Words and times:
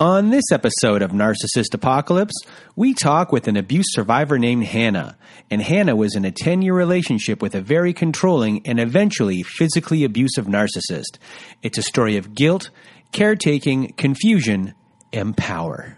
On 0.00 0.30
this 0.30 0.44
episode 0.52 1.02
of 1.02 1.10
Narcissist 1.10 1.74
Apocalypse, 1.74 2.36
we 2.76 2.94
talk 2.94 3.32
with 3.32 3.48
an 3.48 3.56
abuse 3.56 3.86
survivor 3.88 4.38
named 4.38 4.62
Hanna. 4.62 5.16
And 5.50 5.60
Hanna 5.60 5.96
was 5.96 6.14
in 6.14 6.24
a 6.24 6.30
10 6.30 6.62
year 6.62 6.72
relationship 6.72 7.42
with 7.42 7.56
a 7.56 7.60
very 7.60 7.92
controlling 7.92 8.64
and 8.64 8.78
eventually 8.78 9.42
physically 9.42 10.04
abusive 10.04 10.46
narcissist. 10.46 11.18
It's 11.64 11.78
a 11.78 11.82
story 11.82 12.16
of 12.16 12.32
guilt, 12.32 12.70
caretaking, 13.10 13.94
confusion, 13.94 14.74
and 15.12 15.36
power. 15.36 15.97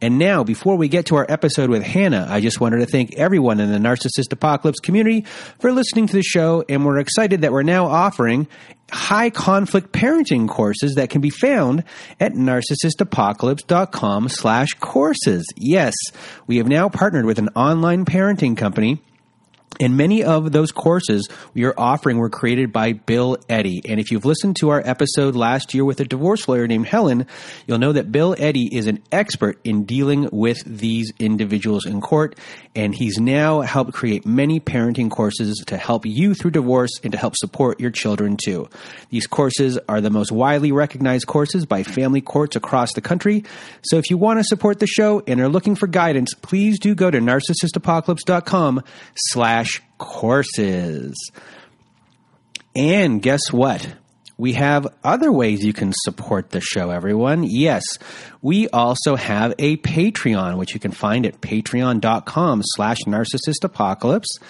And 0.00 0.18
now, 0.18 0.44
before 0.44 0.76
we 0.76 0.88
get 0.88 1.06
to 1.06 1.16
our 1.16 1.26
episode 1.28 1.70
with 1.70 1.82
Hanna, 1.82 2.26
I 2.28 2.40
just 2.40 2.60
wanted 2.60 2.78
to 2.78 2.86
thank 2.86 3.14
everyone 3.16 3.60
in 3.60 3.70
the 3.70 3.78
Narcissist 3.78 4.32
Apocalypse 4.32 4.80
community 4.80 5.22
for 5.58 5.72
listening 5.72 6.06
to 6.08 6.14
the 6.14 6.22
show. 6.22 6.64
And 6.68 6.84
we're 6.84 6.98
excited 6.98 7.42
that 7.42 7.52
we're 7.52 7.62
now 7.62 7.86
offering 7.86 8.48
high 8.92 9.30
conflict 9.30 9.92
parenting 9.92 10.48
courses 10.48 10.94
that 10.94 11.10
can 11.10 11.20
be 11.20 11.30
found 11.30 11.84
at 12.18 12.32
narcissistapocalypse.com 12.32 14.28
slash 14.28 14.68
courses. 14.80 15.46
Yes, 15.56 15.94
we 16.46 16.56
have 16.56 16.68
now 16.68 16.88
partnered 16.88 17.24
with 17.24 17.38
an 17.38 17.50
online 17.54 18.04
parenting 18.04 18.56
company 18.56 19.00
and 19.78 19.96
many 19.96 20.24
of 20.24 20.52
those 20.52 20.72
courses 20.72 21.28
we 21.54 21.64
are 21.64 21.74
offering 21.78 22.18
were 22.18 22.28
created 22.28 22.72
by 22.72 22.92
Bill 22.92 23.38
Eddy. 23.48 23.80
And 23.88 24.00
if 24.00 24.10
you've 24.10 24.24
listened 24.24 24.56
to 24.56 24.70
our 24.70 24.82
episode 24.84 25.36
last 25.36 25.72
year 25.72 25.84
with 25.84 26.00
a 26.00 26.04
divorce 26.04 26.48
lawyer 26.48 26.66
named 26.66 26.86
Helen, 26.86 27.26
you'll 27.66 27.78
know 27.78 27.92
that 27.92 28.10
Bill 28.10 28.34
Eddy 28.38 28.74
is 28.74 28.86
an 28.88 29.02
expert 29.12 29.58
in 29.64 29.84
dealing 29.84 30.28
with 30.32 30.62
these 30.66 31.12
individuals 31.18 31.86
in 31.86 32.00
court. 32.00 32.36
And 32.74 32.94
he's 32.94 33.18
now 33.18 33.62
helped 33.62 33.92
create 33.92 34.26
many 34.26 34.60
parenting 34.60 35.10
courses 35.10 35.62
to 35.68 35.76
help 35.76 36.04
you 36.04 36.34
through 36.34 36.52
divorce 36.52 36.92
and 37.02 37.12
to 37.12 37.18
help 37.18 37.34
support 37.36 37.80
your 37.80 37.90
children 37.90 38.36
too. 38.36 38.68
These 39.08 39.26
courses 39.26 39.78
are 39.88 40.00
the 40.00 40.10
most 40.10 40.30
widely 40.30 40.72
recognized 40.72 41.26
courses 41.26 41.64
by 41.64 41.84
family 41.84 42.20
courts 42.20 42.54
across 42.54 42.92
the 42.92 43.00
country. 43.00 43.44
So 43.82 43.96
if 43.96 44.10
you 44.10 44.18
want 44.18 44.40
to 44.40 44.44
support 44.44 44.78
the 44.78 44.86
show 44.86 45.22
and 45.26 45.40
are 45.40 45.48
looking 45.48 45.74
for 45.74 45.86
guidance, 45.86 46.34
please 46.34 46.78
do 46.78 46.94
go 46.94 47.10
to 47.10 47.18
narcissistapocalypse.com 47.18 48.82
slash 49.16 49.59
courses. 50.00 51.14
And 52.74 53.22
guess 53.22 53.52
what? 53.52 53.94
We 54.38 54.54
have 54.54 54.88
other 55.04 55.30
ways 55.30 55.62
you 55.66 55.74
can 55.74 55.92
support 55.94 56.48
the 56.48 56.62
show, 56.62 56.88
everyone. 56.88 57.44
Yes, 57.44 57.84
we 58.40 58.70
also 58.70 59.14
have 59.14 59.52
a 59.58 59.76
Patreon, 59.76 60.56
which 60.56 60.72
you 60.72 60.80
can 60.80 60.92
find 60.92 61.26
at 61.26 61.42
patreon.com 61.42 62.62
slash 62.64 62.96
narcissistapocalypse. 63.06 64.40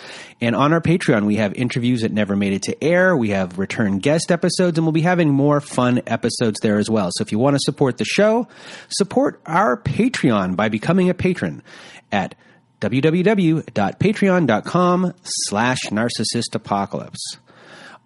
And 0.40 0.54
on 0.54 0.72
our 0.72 0.80
Patreon, 0.80 1.26
we 1.26 1.36
have 1.36 1.54
interviews 1.54 2.02
that 2.02 2.12
never 2.12 2.36
made 2.36 2.52
it 2.52 2.62
to 2.62 2.84
air. 2.84 3.16
We 3.16 3.30
have 3.30 3.58
return 3.58 3.98
guest 3.98 4.30
episodes, 4.30 4.78
and 4.78 4.86
we'll 4.86 4.92
be 4.92 5.00
having 5.00 5.30
more 5.30 5.60
fun 5.60 6.02
episodes 6.06 6.60
there 6.60 6.78
as 6.78 6.88
well. 6.88 7.10
So 7.10 7.22
if 7.22 7.32
you 7.32 7.40
want 7.40 7.56
to 7.56 7.60
support 7.64 7.98
the 7.98 8.04
show, 8.04 8.46
support 8.90 9.40
our 9.44 9.76
Patreon 9.76 10.54
by 10.54 10.68
becoming 10.68 11.10
a 11.10 11.14
patron 11.14 11.64
at 12.12 12.36
www.patreon.com 12.80 15.14
slash 15.24 15.80
narcissistapocalypse. 15.90 17.38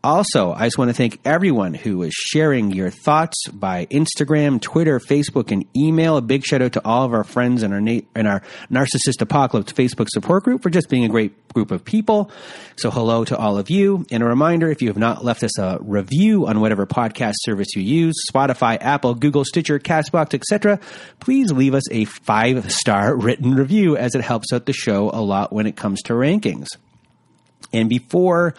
Also, 0.04 0.52
I 0.52 0.66
just 0.66 0.76
want 0.76 0.90
to 0.90 0.94
thank 0.94 1.18
everyone 1.24 1.72
who 1.72 2.02
is 2.02 2.12
sharing 2.12 2.72
your 2.72 2.90
thoughts 2.90 3.48
by 3.48 3.86
Instagram, 3.86 4.60
Twitter, 4.60 5.00
Facebook, 5.00 5.50
and 5.50 5.64
email. 5.74 6.18
A 6.18 6.20
big 6.20 6.44
shout 6.44 6.60
out 6.60 6.74
to 6.74 6.84
all 6.84 7.06
of 7.06 7.14
our 7.14 7.24
friends 7.24 7.62
in 7.62 7.72
our 7.72 7.80
na- 7.80 8.02
in 8.14 8.26
our 8.26 8.42
Narcissist 8.70 9.22
Apocalypse 9.22 9.72
Facebook 9.72 10.08
support 10.10 10.44
group 10.44 10.62
for 10.62 10.68
just 10.68 10.90
being 10.90 11.06
a 11.06 11.08
great 11.08 11.48
group 11.54 11.70
of 11.70 11.86
people. 11.86 12.30
So, 12.76 12.90
hello 12.90 13.24
to 13.24 13.38
all 13.38 13.56
of 13.56 13.70
you. 13.70 14.04
And 14.10 14.22
a 14.22 14.26
reminder: 14.26 14.70
if 14.70 14.82
you 14.82 14.88
have 14.88 14.98
not 14.98 15.24
left 15.24 15.42
us 15.42 15.58
a 15.58 15.78
review 15.80 16.48
on 16.48 16.60
whatever 16.60 16.84
podcast 16.84 17.36
service 17.38 17.68
you 17.74 17.80
use, 17.80 18.14
Spotify, 18.30 18.76
Apple, 18.82 19.14
Google, 19.14 19.46
Stitcher, 19.46 19.78
Castbox, 19.78 20.34
etc., 20.34 20.80
please 21.18 21.50
leave 21.50 21.72
us 21.72 21.90
a 21.90 22.04
five 22.04 22.70
star 22.70 23.16
written 23.16 23.54
review, 23.54 23.96
as 23.96 24.14
it 24.14 24.20
helps 24.20 24.52
out 24.52 24.66
the 24.66 24.74
show 24.74 25.08
a 25.14 25.22
lot 25.22 25.50
when 25.50 25.66
it 25.66 25.76
comes 25.76 26.02
to 26.02 26.12
rankings. 26.12 26.66
And 27.72 27.88
before 27.88 28.54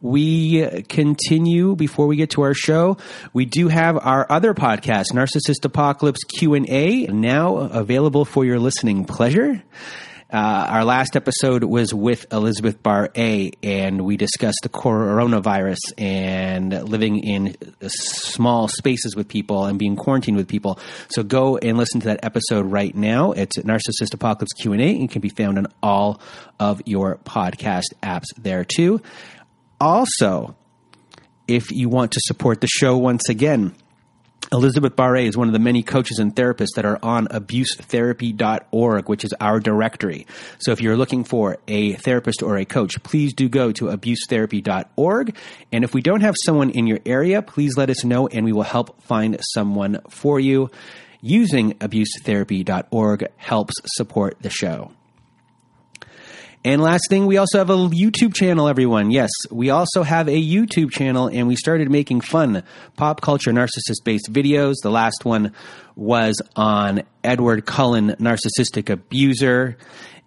we 0.00 0.82
continue 0.82 1.74
before 1.74 2.06
we 2.06 2.16
get 2.16 2.30
to 2.30 2.42
our 2.42 2.54
show 2.54 2.96
we 3.32 3.44
do 3.44 3.68
have 3.68 3.98
our 3.98 4.26
other 4.30 4.54
podcast 4.54 5.06
narcissist 5.12 5.64
apocalypse 5.64 6.22
q&a 6.24 7.06
now 7.06 7.56
available 7.56 8.24
for 8.24 8.44
your 8.44 8.58
listening 8.58 9.04
pleasure 9.04 9.62
uh, 10.30 10.66
our 10.68 10.84
last 10.84 11.16
episode 11.16 11.64
was 11.64 11.94
with 11.94 12.30
Elizabeth 12.30 12.82
Barre, 12.82 13.52
and 13.62 14.04
we 14.04 14.18
discussed 14.18 14.58
the 14.62 14.68
coronavirus 14.68 15.78
and 15.96 16.70
living 16.86 17.20
in 17.20 17.56
small 17.86 18.68
spaces 18.68 19.16
with 19.16 19.26
people 19.26 19.64
and 19.64 19.78
being 19.78 19.96
quarantined 19.96 20.36
with 20.36 20.46
people. 20.46 20.78
So 21.08 21.22
go 21.22 21.56
and 21.56 21.78
listen 21.78 22.00
to 22.00 22.08
that 22.08 22.26
episode 22.26 22.66
right 22.66 22.94
now. 22.94 23.32
It's 23.32 23.56
Narcissist 23.56 24.12
Apocalypse 24.12 24.52
Q 24.60 24.74
and 24.74 24.82
A, 24.82 24.90
and 25.00 25.10
can 25.10 25.22
be 25.22 25.30
found 25.30 25.56
on 25.56 25.66
all 25.82 26.20
of 26.60 26.82
your 26.84 27.16
podcast 27.24 27.94
apps 28.02 28.26
there 28.36 28.64
too. 28.64 29.00
Also, 29.80 30.56
if 31.46 31.70
you 31.70 31.88
want 31.88 32.12
to 32.12 32.20
support 32.24 32.60
the 32.60 32.66
show 32.66 32.96
once 32.96 33.28
again, 33.28 33.74
Elizabeth 34.50 34.96
Barre 34.96 35.26
is 35.26 35.36
one 35.36 35.48
of 35.48 35.52
the 35.52 35.58
many 35.58 35.82
coaches 35.82 36.18
and 36.18 36.34
therapists 36.34 36.74
that 36.76 36.86
are 36.86 36.98
on 37.02 37.26
abusetherapy.org, 37.28 39.08
which 39.08 39.24
is 39.24 39.34
our 39.40 39.60
directory. 39.60 40.26
So 40.58 40.72
if 40.72 40.80
you're 40.80 40.96
looking 40.96 41.24
for 41.24 41.58
a 41.68 41.92
therapist 41.94 42.42
or 42.42 42.56
a 42.56 42.64
coach, 42.64 43.02
please 43.02 43.34
do 43.34 43.48
go 43.48 43.72
to 43.72 43.86
abusetherapy.org. 43.86 45.36
And 45.70 45.84
if 45.84 45.92
we 45.92 46.00
don't 46.00 46.22
have 46.22 46.34
someone 46.44 46.70
in 46.70 46.86
your 46.86 47.00
area, 47.04 47.42
please 47.42 47.76
let 47.76 47.90
us 47.90 48.04
know 48.04 48.26
and 48.26 48.46
we 48.46 48.52
will 48.52 48.62
help 48.62 49.02
find 49.02 49.38
someone 49.52 50.00
for 50.08 50.40
you. 50.40 50.70
Using 51.20 51.74
abusetherapy.org 51.74 53.26
helps 53.36 53.74
support 53.84 54.38
the 54.40 54.50
show. 54.50 54.92
And 56.64 56.82
last 56.82 57.04
thing, 57.08 57.26
we 57.26 57.36
also 57.36 57.58
have 57.58 57.70
a 57.70 57.76
YouTube 57.76 58.34
channel, 58.34 58.68
everyone. 58.68 59.10
Yes, 59.10 59.30
we 59.50 59.70
also 59.70 60.02
have 60.02 60.28
a 60.28 60.42
YouTube 60.42 60.90
channel, 60.90 61.28
and 61.28 61.46
we 61.46 61.54
started 61.54 61.90
making 61.90 62.20
fun 62.20 62.64
pop 62.96 63.20
culture 63.20 63.52
narcissist 63.52 64.04
based 64.04 64.32
videos. 64.32 64.74
The 64.82 64.90
last 64.90 65.24
one 65.24 65.52
was 65.94 66.42
on 66.56 67.02
Edward 67.22 67.64
Cullen, 67.64 68.10
narcissistic 68.18 68.90
abuser. 68.90 69.76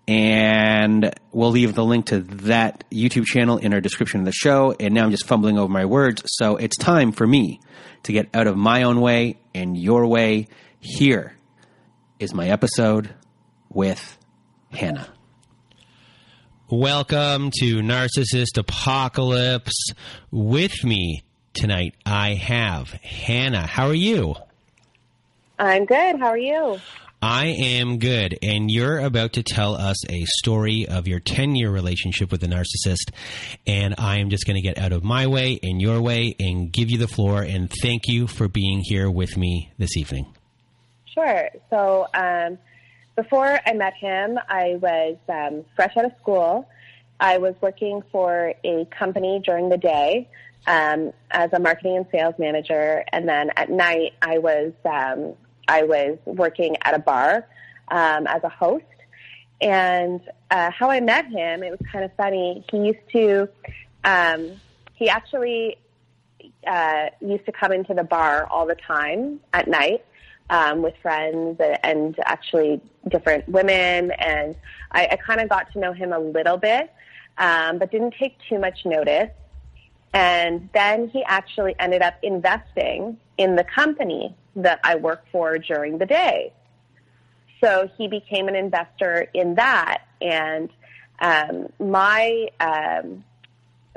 And 0.08 1.14
we'll 1.32 1.52
leave 1.52 1.76
the 1.76 1.86
link 1.86 2.08
to 2.08 2.22
that 2.22 2.84
YouTube 2.92 3.26
channel 3.26 3.58
in 3.58 3.74
our 3.74 3.80
description 3.80 4.22
of 4.22 4.26
the 4.26 4.32
show. 4.32 4.76
And 4.80 4.94
now 4.94 5.04
I'm 5.04 5.12
just 5.12 5.28
fumbling 5.28 5.58
over 5.58 5.72
my 5.72 5.86
words. 5.86 6.24
So 6.26 6.58
it's 6.58 6.76
time 6.78 7.12
for 7.12 7.26
me 7.26 7.62
to 8.04 8.12
get 8.12 8.28
out 8.34 8.48
of 8.48 8.58
my 8.58 8.84
own 8.84 9.00
way 9.00 9.38
and 9.54 9.78
your 9.78 10.08
way. 10.08 10.48
Here 10.80 11.38
is 12.20 12.34
my 12.34 12.50
episode 12.50 13.14
with 13.70 14.18
Hanna. 14.72 15.08
Welcome 16.72 17.52
to 17.60 17.82
Narcissist 17.82 18.58
Apocalypse. 18.58 19.92
With 20.32 20.86
me 20.86 21.22
tonight, 21.54 21.96
I 22.06 22.36
have 22.36 22.92
Hanna. 22.92 23.68
How 23.68 23.88
are 23.88 23.94
you? 23.94 24.36
I'm 25.60 25.84
good. 25.84 26.18
How 26.18 26.28
are 26.28 26.38
you? 26.38 26.80
I 27.22 27.48
am 27.48 28.00
good. 28.00 28.40
And 28.42 28.72
you're 28.72 29.00
about 29.00 29.34
to 29.34 29.44
tell 29.44 29.76
us 29.76 29.98
a 30.10 30.24
story 30.24 30.88
of 30.88 31.10
your 31.10 31.20
10 31.20 31.58
year 31.58 31.70
relationship 31.70 32.32
with 32.32 32.42
a 32.42 32.48
narcissist. 32.48 33.12
And 33.68 33.96
I 33.98 34.20
am 34.20 34.30
just 34.30 34.48
going 34.48 34.56
to 34.56 34.62
get 34.62 34.78
out 34.78 34.94
of 34.94 35.04
my 35.04 35.28
way 35.28 35.60
and 35.62 35.82
your 35.82 36.02
way 36.02 36.38
and 36.40 36.72
give 36.72 36.90
you 36.90 36.98
the 36.98 37.10
floor. 37.10 37.42
And 37.42 37.70
thank 37.82 38.08
you 38.08 38.28
for 38.28 38.48
being 38.48 38.80
here 38.82 39.12
with 39.12 39.36
me 39.36 39.74
this 39.78 39.98
evening. 39.98 40.34
Sure. 41.14 41.50
So, 41.70 42.08
um, 42.14 42.60
before 43.16 43.60
I 43.66 43.74
met 43.74 43.94
him, 43.94 44.40
I 44.48 44.78
was 44.82 45.18
um, 45.28 45.66
fresh 45.76 45.96
out 45.98 46.06
of 46.06 46.12
school. 46.22 46.68
I 47.20 47.38
was 47.38 47.54
working 47.62 48.02
for 48.12 48.54
a 48.64 48.86
company 48.86 49.42
during 49.44 49.70
the 49.70 49.78
day 49.78 50.30
um, 50.66 51.14
as 51.30 51.52
a 51.54 51.60
marketing 51.60 51.98
and 51.98 52.06
sales 52.12 52.36
manager, 52.40 53.04
and 53.12 53.28
then 53.28 53.52
at 53.58 53.70
night 53.70 54.14
I 54.22 54.38
was 54.38 54.74
um, 54.86 55.34
I 55.68 55.84
was 55.84 56.18
working 56.26 56.78
at 56.84 56.94
a 56.96 57.00
bar 57.00 57.48
um, 57.90 58.28
as 58.28 58.44
a 58.44 58.50
host. 58.50 58.86
And 59.62 60.22
uh, 60.50 60.72
how 60.72 60.90
I 60.90 61.00
met 61.02 61.26
him, 61.28 61.62
it 61.64 61.70
was 61.70 61.80
kind 61.92 62.04
of 62.04 62.12
funny. 62.16 62.66
He 62.72 62.78
used 62.78 63.08
to, 63.12 63.48
um, 64.04 64.60
he 64.96 65.08
actually 65.08 65.78
uh, 66.66 67.08
used 67.22 67.46
to 67.46 67.52
come 67.52 67.72
into 67.72 67.94
the 67.94 68.04
bar 68.04 68.48
all 68.50 68.66
the 68.66 68.76
time 68.76 69.40
at 69.54 69.68
night 69.68 70.04
um, 70.52 70.82
with 70.82 70.94
friends 71.02 71.60
and 71.84 72.16
actually 72.26 72.82
different 73.08 73.48
women. 73.50 74.12
And 74.12 74.56
I, 74.92 75.08
I 75.12 75.16
kind 75.16 75.42
of 75.42 75.50
got 75.50 75.72
to 75.74 75.80
know 75.80 75.94
him 75.94 76.14
a 76.14 76.20
little 76.20 76.58
bit, 76.58 76.94
um, 77.40 77.80
but 77.80 77.90
didn't 77.90 78.14
take 78.20 78.38
too 78.48 78.60
much 78.60 78.86
notice. 78.86 79.32
And 80.14 80.70
then 80.74 81.08
he 81.08 81.24
actually 81.24 81.74
ended 81.80 82.02
up 82.02 82.16
investing 82.22 83.18
in 83.38 83.56
the 83.56 83.64
company 83.64 84.36
that 84.58 84.82
I 84.84 84.96
work 84.96 85.24
for 85.32 85.58
during 85.58 85.98
the 85.98 86.06
day. 86.06 86.52
So 87.64 87.90
he 87.98 88.10
became 88.10 88.50
an 88.50 88.56
investor 88.56 89.28
in 89.34 89.56
that. 89.56 90.04
And 90.22 90.70
um, 91.20 91.72
my 91.80 92.50
um, 92.60 93.24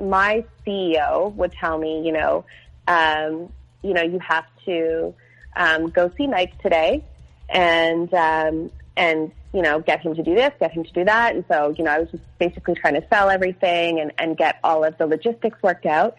my 0.01 0.45
CEO 0.65 1.35
would 1.35 1.53
tell 1.53 1.79
me, 1.79 2.05
you 2.07 2.13
know, 2.13 2.45
um, 2.87 3.53
you 3.83 3.93
know, 3.93 4.03
you 4.03 4.21
have 4.21 4.47
to 4.67 5.15
um, 5.57 5.91
go 5.91 6.11
see 6.17 6.27
Mike 6.27 6.61
today, 6.63 7.05
and 7.49 8.13
um, 8.15 8.71
and 8.97 9.33
you 9.55 9.63
know, 9.63 9.79
get 9.81 10.01
him 10.01 10.17
to 10.17 10.23
do 10.23 10.35
this, 10.35 10.51
get 10.59 10.73
him 10.73 10.83
to 10.83 10.93
do 10.93 11.05
that. 11.05 11.35
And 11.35 11.45
so, 11.49 11.73
you 11.79 11.85
know, 11.85 11.93
I 11.93 12.01
was 12.01 12.11
just 12.11 12.25
basically 12.39 12.75
trying 12.75 12.95
to 12.95 13.07
sell 13.09 13.31
everything 13.31 14.01
and, 14.01 14.13
and 14.19 14.37
get 14.37 14.59
all 14.65 14.83
of 14.83 14.99
the 14.99 15.07
logistics 15.07 15.63
worked 15.63 15.87
out. 15.87 16.17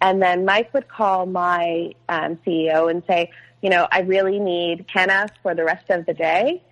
And 0.00 0.22
then 0.22 0.44
Mike 0.44 0.72
would 0.72 0.88
call 0.88 1.26
my 1.26 1.94
um, 2.08 2.38
CEO 2.46 2.88
and 2.88 3.02
say, 3.08 3.30
you 3.60 3.70
know, 3.70 3.88
I 3.90 4.02
really 4.02 4.38
need 4.38 4.84
Hanna 4.88 5.26
for 5.42 5.52
the 5.52 5.64
rest 5.64 5.90
of 5.90 6.06
the 6.06 6.14
day. 6.14 6.62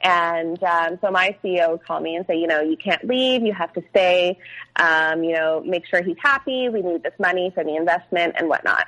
And 0.00 0.62
um, 0.62 0.98
so 1.02 1.10
my 1.10 1.36
CEO 1.44 1.72
would 1.72 1.84
call 1.84 2.00
me 2.00 2.16
and 2.16 2.24
say, 2.26 2.38
you 2.38 2.46
know, 2.46 2.60
you 2.60 2.78
can't 2.78 3.04
leave, 3.04 3.42
you 3.42 3.52
have 3.52 3.72
to 3.74 3.82
stay, 3.90 4.38
um, 4.76 5.24
you 5.24 5.32
know, 5.32 5.62
make 5.66 5.84
sure 5.86 6.02
he's 6.02 6.16
happy, 6.22 6.70
we 6.70 6.80
need 6.80 7.02
this 7.02 7.12
money 7.18 7.50
for 7.52 7.64
the 7.64 7.76
investment 7.76 8.36
and 8.38 8.48
whatnot. 8.48 8.86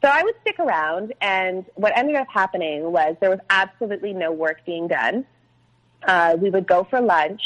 So 0.00 0.08
I 0.08 0.22
would 0.22 0.34
stick 0.42 0.60
around, 0.60 1.12
and 1.20 1.64
what 1.74 1.96
ended 1.96 2.16
up 2.16 2.28
happening 2.32 2.92
was 2.92 3.16
there 3.20 3.30
was 3.30 3.40
absolutely 3.50 4.12
no 4.12 4.30
work 4.30 4.64
being 4.64 4.86
done. 4.86 5.26
Uh, 6.06 6.36
we 6.40 6.50
would 6.50 6.68
go 6.68 6.86
for 6.88 7.00
lunch, 7.00 7.42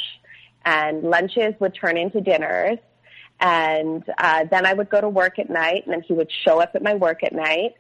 and 0.65 1.03
lunches 1.03 1.55
would 1.61 1.75
turn 1.75 1.97
into 1.97 2.21
dinners, 2.21 2.79
and 3.41 4.05
uh, 4.19 4.45
then 4.51 4.67
I 4.67 4.75
would 4.75 4.91
go 4.91 5.01
to 5.01 5.09
work 5.09 5.39
at 5.39 5.49
night, 5.49 5.85
and 5.87 5.95
then 5.95 6.03
he 6.03 6.13
would 6.13 6.31
show 6.45 6.61
up 6.61 6.73
at 6.75 6.83
my 6.83 6.95
work 6.95 7.25
at 7.25 7.33
night. 7.33 7.75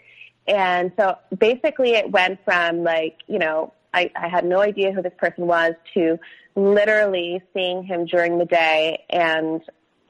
And 0.48 0.90
so 0.98 1.19
basically, 1.36 1.92
it 1.92 2.10
went 2.10 2.42
from 2.44 2.82
like, 2.82 3.19
you 3.26 3.38
know, 3.38 3.74
I, 3.94 4.10
I 4.16 4.28
had 4.28 4.44
no 4.44 4.60
idea 4.60 4.92
who 4.92 5.02
this 5.02 5.12
person 5.19 5.46
was 5.46 5.74
to 5.94 6.19
literally 6.56 7.42
seeing 7.54 7.84
him 7.84 8.06
during 8.06 8.38
the 8.38 8.44
day 8.44 9.04
and 9.10 9.60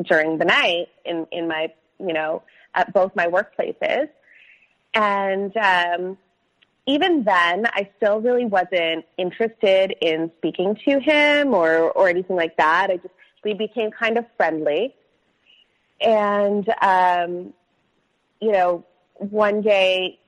during 0.05 0.39
the 0.39 0.45
night 0.45 0.87
in, 1.05 1.27
in 1.33 1.49
my, 1.49 1.73
you 1.99 2.13
know, 2.13 2.43
at 2.75 2.93
both 2.95 3.15
my 3.15 3.27
workplaces. 3.27 4.09
And 4.95 5.57
um, 5.57 6.19
even 6.87 7.25
then, 7.25 7.67
I 7.67 7.89
still 7.97 8.21
really 8.21 8.45
wasn't 8.45 9.05
interested 9.17 9.95
in 10.01 10.31
speaking 10.39 10.77
to 10.87 11.01
him 11.01 11.55
or, 11.55 11.91
or 11.93 12.09
anything 12.09 12.37
like 12.37 12.57
that. 12.57 12.91
I 12.91 12.97
just, 12.97 13.15
we 13.45 13.55
became 13.55 13.91
kind 13.91 14.19
of 14.19 14.25
friendly. 14.37 14.95
And, 16.01 16.69
um, 16.83 17.53
you 18.41 18.53
know, 18.53 18.85
one 19.15 19.63
day, 19.63 20.19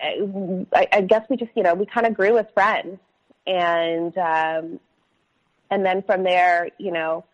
I, 0.00 0.88
I 0.92 1.00
guess 1.02 1.24
we 1.30 1.36
just, 1.36 1.52
you 1.54 1.62
know, 1.62 1.74
we 1.74 1.86
kind 1.86 2.06
of 2.06 2.14
grew 2.14 2.36
as 2.38 2.46
friends. 2.52 2.98
And, 3.46 4.16
um, 4.18 4.80
and 5.70 5.86
then 5.86 6.02
from 6.02 6.24
there, 6.24 6.68
you 6.78 6.90
know, 6.92 7.24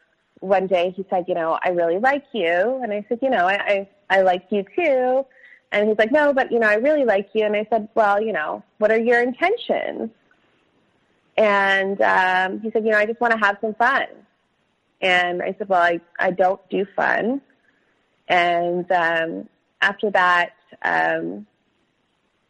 one 0.41 0.67
day 0.67 0.93
he 0.97 1.05
said, 1.11 1.25
you 1.29 1.35
know, 1.35 1.59
I 1.63 1.71
really 1.71 1.99
like 1.99 2.25
you. 2.33 2.81
And 2.83 2.93
I 2.93 3.05
said, 3.09 3.19
you 3.23 3.31
know, 3.31 3.47
I, 3.47 3.55
I, 3.55 3.89
I 4.19 4.23
like 4.23 4.47
you 4.51 4.65
too. 4.77 5.27
And 5.73 5.89
he's 5.89 5.99
like, 5.99 6.13
no, 6.13 6.33
but 6.33 6.51
you 6.51 6.59
know, 6.59 6.69
I 6.69 6.75
really 6.75 7.05
like 7.05 7.31
you. 7.33 7.45
And 7.45 7.55
I 7.55 7.67
said, 7.71 7.89
well, 7.95 8.21
you 8.21 8.33
know, 8.33 8.63
what 8.79 8.91
are 8.91 8.99
your 8.99 9.23
intentions? 9.23 10.11
And 11.37 12.01
um, 12.03 12.61
he 12.61 12.71
said, 12.71 12.85
you 12.85 12.91
know, 12.91 12.99
I 12.99 13.07
just 13.07 13.21
want 13.21 13.33
to 13.33 13.39
have 13.39 13.59
some 13.61 13.75
fun. 13.75 14.07
And 15.01 15.43
I 15.43 15.55
said, 15.57 15.69
well, 15.69 15.81
I, 15.81 16.01
I 16.19 16.33
don't 16.33 16.61
do 16.69 16.85
fun. 16.97 17.41
And 18.29 18.91
um, 18.93 19.49
after 19.81 20.11
that, 20.11 20.51
um, 20.83 21.47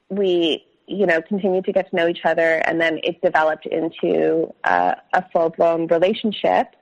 we, 0.08 0.64
you 0.86 1.06
know, 1.06 1.22
continued 1.22 1.64
to 1.66 1.72
get 1.72 1.88
to 1.90 1.96
know 1.96 2.08
each 2.08 2.24
other, 2.24 2.56
and 2.66 2.80
then 2.80 2.98
it 3.04 3.22
developed 3.22 3.66
into 3.66 4.52
uh, 4.64 4.94
a 5.12 5.24
full-blown 5.32 5.86
relationship. 5.86 6.74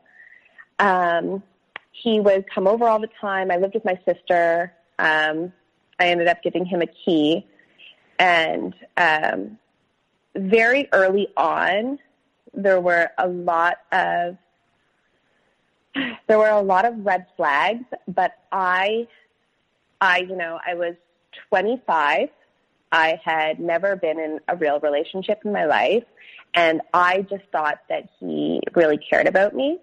Um, 0.78 1.42
he 1.92 2.20
would 2.20 2.46
come 2.50 2.66
over 2.66 2.86
all 2.86 3.00
the 3.00 3.10
time. 3.20 3.50
I 3.50 3.56
lived 3.56 3.74
with 3.74 3.84
my 3.84 4.00
sister. 4.06 4.72
Um, 4.98 5.52
I 5.98 6.08
ended 6.08 6.28
up 6.28 6.42
giving 6.42 6.64
him 6.64 6.82
a 6.82 6.86
key. 6.86 7.46
And 8.18 8.74
um, 8.96 9.58
very 10.36 10.88
early 10.92 11.28
on, 11.36 11.98
there 12.54 12.80
were 12.80 13.10
a 13.18 13.28
lot 13.28 13.78
of 13.92 14.36
there 16.28 16.38
were 16.38 16.48
a 16.48 16.60
lot 16.60 16.84
of 16.84 17.04
red 17.04 17.26
flags, 17.36 17.84
but 18.06 18.32
I, 18.52 19.08
I, 20.00 20.18
you 20.18 20.36
know, 20.36 20.60
I 20.64 20.74
was 20.74 20.94
25. 21.48 22.28
I 22.92 23.20
had 23.24 23.58
never 23.58 23.96
been 23.96 24.18
in 24.18 24.38
a 24.48 24.56
real 24.56 24.80
relationship 24.80 25.40
in 25.44 25.52
my 25.52 25.64
life, 25.64 26.04
and 26.54 26.82
I 26.94 27.22
just 27.22 27.44
thought 27.50 27.80
that 27.88 28.08
he 28.20 28.60
really 28.74 28.98
cared 28.98 29.26
about 29.26 29.54
me. 29.54 29.78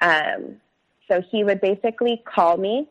Um, 0.00 0.56
so 1.08 1.22
he 1.30 1.44
would 1.44 1.60
basically 1.60 2.22
call 2.24 2.56
me 2.56 2.88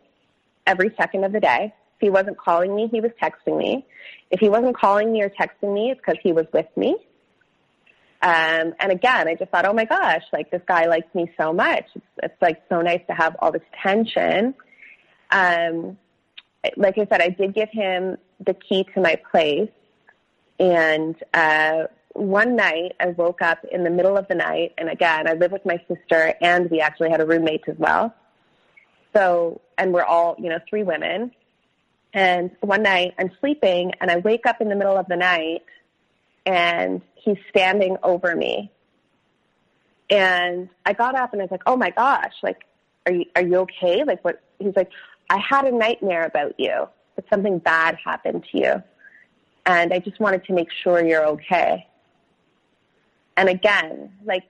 every 0.66 0.94
second 0.98 1.26
of 1.26 1.34
the 1.34 1.40
day 1.40 1.74
he 2.04 2.10
wasn't 2.10 2.38
calling 2.38 2.76
me, 2.76 2.90
he 2.92 3.00
was 3.00 3.12
texting 3.22 3.58
me. 3.58 3.86
If 4.30 4.42
he 4.42 4.50
wasn't 4.50 4.76
calling 4.78 5.14
me 5.14 5.22
or 5.22 5.30
texting 5.30 5.74
me, 5.74 5.92
it's 5.92 6.02
because 6.06 6.20
he 6.22 6.34
was 6.34 6.46
with 6.52 6.68
me. 6.76 6.98
Um, 8.22 8.74
and 8.80 8.92
again, 8.92 9.30
I 9.30 9.36
just 9.36 9.52
thought, 9.52 9.66
oh 9.66 9.72
my 9.74 9.86
gosh, 9.86 10.24
like 10.34 10.52
this 10.52 10.62
guy 10.68 10.86
likes 10.88 11.14
me 11.16 11.32
so 11.38 11.54
much. 11.54 11.86
It's, 11.96 12.06
it's 12.22 12.42
like 12.42 12.62
so 12.68 12.82
nice 12.82 13.00
to 13.08 13.14
have 13.14 13.38
all 13.40 13.54
this 13.54 13.62
attention. 13.74 14.54
Um, 15.32 15.98
like 16.76 16.98
I 16.98 17.08
said, 17.10 17.22
I 17.22 17.30
did 17.30 17.54
give 17.54 17.70
him 17.70 18.18
the 18.46 18.54
key 18.54 18.86
to 18.94 19.02
my 19.02 19.16
place. 19.32 19.70
And 20.60 21.16
uh, 21.34 21.84
one 22.14 22.58
night, 22.58 22.94
I 23.00 23.08
woke 23.08 23.42
up 23.42 23.60
in 23.72 23.84
the 23.86 23.90
middle 23.90 24.18
of 24.18 24.28
the 24.28 24.36
night. 24.36 24.74
And 24.78 24.90
again, 24.90 25.28
I 25.28 25.34
live 25.34 25.54
with 25.54 25.66
my 25.66 25.80
sister, 25.88 26.34
and 26.42 26.70
we 26.70 26.82
actually 26.82 27.12
had 27.12 27.22
a 27.22 27.26
roommate 27.26 27.64
as 27.68 27.78
well. 27.78 28.14
So, 29.16 29.62
and 29.78 29.94
we're 29.94 30.04
all, 30.04 30.36
you 30.38 30.50
know, 30.50 30.60
three 30.70 30.84
women. 30.84 31.32
And 32.14 32.52
one 32.62 32.84
night 32.84 33.16
I'm 33.18 33.32
sleeping 33.40 33.94
and 34.00 34.12
I 34.12 34.18
wake 34.18 34.46
up 34.46 34.62
in 34.62 34.70
the 34.70 34.76
middle 34.76 34.98
of 34.98 35.08
the 35.08 35.16
night 35.16 35.64
and 36.46 37.02
he's 37.16 37.38
standing 37.50 37.98
over 38.04 38.36
me. 38.36 38.72
And 40.10 40.70
I 40.86 40.94
got 40.94 41.16
up 41.16 41.34
and 41.34 41.42
I 41.42 41.46
was 41.46 41.52
like, 41.52 41.64
oh 41.66 41.76
my 41.76 41.90
gosh, 41.90 42.34
like, 42.44 42.66
are 43.08 43.14
you, 43.14 43.26
are 43.36 43.42
you 43.42 43.56
okay? 43.60 44.04
Like 44.04 44.24
what, 44.24 44.44
he's 44.60 44.76
like, 44.76 44.92
I 45.30 45.38
had 45.38 45.66
a 45.66 45.72
nightmare 45.72 46.26
about 46.26 46.60
you, 46.60 46.88
that 47.16 47.26
something 47.30 47.58
bad 47.58 47.98
happened 48.04 48.46
to 48.52 48.60
you. 48.60 48.84
And 49.66 49.92
I 49.94 50.00
just 50.00 50.20
wanted 50.20 50.44
to 50.46 50.54
make 50.54 50.70
sure 50.84 51.04
you're 51.04 51.26
okay. 51.30 51.88
And 53.38 53.50
again, 53.50 54.12
like 54.24 54.44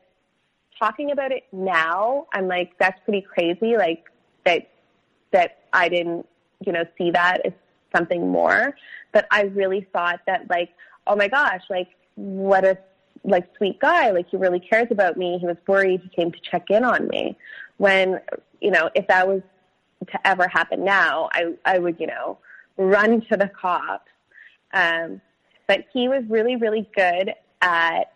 talking 0.77 1.11
about 1.11 1.31
it 1.31 1.43
now, 1.53 2.27
I'm 2.33 2.47
like, 2.47 2.73
that's 2.77 2.99
pretty 3.05 3.21
crazy. 3.21 3.77
Like 3.77 4.03
that, 4.43 4.69
that 5.31 5.59
I 5.71 5.87
didn't 5.87 6.25
you 6.65 6.73
know, 6.73 6.85
see 6.97 7.11
that 7.11 7.45
as 7.45 7.53
something 7.95 8.29
more. 8.29 8.75
But 9.11 9.27
I 9.31 9.43
really 9.43 9.87
thought 9.93 10.21
that 10.27 10.49
like, 10.49 10.69
oh 11.07 11.15
my 11.15 11.27
gosh, 11.27 11.61
like 11.69 11.89
what 12.15 12.65
a 12.65 12.77
like 13.23 13.47
sweet 13.57 13.79
guy. 13.79 14.11
Like 14.11 14.29
he 14.29 14.37
really 14.37 14.59
cares 14.59 14.87
about 14.91 15.17
me. 15.17 15.37
He 15.39 15.45
was 15.45 15.57
worried. 15.67 16.01
He 16.01 16.09
came 16.09 16.31
to 16.31 16.39
check 16.39 16.69
in 16.69 16.83
on 16.83 17.07
me. 17.07 17.37
When 17.77 18.19
you 18.61 18.71
know, 18.71 18.89
if 18.95 19.07
that 19.07 19.27
was 19.27 19.41
to 20.11 20.27
ever 20.27 20.47
happen 20.47 20.83
now, 20.83 21.29
I 21.33 21.53
I 21.65 21.79
would 21.79 21.99
you 21.99 22.07
know 22.07 22.37
run 22.77 23.21
to 23.31 23.37
the 23.37 23.49
cops. 23.49 24.09
Um, 24.73 25.21
but 25.67 25.85
he 25.93 26.07
was 26.07 26.23
really 26.27 26.55
really 26.55 26.89
good 26.95 27.33
at 27.61 28.13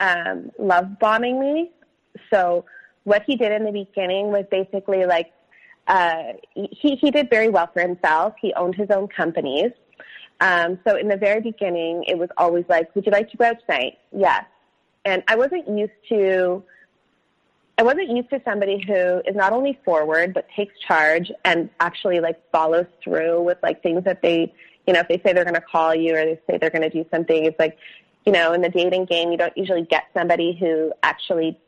um, 0.00 0.50
love 0.58 0.98
bombing 0.98 1.40
me. 1.40 1.70
So 2.32 2.64
what 3.04 3.22
he 3.26 3.36
did 3.36 3.52
in 3.52 3.64
the 3.64 3.72
beginning 3.72 4.28
was 4.28 4.44
basically 4.50 5.06
like 5.06 5.32
uh, 5.88 6.34
he 6.54 6.96
he 6.96 7.10
did 7.10 7.28
very 7.28 7.48
well 7.48 7.68
for 7.72 7.80
himself. 7.80 8.34
He 8.40 8.52
owned 8.54 8.74
his 8.74 8.90
own 8.90 9.08
companies. 9.08 9.72
Um, 10.40 10.78
so 10.86 10.96
in 10.96 11.08
the 11.08 11.16
very 11.16 11.40
beginning, 11.40 12.04
it 12.06 12.18
was 12.18 12.28
always 12.36 12.64
like, 12.68 12.94
"Would 12.94 13.06
you 13.06 13.12
like 13.12 13.30
to 13.30 13.36
go 13.36 13.46
out 13.46 13.56
tonight?" 13.66 13.98
Yes. 14.12 14.44
And 15.04 15.22
I 15.28 15.36
wasn't 15.36 15.68
used 15.68 15.92
to. 16.10 16.62
I 17.78 17.82
wasn't 17.82 18.10
used 18.10 18.30
to 18.30 18.40
somebody 18.44 18.84
who 18.86 19.22
is 19.26 19.34
not 19.34 19.52
only 19.52 19.78
forward 19.84 20.34
but 20.34 20.46
takes 20.54 20.78
charge 20.78 21.32
and 21.44 21.70
actually 21.80 22.20
like 22.20 22.38
follows 22.52 22.86
through 23.02 23.42
with 23.42 23.58
like 23.62 23.82
things 23.82 24.04
that 24.04 24.20
they, 24.22 24.52
you 24.86 24.92
know, 24.92 25.00
if 25.00 25.08
they 25.08 25.20
say 25.24 25.32
they're 25.32 25.44
going 25.44 25.54
to 25.54 25.60
call 25.60 25.94
you 25.94 26.14
or 26.14 26.24
they 26.24 26.40
say 26.46 26.58
they're 26.58 26.70
going 26.70 26.82
to 26.82 26.90
do 26.90 27.04
something, 27.10 27.46
it's 27.46 27.58
like, 27.58 27.78
you 28.26 28.32
know, 28.32 28.52
in 28.52 28.60
the 28.60 28.68
dating 28.68 29.06
game, 29.06 29.32
you 29.32 29.38
don't 29.38 29.56
usually 29.56 29.82
get 29.84 30.04
somebody 30.14 30.56
who 30.60 30.92
actually 31.02 31.58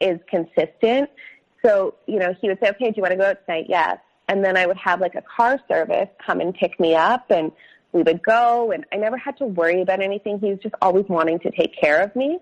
is 0.00 0.20
consistent. 0.30 1.10
So, 1.64 1.94
you 2.06 2.18
know, 2.18 2.34
he 2.40 2.48
would 2.48 2.58
say, 2.60 2.70
okay, 2.70 2.90
do 2.90 2.94
you 2.96 3.02
want 3.02 3.12
to 3.12 3.18
go 3.18 3.26
out 3.26 3.44
tonight? 3.46 3.66
Yes. 3.68 3.98
And 4.28 4.44
then 4.44 4.56
I 4.56 4.66
would 4.66 4.76
have 4.76 5.00
like 5.00 5.14
a 5.14 5.22
car 5.22 5.58
service 5.68 6.08
come 6.24 6.40
and 6.40 6.54
pick 6.54 6.78
me 6.78 6.94
up 6.94 7.30
and 7.30 7.50
we 7.92 8.02
would 8.02 8.22
go 8.22 8.70
and 8.70 8.84
I 8.92 8.96
never 8.96 9.16
had 9.16 9.38
to 9.38 9.46
worry 9.46 9.80
about 9.80 10.00
anything. 10.00 10.38
He 10.38 10.50
was 10.50 10.58
just 10.58 10.74
always 10.82 11.06
wanting 11.08 11.38
to 11.40 11.50
take 11.50 11.74
care 11.74 12.02
of 12.02 12.14
me 12.14 12.38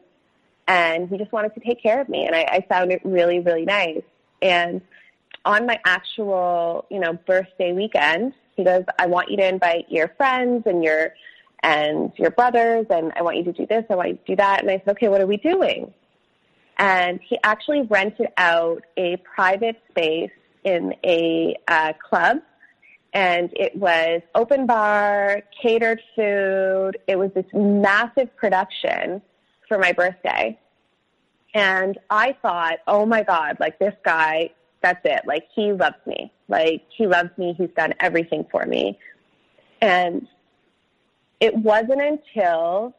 and 0.67 1.09
he 1.09 1.17
just 1.17 1.33
wanted 1.33 1.55
to 1.55 1.61
take 1.61 1.81
care 1.81 2.01
of 2.01 2.09
me. 2.09 2.27
And 2.27 2.35
I, 2.35 2.43
I 2.51 2.67
found 2.69 2.91
it 2.91 3.01
really, 3.05 3.39
really 3.39 3.65
nice. 3.65 4.03
And 4.43 4.81
on 5.45 5.65
my 5.65 5.79
actual, 5.85 6.87
you 6.91 6.99
know, 6.99 7.13
birthday 7.13 7.73
weekend, 7.73 8.33
he 8.57 8.65
goes, 8.65 8.85
I 8.99 9.07
want 9.07 9.31
you 9.31 9.37
to 9.37 9.47
invite 9.47 9.87
your 9.89 10.09
friends 10.17 10.65
and 10.67 10.83
your, 10.83 11.15
and 11.63 12.13
your 12.17 12.31
brothers 12.31 12.87
and 12.91 13.13
I 13.15 13.23
want 13.23 13.37
you 13.37 13.45
to 13.45 13.53
do 13.53 13.67
this. 13.67 13.85
I 13.89 13.95
want 13.95 14.09
you 14.09 14.15
to 14.17 14.25
do 14.27 14.37
that. 14.37 14.63
And 14.63 14.71
I 14.71 14.79
said, 14.79 14.89
okay, 14.97 15.09
what 15.09 15.21
are 15.21 15.27
we 15.27 15.37
doing? 15.37 15.95
And 16.79 17.21
he 17.23 17.39
actually 17.43 17.83
rented 17.83 18.29
out 18.37 18.83
a 18.97 19.17
private 19.19 19.83
space 19.91 20.31
in 20.65 20.95
a 21.05 21.57
uh, 21.69 21.93
club 22.09 22.39
and 23.17 23.51
it 23.57 23.75
was 23.75 24.21
open 24.35 24.67
bar, 24.67 25.43
catered 25.63 26.03
food. 26.15 26.99
It 27.07 27.17
was 27.17 27.31
this 27.35 27.47
massive 27.55 28.37
production 28.37 29.23
for 29.69 29.79
my 29.79 29.93
birthday. 29.93 30.59
And 31.55 31.97
I 32.11 32.37
thought, 32.43 32.81
oh 32.87 33.07
my 33.07 33.23
God, 33.23 33.57
like 33.59 33.79
this 33.79 33.95
guy, 34.05 34.51
that's 34.83 35.01
it. 35.05 35.23
Like 35.25 35.49
he 35.55 35.73
loves 35.73 35.97
me. 36.05 36.31
Like 36.49 36.83
he 36.95 37.07
loves 37.07 37.31
me. 37.39 37.55
He's 37.57 37.71
done 37.75 37.95
everything 38.01 38.45
for 38.51 38.67
me. 38.67 38.99
And 39.81 40.29
it 41.41 41.57
wasn't 41.57 42.03
until 42.03 42.95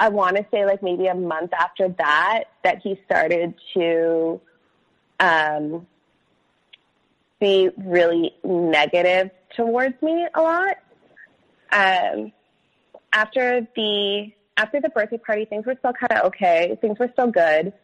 I 0.00 0.08
want 0.08 0.36
to 0.36 0.46
say 0.50 0.64
like 0.64 0.82
maybe 0.82 1.06
a 1.08 1.14
month 1.14 1.52
after 1.52 1.88
that 1.98 2.44
that 2.64 2.78
he 2.82 2.98
started 3.04 3.54
to 3.74 4.40
um, 5.20 5.86
be 7.38 7.68
really 7.76 8.34
negative 8.42 9.30
towards 9.54 10.00
me 10.00 10.26
a 10.34 10.40
lot. 10.40 10.76
Um, 11.70 12.32
after 13.12 13.68
the 13.76 14.32
after 14.56 14.80
the 14.80 14.88
birthday 14.88 15.18
party, 15.18 15.44
things 15.44 15.66
were 15.66 15.76
still 15.78 15.92
kind 15.92 16.12
of 16.12 16.26
okay. 16.28 16.78
Things 16.80 16.98
were 16.98 17.10
still 17.12 17.30
good. 17.30 17.74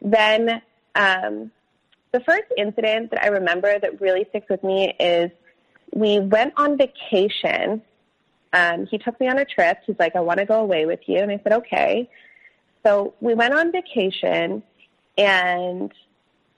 Then 0.00 0.60
um, 0.96 1.52
the 2.10 2.20
first 2.20 2.44
incident 2.58 3.12
that 3.12 3.22
I 3.22 3.28
remember 3.28 3.78
that 3.78 4.00
really 4.00 4.26
sticks 4.30 4.48
with 4.50 4.64
me 4.64 4.94
is 4.98 5.30
we 5.94 6.18
went 6.18 6.54
on 6.56 6.76
vacation 6.76 7.82
um, 8.52 8.86
he 8.86 8.98
took 8.98 9.18
me 9.20 9.28
on 9.28 9.38
a 9.38 9.44
trip. 9.44 9.78
He's 9.86 9.96
like, 9.98 10.14
I 10.16 10.20
want 10.20 10.38
to 10.38 10.44
go 10.44 10.60
away 10.60 10.86
with 10.86 11.00
you. 11.06 11.18
And 11.18 11.30
I 11.30 11.40
said, 11.42 11.52
okay. 11.52 12.08
So 12.84 13.14
we 13.20 13.34
went 13.34 13.54
on 13.54 13.72
vacation 13.72 14.62
and 15.16 15.92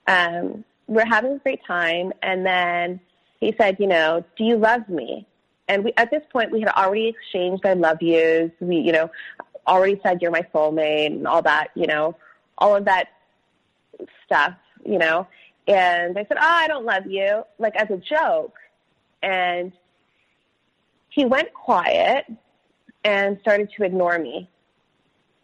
um, 0.07 0.63
we're 0.87 1.05
having 1.05 1.33
a 1.33 1.39
great 1.39 1.63
time. 1.65 2.11
And 2.21 2.45
then 2.45 2.99
he 3.39 3.53
said, 3.57 3.77
you 3.79 3.87
know, 3.87 4.23
do 4.37 4.43
you 4.43 4.57
love 4.57 4.87
me? 4.89 5.25
And 5.67 5.83
we, 5.83 5.93
at 5.97 6.11
this 6.11 6.23
point, 6.31 6.51
we 6.51 6.59
had 6.59 6.69
already 6.69 7.07
exchanged 7.07 7.65
I 7.65 7.73
love 7.73 8.01
yous. 8.01 8.51
We, 8.59 8.77
you 8.77 8.91
know, 8.91 9.09
already 9.67 9.99
said 10.03 10.21
you're 10.21 10.31
my 10.31 10.45
soulmate 10.53 11.07
and 11.07 11.27
all 11.27 11.41
that, 11.41 11.69
you 11.75 11.87
know, 11.87 12.15
all 12.57 12.75
of 12.75 12.85
that 12.85 13.07
stuff, 14.25 14.53
you 14.85 14.97
know. 14.97 15.27
And 15.67 16.17
I 16.17 16.25
said, 16.25 16.37
oh, 16.37 16.43
I 16.43 16.67
don't 16.67 16.85
love 16.85 17.07
you, 17.07 17.43
like 17.57 17.75
as 17.75 17.89
a 17.89 17.97
joke. 17.97 18.55
And 19.23 19.71
he 21.15 21.23
went 21.23 21.53
quiet 21.53 22.25
and 23.05 23.39
started 23.39 23.71
to 23.77 23.83
ignore 23.83 24.19
me. 24.19 24.49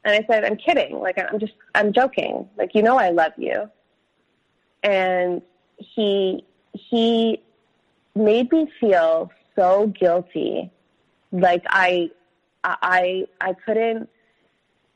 And 0.03 0.13
I 0.13 0.27
said, 0.29 0.43
I'm 0.43 0.57
kidding. 0.57 0.99
Like, 0.99 1.17
I'm 1.17 1.39
just, 1.39 1.53
I'm 1.73 1.93
joking. 1.93 2.49
Like, 2.57 2.75
you 2.75 2.83
know, 2.83 2.97
I 2.97 3.11
love 3.11 3.31
you. 3.37 3.69
And 4.83 5.41
he, 5.77 6.43
he 6.73 7.41
made 8.15 8.51
me 8.51 8.69
feel 8.81 9.31
so 9.55 9.87
guilty. 9.87 10.69
Like 11.31 11.63
I, 11.67 12.09
I, 12.65 13.27
I 13.39 13.53
couldn't, 13.53 14.09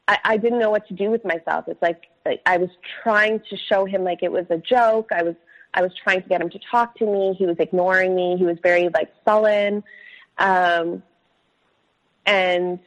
I, 0.10 0.17
I 0.25 0.38
didn't 0.38 0.60
know 0.60 0.72
what 0.72 0.88
to 0.89 0.94
do 0.94 1.10
with 1.10 1.24
myself. 1.24 1.65
It's 1.70 1.82
like, 1.82 2.08
like 2.25 2.41
I 2.46 2.58
was 2.58 2.70
trying 3.01 3.39
to 3.50 3.55
show 3.55 3.86
him 3.86 4.03
like 4.03 4.24
it 4.24 4.32
was 4.32 4.46
a 4.50 4.58
joke. 4.58 5.12
I 5.13 5.24
was, 5.24 5.36
I 5.74 5.82
was 5.82 5.94
trying 6.03 6.22
to 6.22 6.27
get 6.27 6.41
him 6.41 6.50
to 6.50 6.60
talk 6.70 6.98
to 6.98 7.05
me. 7.05 7.34
He 7.38 7.46
was 7.46 7.58
ignoring 7.60 8.13
me. 8.13 8.36
He 8.38 8.44
was 8.44 8.58
very 8.62 8.89
like 8.89 9.13
sullen. 9.24 9.82
Um, 10.38 11.04
and, 12.25 12.80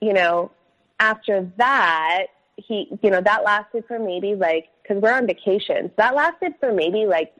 you 0.00 0.12
know, 0.12 0.50
after 0.98 1.50
that, 1.58 2.26
he, 2.56 2.88
you 3.02 3.10
know, 3.10 3.20
that 3.20 3.44
lasted 3.44 3.84
for 3.86 3.98
maybe 3.98 4.34
like, 4.34 4.68
cause 4.86 4.96
we're 5.00 5.12
on 5.12 5.26
vacation. 5.26 5.88
So 5.88 5.94
that 5.98 6.14
lasted 6.14 6.54
for 6.58 6.72
maybe 6.72 7.06
like 7.06 7.34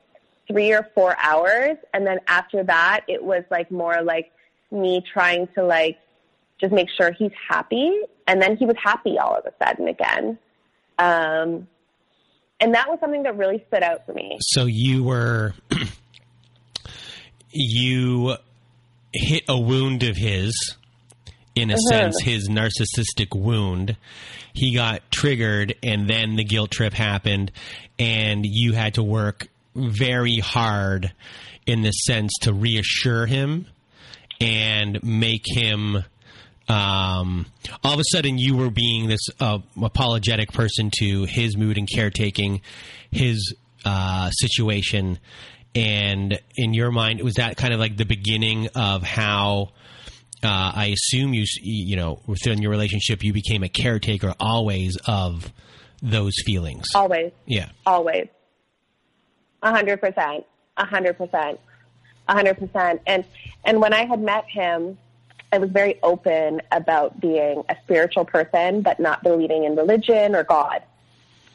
three 0.47 0.73
or 0.73 0.89
four 0.95 1.17
hours. 1.19 1.77
And 1.95 2.07
then 2.07 2.19
after 2.29 2.63
that, 2.65 3.05
it 3.09 3.23
was 3.23 3.45
like 3.51 3.71
more 3.71 4.03
like 4.03 4.33
me 4.71 5.03
trying 5.13 5.49
to 5.55 5.65
like 5.65 5.99
just 6.61 6.73
make 6.73 6.89
sure 6.91 7.13
he's 7.13 7.33
happy. 7.49 8.01
And 8.27 8.41
then 8.43 8.57
he 8.57 8.67
was 8.67 8.77
happy 8.83 9.19
all 9.19 9.35
of 9.37 9.45
a 9.47 9.53
sudden 9.65 9.89
again. 9.89 10.39
Um, 10.99 11.69
and 12.61 12.75
that 12.75 12.89
was 12.89 12.99
something 13.01 13.23
that 13.25 13.37
really 13.37 13.65
stood 13.69 13.83
out 13.83 14.07
for 14.07 14.13
me. 14.13 14.39
So 14.41 14.65
you 14.65 15.05
were, 15.05 15.55
you 17.51 18.37
hit 19.19 19.45
a 19.49 19.59
wound 19.59 20.03
of 20.03 20.17
his, 20.17 20.77
in 21.55 21.71
a 21.71 21.75
uh-huh. 21.75 21.89
sense, 21.89 22.23
his 22.23 22.49
narcissistic 22.49 23.35
wound. 23.35 23.97
He 24.53 24.75
got 24.75 25.11
triggered, 25.11 25.75
and 25.83 26.09
then 26.09 26.37
the 26.37 26.45
guilt 26.45 26.71
trip 26.71 26.93
happened, 26.93 27.53
and 27.99 28.45
you 28.45 28.73
had 28.73 28.95
to 28.95 29.03
work 29.03 29.49
very 29.75 30.39
hard 30.39 31.13
in 31.67 31.83
the 31.83 31.91
sense 31.91 32.33
to 32.43 32.53
reassure 32.53 33.27
him 33.27 33.67
and 34.41 35.03
make 35.03 35.45
him. 35.47 36.05
Um, 36.69 37.47
all 37.85 37.95
of 37.95 38.01
a 38.01 38.05
sudden, 38.11 38.39
you 38.39 38.57
were 38.57 38.71
being 38.71 39.09
this 39.09 39.29
uh, 39.41 39.59
apologetic 39.81 40.53
person 40.53 40.91
to 40.99 41.25
his 41.25 41.57
mood 41.57 41.79
and 41.79 41.89
caretaking 41.93 42.61
his 43.11 43.55
uh, 43.85 44.31
situation 44.31 45.19
and 45.77 46.41
in 46.57 46.73
your 46.73 46.91
mind, 46.91 47.21
was 47.21 47.35
that 47.35 47.57
kind 47.57 47.75
of 47.75 47.81
like 47.81 47.97
the 47.97 48.07
beginning 48.07 48.69
of 48.75 49.03
how? 49.03 49.73
Uh, 50.43 50.73
I 50.75 50.87
assume 50.87 51.35
you, 51.35 51.45
you 51.63 51.97
know, 51.97 52.21
within 52.27 52.63
your 52.63 52.71
relationship, 52.71 53.25
you 53.25 53.33
became 53.33 53.63
a 53.63 53.69
caretaker 53.69 54.35
always 54.39 54.97
of 55.07 55.53
those 56.03 56.35
feelings. 56.45 56.87
Always. 56.95 57.33
Yeah. 57.47 57.69
Always. 57.85 58.29
A 59.63 59.71
hundred 59.71 60.01
percent. 60.01 60.45
A 60.77 60.87
hundred 60.87 61.19
percent. 61.19 61.59
A 62.29 62.33
hundred 62.33 62.59
percent. 62.59 63.03
And 63.07 63.25
and 63.65 63.81
when 63.81 63.93
I 63.93 64.05
had 64.07 64.21
met 64.21 64.45
him, 64.47 64.99
I 65.53 65.59
was 65.59 65.71
very 65.71 65.99
open 66.03 66.63
about 66.73 67.21
being 67.21 67.65
a 67.69 67.77
spiritual 67.85 68.25
person, 68.25 68.83
but 68.83 69.01
not 69.01 69.23
believing 69.23 69.65
in 69.65 69.77
religion 69.77 70.35
or 70.35 70.45
God. 70.45 70.83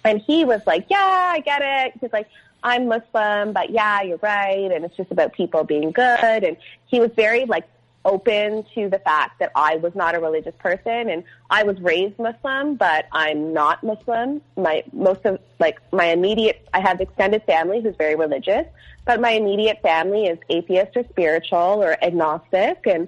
And 0.03 0.21
he 0.21 0.43
was 0.43 0.61
like, 0.65 0.87
"Yeah, 0.89 0.97
I 0.97 1.39
get 1.39 1.61
it." 1.61 1.93
He's 2.01 2.11
like, 2.11 2.27
I'm 2.63 2.87
Muslim, 2.87 3.53
but 3.53 3.69
yeah, 3.69 4.01
you're 4.01 4.19
right. 4.21 4.71
And 4.71 4.85
it's 4.85 4.95
just 4.95 5.11
about 5.11 5.33
people 5.33 5.63
being 5.63 5.91
good. 5.91 6.43
And 6.43 6.57
he 6.85 6.99
was 6.99 7.11
very 7.15 7.45
like 7.45 7.65
open 8.03 8.65
to 8.73 8.89
the 8.89 8.99
fact 8.99 9.39
that 9.39 9.51
I 9.55 9.75
was 9.75 9.93
not 9.95 10.15
a 10.15 10.19
religious 10.19 10.55
person 10.59 11.09
and 11.09 11.23
I 11.49 11.63
was 11.63 11.79
raised 11.79 12.17
Muslim, 12.17 12.75
but 12.75 13.05
I'm 13.11 13.53
not 13.53 13.83
Muslim. 13.83 14.41
My, 14.57 14.83
most 14.91 15.25
of, 15.25 15.39
like, 15.59 15.79
my 15.91 16.05
immediate, 16.05 16.67
I 16.73 16.81
have 16.81 16.99
extended 16.99 17.43
family 17.43 17.81
who's 17.81 17.95
very 17.95 18.15
religious, 18.15 18.65
but 19.05 19.21
my 19.21 19.31
immediate 19.31 19.81
family 19.81 20.25
is 20.25 20.39
atheist 20.49 20.95
or 20.95 21.03
spiritual 21.09 21.83
or 21.83 22.03
agnostic. 22.03 22.85
And, 22.85 23.07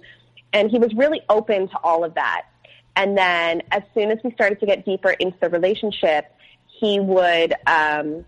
and 0.52 0.70
he 0.70 0.78
was 0.78 0.94
really 0.94 1.22
open 1.30 1.70
to 1.70 1.78
all 1.84 2.04
of 2.04 2.14
that. 2.16 2.46
And 2.96 3.18
then 3.18 3.64
as 3.72 3.82
soon 3.96 4.12
as 4.12 4.20
we 4.24 4.32
started 4.34 4.60
to 4.60 4.68
get 4.68 4.86
deeper 4.86 5.10
into 5.10 5.38
the 5.40 5.50
relationship, 5.50 6.32
he 6.68 7.00
would 7.00 7.56
um, 7.66 8.26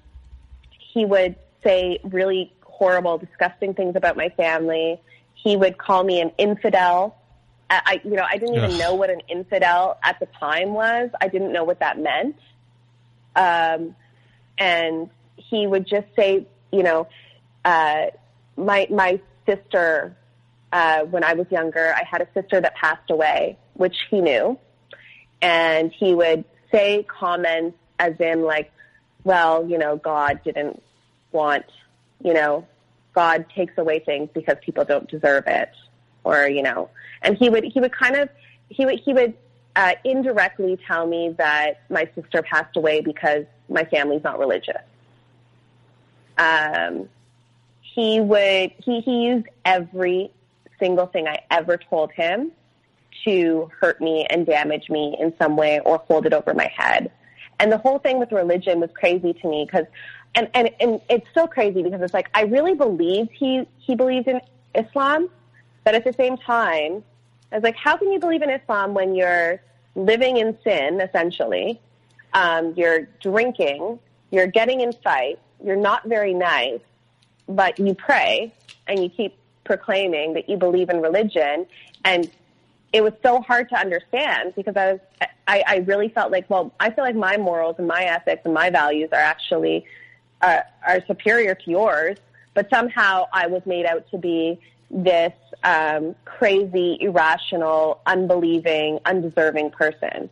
he 0.96 1.04
would 1.06 1.36
say 1.62 2.00
really 2.04 2.54
horrible, 2.64 3.18
disgusting 3.18 3.74
things 3.74 3.98
about 3.98 4.16
my 4.16 4.30
family. 4.30 5.00
He 5.34 5.58
would 5.58 5.78
call 5.78 6.04
me 6.04 6.22
an 6.22 6.32
infidel. 6.38 7.18
I, 7.70 8.00
you 8.04 8.12
know, 8.12 8.26
I 8.28 8.38
didn't 8.38 8.56
even 8.56 8.72
Ugh. 8.72 8.80
know 8.80 8.96
what 8.96 9.10
an 9.10 9.22
infidel 9.28 9.98
at 10.04 10.20
the 10.20 10.28
time 10.40 10.74
was. 10.74 11.10
I 11.20 11.28
didn't 11.28 11.52
know 11.52 11.66
what 11.66 11.80
that 11.80 12.00
meant. 12.00 12.38
Um, 13.36 13.96
and 14.58 15.10
he 15.36 15.68
would 15.68 15.86
just 15.86 16.08
say, 16.16 16.48
you 16.72 16.84
know, 16.84 17.08
uh, 17.66 18.06
my 18.56 18.88
my 18.90 19.20
sister, 19.46 20.16
uh, 20.72 21.02
when 21.02 21.26
I 21.26 21.34
was 21.34 21.48
younger, 21.52 21.94
I 21.94 22.04
had 22.10 22.22
a 22.22 22.28
sister 22.34 22.62
that 22.62 22.76
passed 22.76 23.10
away, 23.10 23.58
which 23.74 23.98
he 24.10 24.22
knew, 24.22 24.58
and 25.42 25.92
he 25.92 26.14
would 26.16 26.46
say 26.72 27.04
comments 27.04 27.78
as 28.00 28.14
in 28.20 28.44
like, 28.44 28.72
well, 29.26 29.68
you 29.68 29.78
know, 29.78 29.98
God 29.98 30.40
didn't 30.46 30.82
want, 31.34 31.66
you 32.24 32.34
know, 32.34 32.66
God 33.14 33.46
takes 33.54 33.78
away 33.78 34.00
things 34.00 34.30
because 34.34 34.56
people 34.62 34.86
don't 34.86 35.10
deserve 35.10 35.46
it, 35.48 35.72
or 36.24 36.48
you 36.48 36.62
know, 36.62 36.90
and 37.22 37.38
he 37.38 37.50
would 37.50 37.66
he 37.66 37.82
would 37.82 37.92
kind 37.92 38.16
of 38.16 38.30
he 38.70 38.86
would 38.86 39.00
he 39.00 39.14
would 39.14 39.34
uh, 39.76 39.94
indirectly 40.04 40.78
tell 40.88 41.06
me 41.08 41.36
that 41.38 41.82
my 41.90 42.08
sister 42.16 42.42
passed 42.42 42.78
away 42.78 43.02
because 43.02 43.46
my 43.68 43.84
family's 43.86 44.24
not 44.24 44.40
religious. 44.40 44.82
Um, 46.38 47.10
he 47.82 48.20
would 48.20 48.72
he 48.84 49.02
he 49.02 49.26
used 49.26 49.48
every 49.64 50.32
single 50.80 51.08
thing 51.08 51.28
I 51.28 51.40
ever 51.50 51.78
told 51.78 52.12
him 52.12 52.52
to 53.24 53.72
hurt 53.80 54.02
me 54.02 54.28
and 54.30 54.46
damage 54.46 54.90
me 54.90 55.16
in 55.20 55.34
some 55.38 55.56
way 55.56 55.80
or 55.80 56.00
hold 56.00 56.26
it 56.26 56.34
over 56.34 56.54
my 56.54 56.70
head. 56.76 57.12
And 57.60 57.72
the 57.72 57.78
whole 57.78 58.00
thing 58.00 58.20
with 58.20 58.32
religion 58.32 58.80
was 58.80 58.90
crazy 58.94 59.34
to 59.34 59.48
me 59.48 59.66
because, 59.66 59.86
and, 60.36 60.50
and, 60.54 60.70
and 60.80 61.02
it's 61.10 61.28
so 61.34 61.48
crazy 61.48 61.82
because 61.82 62.02
it's 62.02 62.14
like, 62.14 62.30
I 62.34 62.44
really 62.44 62.76
believed 62.76 63.32
he, 63.32 63.66
he 63.78 63.96
believed 63.96 64.28
in 64.28 64.42
Islam, 64.74 65.30
but 65.84 65.96
at 65.96 66.04
the 66.04 66.14
same 66.14 66.38
time, 66.38 67.04
I 67.52 67.56
was 67.56 67.64
like, 67.64 67.78
how 67.78 67.96
can 67.96 68.12
you 68.12 68.20
believe 68.20 68.42
in 68.42 68.50
Islam 68.50 68.94
when 68.94 69.16
you're 69.16 69.62
living 69.96 70.38
in 70.38 70.58
sin, 70.64 71.00
essentially? 71.00 71.80
Um, 72.34 72.74
you're 72.76 73.08
drinking, 73.22 74.00
you're 74.32 74.48
getting 74.48 74.82
in 74.82 74.92
fights, 74.92 75.40
you're 75.64 75.78
not 75.78 76.06
very 76.06 76.34
nice, 76.34 76.82
but 77.48 77.80
you 77.80 77.94
pray 77.94 78.54
and 78.88 79.02
you 79.02 79.10
keep 79.10 79.38
proclaiming 79.64 80.34
that 80.34 80.50
you 80.50 80.58
believe 80.58 80.90
in 80.90 81.02
religion. 81.02 81.66
And 82.04 82.30
it 82.92 83.04
was 83.04 83.14
so 83.24 83.42
hard 83.42 83.70
to 83.70 83.76
understand 83.76 84.54
because 84.56 84.76
I 84.76 84.94
was, 84.94 85.00
I, 85.48 85.64
I 85.68 85.76
really 85.78 86.10
felt 86.10 86.32
like, 86.32 86.50
well, 86.50 86.74
I 86.80 86.90
feel 86.92 87.04
like 87.04 87.16
my 87.16 87.38
morals 87.38 87.76
and 87.78 87.88
my 87.88 88.04
ethics 88.04 88.42
and 88.46 88.54
my 88.54 88.70
values 88.70 89.10
are 89.12 89.20
actually 89.20 89.86
uh, 90.42 90.62
are 90.86 91.04
superior 91.06 91.56
to 91.56 91.72
yours, 91.72 92.18
but 92.54 92.70
somehow 92.70 93.26
I 93.32 93.48
was 93.48 93.62
made 93.66 93.86
out 93.86 94.10
to 94.12 94.18
be 94.18 94.60
this 94.90 95.34
um, 95.64 96.16
crazy, 96.26 96.98
irrational, 97.02 98.02
unbelieving, 98.06 99.00
undeserving 99.06 99.72
person. 99.72 100.30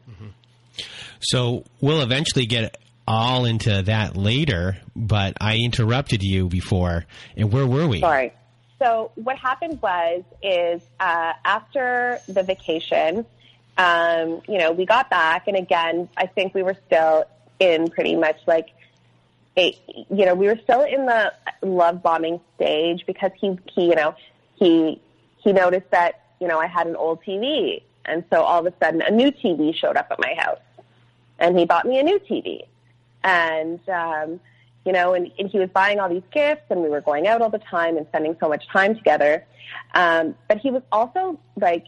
So 1.19 1.63
we'll 1.81 2.01
eventually 2.01 2.45
get 2.45 2.77
all 3.07 3.45
into 3.45 3.81
that 3.83 4.15
later, 4.15 4.77
but 4.95 5.37
I 5.39 5.57
interrupted 5.57 6.23
you 6.23 6.47
before. 6.47 7.05
And 7.35 7.51
where 7.51 7.65
were 7.65 7.87
we? 7.87 8.01
Sorry. 8.01 8.33
So 8.79 9.11
what 9.15 9.37
happened 9.37 9.81
was 9.81 10.23
is 10.41 10.81
uh, 10.99 11.33
after 11.45 12.19
the 12.27 12.43
vacation, 12.43 13.25
um, 13.77 14.41
you 14.47 14.57
know, 14.57 14.71
we 14.71 14.85
got 14.85 15.09
back, 15.09 15.47
and 15.47 15.57
again, 15.57 16.09
I 16.15 16.27
think 16.27 16.53
we 16.53 16.63
were 16.63 16.77
still 16.87 17.25
in 17.59 17.89
pretty 17.89 18.15
much 18.15 18.37
like 18.45 18.69
a, 19.57 19.77
you 20.09 20.25
know, 20.25 20.35
we 20.35 20.47
were 20.47 20.59
still 20.63 20.81
in 20.81 21.05
the 21.05 21.33
love 21.61 22.01
bombing 22.03 22.39
stage 22.55 23.03
because 23.05 23.31
he, 23.39 23.57
he, 23.73 23.85
you 23.85 23.95
know, 23.95 24.15
he 24.55 25.01
he 25.37 25.53
noticed 25.53 25.89
that 25.91 26.21
you 26.39 26.47
know 26.47 26.59
I 26.59 26.67
had 26.67 26.87
an 26.87 26.95
old 26.95 27.23
TV, 27.23 27.81
and 28.05 28.23
so 28.31 28.41
all 28.41 28.65
of 28.65 28.71
a 28.71 28.73
sudden 28.83 29.01
a 29.01 29.11
new 29.11 29.31
TV 29.31 29.75
showed 29.75 29.97
up 29.97 30.07
at 30.11 30.19
my 30.19 30.33
house, 30.37 30.61
and 31.39 31.57
he 31.57 31.65
bought 31.65 31.85
me 31.85 31.99
a 31.99 32.03
new 32.03 32.19
TV, 32.19 32.61
and 33.23 33.79
um, 33.89 34.39
you 34.85 34.91
know, 34.91 35.13
and, 35.13 35.31
and 35.39 35.49
he 35.49 35.59
was 35.59 35.69
buying 35.69 35.99
all 35.99 36.09
these 36.09 36.23
gifts, 36.31 36.63
and 36.69 36.81
we 36.81 36.89
were 36.89 37.01
going 37.01 37.27
out 37.27 37.41
all 37.41 37.49
the 37.49 37.59
time 37.59 37.97
and 37.97 38.05
spending 38.07 38.35
so 38.39 38.49
much 38.49 38.67
time 38.67 38.95
together. 38.95 39.45
Um, 39.93 40.35
but 40.47 40.57
he 40.57 40.71
was 40.71 40.81
also 40.91 41.39
like, 41.55 41.85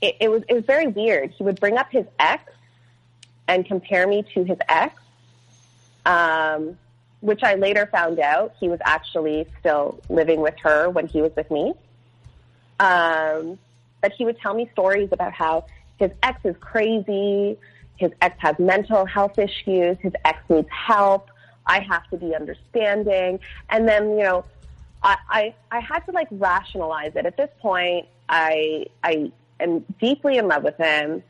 it, 0.00 0.16
it, 0.20 0.30
was 0.30 0.42
it 0.48 0.54
was 0.54 0.64
very 0.64 0.86
weird. 0.86 1.32
He 1.32 1.44
would 1.44 1.60
bring 1.60 1.76
up 1.76 1.90
his 1.90 2.06
ex 2.18 2.50
and 3.46 3.64
compare 3.66 4.06
me 4.06 4.24
to 4.34 4.44
his 4.44 4.58
ex, 4.68 4.94
um, 6.06 6.78
which 7.20 7.42
I 7.42 7.54
later 7.54 7.88
found 7.90 8.18
out 8.20 8.54
he 8.60 8.68
was 8.68 8.78
actually 8.84 9.46
still 9.58 10.00
living 10.08 10.40
with 10.40 10.54
her 10.62 10.88
when 10.90 11.06
he 11.06 11.22
was 11.22 11.32
with 11.34 11.50
me. 11.50 11.74
Um, 12.78 13.58
but 14.00 14.12
he 14.12 14.24
would 14.24 14.38
tell 14.38 14.54
me 14.54 14.68
stories 14.72 15.08
about 15.10 15.32
how 15.32 15.66
his 15.98 16.12
ex 16.22 16.38
is 16.44 16.54
crazy, 16.60 17.58
his 17.96 18.12
ex 18.20 18.36
has 18.38 18.56
mental 18.58 19.04
health 19.04 19.38
issues, 19.38 19.96
his 20.00 20.12
ex 20.24 20.38
needs 20.48 20.68
help, 20.70 21.30
I 21.66 21.80
have 21.80 22.08
to 22.10 22.16
be 22.16 22.34
understanding. 22.34 23.40
And 23.68 23.88
then, 23.88 24.10
you 24.16 24.24
know, 24.24 24.44
I, 25.02 25.16
I, 25.28 25.54
I 25.70 25.80
had 25.80 26.00
to 26.06 26.12
like 26.12 26.28
rationalize 26.30 27.12
it. 27.14 27.26
At 27.26 27.36
this 27.36 27.50
point, 27.60 28.06
I, 28.28 28.86
I 29.02 29.32
am 29.60 29.84
deeply 30.00 30.38
in 30.38 30.48
love 30.48 30.62
with 30.62 30.76
him 30.76 31.22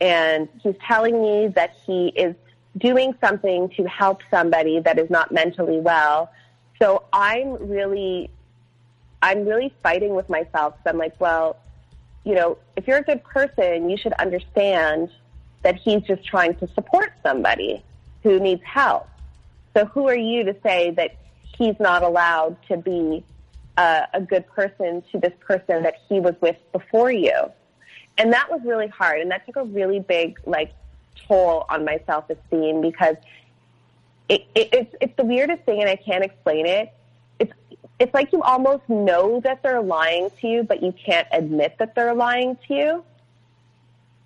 and 0.00 0.48
he's 0.62 0.76
telling 0.86 1.20
me 1.20 1.48
that 1.48 1.74
he 1.84 2.08
is 2.08 2.34
doing 2.76 3.14
something 3.20 3.68
to 3.70 3.84
help 3.84 4.22
somebody 4.30 4.80
that 4.80 4.98
is 4.98 5.10
not 5.10 5.32
mentally 5.32 5.80
well. 5.80 6.30
So 6.80 7.04
I'm 7.12 7.68
really, 7.68 8.30
I'm 9.20 9.44
really 9.44 9.74
fighting 9.82 10.14
with 10.14 10.28
myself. 10.28 10.74
So 10.84 10.90
I'm 10.90 10.98
like, 10.98 11.20
well, 11.20 11.56
you 12.24 12.34
know, 12.34 12.58
if 12.76 12.86
you're 12.86 12.98
a 12.98 13.02
good 13.02 13.24
person, 13.24 13.90
you 13.90 13.96
should 13.96 14.12
understand 14.14 15.10
that 15.62 15.76
he's 15.76 16.02
just 16.02 16.24
trying 16.24 16.54
to 16.56 16.68
support 16.74 17.12
somebody 17.22 17.82
who 18.22 18.38
needs 18.38 18.62
help. 18.64 19.08
So 19.76 19.86
who 19.86 20.08
are 20.08 20.16
you 20.16 20.44
to 20.44 20.54
say 20.62 20.90
that 20.92 21.16
he's 21.56 21.74
not 21.80 22.02
allowed 22.02 22.56
to 22.68 22.76
be 22.76 23.24
uh, 23.76 24.02
a 24.14 24.20
good 24.20 24.46
person 24.46 25.02
to 25.10 25.18
this 25.18 25.32
person 25.40 25.82
that 25.82 25.94
he 26.08 26.20
was 26.20 26.34
with 26.40 26.56
before 26.72 27.10
you? 27.10 27.50
And 28.18 28.32
that 28.32 28.50
was 28.50 28.60
really 28.64 28.88
hard, 28.88 29.20
and 29.20 29.30
that 29.30 29.46
took 29.46 29.56
a 29.56 29.64
really 29.64 30.00
big 30.00 30.38
like 30.44 30.72
toll 31.26 31.64
on 31.68 31.84
my 31.84 32.00
self 32.06 32.28
esteem 32.28 32.80
because 32.80 33.16
it, 34.28 34.44
it, 34.54 34.68
it's 34.72 34.94
it's 35.00 35.16
the 35.16 35.24
weirdest 35.24 35.62
thing, 35.62 35.80
and 35.80 35.88
I 35.88 35.96
can't 35.96 36.24
explain 36.24 36.66
it. 36.66 36.92
It's 37.38 37.52
it's 37.98 38.12
like 38.12 38.32
you 38.32 38.42
almost 38.42 38.88
know 38.88 39.40
that 39.40 39.62
they're 39.62 39.80
lying 39.80 40.30
to 40.40 40.48
you, 40.48 40.62
but 40.64 40.82
you 40.82 40.92
can't 40.92 41.28
admit 41.32 41.76
that 41.78 41.94
they're 41.94 42.14
lying 42.14 42.58
to 42.66 42.74
you. 42.74 43.04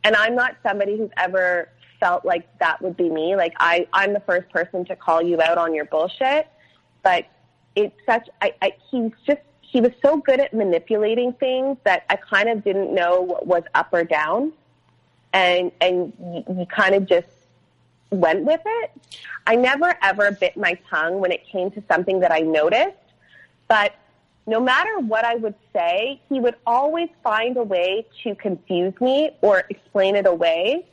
And 0.05 0.17
I'm 0.17 0.35
not 0.35 0.57
somebody 0.63 0.97
who's 0.97 1.11
ever 1.17 1.69
felt 2.01 2.25
like 2.25 2.59
that 2.59 2.83
would 2.83 2.97
be 2.97 3.09
me. 3.09 3.37
Like 3.37 3.55
I, 3.59 3.87
I'm 3.93 4.13
the 4.13 4.21
first 4.21 4.51
person 4.51 4.85
to 4.87 4.97
call 4.97 5.23
you 5.23 5.41
out 5.41 5.59
on 5.59 5.75
your 5.75 5.85
bullshit, 5.85 6.49
but 7.03 7.27
it's 7.77 7.95
such. 8.05 8.29
I, 8.41 8.55
I 8.61 8.73
he's 8.91 9.13
just 9.27 9.41
he 9.73 9.81
was 9.81 9.93
so 10.03 10.19
good 10.19 10.39
at 10.39 10.53
manipulating 10.53 11.33
things 11.33 11.79
that 11.85 12.05
I 12.11 12.17
kind 12.17 12.51
of 12.51 12.63
didn't 12.63 12.95
know 12.95 13.23
what 13.23 13.47
was 13.47 13.63
up 13.75 13.89
or 13.91 14.05
down, 14.05 14.53
and 15.33 15.73
and 15.81 16.13
you, 16.21 16.67
kind 16.67 16.95
of 16.95 17.07
just 17.07 17.29
went 18.11 18.45
with 18.45 18.61
it. 18.65 18.91
I 19.47 19.57
never 19.57 19.97
ever 20.03 20.31
bit 20.33 20.59
my 20.59 20.79
tongue 20.91 21.21
when 21.21 21.33
it 21.33 21.47
came 21.47 21.71
to 21.71 21.83
something 21.91 22.21
that 22.21 22.31
I 22.31 22.41
noticed, 22.41 22.99
but 23.67 23.95
no 24.47 24.61
matter 24.61 24.99
what 24.99 25.25
I 25.25 25.37
would 25.37 25.55
say, 25.73 26.21
he 26.29 26.39
would 26.39 26.57
always 26.67 27.09
find 27.23 27.57
a 27.57 27.63
way 27.63 28.07
to 28.25 28.35
confuse 28.35 28.93
me 29.01 29.31
or 29.41 29.63
explain 29.71 30.17
it 30.17 30.27
away 30.27 30.85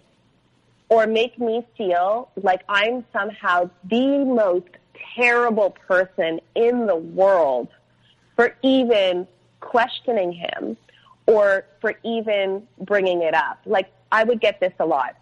or 0.87 1.05
make 1.05 1.37
me 1.37 1.65
feel 1.75 2.29
like 2.41 2.61
I'm 2.69 3.03
somehow 3.11 3.69
the 3.83 4.23
most 4.23 4.69
terrible 5.15 5.71
person 5.71 6.39
in 6.55 6.85
the 6.85 6.95
world 6.95 7.67
for 8.39 8.55
even 8.61 9.27
questioning 9.59 10.31
him 10.31 10.77
or 11.25 11.65
for 11.81 11.95
even 12.05 12.65
bringing 12.79 13.21
it 13.21 13.33
up. 13.33 13.59
Like 13.65 13.91
I 14.13 14.23
would 14.23 14.39
get 14.39 14.61
this 14.61 14.71
a 14.79 14.85
lot. 14.85 15.17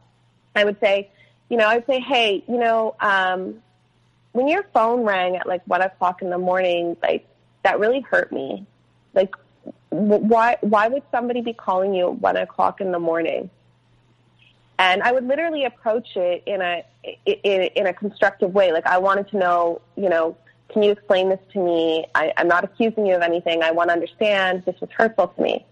I 0.55 0.63
would 0.63 0.79
say, 0.79 1.09
you 1.49 1.57
know, 1.57 1.67
I 1.67 1.77
would 1.77 1.87
say, 1.87 1.99
hey, 1.99 2.43
you 2.47 2.59
know, 2.59 2.95
um, 2.99 3.55
when 4.33 4.47
your 4.47 4.61
phone 4.71 5.03
rang 5.03 5.35
at 5.35 5.47
like 5.47 5.63
one 5.65 5.81
o'clock 5.81 6.21
in 6.21 6.29
the 6.29 6.37
morning, 6.37 6.95
like 7.01 7.27
that 7.63 7.79
really 7.79 8.01
hurt 8.01 8.31
me. 8.31 8.67
Like, 9.15 9.33
why 9.89 10.57
why 10.61 10.87
would 10.87 11.01
somebody 11.09 11.41
be 11.41 11.53
calling 11.53 11.95
you 11.95 12.09
at 12.09 12.19
one 12.19 12.37
o'clock 12.37 12.81
in 12.81 12.91
the 12.91 12.99
morning? 12.99 13.49
And 14.77 15.01
I 15.01 15.11
would 15.11 15.27
literally 15.27 15.65
approach 15.65 16.15
it 16.15 16.43
in 16.45 16.61
a 16.61 16.85
in, 17.25 17.63
in 17.63 17.87
a 17.87 17.93
constructive 17.93 18.53
way. 18.53 18.71
Like 18.71 18.85
I 18.85 18.99
wanted 18.99 19.27
to 19.29 19.37
know, 19.37 19.81
you 19.95 20.07
know, 20.07 20.37
can 20.69 20.83
you 20.83 20.91
explain 20.91 21.29
this 21.29 21.39
to 21.53 21.59
me? 21.59 22.05
I, 22.15 22.33
I'm 22.37 22.47
not 22.47 22.63
accusing 22.63 23.05
you 23.05 23.15
of 23.15 23.21
anything. 23.21 23.63
I 23.63 23.71
want 23.71 23.89
to 23.89 23.93
understand. 23.93 24.63
This 24.65 24.79
was 24.81 24.89
hurtful 24.91 25.29
to 25.29 25.41
me. 25.41 25.65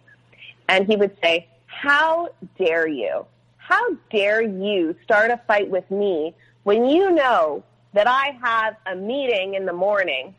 And 0.67 0.87
he 0.87 0.95
would 0.95 1.15
say, 1.23 1.47
how 1.65 2.29
dare 2.57 2.87
you? 2.87 3.25
How 3.57 3.95
dare 4.11 4.41
you 4.41 4.95
start 5.03 5.31
a 5.31 5.39
fight 5.47 5.69
with 5.69 5.89
me 5.91 6.33
when 6.63 6.85
you 6.85 7.11
know 7.11 7.63
that 7.93 8.07
I 8.07 8.37
have 8.41 8.75
a 8.85 8.95
meeting 8.95 9.55
in 9.55 9.65
the 9.65 9.73
morning? 9.73 10.33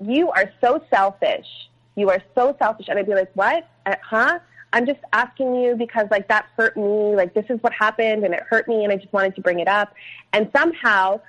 You 0.00 0.30
are 0.30 0.50
so 0.60 0.82
selfish. 0.90 1.46
You 1.94 2.10
are 2.10 2.22
so 2.34 2.56
selfish. 2.58 2.86
And 2.88 2.98
I'd 2.98 3.06
be 3.06 3.14
like, 3.14 3.30
what? 3.34 3.68
Uh, 3.86 3.96
huh? 4.02 4.38
I'm 4.72 4.86
just 4.86 5.00
asking 5.12 5.54
you 5.56 5.76
because 5.76 6.06
like 6.10 6.28
that 6.28 6.46
hurt 6.56 6.76
me. 6.76 7.14
Like 7.14 7.34
this 7.34 7.44
is 7.50 7.62
what 7.62 7.72
happened 7.72 8.24
and 8.24 8.32
it 8.32 8.42
hurt 8.48 8.68
me 8.68 8.84
and 8.84 8.92
I 8.92 8.96
just 8.96 9.12
wanted 9.12 9.34
to 9.36 9.42
bring 9.42 9.60
it 9.60 9.68
up. 9.68 9.94
And 10.32 10.50
somehow 10.56 11.20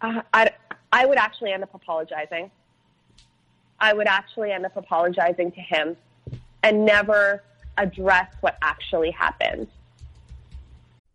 uh, 0.00 0.22
I, 0.32 0.50
I 0.92 1.06
would 1.06 1.18
actually 1.18 1.52
end 1.52 1.62
up 1.62 1.74
apologizing. 1.74 2.50
I 3.80 3.92
would 3.92 4.06
actually 4.06 4.52
end 4.52 4.66
up 4.66 4.76
apologizing 4.76 5.52
to 5.52 5.60
him 5.60 5.96
and 6.62 6.84
never 6.84 7.42
address 7.76 8.32
what 8.40 8.58
actually 8.62 9.10
happened. 9.10 9.68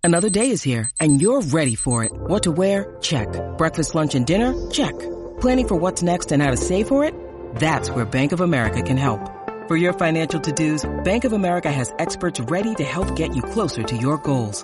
Another 0.04 0.30
day 0.30 0.50
is 0.50 0.62
here 0.64 0.92
and 1.00 1.22
you're 1.22 1.42
ready 1.42 1.76
for 1.76 2.04
it. 2.04 2.12
What 2.14 2.44
to 2.44 2.52
wear? 2.52 2.98
Check. 3.02 3.28
Breakfast, 3.58 3.96
lunch, 3.96 4.16
and 4.16 4.26
dinner? 4.26 4.70
Check. 4.70 4.98
Planning 5.40 5.68
for 5.68 5.76
what's 5.76 6.04
next 6.04 6.32
and 6.32 6.42
how 6.42 6.52
to 6.52 6.58
save 6.58 6.88
for 6.88 7.04
it? 7.06 7.16
That's 7.56 7.90
where 7.90 8.06
Bank 8.06 8.32
of 8.32 8.42
America 8.42 8.82
can 8.82 8.98
help. 8.98 9.30
For 9.68 9.78
your 9.78 9.94
financial 9.94 10.42
to-dos, 10.42 11.04
Bank 11.06 11.24
of 11.24 11.32
America 11.32 11.72
has 11.72 11.94
experts 12.00 12.40
ready 12.42 12.76
to 12.76 12.84
help 12.84 13.16
get 13.16 13.34
you 13.36 13.42
closer 13.42 13.84
to 13.84 13.96
your 13.96 14.18
goals. 14.18 14.64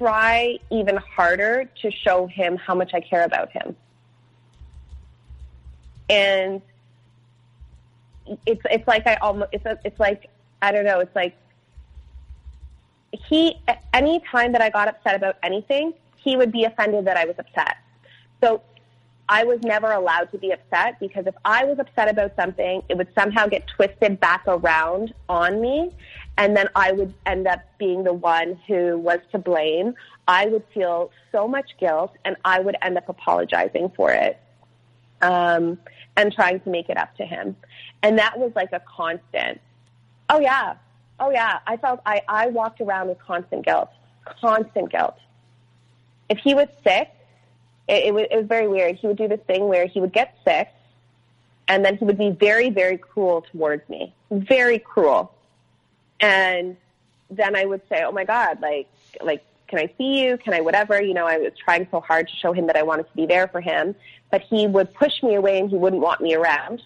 try 0.00 0.58
even 0.70 0.96
harder 0.96 1.68
to 1.82 1.90
show 1.90 2.26
him 2.26 2.56
how 2.56 2.74
much 2.74 2.94
I 2.94 3.00
care 3.00 3.24
about 3.24 3.50
him. 3.52 3.76
And 6.08 6.62
it's 8.46 8.62
it's 8.70 8.88
like 8.88 9.06
I 9.06 9.16
almost 9.16 9.50
it's 9.52 9.66
a, 9.66 9.78
it's 9.84 10.00
like 10.00 10.30
I 10.62 10.72
don't 10.72 10.84
know, 10.84 11.00
it's 11.00 11.14
like 11.14 11.36
he 13.12 13.56
any 13.92 14.20
time 14.30 14.52
that 14.52 14.62
I 14.62 14.70
got 14.70 14.88
upset 14.88 15.14
about 15.16 15.36
anything, 15.42 15.92
he 16.16 16.36
would 16.36 16.50
be 16.50 16.64
offended 16.64 17.04
that 17.04 17.16
I 17.16 17.26
was 17.26 17.36
upset. 17.38 17.76
So 18.42 18.62
I 19.28 19.44
was 19.44 19.60
never 19.62 19.92
allowed 19.92 20.32
to 20.32 20.38
be 20.38 20.50
upset 20.50 20.98
because 20.98 21.26
if 21.26 21.34
I 21.44 21.64
was 21.64 21.78
upset 21.78 22.08
about 22.08 22.32
something, 22.36 22.82
it 22.88 22.96
would 22.96 23.08
somehow 23.14 23.46
get 23.46 23.66
twisted 23.68 24.18
back 24.18 24.42
around 24.48 25.14
on 25.28 25.60
me. 25.60 25.92
And 26.36 26.56
then 26.56 26.68
I 26.74 26.92
would 26.92 27.12
end 27.26 27.46
up 27.46 27.60
being 27.78 28.04
the 28.04 28.14
one 28.14 28.58
who 28.66 28.96
was 28.96 29.18
to 29.32 29.38
blame. 29.38 29.94
I 30.26 30.46
would 30.46 30.64
feel 30.72 31.10
so 31.32 31.46
much 31.46 31.76
guilt 31.78 32.12
and 32.24 32.36
I 32.44 32.60
would 32.60 32.76
end 32.80 32.96
up 32.96 33.08
apologizing 33.08 33.92
for 33.96 34.10
it 34.12 34.40
um, 35.22 35.78
and 36.16 36.32
trying 36.32 36.60
to 36.60 36.70
make 36.70 36.88
it 36.88 36.96
up 36.96 37.14
to 37.16 37.24
him. 37.24 37.56
And 38.02 38.18
that 38.18 38.38
was 38.38 38.52
like 38.54 38.72
a 38.72 38.80
constant. 38.80 39.60
Oh, 40.28 40.40
yeah. 40.40 40.74
Oh, 41.18 41.30
yeah. 41.30 41.58
I 41.66 41.76
felt 41.76 42.00
I, 42.06 42.22
I 42.28 42.46
walked 42.46 42.80
around 42.80 43.08
with 43.08 43.18
constant 43.18 43.64
guilt, 43.64 43.90
constant 44.40 44.90
guilt. 44.90 45.16
If 46.28 46.38
he 46.38 46.54
was 46.54 46.68
sick, 46.84 47.10
it, 47.88 48.06
it, 48.06 48.14
was, 48.14 48.26
it 48.30 48.36
was 48.36 48.46
very 48.46 48.68
weird. 48.68 48.96
He 48.96 49.06
would 49.06 49.18
do 49.18 49.28
this 49.28 49.40
thing 49.46 49.68
where 49.68 49.86
he 49.86 50.00
would 50.00 50.12
get 50.12 50.36
sick, 50.44 50.68
and 51.68 51.84
then 51.84 51.96
he 51.96 52.04
would 52.04 52.18
be 52.18 52.30
very, 52.30 52.70
very 52.70 52.96
cruel 52.96 53.44
towards 53.52 53.86
me, 53.88 54.14
very 54.30 54.78
cruel. 54.78 55.34
And 56.20 56.76
then 57.30 57.56
I 57.56 57.64
would 57.64 57.82
say, 57.88 58.02
"Oh 58.04 58.12
my 58.12 58.24
God, 58.24 58.60
like, 58.60 58.88
like, 59.20 59.44
can 59.68 59.78
I 59.78 59.90
see 59.96 60.22
you? 60.22 60.36
Can 60.38 60.52
I 60.52 60.60
whatever?" 60.60 61.00
You 61.00 61.14
know, 61.14 61.26
I 61.26 61.38
was 61.38 61.52
trying 61.56 61.86
so 61.90 62.00
hard 62.00 62.28
to 62.28 62.36
show 62.36 62.52
him 62.52 62.66
that 62.66 62.76
I 62.76 62.82
wanted 62.82 63.08
to 63.08 63.16
be 63.16 63.26
there 63.26 63.48
for 63.48 63.60
him, 63.60 63.94
but 64.30 64.42
he 64.42 64.66
would 64.66 64.92
push 64.94 65.22
me 65.22 65.34
away 65.34 65.58
and 65.58 65.70
he 65.70 65.76
wouldn't 65.76 66.02
want 66.02 66.20
me 66.20 66.34
around. 66.34 66.82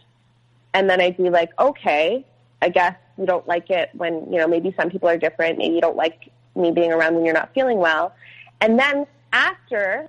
And 0.73 0.89
then 0.89 1.01
I'd 1.01 1.17
be 1.17 1.31
like, 1.31 1.51
"Okay, 1.59 2.25
I 2.63 2.69
guess 2.69 2.97
you 3.19 3.27
don't 3.27 3.47
like 3.47 3.71
it 3.71 3.91
when 3.95 4.31
you 4.33 4.39
know 4.39 4.47
maybe 4.47 4.75
some 4.77 4.91
people 4.91 5.09
are 5.09 5.19
different. 5.19 5.59
Maybe 5.59 5.75
you 5.75 5.81
don't 5.81 5.97
like 5.97 6.31
me 6.55 6.71
being 6.71 6.93
around 6.93 7.15
when 7.15 7.25
you're 7.25 7.35
not 7.35 7.53
feeling 7.55 7.79
well." 7.79 8.15
And 8.61 8.79
then 8.79 9.07
after 9.33 10.09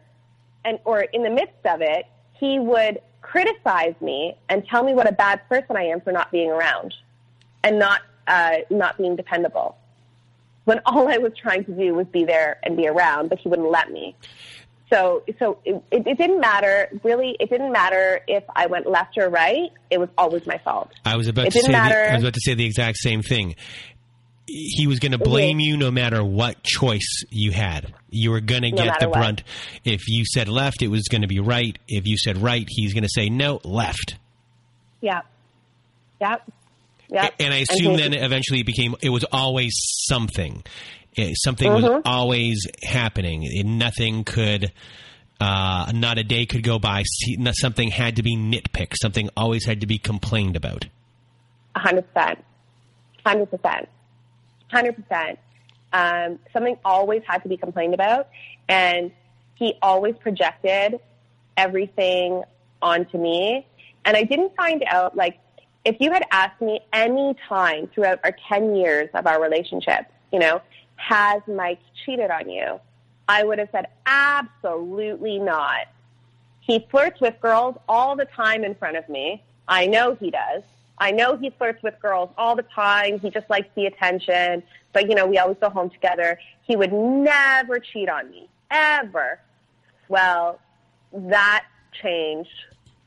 and 0.63 0.79
or 0.85 1.01
in 1.01 1.23
the 1.23 1.29
midst 1.29 1.65
of 1.65 1.81
it, 1.81 2.05
he 2.33 2.59
would 2.59 2.99
criticize 3.21 3.95
me 4.01 4.35
and 4.49 4.65
tell 4.67 4.83
me 4.83 4.93
what 4.93 5.09
a 5.09 5.11
bad 5.11 5.41
person 5.49 5.75
I 5.75 5.83
am 5.83 5.99
for 6.01 6.11
not 6.11 6.31
being 6.31 6.51
around 6.51 6.93
and 7.63 7.79
not 7.79 8.01
uh, 8.27 8.57
not 8.69 8.97
being 8.97 9.15
dependable. 9.15 9.77
When 10.65 10.79
all 10.85 11.07
I 11.07 11.17
was 11.17 11.33
trying 11.39 11.65
to 11.65 11.71
do 11.71 11.93
was 11.93 12.07
be 12.07 12.25
there 12.25 12.59
and 12.63 12.77
be 12.77 12.88
around, 12.88 13.29
but 13.29 13.39
he 13.39 13.49
wouldn't 13.49 13.69
let 13.69 13.91
me. 13.91 14.15
So, 14.91 15.23
so 15.39 15.57
it, 15.65 15.83
it, 15.89 16.05
it, 16.05 16.17
didn't 16.17 16.39
matter. 16.39 16.89
Really, 17.03 17.35
it 17.39 17.49
didn't 17.49 17.71
matter 17.71 18.21
if 18.27 18.43
I 18.55 18.67
went 18.67 18.85
left 18.85 19.17
or 19.17 19.29
right. 19.29 19.71
It 19.89 19.99
was 19.99 20.09
always 20.15 20.45
my 20.45 20.59
fault. 20.59 20.91
I 21.03 21.17
was 21.17 21.27
about 21.27 21.47
it 21.47 21.53
to 21.53 21.61
say. 21.61 21.71
The, 21.71 21.77
I 21.77 22.13
was 22.13 22.23
about 22.23 22.35
to 22.35 22.41
say 22.41 22.53
the 22.53 22.65
exact 22.65 22.97
same 22.97 23.23
thing 23.23 23.55
he 24.47 24.88
was 24.88 24.99
going 24.99 25.11
to 25.11 25.17
blame 25.17 25.59
you 25.59 25.77
no 25.77 25.91
matter 25.91 26.23
what 26.23 26.61
choice 26.63 27.23
you 27.29 27.51
had. 27.51 27.93
You 28.09 28.31
were 28.31 28.41
going 28.41 28.61
to 28.61 28.71
no 28.71 28.83
get 28.83 28.99
the 28.99 29.07
brunt. 29.07 29.43
What. 29.43 29.93
If 29.93 30.07
you 30.07 30.23
said 30.25 30.47
left, 30.47 30.81
it 30.81 30.88
was 30.88 31.03
going 31.09 31.21
to 31.21 31.27
be 31.27 31.39
right. 31.39 31.77
If 31.88 32.05
you 32.05 32.17
said 32.17 32.38
right, 32.38 32.65
he's 32.67 32.93
going 32.93 33.03
to 33.03 33.09
say 33.09 33.29
no, 33.29 33.59
left. 33.63 34.15
Yeah. 35.01 35.21
Yep. 36.21 36.51
Yep. 37.10 37.34
And 37.39 37.54
I 37.54 37.58
assume 37.58 37.98
then 37.98 38.13
eventually 38.13 38.62
it 38.62 38.65
became, 38.65 38.96
it 39.02 39.10
was 39.10 39.26
always 39.32 39.74
something. 40.08 40.63
Eh, 41.18 41.34
something 41.36 41.70
mm-hmm. 41.70 41.94
was 41.94 42.02
always 42.06 42.68
happening. 42.84 43.48
Nothing 43.78 44.24
could, 44.24 44.72
uh, 45.39 45.91
not 45.94 46.18
a 46.18 46.24
day 46.24 46.46
could 46.46 46.63
go 46.63 46.80
by. 46.80 47.04
Something 47.54 47.89
had 47.89 48.18
to 48.18 48.24
be 48.24 48.36
nitpicked. 48.36 48.96
Something 49.02 49.30
always 49.38 49.65
had 49.65 49.82
to 49.82 49.88
be 49.88 49.98
complained 49.98 50.56
about. 50.56 50.86
100%. 51.76 52.04
100%. 53.26 53.88
100%. 54.74 55.38
Um, 55.94 56.39
something 56.52 56.78
always 56.84 57.22
had 57.26 57.44
to 57.44 57.50
be 57.50 57.58
complained 57.58 57.94
about. 57.94 58.28
And 58.68 59.12
he 59.56 59.76
always 59.82 60.15
projected 60.18 61.00
everything 61.56 62.44
onto 62.82 63.18
me. 63.18 63.65
And 64.04 64.18
I 64.18 64.24
didn't 64.24 64.56
find 64.56 64.84
out, 64.88 65.15
like, 65.15 65.39
if 65.86 65.98
you 66.00 66.12
had 66.12 66.24
asked 66.32 66.60
me 66.62 66.82
any 66.91 67.36
time 67.48 67.88
throughout 67.93 68.19
our 68.24 68.36
10 68.50 68.76
years 68.76 69.10
of 69.13 69.28
our 69.28 69.41
relationship, 69.41 70.12
you 70.34 70.39
know, 70.39 70.60
has 70.95 71.41
Mike 71.48 71.80
cheated 72.04 72.32
on 72.32 72.50
you? 72.50 72.80
I 73.28 73.43
would 73.43 73.60
have 73.60 73.69
said, 73.71 73.88
absolutely 74.06 75.39
not. 75.39 75.88
He 76.62 76.86
flirts 76.89 77.21
with 77.21 77.39
girls 77.39 77.76
all 77.88 78.15
the 78.15 78.26
time 78.26 78.63
in 78.63 78.74
front 78.76 78.98
of 78.98 79.08
me. 79.08 79.43
I 79.67 79.86
know 79.86 80.15
he 80.15 80.32
does. 80.32 80.63
I 80.98 81.12
know 81.12 81.38
he 81.38 81.52
flirts 81.52 81.84
with 81.84 82.00
girls 82.02 82.30
all 82.38 82.56
the 82.56 82.63
time. 82.63 83.19
He 83.19 83.30
just 83.30 83.50
likes 83.50 83.67
the 83.76 83.86
attention. 83.86 84.63
But, 84.93 85.10
you 85.10 85.15
know, 85.15 85.28
we 85.28 85.38
always 85.38 85.58
go 85.60 85.69
home 85.69 85.89
together. 85.89 86.39
He 86.63 86.76
would 86.76 86.93
never 86.93 87.80
cheat 87.80 88.10
on 88.10 88.32
me, 88.32 88.50
ever. 88.71 89.39
Well, 90.08 90.60
that 91.12 91.65
changed 92.02 92.50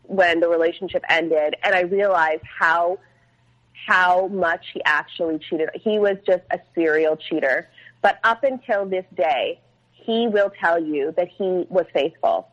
when 0.09 0.41
the 0.41 0.49
relationship 0.49 1.05
ended. 1.09 1.55
And 1.63 1.75
I 1.75 1.83
realized 1.83 2.43
how, 2.43 2.99
how 3.87 4.27
much 4.29 4.67
he 4.75 4.83
actually 4.85 5.39
cheated. 5.39 5.71
He 5.75 5.99
was 5.99 6.17
just 6.27 6.43
a 6.51 6.59
serial 6.75 7.17
cheater. 7.17 7.69
But 8.03 8.19
up 8.25 8.45
until 8.45 8.85
this 8.85 9.07
day, 9.17 9.61
he 9.93 10.27
will 10.27 10.51
tell 10.61 10.83
you 10.83 11.15
that 11.17 11.29
he 11.29 11.67
was 11.69 11.87
faithful. 11.95 12.49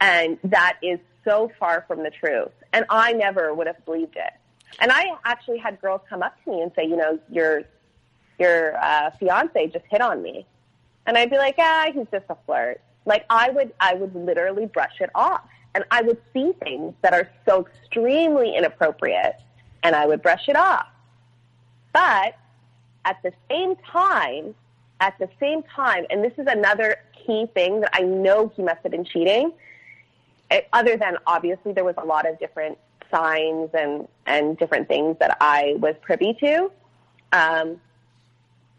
And 0.00 0.38
that 0.44 0.78
is 0.82 0.98
so 1.24 1.52
far 1.60 1.84
from 1.86 2.02
the 2.02 2.10
truth. 2.10 2.50
And 2.72 2.84
I 2.88 3.12
never 3.12 3.54
would 3.54 3.66
have 3.66 3.84
believed 3.84 4.16
it. 4.16 4.32
And 4.80 4.90
I 4.90 5.04
actually 5.24 5.58
had 5.58 5.80
girls 5.80 6.00
come 6.08 6.22
up 6.22 6.34
to 6.44 6.50
me 6.50 6.62
and 6.62 6.72
say, 6.74 6.84
you 6.84 6.96
know, 6.96 7.18
your 7.30 7.62
your 8.38 8.76
uh, 8.82 9.10
fiance 9.20 9.68
just 9.68 9.84
hit 9.90 10.00
on 10.00 10.22
me, 10.22 10.46
and 11.06 11.16
I'd 11.18 11.30
be 11.30 11.36
like, 11.36 11.56
ah, 11.58 11.90
he's 11.92 12.06
just 12.10 12.24
a 12.30 12.36
flirt. 12.46 12.80
Like 13.04 13.24
I 13.28 13.50
would, 13.50 13.72
I 13.78 13.94
would 13.94 14.14
literally 14.14 14.66
brush 14.66 15.00
it 15.00 15.10
off, 15.14 15.46
and 15.74 15.84
I 15.90 16.02
would 16.02 16.18
see 16.32 16.52
things 16.62 16.94
that 17.02 17.12
are 17.14 17.28
so 17.48 17.66
extremely 17.66 18.56
inappropriate, 18.56 19.36
and 19.82 19.94
I 19.94 20.06
would 20.06 20.22
brush 20.22 20.48
it 20.48 20.56
off. 20.56 20.86
But 21.92 22.36
at 23.04 23.22
the 23.22 23.32
same 23.50 23.76
time, 23.76 24.54
at 25.00 25.18
the 25.18 25.28
same 25.40 25.62
time, 25.62 26.06
and 26.10 26.22
this 26.22 26.32
is 26.38 26.46
another 26.46 26.96
key 27.26 27.46
thing 27.54 27.80
that 27.80 27.90
I 27.92 28.02
know 28.02 28.52
he 28.54 28.62
must 28.62 28.78
have 28.82 28.92
been 28.92 29.04
cheating 29.04 29.52
other 30.72 30.96
than 30.96 31.16
obviously 31.26 31.72
there 31.72 31.84
was 31.84 31.94
a 31.98 32.04
lot 32.04 32.28
of 32.28 32.38
different 32.38 32.78
signs 33.10 33.70
and, 33.74 34.06
and 34.26 34.58
different 34.58 34.88
things 34.88 35.16
that 35.18 35.36
I 35.40 35.76
was 35.78 35.94
privy 36.02 36.34
to. 36.34 36.70
Um, 37.32 37.80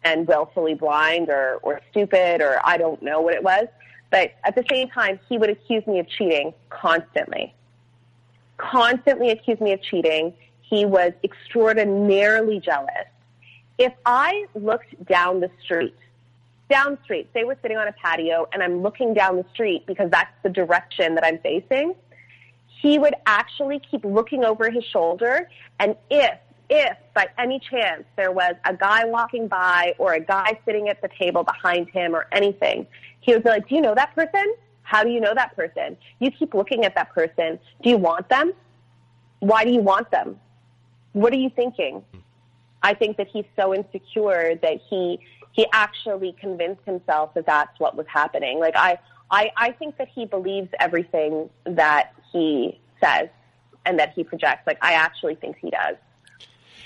and 0.05 0.27
willfully 0.27 0.73
blind 0.73 1.29
or, 1.29 1.59
or 1.63 1.79
stupid 1.89 2.41
or 2.41 2.59
I 2.63 2.77
don't 2.77 3.01
know 3.01 3.21
what 3.21 3.33
it 3.33 3.41
was. 3.41 3.67
But 4.13 4.35
at 4.43 4.53
the 4.53 4.63
same 4.69 4.89
time, 4.89 5.19
he 5.27 5.39
would 5.39 5.49
accuse 5.49 5.87
me 5.87 5.97
of 5.97 6.07
cheating 6.07 6.53
constantly. 6.69 7.51
Constantly 8.57 9.31
accuse 9.31 9.59
me 9.59 9.73
of 9.73 9.81
cheating. 9.81 10.35
He 10.61 10.85
was 10.85 11.13
extraordinarily 11.23 12.59
jealous. 12.59 13.07
If 13.79 13.91
I 14.05 14.45
looked 14.53 15.03
down 15.07 15.39
the 15.39 15.49
street, 15.63 15.95
down 16.69 16.99
street, 17.03 17.27
say 17.33 17.43
we're 17.43 17.57
sitting 17.63 17.77
on 17.77 17.87
a 17.87 17.91
patio 17.93 18.47
and 18.53 18.61
I'm 18.61 18.83
looking 18.83 19.15
down 19.15 19.35
the 19.35 19.45
street 19.51 19.87
because 19.87 20.11
that's 20.11 20.31
the 20.43 20.49
direction 20.49 21.15
that 21.15 21.25
I'm 21.25 21.39
facing, 21.39 21.95
he 22.83 22.99
would 22.99 23.15
actually 23.25 23.79
keep 23.79 24.05
looking 24.05 24.45
over 24.45 24.69
his 24.69 24.83
shoulder 24.83 25.49
and 25.79 25.95
if 26.11 26.37
if 26.69 26.97
by 27.13 27.27
any 27.37 27.59
chance 27.59 28.03
there 28.15 28.31
was 28.31 28.55
a 28.65 28.73
guy 28.73 29.05
walking 29.05 29.47
by 29.47 29.93
or 29.97 30.13
a 30.13 30.19
guy 30.19 30.59
sitting 30.65 30.89
at 30.89 31.01
the 31.01 31.09
table 31.19 31.43
behind 31.43 31.89
him 31.89 32.15
or 32.15 32.27
anything, 32.31 32.87
he 33.19 33.33
would 33.33 33.43
be 33.43 33.49
like, 33.49 33.67
Do 33.67 33.75
you 33.75 33.81
know 33.81 33.95
that 33.95 34.15
person? 34.15 34.53
How 34.83 35.03
do 35.03 35.09
you 35.09 35.21
know 35.21 35.33
that 35.33 35.55
person? 35.55 35.97
You 36.19 36.31
keep 36.31 36.53
looking 36.53 36.85
at 36.85 36.95
that 36.95 37.13
person. 37.13 37.59
Do 37.81 37.89
you 37.89 37.97
want 37.97 38.29
them? 38.29 38.53
Why 39.39 39.63
do 39.63 39.71
you 39.71 39.81
want 39.81 40.11
them? 40.11 40.39
What 41.13 41.33
are 41.33 41.37
you 41.37 41.49
thinking? 41.49 42.03
I 42.81 42.93
think 42.93 43.17
that 43.17 43.27
he's 43.27 43.45
so 43.57 43.73
insecure 43.73 44.55
that 44.61 44.79
he 44.89 45.19
he 45.53 45.67
actually 45.71 46.35
convinced 46.39 46.81
himself 46.85 47.33
that 47.35 47.45
that's 47.45 47.79
what 47.79 47.95
was 47.95 48.07
happening. 48.07 48.59
Like 48.59 48.75
I 48.75 48.99
I, 49.31 49.51
I 49.57 49.71
think 49.71 49.97
that 49.97 50.09
he 50.13 50.25
believes 50.25 50.69
everything 50.79 51.49
that 51.65 52.13
he 52.31 52.79
says 53.03 53.29
and 53.85 53.97
that 53.99 54.13
he 54.13 54.23
projects. 54.23 54.67
Like 54.67 54.77
I 54.81 54.93
actually 54.93 55.35
think 55.35 55.57
he 55.59 55.69
does. 55.69 55.95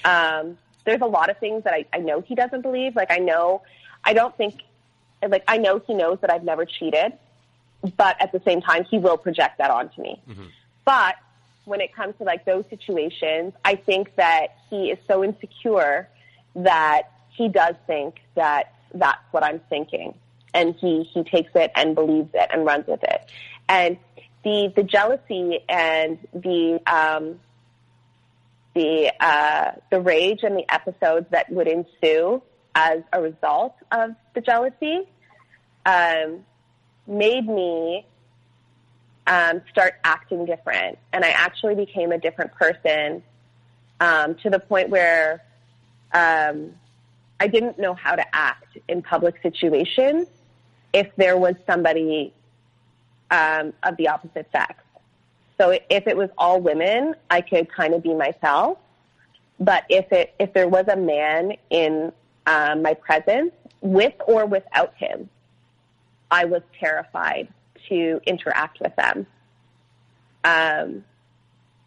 Um, 0.05 0.57
there's 0.86 1.01
a 1.01 1.05
lot 1.05 1.29
of 1.29 1.38
things 1.38 1.63
that 1.63 1.73
I, 1.73 1.86
I 1.93 1.97
know 1.99 2.21
he 2.21 2.36
doesn't 2.36 2.62
believe. 2.62 2.95
Like 2.95 3.12
I 3.12 3.17
know, 3.17 3.62
I 4.03 4.13
don't 4.13 4.36
think, 4.38 4.62
like 5.27 5.43
I 5.47 5.57
know 5.57 5.79
he 5.86 5.93
knows 5.93 6.19
that 6.21 6.31
I've 6.31 6.43
never 6.43 6.65
cheated, 6.65 7.13
but 7.95 8.15
at 8.21 8.31
the 8.31 8.41
same 8.45 8.62
time, 8.62 8.86
he 8.86 8.97
will 8.97 9.17
project 9.17 9.57
that 9.57 9.69
onto 9.69 10.01
me. 10.01 10.21
Mm-hmm. 10.29 10.45
But 10.86 11.15
when 11.65 11.81
it 11.81 11.93
comes 11.93 12.15
to 12.17 12.23
like 12.23 12.45
those 12.45 12.63
situations, 12.69 13.53
I 13.65 13.75
think 13.75 14.15
that 14.15 14.57
he 14.69 14.89
is 14.91 14.97
so 15.07 15.23
insecure 15.23 16.07
that 16.55 17.12
he 17.29 17.49
does 17.49 17.75
think 17.86 18.21
that 18.36 18.73
that's 18.93 19.21
what 19.31 19.43
I'm 19.43 19.60
thinking, 19.69 20.13
and 20.53 20.73
he 20.75 21.03
he 21.03 21.23
takes 21.23 21.51
it 21.55 21.71
and 21.75 21.93
believes 21.93 22.29
it 22.33 22.49
and 22.51 22.65
runs 22.65 22.88
with 22.88 23.03
it, 23.03 23.29
and 23.67 23.97
the 24.43 24.71
the 24.75 24.83
jealousy 24.83 25.60
and 25.67 26.17
the 26.33 26.81
um, 26.88 27.39
the 28.77 29.11
uh, 29.19 29.71
the 29.89 29.99
rage 29.99 30.43
and 30.43 30.55
the 30.55 30.71
episodes 30.71 31.25
that 31.31 31.49
would 31.51 31.67
ensue 31.67 32.41
as 32.75 33.01
a 33.11 33.19
result 33.19 33.75
of 33.91 34.11
the 34.35 34.41
jealousy 34.41 35.01
um, 35.85 36.45
made 37.07 37.47
me 37.47 38.05
um, 39.25 39.61
start 39.71 39.95
acting 40.03 40.45
different, 40.45 40.99
and 41.11 41.25
I 41.25 41.29
actually 41.29 41.73
became 41.73 42.11
a 42.11 42.19
different 42.19 42.53
person 42.53 43.23
um, 43.99 44.35
to 44.35 44.49
the 44.51 44.59
point 44.59 44.89
where 44.89 45.43
um, 46.13 46.73
I 47.39 47.47
didn't 47.47 47.79
know 47.79 47.95
how 47.95 48.15
to 48.15 48.35
act 48.35 48.77
in 48.87 49.01
public 49.01 49.41
situations 49.41 50.27
if 50.93 51.07
there 51.15 51.35
was 51.35 51.55
somebody 51.65 52.31
um, 53.31 53.73
of 53.81 53.97
the 53.97 54.09
opposite 54.09 54.47
sex. 54.51 54.75
So 55.57 55.77
if 55.89 56.07
it 56.07 56.15
was 56.15 56.29
all 56.37 56.61
women, 56.61 57.15
I 57.29 57.41
could 57.41 57.71
kind 57.71 57.93
of 57.93 58.03
be 58.03 58.13
myself. 58.13 58.77
But 59.59 59.85
if 59.89 60.11
it 60.11 60.35
if 60.39 60.53
there 60.53 60.67
was 60.67 60.87
a 60.87 60.95
man 60.95 61.53
in 61.69 62.11
um, 62.45 62.83
my 62.83 62.93
presence, 62.93 63.51
with 63.81 64.13
or 64.27 64.45
without 64.45 64.93
him, 64.95 65.29
I 66.29 66.45
was 66.45 66.61
terrified 66.79 67.47
to 67.89 68.21
interact 68.25 68.79
with 68.79 68.95
them. 68.95 69.25
Um, 70.43 71.03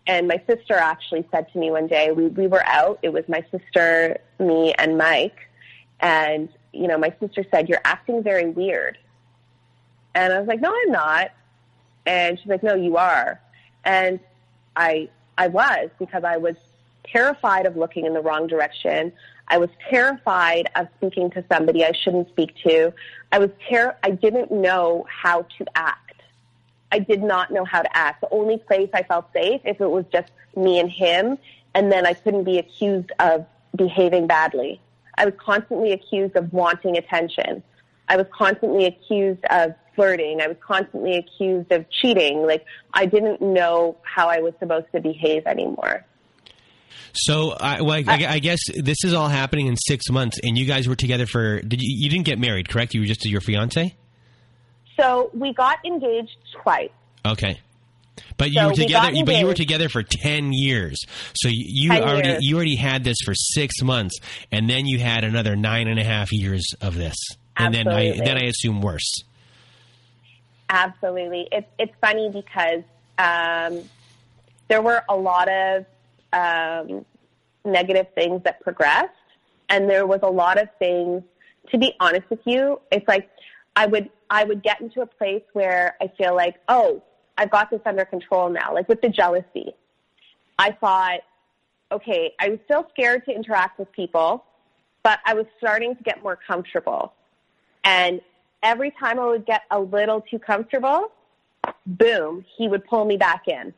and 0.06 0.26
my 0.26 0.42
sister 0.46 0.74
actually 0.74 1.24
said 1.30 1.52
to 1.52 1.58
me 1.58 1.70
one 1.70 1.86
day, 1.86 2.10
we, 2.10 2.26
we 2.26 2.46
were 2.46 2.66
out, 2.66 2.98
it 3.02 3.12
was 3.12 3.24
my 3.28 3.44
sister, 3.50 4.18
me, 4.38 4.74
and 4.78 4.98
Mike. 4.98 5.48
And, 6.00 6.48
you 6.72 6.88
know, 6.88 6.98
my 6.98 7.14
sister 7.20 7.44
said, 7.50 7.68
You're 7.68 7.82
acting 7.84 8.22
very 8.22 8.46
weird. 8.46 8.98
And 10.14 10.32
I 10.32 10.38
was 10.38 10.48
like, 10.48 10.60
No, 10.60 10.74
I'm 10.74 10.90
not. 10.90 11.30
And 12.06 12.38
she's 12.38 12.48
like, 12.48 12.62
No, 12.62 12.74
you 12.74 12.96
are. 12.96 13.40
And 13.84 14.20
I, 14.76 15.08
I 15.38 15.48
was 15.48 15.90
because 15.98 16.24
I 16.24 16.36
was 16.36 16.56
terrified 17.04 17.66
of 17.66 17.76
looking 17.76 18.06
in 18.06 18.14
the 18.14 18.20
wrong 18.20 18.46
direction. 18.46 19.12
I 19.48 19.58
was 19.58 19.70
terrified 19.88 20.68
of 20.76 20.88
speaking 20.98 21.30
to 21.30 21.44
somebody 21.50 21.84
I 21.84 21.92
shouldn't 21.92 22.28
speak 22.28 22.54
to. 22.62 22.92
I 23.32 23.38
was 23.38 23.50
ter- 23.68 23.96
I 24.02 24.10
didn't 24.10 24.50
know 24.50 25.06
how 25.08 25.42
to 25.58 25.66
act. 25.74 26.22
I 26.92 26.98
did 26.98 27.22
not 27.22 27.50
know 27.50 27.64
how 27.64 27.82
to 27.82 27.96
act. 27.96 28.20
The 28.20 28.30
only 28.30 28.58
place 28.58 28.90
I 28.92 29.02
felt 29.02 29.32
safe 29.32 29.60
if 29.64 29.80
it 29.80 29.90
was 29.90 30.04
just 30.12 30.30
me 30.56 30.78
and 30.78 30.90
him, 30.90 31.38
and 31.74 31.90
then 31.90 32.06
I 32.06 32.14
couldn't 32.14 32.44
be 32.44 32.58
accused 32.58 33.12
of 33.18 33.46
behaving 33.76 34.26
badly. 34.26 34.80
I 35.16 35.24
was 35.24 35.34
constantly 35.38 35.92
accused 35.92 36.36
of 36.36 36.52
wanting 36.52 36.96
attention. 36.96 37.62
I 38.08 38.16
was 38.16 38.26
constantly 38.32 38.86
accused 38.86 39.44
of 39.50 39.74
flirting. 40.00 40.40
I 40.40 40.48
was 40.48 40.56
constantly 40.60 41.16
accused 41.16 41.70
of 41.72 41.84
cheating. 41.90 42.46
Like 42.46 42.64
I 42.94 43.06
didn't 43.06 43.42
know 43.42 43.98
how 44.02 44.28
I 44.28 44.38
was 44.38 44.54
supposed 44.58 44.86
to 44.94 45.00
behave 45.00 45.46
anymore. 45.46 46.06
So, 47.12 47.50
I, 47.50 47.82
well, 47.82 48.02
I, 48.06 48.26
I, 48.26 48.38
guess 48.38 48.60
this 48.72 48.98
is 49.04 49.14
all 49.14 49.28
happening 49.28 49.66
in 49.66 49.76
six 49.76 50.08
months, 50.10 50.38
and 50.44 50.56
you 50.56 50.64
guys 50.64 50.86
were 50.86 50.94
together 50.94 51.26
for. 51.26 51.60
Did 51.60 51.82
you? 51.82 52.04
You 52.04 52.08
didn't 52.08 52.24
get 52.24 52.38
married, 52.38 52.68
correct? 52.68 52.94
You 52.94 53.00
were 53.00 53.06
just 53.06 53.26
your 53.26 53.40
fiance. 53.40 53.96
So 54.98 55.30
we 55.34 55.52
got 55.52 55.84
engaged 55.84 56.36
twice. 56.62 56.90
Okay, 57.26 57.60
but 58.36 58.50
you 58.50 58.60
so 58.60 58.68
were 58.68 58.74
together. 58.74 59.10
But 59.24 59.34
you 59.36 59.46
were 59.46 59.54
together 59.54 59.88
for 59.88 60.04
ten 60.04 60.52
years. 60.52 61.00
So 61.34 61.48
you 61.50 61.90
already 61.90 62.28
years. 62.28 62.44
you 62.44 62.56
already 62.56 62.76
had 62.76 63.02
this 63.02 63.16
for 63.24 63.34
six 63.34 63.82
months, 63.82 64.18
and 64.52 64.70
then 64.70 64.86
you 64.86 65.00
had 65.00 65.24
another 65.24 65.56
nine 65.56 65.88
and 65.88 65.98
a 65.98 66.04
half 66.04 66.32
years 66.32 66.64
of 66.80 66.94
this, 66.94 67.16
and 67.56 67.74
Absolutely. 67.74 68.10
then 68.12 68.20
I 68.20 68.24
then 68.24 68.38
I 68.38 68.46
assume 68.46 68.82
worse. 68.82 69.24
Absolutely. 70.70 71.48
It's 71.50 71.66
it's 71.78 71.92
funny 72.00 72.30
because 72.30 72.84
um, 73.18 73.82
there 74.68 74.80
were 74.80 75.02
a 75.08 75.16
lot 75.16 75.48
of 75.50 75.84
um, 76.32 77.04
negative 77.64 78.06
things 78.14 78.42
that 78.44 78.60
progressed, 78.60 79.10
and 79.68 79.90
there 79.90 80.06
was 80.06 80.20
a 80.22 80.30
lot 80.30 80.60
of 80.62 80.68
things. 80.78 81.22
To 81.70 81.78
be 81.78 81.92
honest 82.00 82.28
with 82.30 82.40
you, 82.46 82.80
it's 82.92 83.06
like 83.08 83.28
I 83.74 83.86
would 83.86 84.10
I 84.30 84.44
would 84.44 84.62
get 84.62 84.80
into 84.80 85.02
a 85.02 85.06
place 85.06 85.42
where 85.54 85.96
I 86.00 86.08
feel 86.16 86.36
like, 86.36 86.56
oh, 86.68 87.02
I've 87.36 87.50
got 87.50 87.68
this 87.70 87.80
under 87.84 88.04
control 88.04 88.48
now. 88.48 88.72
Like 88.72 88.88
with 88.88 89.00
the 89.02 89.08
jealousy, 89.08 89.74
I 90.56 90.70
thought, 90.70 91.20
okay, 91.90 92.32
I 92.38 92.48
was 92.48 92.60
still 92.64 92.86
scared 92.90 93.24
to 93.24 93.32
interact 93.34 93.80
with 93.80 93.90
people, 93.90 94.44
but 95.02 95.18
I 95.26 95.34
was 95.34 95.46
starting 95.58 95.96
to 95.96 96.02
get 96.04 96.22
more 96.22 96.38
comfortable. 96.46 97.12
And 97.82 98.20
every 98.62 98.92
time 98.92 99.18
I 99.18 99.26
would 99.26 99.46
get 99.46 99.62
a 99.70 99.80
little 99.80 100.20
too 100.20 100.38
comfortable, 100.38 101.12
boom, 101.86 102.44
he 102.56 102.68
would 102.68 102.84
pull 102.86 103.04
me 103.04 103.16
back 103.16 103.48
in. 103.48 103.74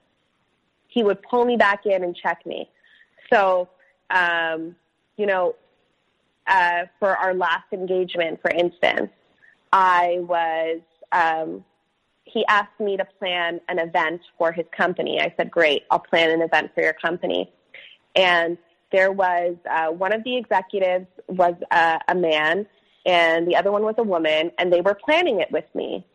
He 0.88 1.03
would 1.03 1.23
pull 1.23 1.45
me 1.45 1.57
back 1.57 1.87
in 1.87 2.05
and 2.05 2.14
check 2.14 2.45
me. 2.45 2.68
So, 3.33 3.68
um, 4.11 4.77
you 5.16 5.27
know, 5.27 5.55
uh, 6.47 6.85
for 6.99 7.16
our 7.16 7.35
last 7.35 7.73
engagement, 7.73 8.40
for 8.42 8.51
instance, 8.51 9.11
I 9.73 10.18
was, 10.21 10.81
um, 11.12 11.64
he 12.25 12.45
asked 12.47 12.79
me 12.79 12.97
to 12.97 13.05
plan 13.18 13.61
an 13.68 13.79
event 13.79 14.21
for 14.37 14.53
his 14.53 14.66
company. 14.77 15.21
I 15.21 15.33
said, 15.37 15.51
great, 15.51 15.85
I'll 15.90 15.99
plan 15.99 16.31
an 16.31 16.42
event 16.42 16.73
for 16.75 16.83
your 16.83 16.92
company. 16.92 17.51
And 18.14 18.59
there 18.90 19.11
was 19.11 19.57
uh, 19.71 19.88
one 19.88 20.12
of 20.12 20.23
the 20.25 20.37
executives 20.37 21.07
was 21.27 21.55
uh, 21.71 21.99
a 22.09 22.14
man 22.14 22.66
and 23.05 23.47
the 23.47 23.57
other 23.57 23.73
one 23.73 23.83
was 23.83 23.95
a 23.99 24.03
woman, 24.03 24.53
and 24.59 24.73
they 24.73 24.81
were 24.81 24.95
planning 24.95 25.41
it 25.41 25.51
with 25.51 25.65
me. 25.75 26.07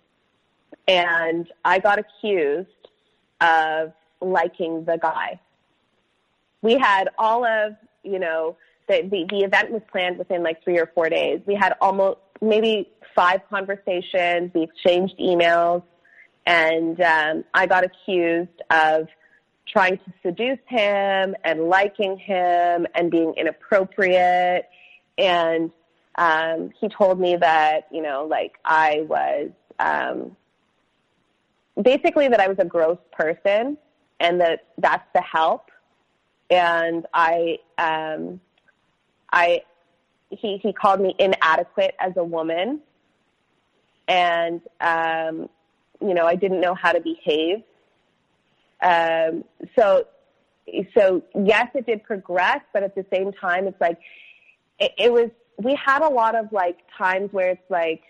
And 0.87 1.51
I 1.65 1.79
got 1.79 1.99
accused 1.99 2.69
of 3.41 3.93
liking 4.21 4.85
the 4.85 4.97
guy. 4.97 5.39
We 6.61 6.77
had 6.77 7.09
all 7.17 7.45
of, 7.45 7.75
you 8.03 8.19
know, 8.19 8.57
the, 8.87 9.01
the, 9.01 9.25
the 9.29 9.43
event 9.43 9.71
was 9.71 9.81
planned 9.91 10.17
within 10.17 10.43
like 10.43 10.63
three 10.63 10.79
or 10.79 10.89
four 10.93 11.09
days. 11.09 11.41
We 11.45 11.55
had 11.55 11.73
almost 11.81 12.19
maybe 12.41 12.89
five 13.15 13.41
conversations. 13.49 14.51
We 14.53 14.63
exchanged 14.63 15.17
emails, 15.19 15.83
and 16.45 16.99
um, 17.01 17.43
I 17.53 17.65
got 17.65 17.83
accused 17.83 18.61
of 18.69 19.07
trying 19.67 19.97
to 19.97 20.13
seduce 20.23 20.59
him 20.67 21.35
and 21.43 21.67
liking 21.67 22.17
him 22.17 22.87
and 22.95 23.11
being 23.11 23.33
inappropriate. 23.35 24.69
And 25.17 25.71
um, 26.17 26.71
he 26.79 26.89
told 26.89 27.19
me 27.19 27.35
that, 27.35 27.87
you 27.91 28.01
know, 28.01 28.25
like 28.25 28.57
I 28.65 29.05
was 29.07 29.49
um, 29.79 30.35
basically 31.81 32.27
that 32.27 32.39
I 32.39 32.47
was 32.47 32.57
a 32.59 32.65
gross 32.65 32.97
person 33.11 33.77
and 34.19 34.41
that 34.41 34.65
that's 34.77 35.07
the 35.13 35.21
help. 35.21 35.69
And 36.49 37.05
I, 37.13 37.59
um, 37.77 38.39
I, 39.31 39.61
he 40.29 40.57
he 40.57 40.73
called 40.73 40.99
me 40.99 41.15
inadequate 41.19 41.95
as 41.99 42.13
a 42.17 42.23
woman, 42.23 42.79
and 44.07 44.61
um, 44.81 45.49
you 46.01 46.13
know 46.13 46.25
I 46.25 46.35
didn't 46.35 46.61
know 46.61 46.73
how 46.73 46.91
to 46.91 46.99
behave. 46.99 47.63
Um, 48.81 49.43
so 49.77 50.05
so 50.97 51.23
yes, 51.35 51.69
it 51.75 51.85
did 51.85 52.03
progress, 52.03 52.59
but 52.73 52.83
at 52.83 52.95
the 52.95 53.05
same 53.13 53.31
time, 53.33 53.67
it's 53.67 53.79
like 53.79 53.99
it, 54.79 54.91
it 54.97 55.13
was. 55.13 55.29
We 55.57 55.75
had 55.75 56.01
a 56.01 56.09
lot 56.09 56.35
of 56.35 56.51
like 56.51 56.79
times 56.97 57.33
where 57.33 57.49
it's 57.49 57.69
like 57.69 58.03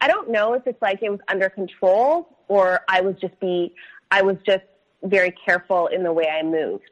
I 0.00 0.08
don't 0.08 0.30
know 0.30 0.54
if 0.54 0.66
it's 0.66 0.80
like 0.82 1.02
it 1.02 1.10
was 1.10 1.20
under 1.28 1.48
control 1.48 2.28
or 2.48 2.80
I 2.88 3.00
was 3.00 3.16
just 3.20 3.38
be 3.40 3.74
I 4.10 4.22
was 4.22 4.36
just 4.44 4.64
very 5.02 5.34
careful 5.44 5.86
in 5.86 6.02
the 6.02 6.12
way 6.12 6.28
I 6.28 6.42
moved. 6.42 6.90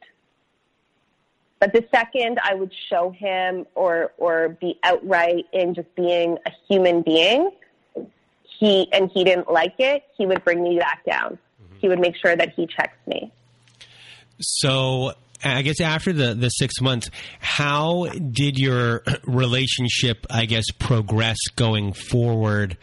But 1.61 1.73
the 1.73 1.85
second 1.95 2.41
I 2.43 2.55
would 2.55 2.73
show 2.91 3.11
him 3.11 3.67
or 3.75 4.13
or 4.19 4.51
be 4.61 4.79
outright 4.83 5.47
in 5.53 5.75
just 5.75 5.95
being 5.95 6.39
a 6.47 6.51
human 6.69 7.03
being, 7.03 7.51
he 8.59 8.93
and 8.93 9.11
he 9.13 9.25
didn't 9.25 9.51
like 9.51 9.75
it, 9.79 10.03
he 10.17 10.27
would 10.27 10.43
bring 10.45 10.63
me 10.63 10.79
back 10.79 11.05
down. 11.05 11.39
Mm-hmm. 11.63 11.79
He 11.79 11.89
would 11.89 12.01
make 12.01 12.17
sure 12.17 12.35
that 12.35 12.53
he 12.55 12.67
checks 12.67 12.97
me. 13.07 13.31
So 14.41 15.13
I 15.45 15.63
guess 15.63 15.81
after 15.81 16.13
the, 16.13 16.35
the 16.35 16.49
six 16.49 16.81
months, 16.81 17.11
how 17.41 18.07
did 18.07 18.59
your 18.59 19.03
relationship, 19.25 20.27
I 20.31 20.47
guess, 20.47 20.65
progress 20.79 21.39
going 21.57 21.93
forward? 21.93 22.77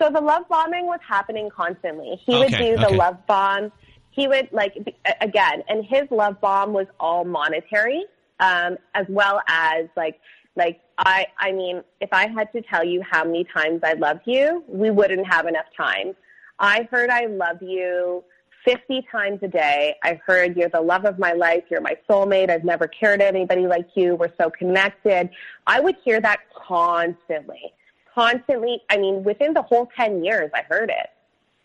So 0.00 0.10
the 0.10 0.20
love 0.20 0.44
bombing 0.48 0.86
was 0.86 1.00
happening 1.06 1.50
constantly. 1.54 2.20
He 2.24 2.34
okay, 2.34 2.40
would 2.40 2.50
do 2.50 2.76
the 2.76 2.86
okay. 2.88 2.96
love 2.96 3.26
bomb. 3.26 3.72
He 4.10 4.26
would 4.26 4.48
like 4.50 4.74
again, 5.20 5.62
and 5.68 5.84
his 5.84 6.04
love 6.10 6.40
bomb 6.40 6.72
was 6.72 6.86
all 6.98 7.24
monetary, 7.24 8.04
um, 8.40 8.76
as 8.94 9.06
well 9.08 9.40
as 9.46 9.86
like 9.96 10.18
like 10.56 10.80
I 10.98 11.26
I 11.38 11.52
mean, 11.52 11.82
if 12.00 12.08
I 12.12 12.28
had 12.28 12.50
to 12.52 12.62
tell 12.62 12.84
you 12.84 13.02
how 13.08 13.24
many 13.24 13.44
times 13.44 13.80
I 13.84 13.92
loved 13.92 14.22
you, 14.24 14.64
we 14.66 14.90
wouldn't 14.90 15.26
have 15.26 15.46
enough 15.46 15.66
time. 15.76 16.16
I 16.58 16.88
heard 16.90 17.10
I 17.10 17.26
love 17.26 17.62
you 17.62 18.24
50 18.64 19.06
times 19.10 19.40
a 19.42 19.48
day. 19.48 19.96
I 20.02 20.20
heard 20.24 20.56
you're 20.56 20.68
the 20.68 20.80
love 20.80 21.04
of 21.04 21.18
my 21.18 21.32
life. 21.32 21.64
You're 21.70 21.80
my 21.80 21.96
soulmate. 22.08 22.50
I've 22.50 22.64
never 22.64 22.86
cared 22.86 23.20
anybody 23.20 23.66
like 23.66 23.88
you. 23.94 24.16
We're 24.16 24.32
so 24.40 24.50
connected. 24.50 25.30
I 25.66 25.80
would 25.80 25.96
hear 26.04 26.20
that 26.20 26.40
constantly, 26.54 27.72
constantly. 28.14 28.82
I 28.90 28.98
mean, 28.98 29.24
within 29.24 29.54
the 29.54 29.62
whole 29.62 29.88
10 29.96 30.24
years, 30.24 30.50
I 30.54 30.62
heard 30.62 30.90
it. 30.90 31.10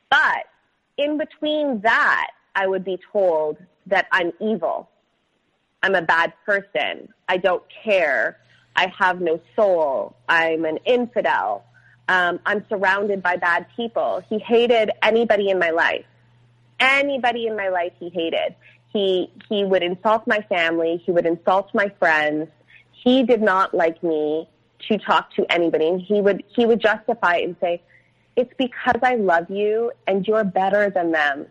But 0.10 0.46
in 0.98 1.18
between 1.18 1.82
that, 1.82 2.28
I 2.56 2.68
would 2.68 2.86
be 2.86 3.00
told 3.12 3.58
that 3.88 4.08
I'm 4.12 4.32
evil. 4.40 4.90
I'm 5.84 5.96
a 5.96 6.02
bad 6.02 6.34
person. 6.46 7.10
I 7.28 7.38
don't 7.38 7.64
care. 7.84 8.38
I 8.76 8.92
have 8.98 9.22
no 9.22 9.40
soul. 9.56 10.16
I'm 10.30 10.66
an 10.66 10.78
infidel. 10.86 11.66
Um, 12.08 12.40
I'm 12.46 12.66
surrounded 12.70 13.22
by 13.22 13.36
bad 13.36 13.68
people. 13.76 14.24
He 14.30 14.40
hated 14.40 14.92
anybody 15.02 15.50
in 15.50 15.60
my 15.60 15.72
life 15.72 16.06
anybody 16.80 17.48
in 17.48 17.56
my 17.56 17.70
life 17.70 17.94
he 18.00 18.10
hated. 18.10 18.56
He 18.92 19.30
he 19.50 19.64
would 19.64 19.84
insult 19.84 20.26
my 20.26 20.42
family. 20.48 21.02
He 21.06 21.12
would 21.12 21.26
insult 21.26 21.74
my 21.74 21.90
friends. 22.00 22.48
He 22.92 23.24
did 23.24 23.42
not 23.42 23.74
like 23.74 24.02
me 24.02 24.48
to 24.88 24.98
talk 24.98 25.34
to 25.34 25.46
anybody. 25.52 25.88
And 25.88 26.02
he 26.02 26.22
would 26.22 26.44
he 26.56 26.66
would 26.66 26.80
justify 26.80 27.38
it 27.38 27.44
and 27.44 27.56
say, 27.60 27.82
"It's 28.36 28.54
because 28.58 29.02
I 29.04 29.16
love 29.16 29.50
you, 29.50 29.92
and 30.08 30.26
you're 30.28 30.44
better 30.44 30.90
than 30.90 31.12
them. 31.12 31.48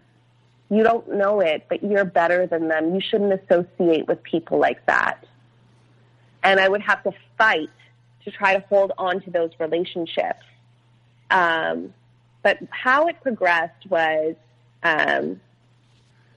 You 0.71 0.83
don't 0.83 1.15
know 1.15 1.41
it, 1.41 1.67
but 1.69 1.83
you're 1.85 2.07
better 2.07 2.47
than 2.47 2.69
them. 2.69 2.95
You 2.95 3.01
shouldn't 3.01 3.33
associate 3.33 4.09
with 4.09 4.23
people 4.23 4.59
like 4.59 4.85
that." 4.87 5.25
And 6.43 6.61
I 6.61 6.69
would 6.69 6.83
have 6.83 7.03
to 7.05 7.13
fight 7.39 7.71
to 8.25 8.31
try 8.31 8.55
to 8.55 8.65
hold 8.69 8.93
on 8.99 9.21
to 9.23 9.31
those 9.31 9.51
relationships. 9.59 10.45
Um, 11.31 11.93
but 12.43 12.59
how 12.71 13.07
it 13.09 13.21
progressed 13.23 13.89
was 13.89 14.35
um, 14.85 15.40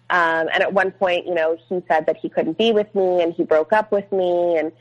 um, 0.10 0.48
and 0.54 0.64
at 0.64 0.74
one 0.74 0.92
point, 0.92 1.28
you 1.28 1.34
know, 1.34 1.58
he 1.68 1.84
said 1.88 2.06
that 2.06 2.18
he 2.18 2.30
couldn't 2.30 2.58
be 2.58 2.72
with 2.72 2.94
me 2.96 3.22
and 3.22 3.34
he 3.34 3.44
broke 3.44 3.74
up 3.74 3.92
with 3.92 4.10
me. 4.12 4.58
And, 4.58 4.72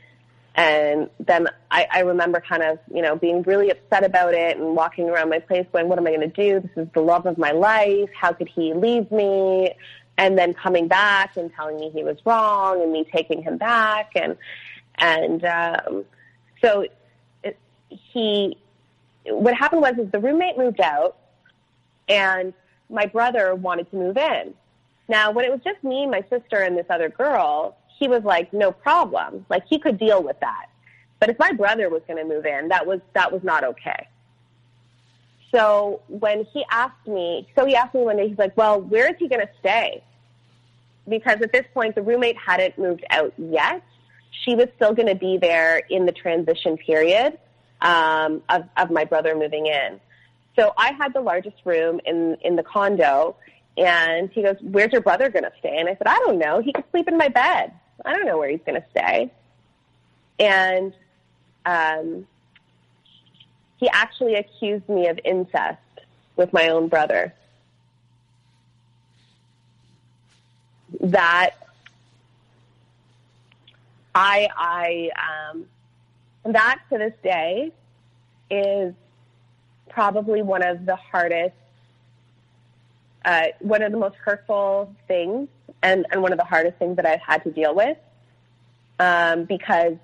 and 0.55 1.09
then 1.19 1.49
I, 1.69 1.87
I 1.91 1.99
remember 2.01 2.39
kind 2.39 2.63
of, 2.63 2.79
you 2.93 3.01
know, 3.01 3.17
being 3.17 3.41
really 3.43 3.69
upset 3.69 4.05
about 4.05 4.33
it 4.33 4.57
and 4.57 4.75
walking 4.75 5.09
around 5.09 5.29
my 5.29 5.39
place 5.39 5.67
going, 5.73 5.89
what 5.89 5.99
am 5.99 6.07
I 6.07 6.11
going 6.15 6.21
to 6.21 6.27
do? 6.27 6.61
This 6.61 6.85
is 6.85 6.87
the 6.93 7.01
love 7.01 7.25
of 7.25 7.37
my 7.37 7.51
life. 7.51 8.09
How 8.17 8.31
could 8.31 8.47
he 8.47 8.73
leave 8.73 9.11
me? 9.11 9.73
And 10.17 10.37
then 10.37 10.53
coming 10.53 10.87
back 10.87 11.35
and 11.35 11.53
telling 11.53 11.75
me 11.75 11.91
he 11.93 12.03
was 12.03 12.17
wrong 12.25 12.81
and 12.81 12.91
me 12.91 13.05
taking 13.11 13.43
him 13.43 13.57
back. 13.57 14.11
And, 14.15 14.37
and, 14.95 15.43
um, 15.43 16.05
so 16.61 16.85
it, 17.43 17.59
he, 17.89 18.57
what 19.25 19.53
happened 19.55 19.81
was 19.81 19.95
is 19.97 20.09
the 20.09 20.19
roommate 20.19 20.57
moved 20.57 20.79
out 20.79 21.17
and 22.07 22.53
my 22.89 23.05
brother 23.05 23.55
wanted 23.55 23.89
to 23.91 23.97
move 23.97 24.17
in. 24.17 24.53
Now, 25.09 25.31
when 25.31 25.45
it 25.45 25.51
was 25.51 25.61
just 25.63 25.83
me, 25.83 26.05
my 26.05 26.23
sister, 26.29 26.57
and 26.57 26.77
this 26.77 26.85
other 26.89 27.09
girl, 27.09 27.77
he 27.97 28.07
was 28.07 28.23
like, 28.23 28.51
no 28.53 28.71
problem. 28.71 29.45
Like 29.49 29.65
he 29.67 29.79
could 29.79 29.97
deal 29.97 30.21
with 30.21 30.39
that. 30.41 30.67
But 31.19 31.29
if 31.29 31.39
my 31.39 31.51
brother 31.51 31.89
was 31.89 32.01
going 32.07 32.21
to 32.21 32.25
move 32.25 32.45
in, 32.45 32.67
that 32.67 32.85
was 32.85 32.99
that 33.13 33.31
was 33.31 33.43
not 33.43 33.63
okay. 33.63 34.07
So 35.51 36.01
when 36.07 36.45
he 36.45 36.65
asked 36.69 37.07
me, 37.07 37.47
so 37.57 37.65
he 37.65 37.75
asked 37.75 37.95
me 37.95 38.01
one 38.01 38.17
day, 38.17 38.27
he's 38.27 38.37
like, 38.37 38.55
well, 38.57 38.81
where 38.81 39.09
is 39.09 39.15
he 39.17 39.27
going 39.27 39.41
to 39.41 39.49
stay? 39.59 40.03
Because 41.07 41.41
at 41.41 41.53
this 41.53 41.65
point, 41.73 41.95
the 41.95 42.01
roommate 42.01 42.37
hadn't 42.37 42.77
moved 42.77 43.05
out 43.09 43.33
yet. 43.37 43.81
She 44.43 44.55
was 44.55 44.67
still 44.75 44.93
going 44.93 45.07
to 45.07 45.15
be 45.15 45.37
there 45.37 45.81
in 45.89 46.05
the 46.05 46.11
transition 46.11 46.77
period 46.77 47.39
um, 47.81 48.43
of, 48.49 48.65
of 48.75 48.91
my 48.91 49.05
brother 49.05 49.35
moving 49.35 49.67
in. 49.67 50.01
So 50.57 50.73
I 50.77 50.91
had 50.93 51.13
the 51.13 51.21
largest 51.21 51.57
room 51.65 52.01
in, 52.05 52.35
in 52.41 52.55
the 52.55 52.63
condo. 52.63 53.35
And 53.77 54.31
he 54.31 54.41
goes, 54.41 54.55
Where's 54.61 54.91
your 54.91 55.01
brother 55.01 55.29
going 55.29 55.43
to 55.43 55.51
stay? 55.59 55.77
And 55.77 55.87
I 55.87 55.93
said, 55.95 56.07
I 56.07 56.17
don't 56.25 56.39
know. 56.39 56.61
He 56.61 56.73
could 56.73 56.85
sleep 56.91 57.07
in 57.07 57.17
my 57.17 57.27
bed. 57.27 57.71
I 58.03 58.13
don't 58.13 58.25
know 58.25 58.37
where 58.37 58.49
he's 58.49 58.61
going 58.65 58.81
to 58.81 58.87
stay. 58.89 59.31
And 60.39 60.93
um, 61.65 62.27
he 63.77 63.87
actually 63.89 64.35
accused 64.35 64.87
me 64.89 65.07
of 65.07 65.19
incest 65.23 65.77
with 66.35 66.51
my 66.53 66.69
own 66.69 66.87
brother. 66.87 67.33
That 71.01 71.51
I, 74.15 74.47
I, 74.57 75.51
um, 75.51 75.65
that 76.45 76.79
to 76.91 76.97
this 76.97 77.13
day 77.21 77.71
is 78.49 78.93
probably 79.97 80.43
one 80.43 80.61
of 80.61 80.85
the 80.85 80.95
hardest, 80.95 81.55
uh, 83.25 83.45
one 83.61 83.81
of 83.81 83.91
the 83.91 83.97
most 83.97 84.15
hurtful 84.17 84.93
things, 85.07 85.49
and, 85.81 86.05
and 86.11 86.21
one 86.21 86.31
of 86.31 86.37
the 86.37 86.45
hardest 86.45 86.77
things 86.77 86.97
that 86.97 87.05
I've 87.07 87.19
had 87.19 87.43
to 87.45 87.51
deal 87.51 87.73
with, 87.73 87.97
um, 88.99 89.45
because 89.45 89.95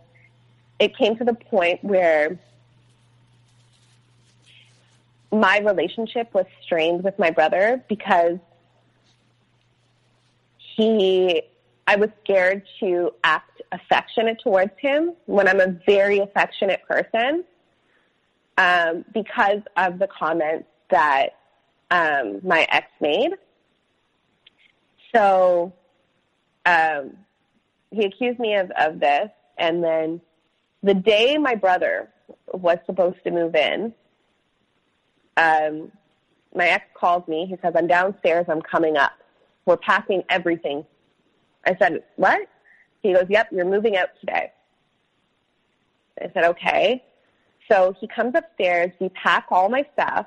it 0.80 0.98
came 0.98 1.16
to 1.18 1.24
the 1.24 1.36
point 1.36 1.84
where 1.84 2.40
my 5.32 5.60
relationship 5.60 6.34
was 6.34 6.48
strained 6.64 7.04
with 7.04 7.20
my 7.20 7.30
brother 7.30 7.84
because 7.88 8.40
he, 10.58 11.44
I 11.86 11.98
was 11.98 12.10
scared 12.24 12.64
to 12.80 13.14
act 13.24 13.62
affectionate 13.72 14.42
towards 14.42 14.74
him 14.80 15.14
when 15.28 15.48
I'm 15.48 15.60
a 15.60 15.68
very 15.86 16.18
affectionate 16.18 16.82
person 16.88 17.44
um, 18.58 19.06
because 19.14 19.62
of 19.78 20.00
the 20.00 20.08
comments 20.08 20.68
that 20.90 21.38
um, 21.92 22.40
my 22.44 22.68
ex 22.70 22.88
made. 23.02 23.32
So 25.16 25.74
um, 26.66 27.18
he 27.92 28.06
accused 28.06 28.40
me 28.40 28.56
of, 28.56 28.72
of 28.72 29.00
this, 29.00 29.30
and 29.58 29.84
then 29.84 30.22
the 30.82 30.94
day 30.94 31.38
my 31.38 31.56
brother 31.56 32.10
was 32.52 32.78
supposed 32.86 33.24
to 33.24 33.32
move 33.32 33.56
in, 33.56 33.94
um, 35.38 35.92
my 36.56 36.68
ex 36.68 36.86
calls 36.94 37.28
me. 37.28 37.46
He 37.46 37.56
says, 37.62 37.74
I'm 37.76 37.88
downstairs. 37.88 38.46
I'm 38.48 38.62
coming 38.62 38.98
up. 38.98 39.14
We're 39.66 39.78
packing 39.78 40.24
everything. 40.30 40.86
I 41.66 41.76
said, 41.78 42.04
What? 42.16 42.48
He 43.02 43.14
goes, 43.14 43.26
Yep, 43.30 43.50
you're 43.52 43.66
moving 43.66 43.98
out 43.98 44.10
today. 44.20 44.52
I 46.22 46.32
said, 46.34 46.44
Okay. 46.46 47.04
So 47.70 47.96
he 48.00 48.08
comes 48.08 48.34
upstairs, 48.36 48.92
we 49.00 49.10
pack 49.10 49.48
all 49.50 49.70
my 49.70 49.86
stuff, 49.94 50.26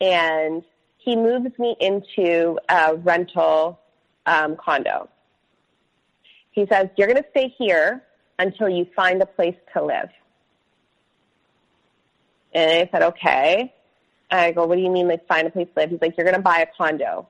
and 0.00 0.62
he 0.98 1.16
moves 1.16 1.58
me 1.58 1.76
into 1.80 2.58
a 2.68 2.96
rental 2.96 3.78
um, 4.26 4.56
condo. 4.56 5.08
He 6.52 6.66
says, 6.70 6.88
You're 6.96 7.08
going 7.08 7.22
to 7.22 7.28
stay 7.30 7.54
here 7.58 8.02
until 8.38 8.68
you 8.68 8.86
find 8.96 9.20
a 9.22 9.26
place 9.26 9.56
to 9.74 9.84
live. 9.84 10.08
And 12.54 12.70
I 12.70 12.88
said, 12.90 13.02
Okay. 13.02 13.74
I 14.30 14.52
go, 14.52 14.66
What 14.66 14.76
do 14.76 14.82
you 14.82 14.90
mean, 14.90 15.08
like, 15.08 15.26
find 15.26 15.46
a 15.46 15.50
place 15.50 15.68
to 15.74 15.80
live? 15.80 15.90
He's 15.90 16.00
like, 16.00 16.16
You're 16.16 16.24
going 16.24 16.36
to 16.36 16.42
buy 16.42 16.60
a 16.60 16.66
condo. 16.76 17.28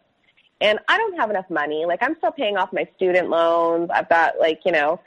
And 0.60 0.78
I 0.88 0.96
don't 0.96 1.18
have 1.18 1.30
enough 1.30 1.50
money. 1.50 1.84
Like, 1.84 1.98
I'm 2.02 2.16
still 2.18 2.32
paying 2.32 2.56
off 2.56 2.72
my 2.72 2.86
student 2.96 3.28
loans. 3.28 3.90
I've 3.92 4.08
got, 4.08 4.38
like, 4.38 4.60
you 4.64 4.72
know, 4.72 5.00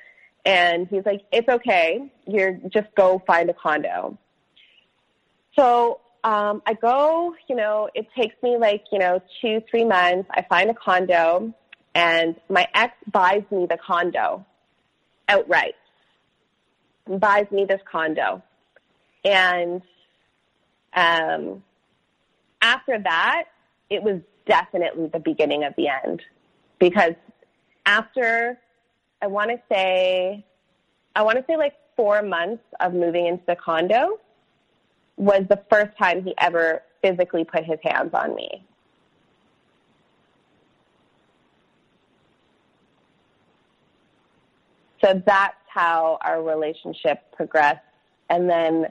And 0.47 0.87
he's 0.87 1.05
like, 1.05 1.25
it's 1.33 1.49
okay. 1.49 2.09
You're 2.25 2.53
just 2.69 2.87
go 2.95 3.21
find 3.27 3.49
a 3.49 3.53
condo. 3.53 4.17
So 5.59 5.99
um, 6.23 6.61
I 6.65 6.73
go, 6.73 7.35
you 7.49 7.55
know, 7.57 7.89
it 7.93 8.07
takes 8.15 8.35
me 8.41 8.55
like, 8.57 8.85
you 8.89 8.97
know, 8.97 9.21
two, 9.41 9.61
three 9.69 9.83
months. 9.83 10.29
I 10.33 10.45
find 10.47 10.69
a 10.69 10.73
condo 10.73 11.53
and 11.93 12.37
my 12.49 12.65
ex 12.73 12.93
buys 13.11 13.43
me 13.51 13.67
the 13.69 13.77
condo 13.85 14.45
outright. 15.27 15.75
Buys 17.07 17.47
me 17.51 17.65
this 17.65 17.81
condo. 17.91 18.41
And 19.25 19.81
um, 20.93 21.61
after 22.61 22.99
that, 22.99 23.45
it 23.89 24.01
was 24.01 24.21
definitely 24.45 25.07
the 25.07 25.19
beginning 25.19 25.65
of 25.65 25.73
the 25.75 25.89
end 25.89 26.21
because 26.79 27.15
after 27.85 28.57
I 29.21 29.27
want 29.27 29.49
to 29.49 29.57
say, 29.71 30.45
I 31.15 31.21
want 31.23 31.37
to 31.37 31.45
say 31.47 31.57
like 31.57 31.73
four 31.95 32.21
months 32.21 32.63
of 32.79 32.93
moving 32.93 33.25
into 33.25 33.43
the 33.47 33.55
condo 33.55 34.19
was 35.17 35.43
the 35.49 35.59
first 35.69 35.97
time 35.97 36.23
he 36.23 36.33
ever 36.37 36.83
physically 37.01 37.43
put 37.43 37.63
his 37.63 37.79
hands 37.83 38.11
on 38.13 38.35
me. 38.35 38.63
So 45.03 45.21
that's 45.25 45.55
how 45.67 46.17
our 46.21 46.41
relationship 46.41 47.19
progressed. 47.35 47.79
And 48.29 48.49
then 48.49 48.87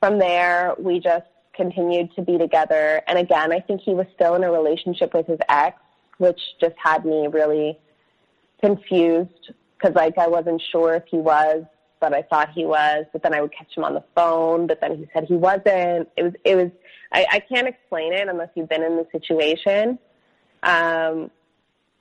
from 0.00 0.18
there, 0.18 0.74
we 0.78 0.98
just 0.98 1.26
continued 1.54 2.14
to 2.16 2.22
be 2.22 2.38
together. 2.38 3.02
And 3.06 3.18
again, 3.18 3.52
I 3.52 3.60
think 3.60 3.80
he 3.80 3.94
was 3.94 4.06
still 4.14 4.34
in 4.34 4.44
a 4.44 4.50
relationship 4.50 5.14
with 5.14 5.26
his 5.26 5.38
ex, 5.48 5.78
which 6.18 6.40
just 6.60 6.74
had 6.82 7.04
me 7.04 7.28
really 7.28 7.78
confused 8.62 9.52
because 9.78 9.94
like 9.94 10.18
I 10.18 10.28
wasn't 10.28 10.62
sure 10.70 10.94
if 10.94 11.04
he 11.10 11.18
was, 11.18 11.64
but 12.00 12.14
I 12.14 12.22
thought 12.22 12.50
he 12.50 12.64
was. 12.64 13.06
But 13.12 13.22
then 13.22 13.34
I 13.34 13.40
would 13.40 13.52
catch 13.52 13.76
him 13.76 13.84
on 13.84 13.94
the 13.94 14.04
phone, 14.14 14.66
but 14.66 14.80
then 14.80 14.96
he 14.96 15.08
said 15.12 15.24
he 15.24 15.34
wasn't. 15.34 16.08
It 16.16 16.22
was 16.22 16.32
it 16.44 16.56
was 16.56 16.70
I, 17.12 17.26
I 17.32 17.40
can't 17.40 17.68
explain 17.68 18.12
it 18.12 18.28
unless 18.28 18.48
you've 18.54 18.68
been 18.68 18.82
in 18.82 18.96
the 18.96 19.06
situation. 19.12 19.98
Um, 20.62 21.30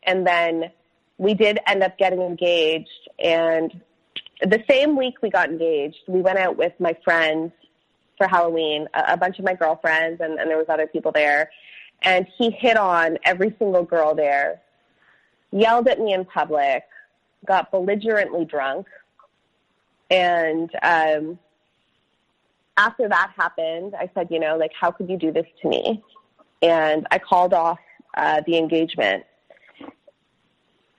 and 0.04 0.26
then 0.26 0.72
we 1.18 1.34
did 1.34 1.60
end 1.68 1.84
up 1.84 1.98
getting 1.98 2.22
engaged, 2.22 3.10
and 3.20 3.82
the 4.42 4.64
same 4.70 4.98
week 4.98 5.16
we 5.22 5.30
got 5.30 5.50
engaged, 5.50 5.98
we 6.08 6.22
went 6.22 6.40
out 6.40 6.58
with 6.58 6.74
my 6.80 6.96
friends 7.04 7.52
for 8.18 8.28
Halloween, 8.28 8.88
a, 8.94 9.18
bunch 9.18 9.40
of 9.40 9.46
my 9.46 9.54
girlfriends, 9.54 10.22
and, 10.22 10.40
and 10.40 10.50
there 10.50 10.58
was 10.58 10.68
other 10.70 10.88
people 10.88 11.12
there. 11.12 11.52
And 12.04 12.28
he 12.38 12.50
hit 12.52 12.78
on 12.78 13.18
every 13.24 13.56
single 13.60 13.84
girl 13.84 14.16
there, 14.16 14.62
yelled 15.52 15.88
at 15.88 16.00
me 16.00 16.14
in 16.14 16.26
public, 16.26 16.84
got 17.46 17.72
belligerently 17.72 18.46
drunk, 18.46 18.88
and 20.10 20.70
um, 20.84 21.40
after 22.78 23.08
that 23.08 23.32
happened, 23.38 23.96
I 23.98 24.10
said, 24.14 24.28
you 24.30 24.40
know, 24.40 24.58
like, 24.58 24.72
how 24.80 24.92
could 24.92 25.10
you 25.10 25.18
do 25.18 25.32
this 25.32 25.46
to 25.62 25.70
me? 25.70 26.04
And 26.62 27.08
I 27.12 27.18
called 27.18 27.54
off 27.54 27.80
uh, 28.16 28.42
the 28.46 28.58
engagement. 28.58 29.24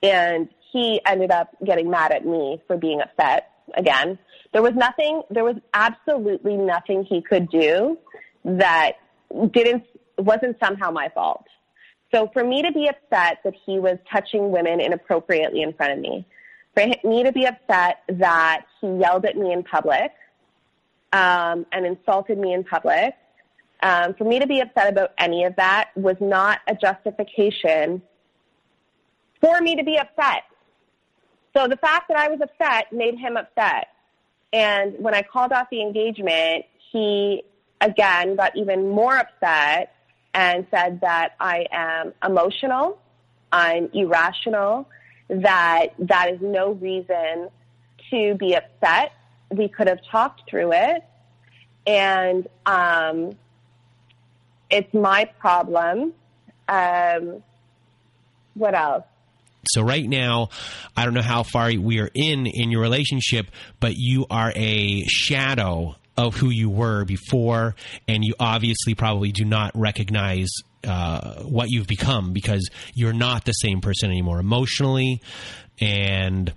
And 0.02 0.48
he 0.72 1.00
ended 1.06 1.30
up 1.30 1.54
getting 1.64 1.90
mad 1.90 2.12
at 2.12 2.24
me 2.24 2.60
for 2.66 2.76
being 2.76 3.00
upset 3.00 3.50
again. 3.74 4.18
There 4.52 4.62
was 4.62 4.74
nothing, 4.74 5.22
there 5.30 5.44
was 5.44 5.56
absolutely 5.74 6.56
nothing 6.56 7.04
he 7.04 7.20
could 7.20 7.48
do 7.50 7.98
that 8.44 8.92
didn't, 9.50 9.84
wasn't 10.18 10.56
somehow 10.58 10.90
my 10.90 11.10
fault. 11.10 11.44
So 12.14 12.28
for 12.32 12.44
me 12.44 12.62
to 12.62 12.72
be 12.72 12.88
upset 12.88 13.38
that 13.44 13.54
he 13.64 13.78
was 13.78 13.98
touching 14.10 14.50
women 14.50 14.80
inappropriately 14.80 15.62
in 15.62 15.72
front 15.72 15.92
of 15.92 15.98
me, 15.98 16.26
for 16.74 16.86
me 17.04 17.22
to 17.22 17.32
be 17.32 17.46
upset 17.46 18.02
that 18.08 18.66
he 18.80 18.86
yelled 18.86 19.24
at 19.24 19.36
me 19.36 19.52
in 19.52 19.62
public 19.62 20.12
um, 21.12 21.66
and 21.72 21.86
insulted 21.86 22.38
me 22.38 22.52
in 22.52 22.64
public, 22.64 23.14
um, 23.82 24.14
for 24.14 24.24
me 24.24 24.38
to 24.38 24.46
be 24.46 24.60
upset 24.60 24.88
about 24.88 25.12
any 25.18 25.44
of 25.44 25.56
that 25.56 25.90
was 25.96 26.16
not 26.20 26.60
a 26.68 26.74
justification 26.74 28.02
for 29.40 29.60
me 29.60 29.74
to 29.74 29.82
be 29.82 29.98
upset. 29.98 30.44
So 31.56 31.66
the 31.66 31.76
fact 31.76 32.08
that 32.08 32.16
I 32.16 32.28
was 32.28 32.40
upset 32.40 32.92
made 32.92 33.18
him 33.18 33.36
upset. 33.36 33.88
And 34.52 34.94
when 34.98 35.14
I 35.14 35.22
called 35.22 35.52
off 35.52 35.68
the 35.70 35.80
engagement, 35.80 36.66
he 36.90 37.42
again 37.80 38.36
got 38.36 38.56
even 38.56 38.88
more 38.90 39.16
upset 39.16 39.94
and 40.34 40.66
said 40.70 41.00
that 41.02 41.34
I 41.38 41.66
am 41.70 42.12
emotional, 42.24 42.98
I'm 43.50 43.90
irrational, 43.92 44.88
that 45.28 45.88
that 45.98 46.30
is 46.30 46.40
no 46.40 46.72
reason 46.72 47.48
to 48.10 48.34
be 48.34 48.54
upset. 48.54 49.12
We 49.50 49.68
could 49.68 49.88
have 49.88 50.00
talked 50.10 50.48
through 50.48 50.72
it, 50.72 51.04
and 51.86 52.46
um, 52.64 53.36
it's 54.70 54.92
my 54.94 55.26
problem. 55.38 56.14
Um, 56.68 57.42
what 58.54 58.74
else? 58.74 59.04
So 59.68 59.82
right 59.82 60.08
now, 60.08 60.48
I 60.96 61.04
don't 61.04 61.14
know 61.14 61.22
how 61.22 61.44
far 61.44 61.70
we 61.72 62.00
are 62.00 62.10
in 62.12 62.46
in 62.46 62.70
your 62.70 62.80
relationship, 62.80 63.46
but 63.78 63.94
you 63.96 64.26
are 64.30 64.52
a 64.56 65.04
shadow 65.06 65.96
of 66.16 66.36
who 66.36 66.50
you 66.50 66.68
were 66.70 67.04
before, 67.04 67.74
and 68.06 68.24
you 68.24 68.34
obviously 68.38 68.94
probably 68.94 69.32
do 69.32 69.44
not 69.44 69.72
recognize 69.74 70.50
uh, 70.84 71.42
what 71.42 71.70
you've 71.70 71.86
become 71.86 72.32
because 72.32 72.68
you're 72.94 73.12
not 73.12 73.44
the 73.44 73.52
same 73.52 73.80
person 73.80 74.10
anymore 74.10 74.40
emotionally 74.40 75.22
and 75.80 76.52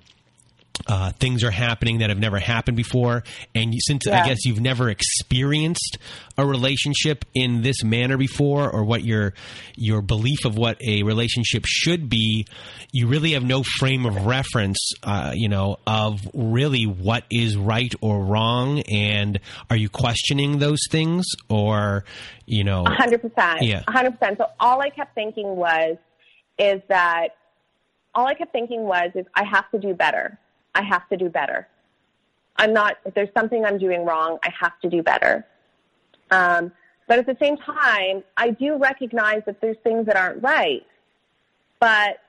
uh, 0.87 1.11
things 1.13 1.43
are 1.43 1.51
happening 1.51 1.99
that 1.99 2.09
have 2.09 2.19
never 2.19 2.39
happened 2.39 2.77
before. 2.77 3.23
And 3.53 3.73
you, 3.73 3.79
since 3.81 4.05
yeah. 4.05 4.21
I 4.21 4.27
guess 4.27 4.45
you've 4.45 4.59
never 4.61 4.89
experienced 4.89 5.97
a 6.37 6.45
relationship 6.45 7.25
in 7.33 7.61
this 7.61 7.83
manner 7.83 8.17
before, 8.17 8.69
or 8.69 8.83
what 8.83 9.03
your 9.03 9.33
your 9.75 10.01
belief 10.01 10.45
of 10.45 10.57
what 10.57 10.77
a 10.85 11.03
relationship 11.03 11.63
should 11.65 12.09
be, 12.09 12.45
you 12.91 13.07
really 13.07 13.31
have 13.31 13.43
no 13.43 13.63
frame 13.79 14.05
of 14.05 14.25
reference, 14.25 14.77
uh, 15.03 15.31
you 15.33 15.49
know, 15.49 15.77
of 15.87 16.21
really 16.33 16.85
what 16.85 17.23
is 17.31 17.55
right 17.57 17.93
or 18.01 18.23
wrong. 18.23 18.81
And 18.81 19.39
are 19.69 19.77
you 19.77 19.89
questioning 19.89 20.59
those 20.59 20.81
things, 20.91 21.25
or 21.49 22.03
you 22.45 22.63
know, 22.63 22.83
hundred 22.85 23.21
percent, 23.21 23.61
yeah, 23.61 23.83
hundred 23.87 24.19
percent. 24.19 24.37
So 24.37 24.47
all 24.59 24.81
I 24.81 24.89
kept 24.89 25.15
thinking 25.15 25.55
was, 25.55 25.97
is 26.59 26.81
that 26.89 27.29
all 28.13 28.27
I 28.27 28.33
kept 28.33 28.51
thinking 28.51 28.83
was, 28.83 29.11
is 29.15 29.25
I 29.33 29.43
have 29.45 29.69
to 29.71 29.79
do 29.79 29.93
better. 29.93 30.37
I 30.75 30.83
have 30.83 31.07
to 31.09 31.17
do 31.17 31.29
better. 31.29 31.67
I'm 32.57 32.73
not, 32.73 32.97
if 33.05 33.13
there's 33.13 33.33
something 33.35 33.65
I'm 33.65 33.77
doing 33.77 34.05
wrong, 34.05 34.37
I 34.43 34.53
have 34.59 34.79
to 34.81 34.89
do 34.89 35.01
better. 35.01 35.45
Um, 36.31 36.71
but 37.07 37.19
at 37.19 37.25
the 37.25 37.37
same 37.39 37.57
time, 37.57 38.23
I 38.37 38.51
do 38.51 38.77
recognize 38.77 39.41
that 39.45 39.61
there's 39.61 39.77
things 39.83 40.05
that 40.07 40.15
aren't 40.15 40.43
right. 40.43 40.85
But 41.79 42.19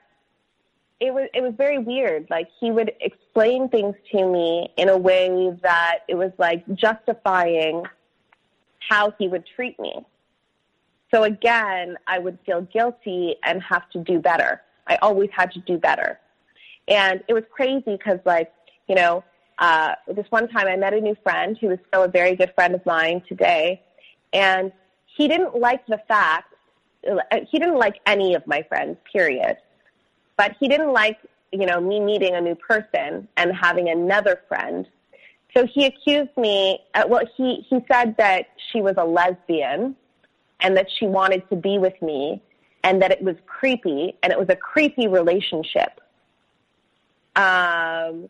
it 0.99 1.13
was 1.13 1.29
it 1.33 1.41
was 1.41 1.53
very 1.57 1.77
weird. 1.77 2.27
Like 2.29 2.49
he 2.59 2.71
would 2.71 2.91
explain 3.01 3.69
things 3.69 3.95
to 4.11 4.25
me 4.27 4.69
in 4.77 4.89
a 4.89 4.97
way 4.97 5.55
that 5.61 5.99
it 6.07 6.15
was 6.15 6.31
like 6.37 6.63
justifying 6.75 7.83
how 8.89 9.13
he 9.17 9.27
would 9.27 9.45
treat 9.55 9.79
me. 9.79 10.05
So 11.13 11.23
again, 11.23 11.97
I 12.07 12.19
would 12.19 12.37
feel 12.45 12.61
guilty 12.61 13.35
and 13.43 13.61
have 13.61 13.89
to 13.91 13.99
do 13.99 14.19
better. 14.19 14.61
I 14.87 14.97
always 14.97 15.29
had 15.33 15.51
to 15.51 15.59
do 15.59 15.77
better. 15.77 16.19
And 16.87 17.23
it 17.27 17.33
was 17.33 17.43
crazy 17.51 17.83
because, 17.97 18.19
like, 18.25 18.51
you 18.87 18.95
know, 18.95 19.23
uh, 19.59 19.95
this 20.07 20.25
one 20.29 20.47
time 20.47 20.67
I 20.67 20.75
met 20.75 20.93
a 20.93 21.01
new 21.01 21.15
friend 21.23 21.57
who 21.59 21.71
is 21.71 21.79
still 21.87 22.03
a 22.03 22.07
very 22.07 22.35
good 22.35 22.53
friend 22.55 22.75
of 22.75 22.85
mine 22.85 23.23
today, 23.27 23.81
and 24.33 24.71
he 25.05 25.27
didn't 25.27 25.59
like 25.59 25.85
the 25.87 25.99
fact, 26.07 26.53
he 27.49 27.59
didn't 27.59 27.77
like 27.77 27.99
any 28.05 28.35
of 28.35 28.45
my 28.45 28.63
friends, 28.63 28.97
period. 29.11 29.57
But 30.37 30.55
he 30.59 30.67
didn't 30.67 30.93
like, 30.93 31.17
you 31.51 31.65
know, 31.65 31.81
me 31.81 31.99
meeting 31.99 32.35
a 32.35 32.41
new 32.41 32.55
person 32.55 33.27
and 33.37 33.55
having 33.55 33.89
another 33.89 34.41
friend. 34.47 34.87
So 35.55 35.65
he 35.65 35.85
accused 35.85 36.35
me, 36.37 36.79
uh, 36.93 37.05
well, 37.07 37.23
he, 37.35 37.65
he 37.67 37.79
said 37.91 38.15
that 38.17 38.47
she 38.71 38.81
was 38.81 38.93
a 38.97 39.05
lesbian 39.05 39.95
and 40.59 40.77
that 40.77 40.87
she 40.99 41.07
wanted 41.07 41.49
to 41.49 41.55
be 41.55 41.79
with 41.79 41.99
me 42.01 42.41
and 42.83 43.01
that 43.01 43.11
it 43.11 43.23
was 43.23 43.35
creepy 43.47 44.15
and 44.21 44.31
it 44.31 44.37
was 44.37 44.49
a 44.49 44.55
creepy 44.55 45.07
relationship. 45.07 45.99
Um, 47.37 48.29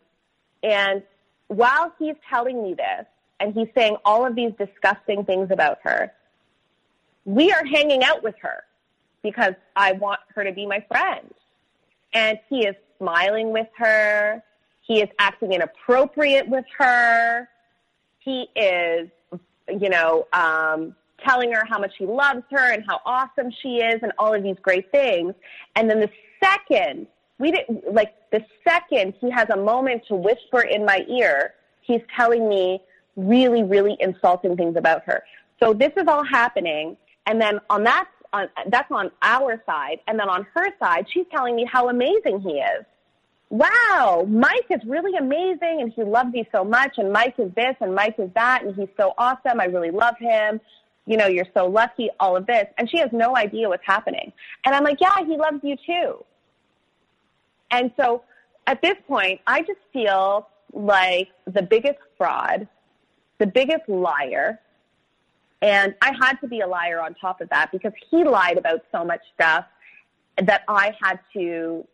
and 0.62 1.02
while 1.48 1.92
he's 1.98 2.16
telling 2.30 2.62
me 2.62 2.74
this, 2.74 3.06
and 3.40 3.54
he's 3.54 3.68
saying 3.74 3.96
all 4.04 4.26
of 4.26 4.34
these 4.34 4.52
disgusting 4.58 5.24
things 5.24 5.50
about 5.50 5.78
her, 5.82 6.12
we 7.24 7.50
are 7.52 7.64
hanging 7.64 8.04
out 8.04 8.22
with 8.22 8.34
her 8.42 8.64
because 9.22 9.54
I 9.74 9.92
want 9.92 10.20
her 10.34 10.44
to 10.44 10.52
be 10.52 10.66
my 10.66 10.84
friend. 10.88 11.32
And 12.12 12.38
he 12.48 12.66
is 12.66 12.74
smiling 12.98 13.50
with 13.50 13.68
her. 13.76 14.42
He 14.82 15.00
is 15.00 15.08
acting 15.18 15.52
inappropriate 15.52 16.48
with 16.48 16.64
her. 16.78 17.48
He 18.18 18.48
is, 18.56 19.08
you 19.68 19.88
know, 19.88 20.26
um, 20.32 20.94
telling 21.24 21.52
her 21.52 21.64
how 21.68 21.78
much 21.78 21.92
he 21.98 22.06
loves 22.06 22.42
her 22.50 22.72
and 22.72 22.84
how 22.86 23.00
awesome 23.04 23.52
she 23.62 23.76
is 23.76 24.00
and 24.02 24.12
all 24.18 24.34
of 24.34 24.42
these 24.42 24.56
great 24.62 24.90
things. 24.90 25.34
And 25.76 25.90
then 25.90 26.00
the 26.00 26.10
second 26.42 27.06
we 27.38 27.52
didn't 27.52 27.92
like 27.92 28.14
the 28.30 28.44
second 28.68 29.14
he 29.20 29.30
has 29.30 29.48
a 29.50 29.56
moment 29.56 30.02
to 30.08 30.14
whisper 30.14 30.60
in 30.60 30.84
my 30.84 31.04
ear, 31.08 31.54
he's 31.82 32.02
telling 32.16 32.48
me 32.48 32.80
really, 33.16 33.62
really 33.62 33.96
insulting 34.00 34.56
things 34.56 34.76
about 34.76 35.02
her. 35.04 35.22
So 35.60 35.72
this 35.72 35.92
is 35.96 36.06
all 36.06 36.24
happening, 36.24 36.96
and 37.26 37.40
then 37.40 37.60
on 37.68 37.84
that, 37.84 38.08
on, 38.32 38.48
that's 38.68 38.90
on 38.90 39.10
our 39.22 39.62
side, 39.66 40.00
and 40.06 40.18
then 40.18 40.28
on 40.28 40.46
her 40.54 40.68
side, 40.78 41.06
she's 41.12 41.26
telling 41.30 41.56
me 41.56 41.64
how 41.64 41.88
amazing 41.88 42.40
he 42.40 42.60
is. 42.60 42.84
Wow, 43.50 44.26
Mike 44.28 44.66
is 44.68 44.80
really 44.86 45.16
amazing, 45.16 45.80
and 45.80 45.92
he 45.92 46.04
loves 46.04 46.30
you 46.34 46.44
so 46.52 46.64
much, 46.64 46.98
and 46.98 47.12
Mike 47.12 47.34
is 47.38 47.50
this, 47.54 47.74
and 47.80 47.94
Mike 47.94 48.16
is 48.18 48.30
that, 48.34 48.62
and 48.62 48.74
he's 48.74 48.90
so 48.96 49.14
awesome. 49.16 49.58
I 49.58 49.64
really 49.64 49.90
love 49.90 50.16
him. 50.18 50.60
You 51.06 51.16
know, 51.16 51.26
you're 51.26 51.46
so 51.54 51.66
lucky. 51.66 52.10
All 52.20 52.36
of 52.36 52.46
this, 52.46 52.66
and 52.76 52.90
she 52.90 52.98
has 52.98 53.08
no 53.10 53.34
idea 53.36 53.68
what's 53.68 53.86
happening. 53.86 54.32
And 54.66 54.74
I'm 54.74 54.84
like, 54.84 55.00
yeah, 55.00 55.24
he 55.24 55.38
loves 55.38 55.60
you 55.62 55.76
too. 55.86 56.24
And 57.70 57.92
so 57.98 58.22
at 58.66 58.80
this 58.82 58.96
point, 59.06 59.40
I 59.46 59.60
just 59.62 59.80
feel 59.92 60.48
like 60.72 61.28
the 61.46 61.62
biggest 61.62 61.98
fraud 62.16 62.68
the 63.38 63.46
biggest 63.46 63.88
liar. 63.88 64.60
And 65.62 65.94
I 66.02 66.12
had 66.20 66.34
to 66.40 66.48
be 66.48 66.60
a 66.60 66.66
liar 66.66 67.00
on 67.00 67.14
top 67.14 67.40
of 67.40 67.48
that 67.48 67.72
because 67.72 67.92
he 68.10 68.24
lied 68.24 68.58
about 68.58 68.82
so 68.92 69.04
much 69.04 69.20
stuff 69.34 69.64
that 70.40 70.62
I 70.68 70.94
had 71.00 71.18
to 71.32 71.86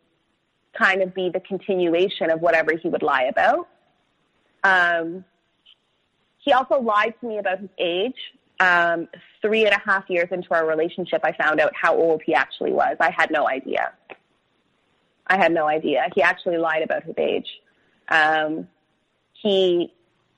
kind 0.77 1.01
of 1.01 1.15
be 1.15 1.29
the 1.29 1.39
continuation 1.39 2.29
of 2.29 2.41
whatever 2.41 2.75
he 2.75 2.89
would 2.89 3.01
lie 3.01 3.23
about. 3.23 3.67
Um, 4.63 5.25
he 6.37 6.53
also 6.53 6.79
lied 6.79 7.15
to 7.21 7.27
me 7.27 7.37
about 7.39 7.59
his 7.59 7.69
age. 7.79 8.17
Um, 8.59 9.07
three 9.41 9.65
and 9.65 9.73
a 9.73 9.81
half 9.83 10.09
years 10.09 10.29
into 10.31 10.53
our 10.53 10.65
relationship, 10.65 11.21
I 11.23 11.33
found 11.33 11.59
out 11.59 11.71
how 11.75 11.95
old 11.95 12.21
he 12.25 12.33
actually 12.33 12.71
was. 12.71 12.95
I 12.99 13.09
had 13.09 13.31
no 13.31 13.49
idea. 13.49 13.91
I 15.27 15.37
had 15.37 15.51
no 15.51 15.67
idea. 15.67 16.07
He 16.13 16.21
actually 16.21 16.57
lied 16.57 16.83
about 16.83 17.03
his 17.03 17.15
age. 17.17 17.47
Um, 18.09 18.67
he 19.33 19.91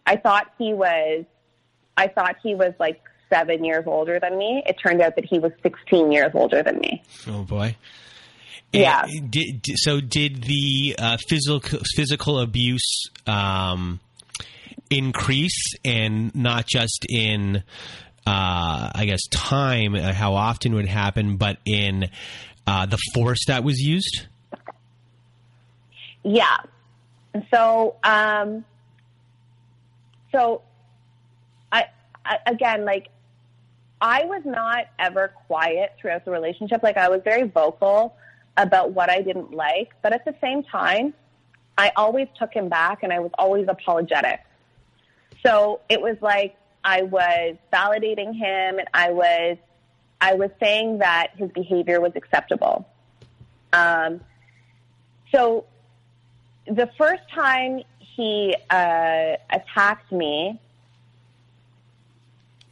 I 0.08 0.16
thought 0.16 0.54
he 0.58 0.74
was, 0.74 1.26
I 1.98 2.08
thought 2.08 2.38
he 2.42 2.56
was 2.56 2.74
like 2.80 3.02
seven 3.30 3.66
years 3.66 3.84
older 3.86 4.20
than 4.20 4.38
me. 4.38 4.64
It 4.66 4.78
turned 4.82 5.02
out 5.02 5.16
that 5.18 5.26
he 5.26 5.38
was 5.38 5.52
16 5.62 6.14
years 6.14 6.32
older 6.34 6.64
than 6.64 6.80
me. 6.80 7.04
Oh 7.28 7.44
boy. 7.44 7.76
Yeah. 8.72 9.06
did, 9.30 9.66
so 9.76 10.00
did 10.00 10.44
the 10.44 10.96
uh, 10.98 11.18
physical 11.28 11.80
physical 11.96 12.40
abuse 12.40 13.10
um, 13.26 14.00
increase, 14.90 15.76
and 15.84 16.34
not 16.36 16.68
just 16.68 17.06
in, 17.10 17.64
uh, 18.26 18.92
I 18.94 19.06
guess, 19.06 19.22
time, 19.32 19.96
uh, 19.96 20.14
how 20.14 20.36
often 20.36 20.76
would 20.76 20.88
happen, 20.88 21.38
but 21.38 21.58
in 21.66 22.10
uh, 22.66 22.86
the 22.86 22.98
force 23.14 23.46
that 23.48 23.64
was 23.64 23.80
used? 23.80 24.28
Yeah. 26.28 26.58
So 27.54 27.96
um, 28.04 28.66
so 30.34 30.62
I, 31.72 31.86
I 32.26 32.40
again 32.46 32.84
like 32.84 33.08
I 34.02 34.26
was 34.26 34.42
not 34.44 34.88
ever 35.00 35.30
quiet 35.48 35.96
throughout 36.00 36.26
the 36.26 36.32
relationship. 36.32 36.84
Like 36.84 36.98
I 36.98 37.08
was 37.08 37.22
very 37.24 37.48
vocal 37.48 38.16
about 38.58 38.92
what 38.92 39.10
I 39.10 39.22
didn't 39.22 39.54
like, 39.54 39.92
but 40.02 40.12
at 40.12 40.26
the 40.26 40.36
same 40.42 40.64
time, 40.64 41.14
I 41.78 41.94
always 41.96 42.28
took 42.38 42.54
him 42.54 42.68
back 42.68 43.04
and 43.04 43.14
I 43.14 43.20
was 43.20 43.32
always 43.38 43.68
apologetic. 43.70 44.42
So 45.46 45.80
it 45.88 46.02
was 46.02 46.18
like 46.22 46.58
I 46.84 47.04
was 47.04 47.56
validating 47.72 48.36
him 48.36 48.80
and 48.80 48.88
I 48.94 49.12
was 49.12 49.58
I 50.20 50.34
was 50.34 50.50
saying 50.60 50.98
that 50.98 51.32
his 51.38 51.52
behavior 51.52 52.02
was 52.02 52.12
acceptable. 52.16 52.86
Um, 53.72 54.20
so 55.32 55.66
the 56.70 56.90
first 56.98 57.24
time 57.34 57.82
he 58.00 58.56
uh, 58.70 59.36
attacked 59.50 60.12
me, 60.12 60.60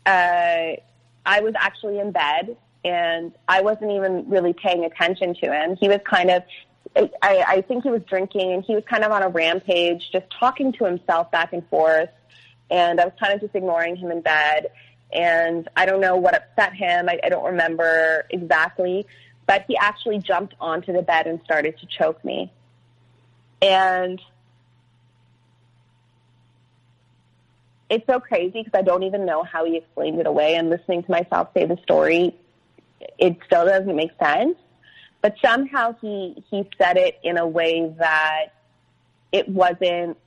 uh, 0.05 0.73
I 1.25 1.39
was 1.41 1.53
actually 1.57 1.99
in 1.99 2.11
bed 2.11 2.57
and 2.83 3.33
I 3.47 3.61
wasn't 3.61 3.91
even 3.91 4.29
really 4.29 4.53
paying 4.53 4.85
attention 4.85 5.33
to 5.35 5.51
him. 5.51 5.75
He 5.77 5.87
was 5.87 5.99
kind 6.05 6.29
of, 6.29 6.43
I, 7.21 7.43
I 7.47 7.61
think 7.61 7.83
he 7.83 7.89
was 7.89 8.03
drinking 8.03 8.53
and 8.53 8.63
he 8.63 8.75
was 8.75 8.83
kind 8.85 9.03
of 9.03 9.11
on 9.11 9.23
a 9.23 9.29
rampage, 9.29 10.11
just 10.11 10.25
talking 10.29 10.71
to 10.73 10.85
himself 10.85 11.31
back 11.31 11.53
and 11.53 11.67
forth. 11.69 12.09
And 12.69 12.99
I 12.99 13.05
was 13.05 13.13
kind 13.19 13.33
of 13.33 13.41
just 13.41 13.55
ignoring 13.55 13.95
him 13.95 14.11
in 14.11 14.21
bed. 14.21 14.71
And 15.11 15.67
I 15.75 15.85
don't 15.85 16.01
know 16.01 16.15
what 16.15 16.35
upset 16.35 16.73
him. 16.73 17.09
I, 17.09 17.19
I 17.23 17.29
don't 17.29 17.45
remember 17.45 18.25
exactly. 18.29 19.07
But 19.47 19.65
he 19.67 19.77
actually 19.77 20.19
jumped 20.19 20.55
onto 20.59 20.93
the 20.93 21.01
bed 21.01 21.27
and 21.27 21.39
started 21.43 21.77
to 21.79 21.85
choke 21.85 22.23
me. 22.23 22.51
And 23.65 24.21
it's 27.89 28.05
so 28.07 28.19
crazy 28.19 28.63
because 28.63 28.77
I 28.77 28.81
don't 28.81 29.03
even 29.03 29.25
know 29.25 29.43
how 29.43 29.65
he 29.65 29.77
explained 29.77 30.19
it 30.19 30.27
away. 30.27 30.55
And 30.55 30.69
listening 30.69 31.03
to 31.03 31.11
myself 31.11 31.49
say 31.55 31.65
the 31.65 31.77
story, 31.83 32.35
it 33.17 33.37
still 33.45 33.65
doesn't 33.65 33.95
make 33.95 34.11
sense. 34.21 34.57
But 35.21 35.35
somehow 35.43 35.95
he 36.01 36.43
he 36.51 36.69
said 36.77 36.97
it 36.97 37.19
in 37.23 37.37
a 37.37 37.47
way 37.47 37.91
that 37.97 38.47
it 39.31 39.49
wasn't 39.49 40.17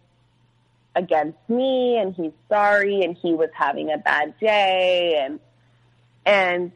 against 0.96 1.38
me, 1.48 1.98
and 1.98 2.14
he's 2.14 2.32
sorry, 2.48 3.02
and 3.02 3.16
he 3.16 3.32
was 3.32 3.50
having 3.54 3.92
a 3.92 3.98
bad 3.98 4.34
day, 4.40 5.22
and 5.24 5.38
and 6.26 6.72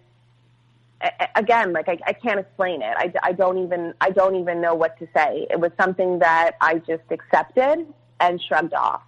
again, 1.34 1.72
like 1.72 1.88
I, 1.88 1.98
I 2.07 2.12
can't 2.12 2.40
explain 2.40 2.82
it. 2.82 2.94
I, 2.96 3.12
I 3.22 3.32
don't 3.32 3.59
even 3.59 3.94
I 4.00 4.11
don't 4.11 4.36
even 4.36 4.61
know 4.61 4.74
what 4.74 4.98
to 4.98 5.09
say. 5.14 5.46
It 5.50 5.59
was 5.61 5.72
something 5.80 6.20
that 6.20 6.53
I 6.61 6.78
just 6.78 7.05
accepted 7.11 7.86
and 8.20 8.40
shrugged 8.40 8.74
off, 8.74 9.03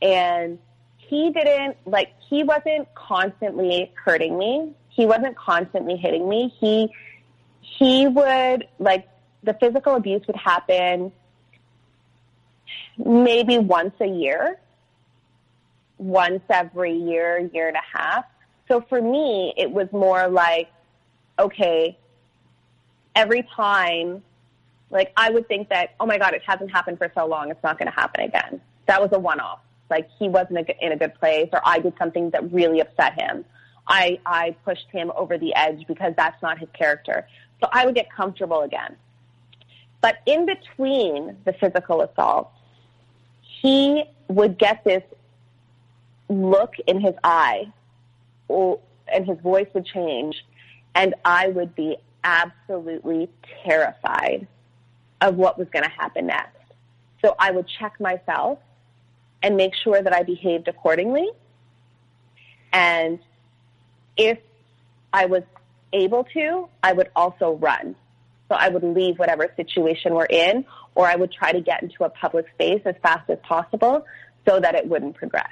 and 0.00 0.58
he 0.96 1.30
didn't 1.30 1.76
like 1.86 2.12
he 2.28 2.42
wasn't 2.42 2.92
constantly 2.94 3.92
hurting 4.04 4.38
me. 4.38 4.72
He 4.88 5.06
wasn't 5.06 5.36
constantly 5.36 5.96
hitting 5.96 6.28
me. 6.28 6.52
He 6.60 6.92
he 7.60 8.06
would 8.08 8.66
like 8.78 9.08
the 9.42 9.54
physical 9.54 9.94
abuse 9.96 10.26
would 10.26 10.36
happen 10.36 11.12
maybe 12.98 13.58
once 13.58 13.94
a 14.00 14.06
year, 14.06 14.58
once 15.98 16.42
every 16.50 16.94
year, 16.94 17.48
year 17.52 17.68
and 17.68 17.76
a 17.76 17.98
half. 17.98 18.24
So 18.68 18.80
for 18.88 19.00
me, 19.00 19.52
it 19.56 19.70
was 19.70 19.88
more 19.92 20.28
like, 20.28 20.70
okay, 21.38 21.98
every 23.14 23.42
time, 23.54 24.22
like 24.90 25.12
I 25.16 25.30
would 25.30 25.48
think 25.48 25.68
that, 25.70 25.94
oh 26.00 26.06
my 26.06 26.18
God, 26.18 26.34
it 26.34 26.42
hasn't 26.46 26.70
happened 26.70 26.98
for 26.98 27.10
so 27.14 27.26
long, 27.26 27.50
it's 27.50 27.62
not 27.62 27.78
going 27.78 27.90
to 27.90 27.94
happen 27.94 28.24
again. 28.24 28.60
That 28.86 29.00
was 29.00 29.10
a 29.12 29.18
one 29.18 29.40
off 29.40 29.60
like 29.92 30.08
he 30.18 30.28
wasn't 30.28 30.58
a, 30.58 30.84
in 30.84 30.90
a 30.92 30.96
good 30.96 31.14
place 31.14 31.48
or 31.52 31.60
I 31.64 31.78
did 31.78 31.92
something 31.98 32.30
that 32.30 32.50
really 32.50 32.80
upset 32.80 33.20
him. 33.20 33.44
I, 33.86 34.18
I 34.24 34.56
pushed 34.64 34.88
him 34.90 35.12
over 35.14 35.36
the 35.36 35.54
edge 35.54 35.84
because 35.86 36.14
that's 36.16 36.40
not 36.42 36.58
his 36.58 36.68
character. 36.72 37.28
So 37.60 37.68
I 37.70 37.84
would 37.84 37.94
get 37.94 38.10
comfortable 38.10 38.62
again. 38.62 38.96
But 40.00 40.16
in 40.26 40.46
between 40.46 41.36
the 41.44 41.52
physical 41.52 42.00
assault, 42.00 42.50
he 43.60 44.04
would 44.28 44.58
get 44.58 44.82
this 44.82 45.02
look 46.28 46.74
in 46.86 47.00
his 47.00 47.14
eye 47.22 47.70
or, 48.48 48.80
and 49.12 49.26
his 49.26 49.38
voice 49.40 49.68
would 49.74 49.84
change 49.84 50.42
and 50.94 51.14
I 51.24 51.48
would 51.48 51.74
be 51.74 51.96
absolutely 52.24 53.30
terrified 53.64 54.46
of 55.20 55.36
what 55.36 55.58
was 55.58 55.68
going 55.72 55.84
to 55.84 55.90
happen 55.90 56.26
next. 56.26 56.56
So 57.24 57.34
I 57.38 57.50
would 57.50 57.66
check 57.78 58.00
myself 58.00 58.58
and 59.42 59.56
make 59.56 59.74
sure 59.74 60.00
that 60.00 60.12
I 60.12 60.22
behaved 60.22 60.68
accordingly. 60.68 61.28
And 62.72 63.18
if 64.16 64.38
I 65.12 65.26
was 65.26 65.42
able 65.92 66.24
to, 66.34 66.68
I 66.82 66.92
would 66.92 67.10
also 67.14 67.52
run. 67.52 67.94
So 68.48 68.56
I 68.56 68.68
would 68.68 68.82
leave 68.82 69.18
whatever 69.18 69.48
situation 69.56 70.14
we're 70.14 70.26
in, 70.26 70.64
or 70.94 71.06
I 71.06 71.16
would 71.16 71.32
try 71.32 71.52
to 71.52 71.60
get 71.60 71.82
into 71.82 72.04
a 72.04 72.10
public 72.10 72.46
space 72.54 72.82
as 72.84 72.94
fast 73.02 73.28
as 73.30 73.38
possible 73.42 74.04
so 74.46 74.60
that 74.60 74.74
it 74.74 74.86
wouldn't 74.86 75.16
progress. 75.16 75.50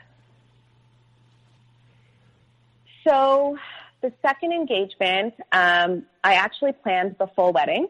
So 3.07 3.57
the 4.01 4.13
second 4.23 4.53
engagement, 4.53 5.35
um, 5.53 6.05
I 6.25 6.35
actually 6.35 6.73
planned 6.73 7.17
the 7.19 7.27
full 7.29 7.53
wedding. 7.53 7.89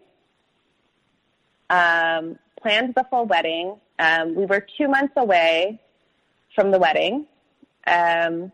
Um, 1.68 2.38
planned 2.60 2.94
the 2.94 3.04
full 3.10 3.26
wedding. 3.26 3.76
Um, 3.98 4.34
we 4.34 4.46
were 4.46 4.66
two 4.76 4.88
months 4.88 5.14
away 5.16 5.80
from 6.54 6.70
the 6.70 6.78
wedding. 6.78 7.26
Um, 7.86 8.50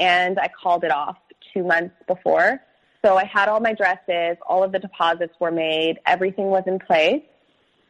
and 0.00 0.38
I 0.38 0.48
called 0.48 0.84
it 0.84 0.90
off 0.90 1.18
two 1.52 1.64
months 1.64 1.94
before. 2.06 2.60
So 3.04 3.16
I 3.16 3.24
had 3.24 3.48
all 3.48 3.60
my 3.60 3.74
dresses, 3.74 4.36
all 4.46 4.64
of 4.64 4.72
the 4.72 4.78
deposits 4.78 5.34
were 5.38 5.52
made, 5.52 5.98
everything 6.06 6.46
was 6.46 6.64
in 6.66 6.78
place. 6.78 7.22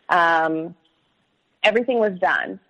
Um, 0.09 0.75
everything 1.63 1.99
was 1.99 2.19
done. 2.19 2.61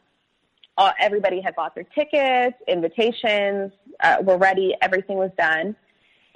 Uh, 0.79 0.93
everybody 1.01 1.41
had 1.41 1.57
bought 1.57 1.74
their 1.74 1.83
tickets, 1.83 2.57
invitations 2.68 3.72
uh, 4.01 4.18
were 4.22 4.39
ready, 4.39 4.76
everything 4.81 5.16
was 5.16 5.33
done. 5.37 5.74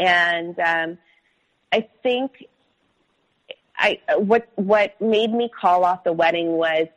And 0.00 0.58
um, 0.58 0.98
I 1.72 1.88
think 2.02 2.44
I 3.78 4.00
what 4.16 4.48
what 4.56 5.00
made 5.00 5.32
me 5.32 5.48
call 5.48 5.84
off 5.84 6.02
the 6.02 6.12
wedding 6.12 6.48
was 6.48 6.88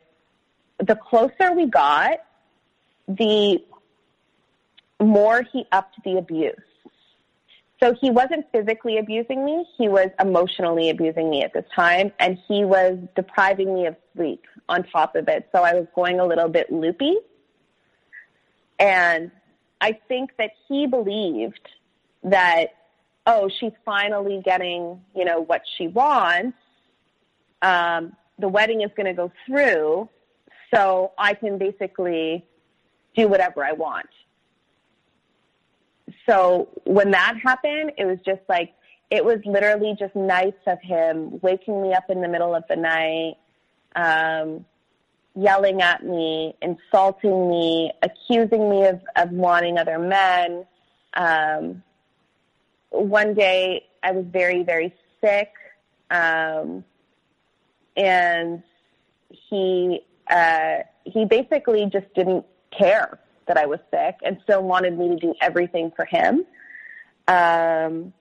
the 0.78 0.96
closer 0.96 1.52
we 1.54 1.66
got, 1.66 2.18
the 3.06 3.64
more 5.00 5.42
he 5.52 5.66
upped 5.70 6.02
the 6.04 6.18
abuse. 6.18 6.56
So 7.80 7.94
he 7.94 8.10
wasn't 8.10 8.46
physically 8.50 8.98
abusing 8.98 9.44
me, 9.44 9.64
he 9.78 9.88
was 9.88 10.08
emotionally 10.18 10.90
abusing 10.90 11.30
me 11.30 11.44
at 11.44 11.52
this 11.52 11.66
time, 11.74 12.10
and 12.18 12.38
he 12.48 12.64
was 12.64 12.98
depriving 13.14 13.72
me 13.72 13.86
of 13.86 13.94
sleep 14.16 14.42
on 14.68 14.82
top 14.82 15.14
of 15.14 15.28
it. 15.28 15.48
So 15.54 15.62
I 15.62 15.74
was 15.74 15.86
going 15.94 16.18
a 16.18 16.26
little 16.26 16.48
bit 16.48 16.72
loopy. 16.72 17.14
And 18.78 19.30
I 19.80 19.98
think 20.08 20.30
that 20.38 20.52
he 20.68 20.86
believed 20.86 21.68
that, 22.24 22.74
oh, 23.26 23.48
she's 23.48 23.72
finally 23.84 24.42
getting, 24.44 25.00
you 25.14 25.24
know, 25.24 25.40
what 25.40 25.62
she 25.76 25.88
wants. 25.88 26.58
Um, 27.62 28.14
the 28.38 28.48
wedding 28.48 28.82
is 28.82 28.90
going 28.96 29.06
to 29.06 29.14
go 29.14 29.32
through, 29.46 30.08
so 30.72 31.12
I 31.16 31.34
can 31.34 31.58
basically 31.58 32.44
do 33.14 33.28
whatever 33.28 33.64
I 33.64 33.72
want. 33.72 34.08
So 36.28 36.68
when 36.84 37.12
that 37.12 37.36
happened, 37.42 37.92
it 37.96 38.04
was 38.04 38.18
just 38.24 38.42
like, 38.48 38.74
it 39.10 39.24
was 39.24 39.38
literally 39.44 39.96
just 39.98 40.14
nights 40.14 40.60
of 40.66 40.80
him 40.82 41.38
waking 41.40 41.80
me 41.80 41.94
up 41.94 42.10
in 42.10 42.20
the 42.20 42.28
middle 42.28 42.54
of 42.54 42.64
the 42.68 42.76
night, 42.76 43.36
um, 43.94 44.64
yelling 45.36 45.82
at 45.82 46.04
me, 46.04 46.54
insulting 46.62 47.48
me, 47.48 47.92
accusing 48.02 48.70
me 48.70 48.86
of, 48.86 49.00
of 49.16 49.30
wanting 49.30 49.78
other 49.78 49.98
men. 49.98 50.64
Um, 51.14 51.82
one 52.90 53.34
day 53.34 53.86
I 54.02 54.12
was 54.12 54.24
very, 54.26 54.62
very 54.62 54.94
sick. 55.20 55.52
Um, 56.10 56.84
and 57.96 58.62
he, 59.28 60.00
uh, 60.28 60.78
he 61.04 61.24
basically 61.24 61.86
just 61.92 62.12
didn't 62.14 62.44
care 62.76 63.18
that 63.46 63.56
I 63.56 63.66
was 63.66 63.78
sick 63.90 64.16
and 64.24 64.38
still 64.42 64.62
wanted 64.62 64.98
me 64.98 65.08
to 65.08 65.16
do 65.16 65.34
everything 65.40 65.92
for 65.94 66.04
him. 66.04 66.44
Um, 67.28 68.12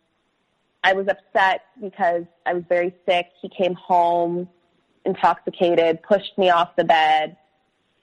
I 0.84 0.93
was 0.93 1.07
upset 1.07 1.61
because 1.82 2.26
I 2.45 2.53
was 2.53 2.63
very 2.70 2.93
sick. 3.07 3.30
He 3.41 3.49
came 3.49 3.74
home 3.74 4.47
intoxicated, 5.06 6.01
pushed 6.03 6.38
me 6.38 6.49
off 6.49 6.76
the 6.76 6.84
bed. 6.84 7.38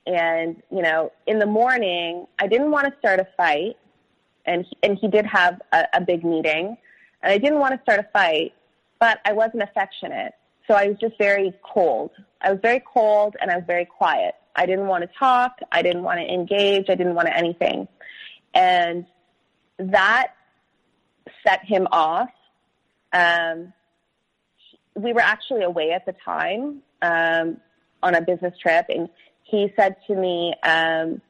And, 0.07 0.63
you 0.71 0.83
know, 0.83 1.13
in 1.27 1.39
the 1.39 1.47
morning, 1.47 2.27
I 2.39 2.47
didn't 2.47 2.71
want 2.71 2.87
to 2.93 2.99
start 2.99 3.21
a 3.21 3.27
fight. 3.37 3.77
And 4.45 4.65
he, 4.65 4.77
and 4.83 4.99
he 4.99 5.09
did 5.09 5.27
have 5.27 5.61
a, 5.73 5.85
a 5.95 6.01
big 6.01 6.25
meeting. 6.25 6.77
And 7.23 7.33
I 7.33 7.39
didn't 7.39 7.61
want 7.61 7.75
to 7.75 7.83
start 7.83 8.01
a 8.01 8.09
fight, 8.13 8.53
but 8.99 9.21
I 9.25 9.33
wasn't 9.33 9.63
affectionate. 9.63 10.35
So 10.67 10.75
I 10.75 10.89
was 10.89 10.97
just 10.99 11.17
very 11.19 11.53
cold. 11.63 12.11
I 12.41 12.51
was 12.51 12.61
very 12.61 12.83
cold 12.93 13.37
and 13.41 13.51
I 13.51 13.57
was 13.57 13.65
very 13.67 13.85
quiet. 13.85 14.35
I 14.57 14.67
didn't 14.67 14.87
want 14.87 15.03
to 15.03 15.11
talk. 15.19 15.59
I 15.71 15.83
didn't 15.83 16.03
want 16.03 16.21
to 16.21 16.27
engage. 16.27 16.87
I 16.89 16.95
didn't 16.95 17.15
want 17.15 17.29
to 17.29 17.37
anything. 17.37 17.89
And 18.55 19.07
that 19.79 20.35
set 21.47 21.65
him 21.65 21.87
off. 21.91 22.29
Um, 23.13 23.73
we 24.95 25.13
were 25.13 25.21
actually 25.21 25.63
away 25.63 25.93
at 25.93 26.07
the 26.07 26.15
time 26.25 26.83
um, 27.03 27.59
on 28.03 28.15
a 28.15 28.21
business 28.21 28.57
trip, 28.59 28.87
and 28.89 29.09
he 29.43 29.73
said 29.77 29.97
to 30.07 30.15
me, 30.15 30.55
um, 30.63 31.21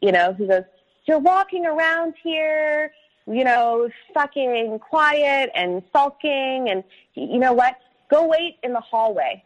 you 0.00 0.12
know, 0.12 0.34
he 0.34 0.46
goes, 0.46 0.64
"You're 1.06 1.18
walking 1.18 1.66
around 1.66 2.14
here, 2.22 2.92
you 3.26 3.44
know, 3.44 3.88
fucking 4.14 4.78
quiet 4.80 5.50
and 5.54 5.82
sulking, 5.92 6.68
and 6.70 6.84
you 7.14 7.38
know 7.38 7.52
what? 7.52 7.76
Go 8.10 8.26
wait 8.26 8.56
in 8.62 8.72
the 8.72 8.80
hallway." 8.80 9.44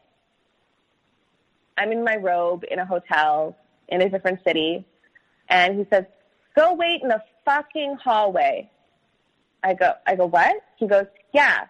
I'm 1.77 1.93
in 1.93 2.05
my 2.05 2.17
robe 2.17 2.65
in 2.71 2.79
a 2.79 2.87
hotel 2.87 3.57
in 3.89 4.03
a 4.03 4.09
different 4.09 4.41
city. 4.45 4.85
And 5.49 5.79
he 5.79 5.87
says, 5.91 6.05
go 6.57 6.75
wait 6.75 7.03
in 7.03 7.09
the 7.09 7.23
fucking 7.45 7.97
hallway. 8.03 8.71
I 9.63 9.75
go, 9.75 9.95
I 10.07 10.17
go, 10.17 10.27
what? 10.27 10.57
He 10.77 10.87
goes, 10.87 11.07
yeah. 11.33 11.67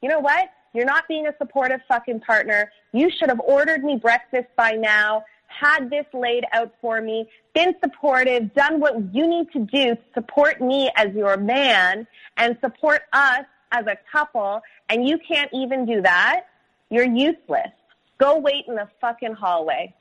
You 0.00 0.08
know 0.08 0.20
what? 0.20 0.50
You're 0.72 0.86
not 0.86 1.06
being 1.08 1.26
a 1.26 1.34
supportive 1.38 1.80
fucking 1.86 2.20
partner. 2.20 2.70
You 2.92 3.10
should 3.10 3.28
have 3.28 3.40
ordered 3.40 3.84
me 3.84 3.96
breakfast 3.96 4.48
by 4.56 4.72
now, 4.72 5.24
had 5.46 5.90
this 5.90 6.06
laid 6.14 6.44
out 6.52 6.72
for 6.80 7.00
me, 7.00 7.28
been 7.54 7.74
supportive, 7.82 8.54
done 8.54 8.80
what 8.80 9.14
you 9.14 9.26
need 9.26 9.52
to 9.52 9.60
do 9.60 9.94
to 9.94 9.98
support 10.14 10.60
me 10.60 10.90
as 10.96 11.12
your 11.14 11.36
man 11.36 12.06
and 12.36 12.56
support 12.62 13.02
us 13.12 13.44
as 13.70 13.86
a 13.86 13.96
couple. 14.10 14.62
And 14.88 15.06
you 15.06 15.18
can't 15.18 15.50
even 15.52 15.84
do 15.84 16.00
that. 16.02 16.46
You're 16.90 17.04
useless. 17.06 17.70
Go 18.18 18.38
wait 18.38 18.64
in 18.66 18.76
the 18.76 18.88
fucking 19.00 19.34
hallway. 19.34 19.94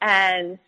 And 0.00 0.58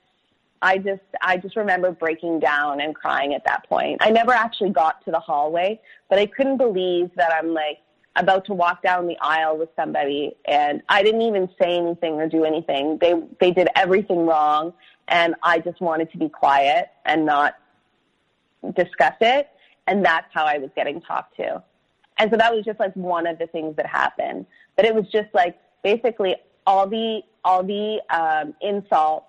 I 0.64 0.78
just 0.78 1.02
I 1.20 1.36
just 1.36 1.56
remember 1.56 1.92
breaking 1.92 2.40
down 2.40 2.80
and 2.80 2.94
crying 2.94 3.34
at 3.34 3.44
that 3.44 3.68
point. 3.68 3.98
I 4.00 4.10
never 4.10 4.32
actually 4.32 4.70
got 4.70 5.04
to 5.04 5.10
the 5.10 5.20
hallway, 5.20 5.78
but 6.08 6.18
I 6.18 6.24
couldn't 6.24 6.56
believe 6.56 7.10
that 7.16 7.30
I'm 7.34 7.52
like 7.52 7.80
about 8.16 8.46
to 8.46 8.54
walk 8.54 8.82
down 8.82 9.06
the 9.06 9.18
aisle 9.20 9.58
with 9.58 9.68
somebody 9.76 10.34
and 10.46 10.80
I 10.88 11.02
didn't 11.02 11.20
even 11.20 11.50
say 11.60 11.76
anything 11.76 12.14
or 12.14 12.30
do 12.30 12.44
anything. 12.44 12.96
They 12.98 13.12
they 13.40 13.50
did 13.50 13.68
everything 13.76 14.24
wrong 14.24 14.72
and 15.06 15.34
I 15.42 15.58
just 15.58 15.82
wanted 15.82 16.10
to 16.12 16.18
be 16.18 16.30
quiet 16.30 16.88
and 17.04 17.26
not 17.26 17.56
discuss 18.74 19.16
it 19.20 19.48
and 19.86 20.02
that's 20.02 20.32
how 20.32 20.46
I 20.46 20.56
was 20.56 20.70
getting 20.74 21.02
talked 21.02 21.36
to. 21.36 21.62
And 22.16 22.30
so 22.30 22.38
that 22.38 22.54
was 22.54 22.64
just 22.64 22.80
like 22.80 22.94
one 22.94 23.26
of 23.26 23.38
the 23.38 23.48
things 23.48 23.76
that 23.76 23.86
happened. 23.86 24.46
But 24.76 24.86
it 24.86 24.94
was 24.94 25.04
just 25.12 25.28
like 25.34 25.58
basically 25.82 26.36
all 26.66 26.88
the 26.88 27.20
all 27.44 27.62
the 27.62 28.00
um, 28.08 28.54
insult 28.62 29.26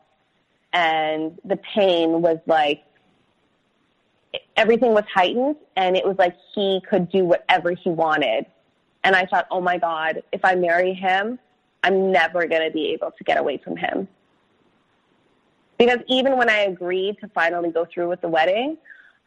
and 0.76 1.40
the 1.46 1.56
pain 1.56 2.22
was 2.22 2.38
like 2.46 2.84
everything 4.58 4.94
was 4.94 5.06
heightened, 5.12 5.56
and 5.78 5.96
it 5.96 6.06
was 6.06 6.18
like 6.20 6.36
he 6.54 6.82
could 6.88 7.10
do 7.10 7.24
whatever 7.24 7.72
he 7.72 7.90
wanted. 7.90 8.46
And 9.06 9.16
I 9.16 9.26
thought, 9.26 9.48
oh 9.50 9.62
my 9.62 9.78
god, 9.78 10.22
if 10.34 10.44
I 10.44 10.56
marry 10.56 10.94
him, 10.94 11.40
I'm 11.82 12.12
never 12.12 12.46
going 12.46 12.68
to 12.68 12.72
be 12.72 12.90
able 12.90 13.12
to 13.12 13.24
get 13.24 13.38
away 13.38 13.58
from 13.58 13.78
him. 13.78 14.08
Because 15.78 16.00
even 16.08 16.38
when 16.38 16.50
I 16.50 16.60
agreed 16.64 17.20
to 17.22 17.30
finally 17.30 17.72
go 17.72 17.86
through 17.86 18.10
with 18.10 18.22
the 18.22 18.30
wedding, 18.30 18.78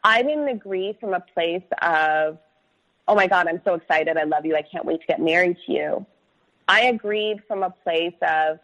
I 0.04 0.22
didn't 0.22 0.48
agree 0.48 0.96
from 1.00 1.14
a 1.14 1.20
place 1.20 1.62
of 1.80 2.38
oh 3.06 3.14
my 3.14 3.26
God, 3.26 3.48
I'm 3.48 3.62
so 3.64 3.72
excited. 3.72 4.18
I 4.18 4.24
love 4.24 4.44
you. 4.44 4.54
I 4.54 4.60
can't 4.60 4.84
wait 4.84 5.00
to 5.00 5.06
get 5.06 5.18
married 5.18 5.56
to 5.64 5.72
you. 5.72 6.06
I 6.68 6.82
agreed 6.82 7.38
from 7.48 7.62
a 7.62 7.70
place 7.70 8.12
of, 8.20 8.58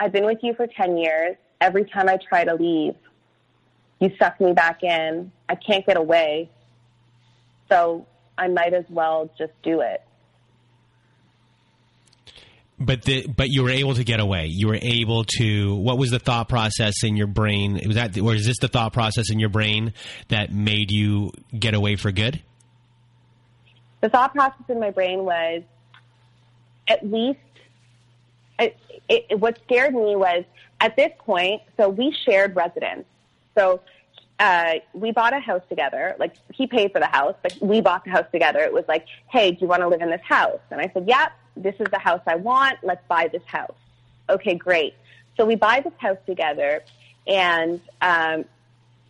I've 0.00 0.12
been 0.12 0.24
with 0.24 0.38
you 0.42 0.54
for 0.54 0.66
10 0.66 0.96
years. 0.96 1.36
Every 1.60 1.84
time 1.84 2.08
I 2.08 2.18
try 2.28 2.44
to 2.44 2.54
leave, 2.54 2.94
you 4.00 4.10
suck 4.18 4.40
me 4.40 4.52
back 4.52 4.82
in. 4.82 5.32
I 5.48 5.54
can't 5.54 5.86
get 5.86 5.96
away. 5.96 6.50
So 7.68 8.06
I 8.36 8.48
might 8.48 8.74
as 8.74 8.84
well 8.90 9.30
just 9.38 9.52
do 9.62 9.80
it. 9.80 10.02
But 12.78 13.02
the 13.02 13.26
but 13.26 13.48
you 13.48 13.62
were 13.62 13.70
able 13.70 13.94
to 13.94 14.04
get 14.04 14.20
away. 14.20 14.48
You 14.50 14.68
were 14.68 14.78
able 14.80 15.24
to. 15.38 15.74
What 15.76 15.96
was 15.96 16.10
the 16.10 16.18
thought 16.18 16.50
process 16.50 17.04
in 17.04 17.16
your 17.16 17.26
brain? 17.26 17.80
Was 17.86 17.96
that 17.96 18.18
or 18.18 18.34
is 18.34 18.44
this 18.44 18.58
the 18.58 18.68
thought 18.68 18.92
process 18.92 19.30
in 19.30 19.40
your 19.40 19.48
brain 19.48 19.94
that 20.28 20.52
made 20.52 20.90
you 20.90 21.32
get 21.58 21.72
away 21.72 21.96
for 21.96 22.12
good? 22.12 22.42
the 24.00 24.10
thought 24.10 24.32
process 24.34 24.62
in 24.68 24.80
my 24.80 24.90
brain 24.90 25.24
was 25.24 25.62
at 26.88 27.04
least 27.04 27.40
it, 28.58 28.78
it, 29.08 29.38
what 29.38 29.58
scared 29.64 29.94
me 29.94 30.16
was 30.16 30.44
at 30.80 30.96
this 30.96 31.12
point, 31.18 31.62
so 31.76 31.88
we 31.88 32.16
shared 32.24 32.54
residence. 32.56 33.04
So 33.56 33.80
uh, 34.38 34.74
we 34.92 35.12
bought 35.12 35.32
a 35.32 35.40
house 35.40 35.62
together. 35.68 36.14
Like 36.18 36.34
he 36.52 36.66
paid 36.66 36.92
for 36.92 37.00
the 37.00 37.06
house, 37.06 37.34
but 37.42 37.56
we 37.60 37.80
bought 37.80 38.04
the 38.04 38.10
house 38.10 38.26
together. 38.32 38.60
It 38.60 38.72
was 38.72 38.84
like, 38.88 39.06
hey, 39.28 39.52
do 39.52 39.58
you 39.62 39.66
want 39.66 39.82
to 39.82 39.88
live 39.88 40.02
in 40.02 40.10
this 40.10 40.22
house? 40.22 40.60
And 40.70 40.80
I 40.80 40.90
said, 40.92 41.08
yep, 41.08 41.32
this 41.56 41.74
is 41.78 41.86
the 41.90 41.98
house 41.98 42.20
I 42.26 42.36
want. 42.36 42.78
Let's 42.82 43.06
buy 43.08 43.28
this 43.28 43.44
house. 43.46 43.74
Okay, 44.28 44.54
great. 44.54 44.94
So 45.36 45.44
we 45.44 45.54
buy 45.54 45.80
this 45.80 45.92
house 45.98 46.18
together, 46.26 46.82
and 47.26 47.80
um, 48.00 48.44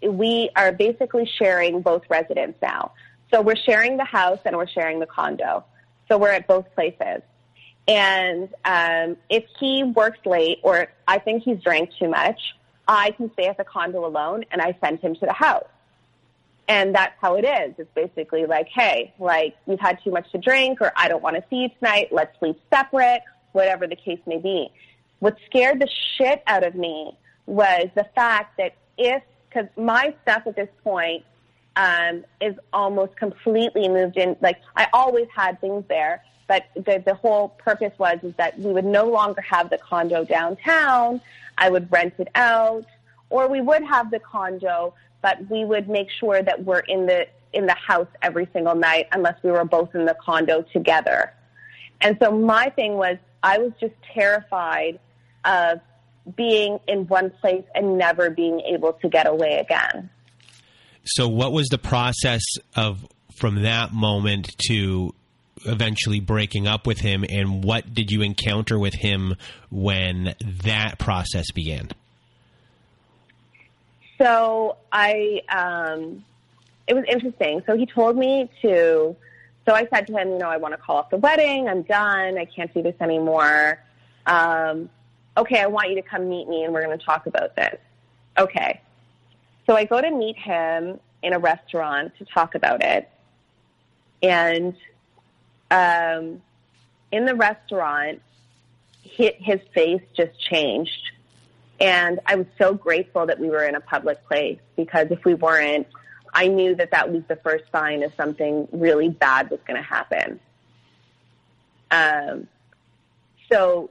we 0.03 0.51
are 0.55 0.73
basically 0.73 1.27
sharing 1.39 1.83
both 1.83 2.03
residents 2.09 2.59
now. 2.63 2.93
So 3.33 3.43
we're 3.43 3.57
sharing 3.57 3.97
the 3.97 4.05
house 4.05 4.39
and 4.45 4.57
we're 4.57 4.69
sharing 4.69 5.01
the 5.01 5.07
condo. 5.07 5.65
So 6.09 6.19
we're 6.19 6.31
at 6.31 6.47
both 6.47 6.73
places. 6.75 7.23
And 7.89 8.49
um, 8.65 9.17
if 9.31 9.45
he 9.61 9.85
works 9.85 10.19
late 10.27 10.59
or 10.63 10.89
I 11.07 11.19
think 11.19 11.45
he's 11.45 11.61
drank 11.63 11.91
too 11.99 12.09
much, 12.09 12.41
I 12.89 13.13
can 13.13 13.33
stay 13.33 13.47
at 13.47 13.57
the 13.57 13.65
condo 13.65 14.05
alone 14.05 14.45
and 14.51 14.61
I 14.61 14.77
send 14.83 15.01
him 15.01 15.15
to 15.17 15.27
the 15.27 15.33
house. 15.33 15.67
And 16.69 16.95
that's 16.95 17.15
how 17.21 17.37
it 17.37 17.45
is. 17.45 17.75
It's 17.79 17.91
basically 17.95 18.47
like, 18.47 18.69
hey, 18.69 19.15
like 19.21 19.57
you've 19.67 19.79
had 19.79 19.99
too 20.03 20.11
much 20.11 20.31
to 20.33 20.39
drink 20.39 20.81
or 20.81 20.93
I 20.97 21.07
don't 21.07 21.23
want 21.23 21.37
to 21.37 21.45
see 21.49 21.57
you 21.57 21.69
tonight. 21.79 22.09
Let's 22.11 22.37
sleep 22.41 22.61
separate, 22.73 23.23
whatever 23.53 23.87
the 23.87 23.95
case 23.95 24.19
may 24.27 24.39
be. 24.39 24.73
What 25.21 25.37
scared 25.47 25.81
the 25.81 25.89
shit 26.17 26.43
out 26.47 26.65
of 26.65 26.75
me 26.75 27.17
was 27.47 27.89
the 27.95 28.07
fact 28.17 28.57
that 28.59 28.75
if, 28.99 29.23
because 29.49 29.69
my 29.77 30.13
stuff 30.23 30.43
at 30.47 30.57
this 30.57 30.69
point 30.83 31.25
um, 31.77 32.25
is 32.41 32.55
almost 32.73 33.17
completely 33.17 33.89
moved 33.89 34.17
in. 34.17 34.37
Like 34.41 34.61
I 34.77 34.89
always 34.93 35.29
had 35.35 35.61
things 35.61 35.85
there, 35.89 36.23
but 36.49 36.65
the, 36.75 37.03
the 37.05 37.15
whole 37.15 37.51
purpose 37.51 37.93
was 37.99 38.19
is 38.23 38.35
that 38.37 38.59
we 38.59 38.73
would 38.73 38.85
no 38.85 39.05
longer 39.05 39.43
have 39.43 39.71
the 39.71 39.79
condo 39.79 40.25
downtown. 40.25 41.21
I 41.59 41.71
would 41.71 41.91
rent 41.91 42.15
it 42.19 42.29
out, 42.35 42.87
or 43.31 43.49
we 43.49 43.61
would 43.61 43.83
have 43.85 44.11
the 44.11 44.19
condo, 44.19 44.95
but 45.23 45.49
we 45.51 45.65
would 45.65 45.89
make 45.89 46.11
sure 46.11 46.43
that 46.43 46.65
we're 46.65 46.81
in 46.81 47.07
the 47.07 47.27
in 47.53 47.67
the 47.67 47.75
house 47.75 48.09
every 48.23 48.49
single 48.53 48.75
night 48.75 49.07
unless 49.13 49.43
we 49.43 49.51
were 49.51 49.65
both 49.65 49.95
in 49.95 50.05
the 50.05 50.17
condo 50.21 50.63
together. 50.73 51.33
And 52.01 52.19
so 52.21 52.31
my 52.31 52.71
thing 52.71 52.95
was 52.95 53.17
I 53.43 53.59
was 53.59 53.73
just 53.81 53.95
terrified 54.13 54.99
of 55.45 55.81
being 56.37 56.81
in 56.89 57.07
one 57.07 57.31
place 57.31 57.65
and 57.75 57.97
never 57.97 58.31
being 58.31 58.61
able 58.61 58.95
to 58.95 59.09
get 59.09 59.27
away 59.27 59.59
again. 59.59 60.11
So 61.07 61.29
what 61.29 61.53
was 61.53 61.69
the 61.69 61.79
process 61.79 62.43
of 62.75 63.07
from 63.37 63.63
that 63.63 63.93
moment 63.93 64.55
to 64.69 65.15
eventually 65.65 66.21
breaking 66.21 66.67
up 66.67 66.87
with 66.87 67.01
him 67.01 67.25
and 67.29 67.65
what 67.65 67.93
did 67.93 68.11
you 68.11 68.23
encounter 68.23 68.79
with 68.79 68.95
him 68.95 69.37
when 69.71 70.35
that 70.65 70.99
process 70.99 71.51
began? 71.51 71.91
So 74.19 74.77
I 74.93 75.43
um 75.49 76.25
it 76.87 76.95
was 76.95 77.05
interesting. 77.09 77.63
So 77.67 77.77
he 77.77 77.87
told 77.87 78.17
me 78.17 78.49
to, 78.63 79.17
so 79.67 79.75
I 79.75 79.89
said 79.93 80.07
to 80.07 80.17
him, 80.17 80.31
you 80.31 80.39
know, 80.39 80.49
I 80.49 80.57
want 80.57 80.73
to 80.75 80.79
call 80.79 80.97
off 80.97 81.11
the 81.11 81.17
wedding. 81.17 81.69
I'm 81.69 81.83
done. 81.83 82.39
I 82.39 82.45
can't 82.45 82.73
do 82.73 82.83
this 82.83 82.95
anymore. 83.01 83.83
Um, 84.27 84.89
okay, 85.37 85.61
I 85.61 85.67
want 85.67 85.91
you 85.91 85.97
to 85.97 86.03
come 86.03 86.29
meet 86.29 86.49
me 86.49 86.63
and 86.63 86.73
we're 86.73 86.85
going 86.85 86.97
to 86.97 87.05
talk 87.05 87.27
about 87.27 87.57
this. 87.57 87.79
Okay. 88.39 88.81
So 89.67 89.77
I 89.77 89.85
go 89.85 90.01
to 90.01 90.11
meet 90.11 90.37
him 90.37 91.01
in 91.23 91.33
a 91.33 91.39
restaurant 91.39 92.13
to 92.19 92.25
talk 92.25 92.55
about 92.55 92.83
it. 92.83 93.11
And 94.23 94.75
um, 95.71 96.41
in 97.11 97.25
the 97.25 97.35
restaurant, 97.35 98.23
hit 99.03 99.37
his 99.41 99.61
face 99.75 100.03
just 100.17 100.39
changed. 100.41 101.11
And 101.81 102.21
I 102.27 102.37
was 102.37 102.47
so 102.59 102.75
grateful 102.75 103.27
that 103.27 103.39
we 103.39 103.49
were 103.51 103.65
in 103.65 103.75
a 103.75 103.81
public 103.81 104.25
place 104.27 104.59
because 104.77 105.09
if 105.11 105.25
we 105.25 105.35
weren't, 105.35 105.87
I 106.33 106.49
knew 106.49 106.75
that 106.77 106.91
that 106.93 107.11
was 107.11 107.23
the 107.29 107.37
first 107.37 107.65
sign 107.73 108.03
of 108.03 108.13
something 108.17 108.69
really 108.73 109.09
bad 109.09 109.51
was 109.51 109.61
going 109.67 109.83
to 109.83 109.89
happen. 109.89 110.41
Um, 111.91 112.49
so 113.51 113.91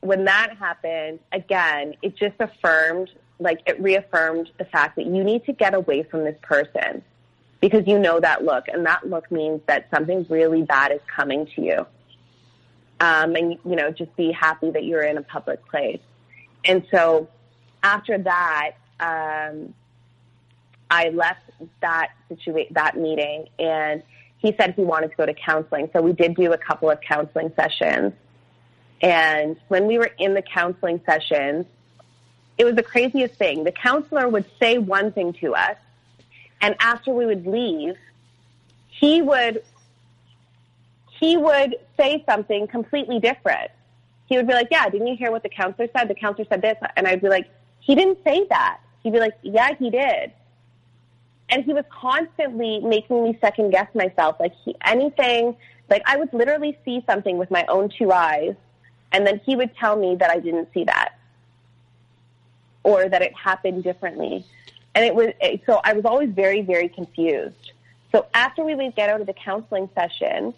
when 0.00 0.24
that 0.24 0.56
happened, 0.58 1.20
again, 1.32 1.94
it 2.02 2.16
just 2.16 2.36
affirmed, 2.38 3.10
like 3.40 3.60
it 3.66 3.80
reaffirmed 3.80 4.50
the 4.58 4.64
fact 4.64 4.96
that 4.96 5.06
you 5.06 5.24
need 5.24 5.44
to 5.46 5.52
get 5.52 5.74
away 5.74 6.02
from 6.04 6.24
this 6.24 6.36
person 6.42 7.02
because 7.60 7.86
you 7.86 7.98
know 7.98 8.20
that 8.20 8.44
look, 8.44 8.68
and 8.68 8.86
that 8.86 9.08
look 9.08 9.30
means 9.30 9.60
that 9.66 9.88
something 9.92 10.24
really 10.28 10.62
bad 10.62 10.92
is 10.92 11.00
coming 11.14 11.46
to 11.54 11.62
you. 11.62 11.86
Um, 13.00 13.34
and 13.34 13.58
you 13.64 13.76
know, 13.76 13.90
just 13.90 14.14
be 14.16 14.30
happy 14.30 14.70
that 14.70 14.84
you're 14.84 15.02
in 15.02 15.16
a 15.16 15.22
public 15.22 15.64
place. 15.66 16.00
And 16.64 16.86
so 16.90 17.28
after 17.82 18.18
that, 18.18 18.72
um, 19.00 19.74
I 20.90 21.08
left 21.08 21.40
that 21.80 22.10
situa- 22.30 22.72
that 22.74 22.96
meeting 22.96 23.48
and 23.58 24.02
he 24.38 24.54
said 24.58 24.74
he 24.74 24.82
wanted 24.82 25.10
to 25.10 25.16
go 25.16 25.26
to 25.26 25.34
counseling. 25.34 25.90
So 25.92 26.00
we 26.00 26.12
did 26.12 26.34
do 26.34 26.52
a 26.52 26.58
couple 26.58 26.90
of 26.90 27.00
counseling 27.00 27.52
sessions. 27.56 28.12
And 29.02 29.56
when 29.68 29.86
we 29.86 29.98
were 29.98 30.10
in 30.18 30.34
the 30.34 30.42
counseling 30.42 31.00
sessions, 31.06 31.66
it 32.60 32.64
was 32.64 32.74
the 32.74 32.82
craziest 32.82 33.36
thing. 33.36 33.64
The 33.64 33.72
counselor 33.72 34.28
would 34.28 34.44
say 34.60 34.76
one 34.76 35.12
thing 35.12 35.32
to 35.44 35.54
us, 35.54 35.76
and 36.60 36.76
after 36.78 37.10
we 37.10 37.24
would 37.24 37.46
leave, 37.46 37.96
he 38.88 39.22
would 39.22 39.64
he 41.18 41.38
would 41.38 41.76
say 41.96 42.22
something 42.28 42.66
completely 42.66 43.18
different. 43.18 43.70
He 44.26 44.36
would 44.36 44.46
be 44.46 44.52
like, 44.52 44.68
"Yeah, 44.70 44.90
didn't 44.90 45.06
you 45.06 45.16
hear 45.16 45.30
what 45.30 45.42
the 45.42 45.48
counselor 45.48 45.88
said? 45.96 46.08
The 46.08 46.14
counselor 46.14 46.46
said 46.50 46.60
this," 46.60 46.76
and 46.96 47.08
I'd 47.08 47.22
be 47.22 47.30
like, 47.30 47.48
"He 47.78 47.94
didn't 47.94 48.18
say 48.24 48.46
that." 48.50 48.80
He'd 49.02 49.14
be 49.14 49.20
like, 49.20 49.36
"Yeah, 49.42 49.74
he 49.74 49.88
did." 49.88 50.32
and 51.50 51.64
he 51.64 51.72
was 51.72 51.84
constantly 51.90 52.78
making 52.78 53.24
me 53.24 53.36
second 53.40 53.70
guess 53.70 53.92
myself. 53.94 54.36
Like 54.38 54.52
he, 54.64 54.76
anything, 54.84 55.56
like 55.88 56.02
I 56.06 56.16
would 56.16 56.32
literally 56.32 56.78
see 56.84 57.02
something 57.08 57.38
with 57.38 57.50
my 57.50 57.64
own 57.66 57.88
two 57.88 58.12
eyes, 58.12 58.54
and 59.10 59.26
then 59.26 59.40
he 59.44 59.56
would 59.56 59.74
tell 59.76 59.96
me 59.96 60.14
that 60.16 60.30
I 60.30 60.38
didn't 60.38 60.68
see 60.72 60.84
that, 60.84 61.14
or 62.82 63.08
that 63.08 63.22
it 63.22 63.34
happened 63.34 63.84
differently. 63.84 64.44
And 64.94 65.04
it 65.04 65.14
was 65.14 65.32
so 65.66 65.80
I 65.84 65.92
was 65.92 66.04
always 66.04 66.30
very, 66.30 66.62
very 66.62 66.88
confused. 66.88 67.72
So 68.12 68.26
after 68.34 68.64
we 68.64 68.74
would 68.74 68.96
get 68.96 69.08
out 69.08 69.20
of 69.20 69.26
the 69.26 69.32
counseling 69.32 69.88
session, 69.94 70.52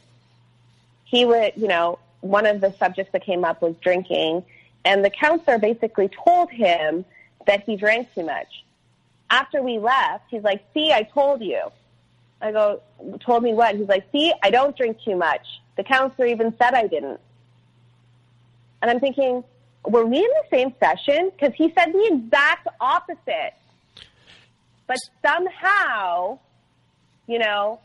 he 1.05 1.25
would, 1.25 1.53
you 1.57 1.69
know, 1.69 1.99
one 2.21 2.47
of 2.47 2.61
the 2.61 2.73
subjects 2.79 3.13
that 3.13 3.23
came 3.23 3.45
up 3.45 3.61
was 3.61 3.75
drinking, 3.83 4.45
and 4.85 5.05
the 5.05 5.11
counselor 5.11 5.59
basically 5.59 6.09
told 6.09 6.51
him 6.51 7.05
that 7.47 7.65
he 7.65 7.77
drank 7.77 8.13
too 8.15 8.25
much 8.25 8.63
after 9.33 9.63
we 9.63 9.79
left, 9.79 10.25
he's 10.29 10.43
like, 10.43 10.63
see, 10.75 10.93
I 10.93 11.03
told 11.03 11.43
you. 11.43 11.61
I 12.41 12.53
go, 12.53 12.83
told 13.21 13.43
me 13.43 13.55
what? 13.55 13.75
He's 13.75 13.89
like, 13.89 14.05
see, 14.13 14.33
I 14.43 14.51
don't 14.51 14.77
drink 14.77 14.99
too 15.03 15.17
much. 15.17 15.47
The 15.77 15.83
counselor 15.83 16.27
even 16.27 16.55
said 16.59 16.75
I 16.75 16.87
didn't. 16.87 17.19
And 18.83 18.91
I'm 18.91 19.01
thinking, 19.01 19.43
were 19.87 20.07
we 20.07 20.19
in 20.19 20.23
the 20.23 20.45
same 20.51 20.75
session? 20.81 21.31
Because 21.31 21.55
he 21.55 21.73
said 21.77 21.93
the 21.93 22.11
exact 22.13 22.69
opposite. 22.81 23.55
But 24.87 24.97
somehow, 25.25 26.39
you 27.27 27.39
know, 27.39 27.81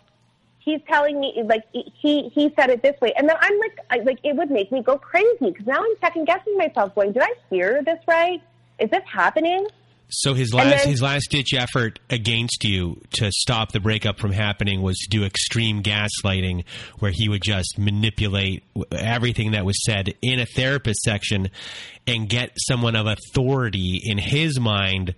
he's 0.60 0.82
telling 0.88 1.20
me 1.20 1.41
like 1.45 1.64
he 1.72 2.30
he 2.34 2.54
said 2.56 2.70
it 2.70 2.82
this 2.82 3.00
way, 3.02 3.14
and 3.14 3.28
then 3.28 3.38
I'm 3.39 3.60
like, 3.60 3.80
I, 3.89 3.98
like 4.00 4.20
it 4.24 4.36
would 4.36 4.52
make 4.52 4.72
me 4.72 4.82
go 4.82 4.98
crazy 4.98 5.38
because 5.41 5.66
now 5.66 5.80
I'm 5.80 5.95
second 6.02 6.26
guessing 6.26 6.58
myself, 6.58 6.93
going, 6.95 7.14
did 7.14 7.24
I 7.24 7.34
hear 7.50 7.82
this 7.84 8.00
right? 8.08 8.41
Is 8.80 8.89
this 8.89 9.04
happening? 9.06 9.68
So 10.10 10.34
his 10.34 10.53
last 10.53 10.84
then, 10.84 10.89
his 10.89 11.01
last 11.01 11.30
ditch 11.32 11.53
effort 11.53 11.99
against 12.10 12.64
you 12.64 13.01
to 13.14 13.30
stop 13.32 13.74
the 13.74 13.82
breakup 13.82 14.20
from 14.20 14.32
happening 14.32 14.82
was 14.82 14.97
to 14.99 15.10
do 15.10 15.26
extreme 15.26 15.84
gaslighting, 15.84 16.64
where 16.99 17.12
he 17.14 17.28
would 17.28 17.41
just 17.41 17.78
manipulate 17.78 18.64
everything 18.91 19.51
that 19.51 19.66
was 19.66 19.78
said 19.86 20.14
in 20.22 20.39
a 20.39 20.45
therapist 20.45 21.01
section 21.01 21.49
and 22.05 22.30
get 22.30 22.51
someone 22.55 22.95
of 22.95 23.05
authority 23.05 24.01
in 24.03 24.18
his 24.18 24.60
mind. 24.60 25.16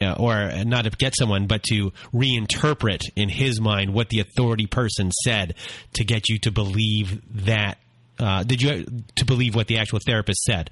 Uh, 0.00 0.16
or 0.18 0.64
not 0.64 0.82
to 0.82 0.90
get 0.90 1.14
someone, 1.16 1.46
but 1.46 1.62
to 1.62 1.92
reinterpret 2.12 3.02
in 3.14 3.28
his 3.28 3.60
mind 3.60 3.94
what 3.94 4.08
the 4.08 4.18
authority 4.18 4.66
person 4.66 5.12
said 5.22 5.54
to 5.92 6.02
get 6.02 6.28
you 6.28 6.40
to 6.40 6.50
believe 6.50 7.22
that. 7.46 7.78
Uh, 8.18 8.42
did 8.42 8.60
you 8.60 8.84
to 9.14 9.24
believe 9.24 9.54
what 9.54 9.68
the 9.68 9.78
actual 9.78 10.00
therapist 10.04 10.42
said? 10.42 10.70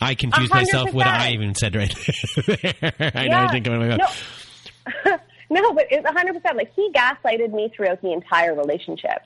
I 0.00 0.14
confused 0.14 0.52
100%. 0.52 0.54
myself 0.54 0.92
what 0.92 1.06
I 1.06 1.30
even 1.30 1.54
said 1.54 1.74
right 1.74 1.94
there. 2.46 2.74
I 3.14 3.24
yeah. 3.24 3.28
know 3.28 3.38
I 3.38 3.48
think 3.50 3.64
going 3.64 3.92
oh 3.92 3.96
no. 3.96 5.18
no, 5.50 5.72
but 5.72 5.86
it's 5.90 6.06
100%. 6.06 6.54
Like, 6.56 6.74
he 6.74 6.90
gaslighted 6.92 7.52
me 7.52 7.72
throughout 7.74 8.02
the 8.02 8.12
entire 8.12 8.54
relationship. 8.54 9.22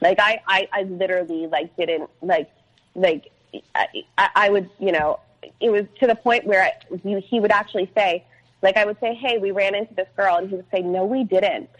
Like, 0.00 0.18
I, 0.20 0.40
I, 0.46 0.68
I 0.72 0.82
literally, 0.82 1.46
like, 1.46 1.76
didn't, 1.76 2.10
like, 2.22 2.50
like, 2.94 3.30
I, 3.74 3.88
I 4.16 4.50
would, 4.50 4.70
you 4.78 4.92
know, 4.92 5.20
it 5.60 5.70
was 5.70 5.84
to 6.00 6.06
the 6.06 6.14
point 6.14 6.46
where 6.46 6.62
I, 6.62 6.72
he 7.02 7.40
would 7.40 7.50
actually 7.50 7.90
say, 7.96 8.24
like, 8.62 8.76
I 8.76 8.84
would 8.84 8.98
say, 9.00 9.14
hey, 9.14 9.38
we 9.38 9.50
ran 9.50 9.74
into 9.74 9.94
this 9.94 10.08
girl, 10.16 10.36
and 10.36 10.48
he 10.48 10.56
would 10.56 10.66
say, 10.72 10.80
no, 10.80 11.04
we 11.04 11.24
didn't. 11.24 11.70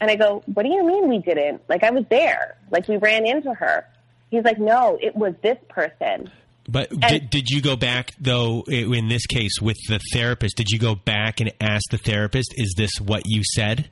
And 0.00 0.10
I 0.10 0.16
go, 0.16 0.42
what 0.46 0.64
do 0.64 0.68
you 0.70 0.84
mean 0.84 1.08
we 1.08 1.18
didn't? 1.18 1.62
Like, 1.68 1.82
I 1.82 1.90
was 1.90 2.04
there. 2.10 2.56
Like, 2.70 2.88
we 2.88 2.96
ran 2.96 3.26
into 3.26 3.54
her. 3.54 3.86
He's 4.30 4.44
like, 4.44 4.58
no, 4.58 4.98
it 5.00 5.14
was 5.14 5.34
this 5.42 5.58
person. 5.68 6.30
But 6.68 6.90
and, 6.90 7.02
did, 7.02 7.30
did 7.30 7.50
you 7.50 7.60
go 7.60 7.76
back 7.76 8.12
though 8.18 8.62
in 8.68 9.08
this 9.08 9.26
case 9.26 9.60
with 9.60 9.76
the 9.88 10.00
therapist? 10.12 10.56
Did 10.56 10.70
you 10.70 10.78
go 10.78 10.94
back 10.94 11.40
and 11.40 11.52
ask 11.60 11.90
the 11.90 11.98
therapist, 11.98 12.54
"Is 12.56 12.74
this 12.76 13.00
what 13.00 13.22
you 13.26 13.42
said?" 13.44 13.90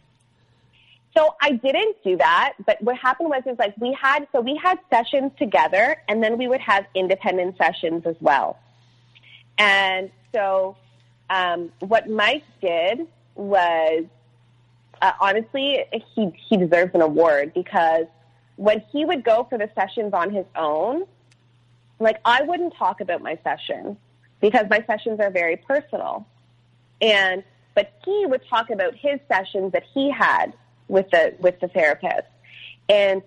So 1.17 1.35
I 1.43 1.53
didn't 1.53 1.97
do 2.03 2.17
that, 2.17 2.55
but 2.65 2.81
what 2.81 2.97
happened 2.97 3.29
was 3.29 3.43
is 3.47 3.59
like 3.59 3.75
we 3.79 3.97
had 4.01 4.27
so 4.33 4.41
we 4.41 4.59
had 4.63 4.79
sessions 4.89 5.33
together, 5.39 5.97
and 6.09 6.23
then 6.23 6.39
we 6.39 6.49
would 6.49 6.63
have 6.63 6.87
independent 6.95 7.59
sessions 7.59 8.07
as 8.07 8.17
well. 8.21 8.59
And 9.59 10.11
so 10.33 10.77
um, 11.29 11.71
what 11.81 12.09
Mike 12.09 12.45
did 12.63 13.07
was 13.35 14.05
uh, 15.03 15.13
honestly 15.21 15.85
he 16.15 16.31
he 16.49 16.57
deserves 16.57 16.95
an 16.95 17.03
award 17.03 17.53
because 17.55 18.07
when 18.57 18.83
he 18.93 19.05
would 19.05 19.25
go 19.25 19.47
for 19.49 19.59
the 19.59 19.69
sessions 19.75 20.15
on 20.15 20.31
his 20.31 20.47
own 20.57 21.05
like 22.03 22.21
I 22.25 22.43
wouldn't 22.43 22.75
talk 22.75 23.01
about 23.01 23.23
my 23.23 23.39
sessions 23.43 23.97
because 24.41 24.67
my 24.71 24.85
sessions 24.87 25.21
are 25.21 25.31
very 25.31 25.57
personal. 25.57 26.27
And 27.01 27.43
but 27.75 27.95
he 28.05 28.27
would 28.27 28.47
talk 28.49 28.71
about 28.71 28.95
his 28.95 29.19
sessions 29.29 29.73
that 29.73 29.85
he 29.95 30.11
had 30.11 30.55
with 30.89 31.11
the 31.11 31.35
with 31.39 31.59
the 31.61 31.69
therapist. 31.69 32.29
And 32.89 33.23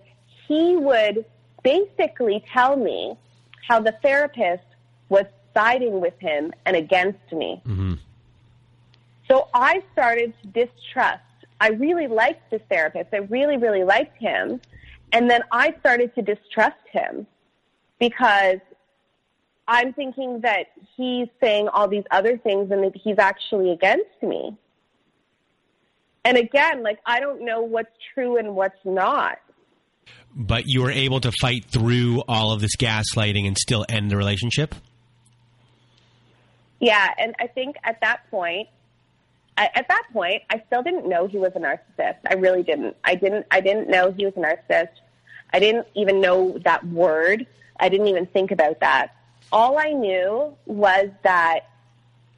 he 0.48 0.76
would 0.76 1.26
basically 1.64 2.44
tell 2.52 2.76
me 2.76 3.18
how 3.68 3.80
the 3.80 3.94
therapist 4.04 4.64
was 5.10 5.26
siding 5.54 6.02
with 6.02 6.18
him 6.20 6.54
and 6.66 6.76
against 6.76 7.32
me. 7.32 7.62
Mm-hmm. 7.66 7.94
So 9.28 9.48
I 9.54 9.82
started 9.94 10.34
to 10.42 10.66
distrust 10.66 11.22
I 11.60 11.70
really 11.70 12.08
liked 12.08 12.52
this 12.52 12.62
therapist. 12.70 13.14
I 13.14 13.18
really, 13.18 13.58
really 13.58 13.84
liked 13.84 14.18
him. 14.18 14.60
And 15.12 15.30
then 15.30 15.42
I 15.52 15.74
started 15.80 16.14
to 16.16 16.22
distrust 16.22 16.76
him 16.92 17.26
because 18.00 18.60
I'm 19.68 19.94
thinking 19.94 20.42
that 20.42 20.68
he's 20.96 21.28
saying 21.42 21.68
all 21.70 21.88
these 21.88 22.04
other 22.12 22.38
things 22.38 22.72
and 22.72 22.84
that 22.84 22.96
he's 22.96 23.18
actually 23.18 23.72
against 23.72 24.22
me. 24.22 24.58
And 26.24 26.38
again, 26.38 26.84
like, 26.84 27.00
I 27.06 27.20
don't 27.20 27.46
know 27.46 27.62
what's 27.62 27.92
true 28.14 28.38
and 28.38 28.56
what's 28.56 28.84
not. 28.84 29.40
But 30.36 30.64
you 30.66 30.82
were 30.82 30.92
able 30.92 31.20
to 31.22 31.32
fight 31.40 31.66
through 31.66 32.24
all 32.28 32.52
of 32.52 32.62
this 32.62 32.76
gaslighting 32.76 33.48
and 33.48 33.58
still 33.58 33.86
end 33.88 34.12
the 34.12 34.18
relationship? 34.18 34.76
Yeah, 36.80 37.08
and 37.18 37.36
I 37.40 37.48
think 37.48 37.78
at 37.84 38.02
that 38.02 38.30
point, 38.30 38.68
at 39.58 39.88
that 39.88 40.04
point, 40.12 40.42
I 40.50 40.62
still 40.68 40.84
didn't 40.84 41.08
know 41.08 41.28
he 41.28 41.38
was 41.38 41.54
a 41.56 41.60
narcissist. 41.60 42.18
I 42.30 42.34
really 42.34 42.64
didn't. 42.64 42.98
I 43.06 43.16
didn't. 43.16 43.46
I 43.50 43.62
didn't 43.62 43.90
know 43.90 44.12
he 44.12 44.26
was 44.26 44.34
a 44.36 44.40
narcissist. 44.40 44.90
I 45.54 45.60
didn't 45.60 45.88
even 45.96 46.20
know 46.20 46.60
that 46.66 46.86
word. 46.88 47.48
I 47.80 47.90
didn't 47.90 48.08
even 48.08 48.26
think 48.26 48.52
about 48.52 48.80
that. 48.80 49.16
All 49.52 49.78
I 49.78 49.92
knew 49.92 50.56
was 50.66 51.10
that 51.24 51.70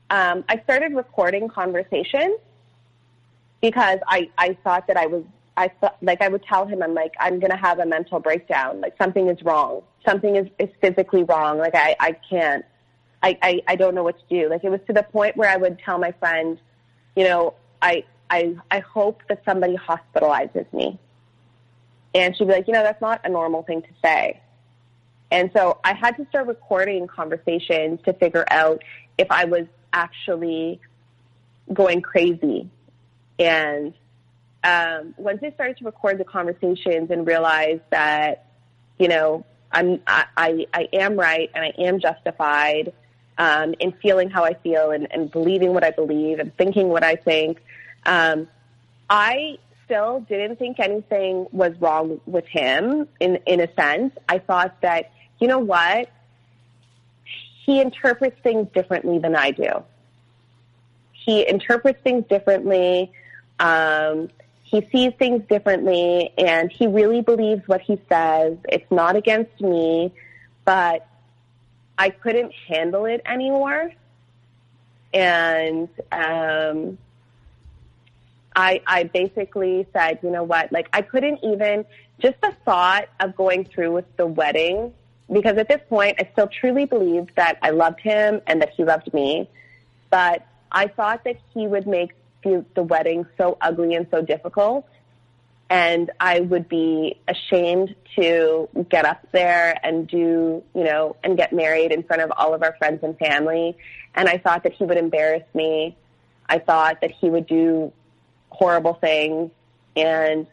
um, 0.10 0.44
I 0.50 0.60
started 0.64 0.94
recording 0.94 1.48
conversations 1.48 2.40
because 3.62 4.00
I 4.08 4.30
I 4.38 4.58
thought 4.64 4.88
that 4.88 4.98
I 4.98 5.08
was 5.08 5.24
I 5.56 5.70
thought 5.70 5.98
like 6.02 6.22
I 6.22 6.28
would 6.28 6.44
tell 6.44 6.66
him 6.66 6.84
I'm 6.84 6.94
like 6.94 7.14
I'm 7.20 7.40
gonna 7.40 7.58
have 7.58 7.80
a 7.80 7.86
mental 7.86 8.20
breakdown. 8.20 8.82
Like 8.82 8.96
something 8.98 9.28
is 9.28 9.42
wrong. 9.44 9.84
Something 10.06 10.36
is, 10.36 10.48
is 10.60 10.70
physically 10.82 11.24
wrong. 11.24 11.58
Like 11.58 11.76
I 11.76 11.96
I 12.00 12.12
can't. 12.30 12.66
I, 13.24 13.38
I 13.42 13.62
I 13.68 13.76
don't 13.76 13.96
know 13.96 14.04
what 14.04 14.18
to 14.20 14.26
do. 14.30 14.50
Like 14.50 14.64
it 14.64 14.70
was 14.70 14.80
to 14.88 14.94
the 14.94 15.04
point 15.04 15.38
where 15.38 15.50
I 15.50 15.58
would 15.58 15.80
tell 15.80 15.98
my 15.98 16.12
friend 16.14 16.60
you 17.18 17.24
know, 17.24 17.56
I, 17.82 18.04
I, 18.30 18.56
I 18.70 18.80
hope 18.80 19.24
that 19.28 19.42
somebody 19.44 19.76
hospitalizes 19.76 20.72
me. 20.72 21.00
And 22.14 22.38
she'd 22.38 22.48
be 22.48 22.54
like, 22.54 22.68
you 22.68 22.74
know, 22.74 22.84
that's 22.84 23.02
not 23.02 23.22
a 23.24 23.30
normal 23.30 23.64
thing 23.64 23.82
to 23.82 23.88
say. 24.04 24.40
And 25.32 25.52
so 25.56 25.80
I 25.84 25.94
had 25.94 26.18
to 26.18 26.26
start 26.30 26.48
recording 26.48 27.08
conversations 27.08 28.00
to 28.06 28.14
figure 28.14 28.46
out 28.50 28.84
if 29.18 29.28
I 29.30 29.46
was 29.46 29.66
actually 29.92 30.80
going 31.74 32.02
crazy. 32.02 32.70
And 33.40 33.94
um, 34.64 35.14
once 35.18 35.40
I 35.44 35.52
started 35.52 35.78
to 35.78 35.86
record 35.86 36.18
the 36.18 36.24
conversations 36.24 37.12
and 37.12 37.28
realize 37.28 37.80
that, 37.90 38.46
you 38.98 39.08
know, 39.08 39.46
I'm, 39.72 40.02
I, 40.08 40.26
I, 40.36 40.68
I 40.74 40.90
am 40.94 41.18
right 41.18 41.50
and 41.54 41.64
I 41.64 41.74
am 41.78 42.00
justified 42.00 42.94
um, 43.38 43.76
in 43.80 43.92
feeling 44.02 44.30
how 44.30 44.46
I 44.46 44.54
feel 44.56 44.92
and, 44.92 45.08
and, 45.12 45.30
believing 45.30 45.74
what 45.74 45.84
I 45.84 45.92
believe 45.92 46.40
and 46.40 46.56
thinking 46.58 46.90
what 46.90 47.04
I 47.04 47.16
think. 47.16 47.62
Um, 48.06 48.48
I 49.10 49.60
still 49.86 50.22
didn't 50.22 50.58
think 50.58 50.80
anything 50.80 51.48
was 51.52 51.74
wrong 51.80 52.20
with 52.26 52.46
him 52.48 53.08
in, 53.20 53.36
in 53.46 53.60
a 53.62 53.74
sense. 53.76 54.14
I 54.28 54.40
thought 54.40 54.82
that, 54.82 55.12
you 55.40 55.48
know 55.48 55.60
what? 55.60 56.10
He 57.66 57.82
interprets 57.82 58.40
things 58.42 58.68
differently 58.74 59.20
than 59.20 59.36
I 59.36 59.52
do. 59.52 59.84
He 61.12 61.48
interprets 61.48 62.02
things 62.02 62.26
differently. 62.30 63.12
Um, 63.60 64.30
he 64.64 64.88
sees 64.92 65.14
things 65.18 65.44
differently 65.50 66.34
and 66.38 66.72
he 66.72 66.88
really 66.88 67.22
believes 67.22 67.68
what 67.68 67.82
he 67.82 68.00
says. 68.10 68.58
It's 68.70 68.90
not 68.92 69.16
against 69.16 69.62
me, 69.62 70.14
but 70.66 71.08
I 71.98 72.10
couldn't 72.10 72.54
handle 72.54 73.06
it 73.06 73.22
anymore. 73.26 73.92
And 75.14 75.90
um, 76.12 76.98
I, 78.56 78.82
I 78.86 79.04
basically 79.04 79.88
said, 79.94 80.20
you 80.22 80.30
know 80.30 80.44
what, 80.44 80.72
like 80.72 80.90
I 80.92 81.02
couldn't 81.02 81.40
even, 81.44 81.86
just 82.20 82.40
the 82.42 82.54
thought 82.66 83.08
of 83.20 83.36
going 83.36 83.66
through 83.66 83.94
with 83.94 84.18
the 84.18 84.28
wedding, 84.28 84.94
because 85.32 85.58
at 85.58 85.68
this 85.68 85.82
point 85.90 86.18
I 86.20 86.30
still 86.32 86.48
truly 86.48 86.86
believed 86.86 87.32
that 87.36 87.58
I 87.62 87.72
loved 87.72 88.00
him 88.00 88.42
and 88.48 88.62
that 88.62 88.72
he 88.76 88.84
loved 88.84 89.14
me. 89.14 89.50
But 90.10 90.46
I 90.72 90.88
thought 90.88 91.24
that 91.26 91.38
he 91.54 91.68
would 91.68 91.88
make 91.88 92.12
the 92.44 92.84
wedding 92.84 93.26
so 93.38 93.58
ugly 93.60 93.94
and 93.94 94.08
so 94.10 94.22
difficult 94.22 94.88
and 95.70 96.12
I 96.20 96.40
would 96.40 96.70
be 96.70 97.20
ashamed 97.28 97.94
to 98.16 98.70
get 98.90 99.06
up 99.06 99.28
there 99.32 99.78
and 99.84 100.08
do, 100.08 100.64
you 100.74 100.84
know, 100.84 101.18
and 101.24 101.36
get 101.36 101.52
married 101.52 101.92
in 101.92 102.04
front 102.04 102.22
of 102.22 102.32
all 102.38 102.54
of 102.54 102.64
our 102.64 102.76
friends 102.78 103.04
and 103.04 103.18
family. 103.18 103.76
And 104.16 104.30
I 104.30 104.38
thought 104.38 104.64
that 104.64 104.74
he 104.74 104.86
would 104.86 104.98
embarrass 104.98 105.44
me. 105.54 105.98
I 106.48 106.60
thought 106.60 107.02
that 107.02 107.12
he 107.12 107.30
would 107.30 107.48
do 107.48 107.92
horrible 108.50 108.94
things. 108.94 109.52
And 109.96 110.48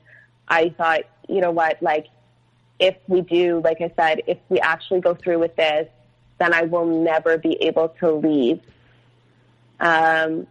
I 0.48 0.70
thought, 0.70 1.02
you 1.28 1.40
know 1.40 1.52
what, 1.52 1.80
like, 1.80 2.08
if 2.84 2.96
we 3.08 3.20
do, 3.20 3.60
like 3.64 3.80
I 3.80 3.90
said, 3.96 4.22
if 4.26 4.38
we 4.48 4.60
actually 4.60 5.00
go 5.00 5.14
through 5.14 5.38
with 5.38 5.56
this, 5.56 5.88
then 6.38 6.52
I 6.52 6.62
will 6.62 6.86
never 6.86 7.38
be 7.38 7.54
able 7.62 7.88
to 8.00 8.12
leave. 8.12 8.60
Um, 9.80 10.46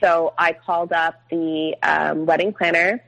so 0.00 0.34
I 0.36 0.52
called 0.52 0.92
up 0.92 1.14
the 1.30 1.74
um, 1.82 2.26
wedding 2.26 2.52
planner 2.52 3.02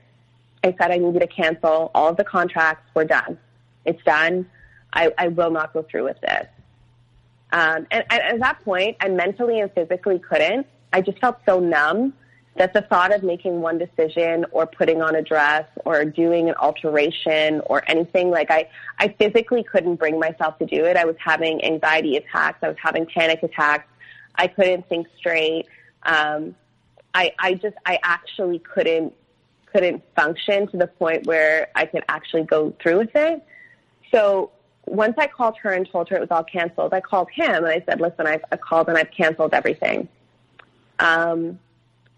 I 0.64 0.74
said 0.78 0.90
I 0.90 0.98
needed 0.98 1.20
to 1.20 1.26
cancel 1.26 1.90
all 1.94 2.08
of 2.08 2.16
the 2.16 2.24
contracts. 2.24 2.90
We're 2.94 3.04
done. 3.04 3.38
It's 3.84 4.02
done. 4.02 4.46
I, 4.92 5.12
I 5.16 5.28
will 5.28 5.50
not 5.50 5.72
go 5.72 5.82
through 5.82 6.04
with 6.04 6.20
this. 6.20 6.46
Um, 7.52 7.86
and, 7.90 8.04
and 8.10 8.22
at 8.22 8.40
that 8.40 8.64
point, 8.64 8.96
I 9.00 9.08
mentally 9.08 9.60
and 9.60 9.72
physically 9.72 10.18
couldn't. 10.18 10.66
I 10.92 11.00
just 11.00 11.18
felt 11.18 11.38
so 11.46 11.60
numb 11.60 12.14
that 12.58 12.74
the 12.74 12.82
thought 12.82 13.14
of 13.14 13.22
making 13.22 13.60
one 13.60 13.78
decision 13.78 14.44
or 14.50 14.66
putting 14.66 15.00
on 15.00 15.14
a 15.14 15.22
dress 15.22 15.66
or 15.84 16.04
doing 16.04 16.48
an 16.48 16.54
alteration 16.56 17.60
or 17.66 17.82
anything 17.88 18.30
like 18.30 18.50
I, 18.50 18.68
I 18.98 19.08
physically 19.18 19.62
couldn't 19.62 19.96
bring 19.96 20.18
myself 20.18 20.58
to 20.58 20.66
do 20.66 20.84
it. 20.84 20.96
I 20.96 21.04
was 21.04 21.16
having 21.18 21.64
anxiety 21.64 22.16
attacks. 22.16 22.58
I 22.62 22.68
was 22.68 22.76
having 22.82 23.06
panic 23.06 23.42
attacks. 23.42 23.88
I 24.34 24.48
couldn't 24.48 24.88
think 24.88 25.06
straight. 25.16 25.66
Um, 26.02 26.54
I, 27.14 27.32
I 27.38 27.54
just, 27.54 27.76
I 27.86 27.98
actually 28.02 28.58
couldn't 28.58 29.14
couldn't 29.72 30.02
function 30.16 30.66
to 30.68 30.78
the 30.78 30.86
point 30.86 31.26
where 31.26 31.68
I 31.74 31.84
could 31.84 32.02
actually 32.08 32.44
go 32.44 32.74
through 32.82 32.98
with 32.98 33.14
it. 33.14 33.44
So 34.10 34.50
once 34.86 35.14
I 35.18 35.26
called 35.26 35.58
her 35.58 35.72
and 35.72 35.86
told 35.86 36.08
her 36.08 36.16
it 36.16 36.20
was 36.20 36.30
all 36.30 36.44
canceled, 36.44 36.94
I 36.94 37.02
called 37.02 37.28
him 37.30 37.50
and 37.50 37.66
I 37.66 37.82
said, 37.86 38.00
listen, 38.00 38.26
I've, 38.26 38.42
I've 38.50 38.62
called 38.62 38.88
and 38.88 38.96
I've 38.96 39.10
canceled 39.10 39.52
everything. 39.52 40.08
Um, 40.98 41.58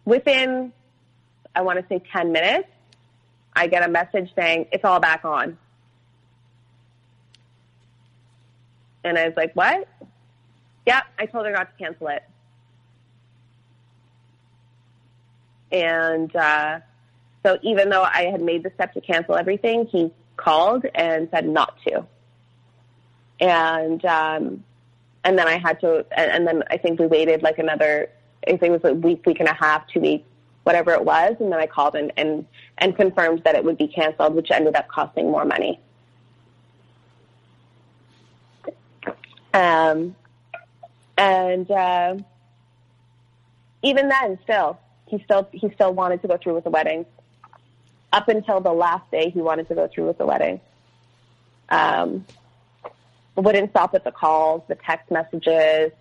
within, 0.05 0.73
I 1.55 1.63
want 1.63 1.79
to 1.79 1.87
say 1.89 2.03
10 2.13 2.33
minutes, 2.33 2.69
I 3.55 3.67
get 3.67 3.83
a 3.83 3.89
message 3.89 4.33
saying, 4.35 4.67
it's 4.73 4.85
all 4.85 5.01
back 5.01 5.25
on. 5.25 5.59
And 9.03 9.19
I 9.19 9.27
was 9.27 9.37
like, 9.37 9.55
what? 9.55 9.89
Yeah, 10.87 11.03
I 11.19 11.27
told 11.27 11.47
her 11.47 11.53
not 11.53 11.77
to 11.77 11.85
cancel 11.85 12.09
it. 12.09 12.23
And, 15.73 16.35
uh, 16.35 16.81
so 17.45 17.59
even 17.63 17.89
though 17.89 18.03
I 18.03 18.25
had 18.25 18.43
made 18.43 18.63
the 18.63 18.71
step 18.75 18.93
to 18.95 19.01
cancel 19.01 19.35
everything, 19.35 19.87
he 19.87 20.13
called 20.37 20.85
and 20.95 21.29
said 21.31 21.49
not 21.49 21.77
to. 21.87 22.05
And 23.41 24.05
um, 24.05 24.65
and 25.25 25.39
then 25.39 25.49
I 25.49 25.59
had 25.59 25.81
to, 25.81 26.05
and, 26.17 26.31
and 26.31 26.47
then 26.47 26.63
I 26.71 26.77
think 26.77 26.99
we 26.99 27.07
waited 27.07 27.43
like 27.43 27.59
another, 27.59 28.11
I 28.47 28.57
think 28.57 28.63
it 28.63 28.83
was 28.83 28.85
a 28.85 28.95
week, 28.95 29.25
week 29.27 29.41
and 29.41 29.49
a 29.49 29.55
half, 29.55 29.87
two 29.89 30.01
weeks, 30.01 30.27
whatever 30.63 30.93
it 30.93 31.05
was, 31.05 31.37
and 31.41 31.53
then 31.53 31.59
I 31.59 31.67
called 31.67 31.95
and 31.95 32.13
and, 32.17 32.47
and 32.79 32.97
confirmed 32.97 33.43
that 33.45 33.55
it 33.55 33.65
would 33.65 33.79
be 33.79 33.89
canceled, 33.89 34.35
which 34.35 34.51
ended 34.51 34.77
up 34.77 34.89
costing 34.89 35.31
more 35.31 35.45
money. 35.45 35.79
Um, 39.53 40.15
and 41.19 41.71
uh, 41.71 42.17
even 43.83 44.09
then, 44.09 44.39
still, 44.43 44.79
he 45.07 45.23
still 45.25 45.49
he 45.53 45.71
still 45.75 45.93
wanted 45.93 46.23
to 46.23 46.29
go 46.29 46.37
through 46.37 46.55
with 46.55 46.65
the 46.65 46.71
wedding 46.71 47.05
up 48.13 48.29
until 48.29 48.61
the 48.61 48.73
last 48.73 49.11
day 49.11 49.31
he 49.31 49.41
wanted 49.41 49.69
to 49.69 49.75
go 49.75 49.89
through 49.89 50.07
with 50.07 50.19
the 50.19 50.27
wedding. 50.27 50.61
Um, 51.69 52.25
wouldn't 53.37 53.71
stop 53.71 53.93
with 53.93 54.05
the 54.05 54.11
calls, 54.11 54.63
the 54.69 54.75
text 54.75 55.11
messages, 55.11 55.93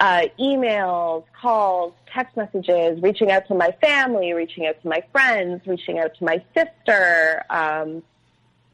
uh, 0.00 0.22
emails, 0.38 1.24
calls, 1.40 1.94
text 2.12 2.36
messages, 2.36 3.00
reaching 3.02 3.30
out 3.30 3.46
to 3.48 3.54
my 3.54 3.70
family, 3.80 4.32
reaching 4.32 4.66
out 4.66 4.80
to 4.82 4.88
my 4.88 5.02
friends, 5.12 5.66
reaching 5.66 5.98
out 5.98 6.14
to 6.16 6.24
my 6.24 6.42
sister. 6.54 7.44
Um, 7.50 8.02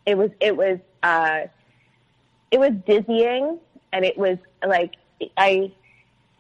it 0.07 0.17
was 0.17 0.31
it 0.41 0.57
was 0.57 0.79
uh, 1.03 1.43
it 2.51 2.61
was 2.61 2.73
dizzying, 2.87 3.59
and 3.93 4.05
it 4.05 4.17
was 4.17 4.39
like 4.67 4.95
I 5.37 5.73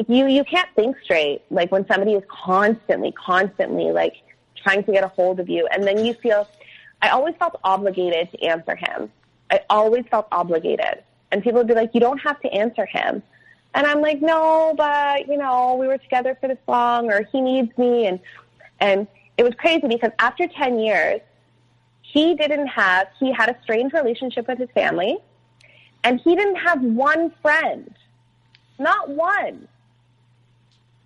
you 0.07 0.27
you 0.27 0.45
can't 0.45 0.69
think 0.77 0.97
straight. 1.03 1.43
Like 1.51 1.71
when 1.73 1.87
somebody 1.87 2.13
is 2.13 2.23
constantly, 2.29 3.13
constantly 3.13 3.93
like 3.93 4.15
trying 4.67 4.83
to 4.85 4.93
get 4.93 5.05
a 5.05 5.09
hold 5.09 5.39
of 5.41 5.49
you. 5.49 5.69
And 5.73 5.85
then 5.85 6.05
you 6.05 6.15
feel, 6.15 6.49
I 7.01 7.11
always 7.11 7.35
felt 7.39 7.59
obligated 7.63 8.31
to 8.33 8.43
answer 8.43 8.75
him. 8.75 9.11
I 9.51 9.61
always 9.71 10.05
felt 10.11 10.27
obligated. 10.33 11.05
And 11.31 11.43
people 11.43 11.59
would 11.59 11.69
be 11.69 11.75
like, 11.75 11.91
you 11.95 12.01
don't 12.01 12.19
have 12.19 12.41
to 12.41 12.49
answer 12.53 12.87
him. 12.87 13.23
And 13.77 13.87
I'm 13.87 14.01
like, 14.01 14.23
no, 14.23 14.73
but, 14.75 15.29
you 15.29 15.37
know, 15.37 15.77
we 15.77 15.87
were 15.87 15.99
together 15.99 16.37
for 16.41 16.49
this 16.49 16.59
long 16.67 17.13
or 17.13 17.25
he 17.31 17.43
needs 17.43 17.77
me. 17.77 18.07
And, 18.07 18.19
and 18.81 19.07
it 19.37 19.43
was 19.43 19.53
crazy 19.55 19.87
because 19.87 20.13
after 20.19 20.49
10 20.49 20.79
years, 20.79 21.21
he 22.01 22.35
didn't 22.35 22.69
have, 22.69 23.09
he 23.21 23.31
had 23.35 23.51
a 23.51 23.57
strange 23.63 23.93
relationship 23.93 24.49
with 24.49 24.59
his 24.59 24.71
family, 24.71 25.19
and 26.05 26.19
he 26.21 26.35
didn't 26.35 26.57
have 26.57 26.81
one 26.81 27.31
friend. 27.43 27.95
Not 28.79 29.11
one. 29.11 29.69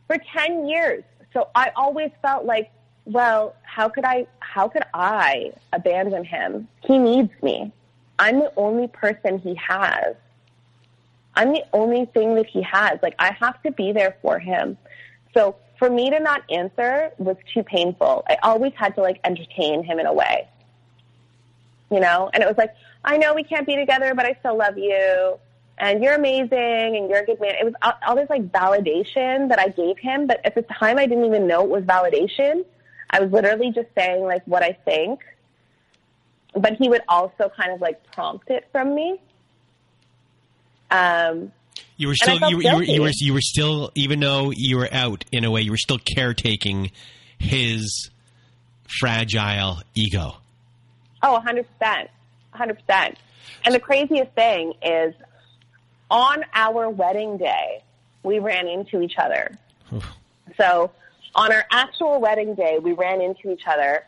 For 0.06 0.18
10 0.32 0.68
years. 0.68 1.02
So 1.32 1.48
I 1.56 1.72
always 1.74 2.12
felt 2.22 2.44
like, 2.44 2.70
well, 3.04 3.56
how 3.62 3.88
could 3.88 4.04
I, 4.04 4.28
how 4.38 4.68
could 4.68 4.84
I 4.94 5.52
abandon 5.72 6.24
him? 6.24 6.68
He 6.84 6.98
needs 6.98 7.32
me. 7.42 7.72
I'm 8.20 8.38
the 8.38 8.52
only 8.56 8.86
person 8.86 9.40
he 9.40 9.56
has. 9.56 10.14
I'm 11.34 11.52
the 11.52 11.64
only 11.72 12.06
thing 12.06 12.34
that 12.34 12.46
he 12.46 12.62
has. 12.62 12.98
Like, 13.02 13.14
I 13.18 13.32
have 13.32 13.62
to 13.62 13.70
be 13.70 13.92
there 13.92 14.16
for 14.22 14.38
him. 14.38 14.76
So 15.34 15.56
for 15.78 15.88
me 15.88 16.10
to 16.10 16.20
not 16.20 16.42
answer 16.50 17.10
was 17.18 17.36
too 17.52 17.62
painful. 17.62 18.24
I 18.28 18.36
always 18.42 18.72
had 18.74 18.94
to 18.96 19.00
like 19.00 19.20
entertain 19.24 19.82
him 19.82 19.98
in 19.98 20.06
a 20.06 20.12
way. 20.12 20.48
You 21.90 22.00
know? 22.00 22.30
And 22.32 22.42
it 22.42 22.46
was 22.46 22.58
like, 22.58 22.74
I 23.04 23.16
know 23.16 23.34
we 23.34 23.44
can't 23.44 23.66
be 23.66 23.76
together, 23.76 24.14
but 24.14 24.26
I 24.26 24.36
still 24.40 24.56
love 24.56 24.76
you. 24.76 25.38
And 25.78 26.02
you're 26.04 26.14
amazing 26.14 26.96
and 26.96 27.08
you're 27.08 27.20
a 27.20 27.24
good 27.24 27.40
man. 27.40 27.54
It 27.58 27.64
was 27.64 27.74
all, 27.80 27.94
all 28.06 28.14
this 28.14 28.28
like 28.28 28.52
validation 28.52 29.48
that 29.48 29.58
I 29.58 29.68
gave 29.68 29.98
him, 29.98 30.26
but 30.26 30.44
at 30.44 30.54
the 30.54 30.62
time 30.62 30.98
I 30.98 31.06
didn't 31.06 31.24
even 31.24 31.46
know 31.46 31.62
it 31.62 31.70
was 31.70 31.84
validation. 31.84 32.64
I 33.08 33.20
was 33.20 33.32
literally 33.32 33.72
just 33.72 33.88
saying 33.96 34.22
like 34.22 34.42
what 34.44 34.62
I 34.62 34.72
think. 34.84 35.20
But 36.54 36.74
he 36.74 36.88
would 36.88 37.02
also 37.08 37.50
kind 37.56 37.72
of 37.72 37.80
like 37.80 38.04
prompt 38.12 38.50
it 38.50 38.68
from 38.72 38.94
me. 38.94 39.20
Um, 40.90 41.52
you 41.96 42.08
were 42.08 42.14
still 42.14 42.50
you, 42.50 42.60
you, 42.60 42.76
were, 42.76 42.82
you 42.82 43.02
were 43.02 43.12
you 43.14 43.32
were 43.34 43.40
still 43.40 43.90
even 43.94 44.20
though 44.20 44.52
you 44.54 44.78
were 44.78 44.88
out 44.90 45.24
in 45.30 45.44
a 45.44 45.50
way 45.50 45.60
you 45.60 45.70
were 45.70 45.76
still 45.76 45.98
caretaking 45.98 46.90
his 47.38 48.10
fragile 48.86 49.82
ego. 49.94 50.36
Oh, 51.22 51.42
100%. 51.44 52.08
100%. 52.54 53.14
And 53.64 53.74
the 53.74 53.80
craziest 53.80 54.32
thing 54.32 54.74
is 54.82 55.14
on 56.10 56.44
our 56.54 56.88
wedding 56.90 57.36
day, 57.36 57.82
we 58.22 58.38
ran 58.38 58.66
into 58.68 59.00
each 59.00 59.16
other. 59.18 59.56
so 60.56 60.90
on 61.34 61.52
our 61.52 61.64
actual 61.70 62.20
wedding 62.20 62.54
day, 62.54 62.78
we 62.80 62.92
ran 62.92 63.20
into 63.20 63.52
each 63.52 63.66
other 63.66 64.04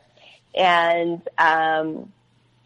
and 0.54 1.22
um, 1.38 2.12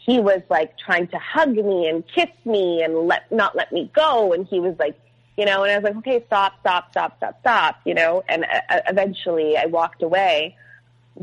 he 0.06 0.20
was 0.20 0.40
like 0.48 0.78
trying 0.78 1.08
to 1.08 1.18
hug 1.18 1.56
me 1.56 1.88
and 1.88 2.06
kiss 2.06 2.30
me 2.44 2.82
and 2.82 2.94
let 3.08 3.30
not 3.32 3.56
let 3.56 3.72
me 3.72 3.90
go. 3.92 4.32
And 4.32 4.46
he 4.46 4.60
was 4.60 4.76
like 4.78 4.98
you 5.36 5.44
know 5.44 5.64
and 5.64 5.72
i 5.72 5.76
was 5.76 5.84
like 5.84 5.96
okay 5.96 6.24
stop 6.26 6.54
stop 6.60 6.90
stop 6.92 7.18
stop 7.18 7.38
stop 7.40 7.80
you 7.84 7.92
know? 7.92 8.22
And 8.28 8.44
uh, 8.44 8.80
eventually 8.88 9.58
i 9.58 9.66
walked 9.66 10.02
away. 10.02 10.56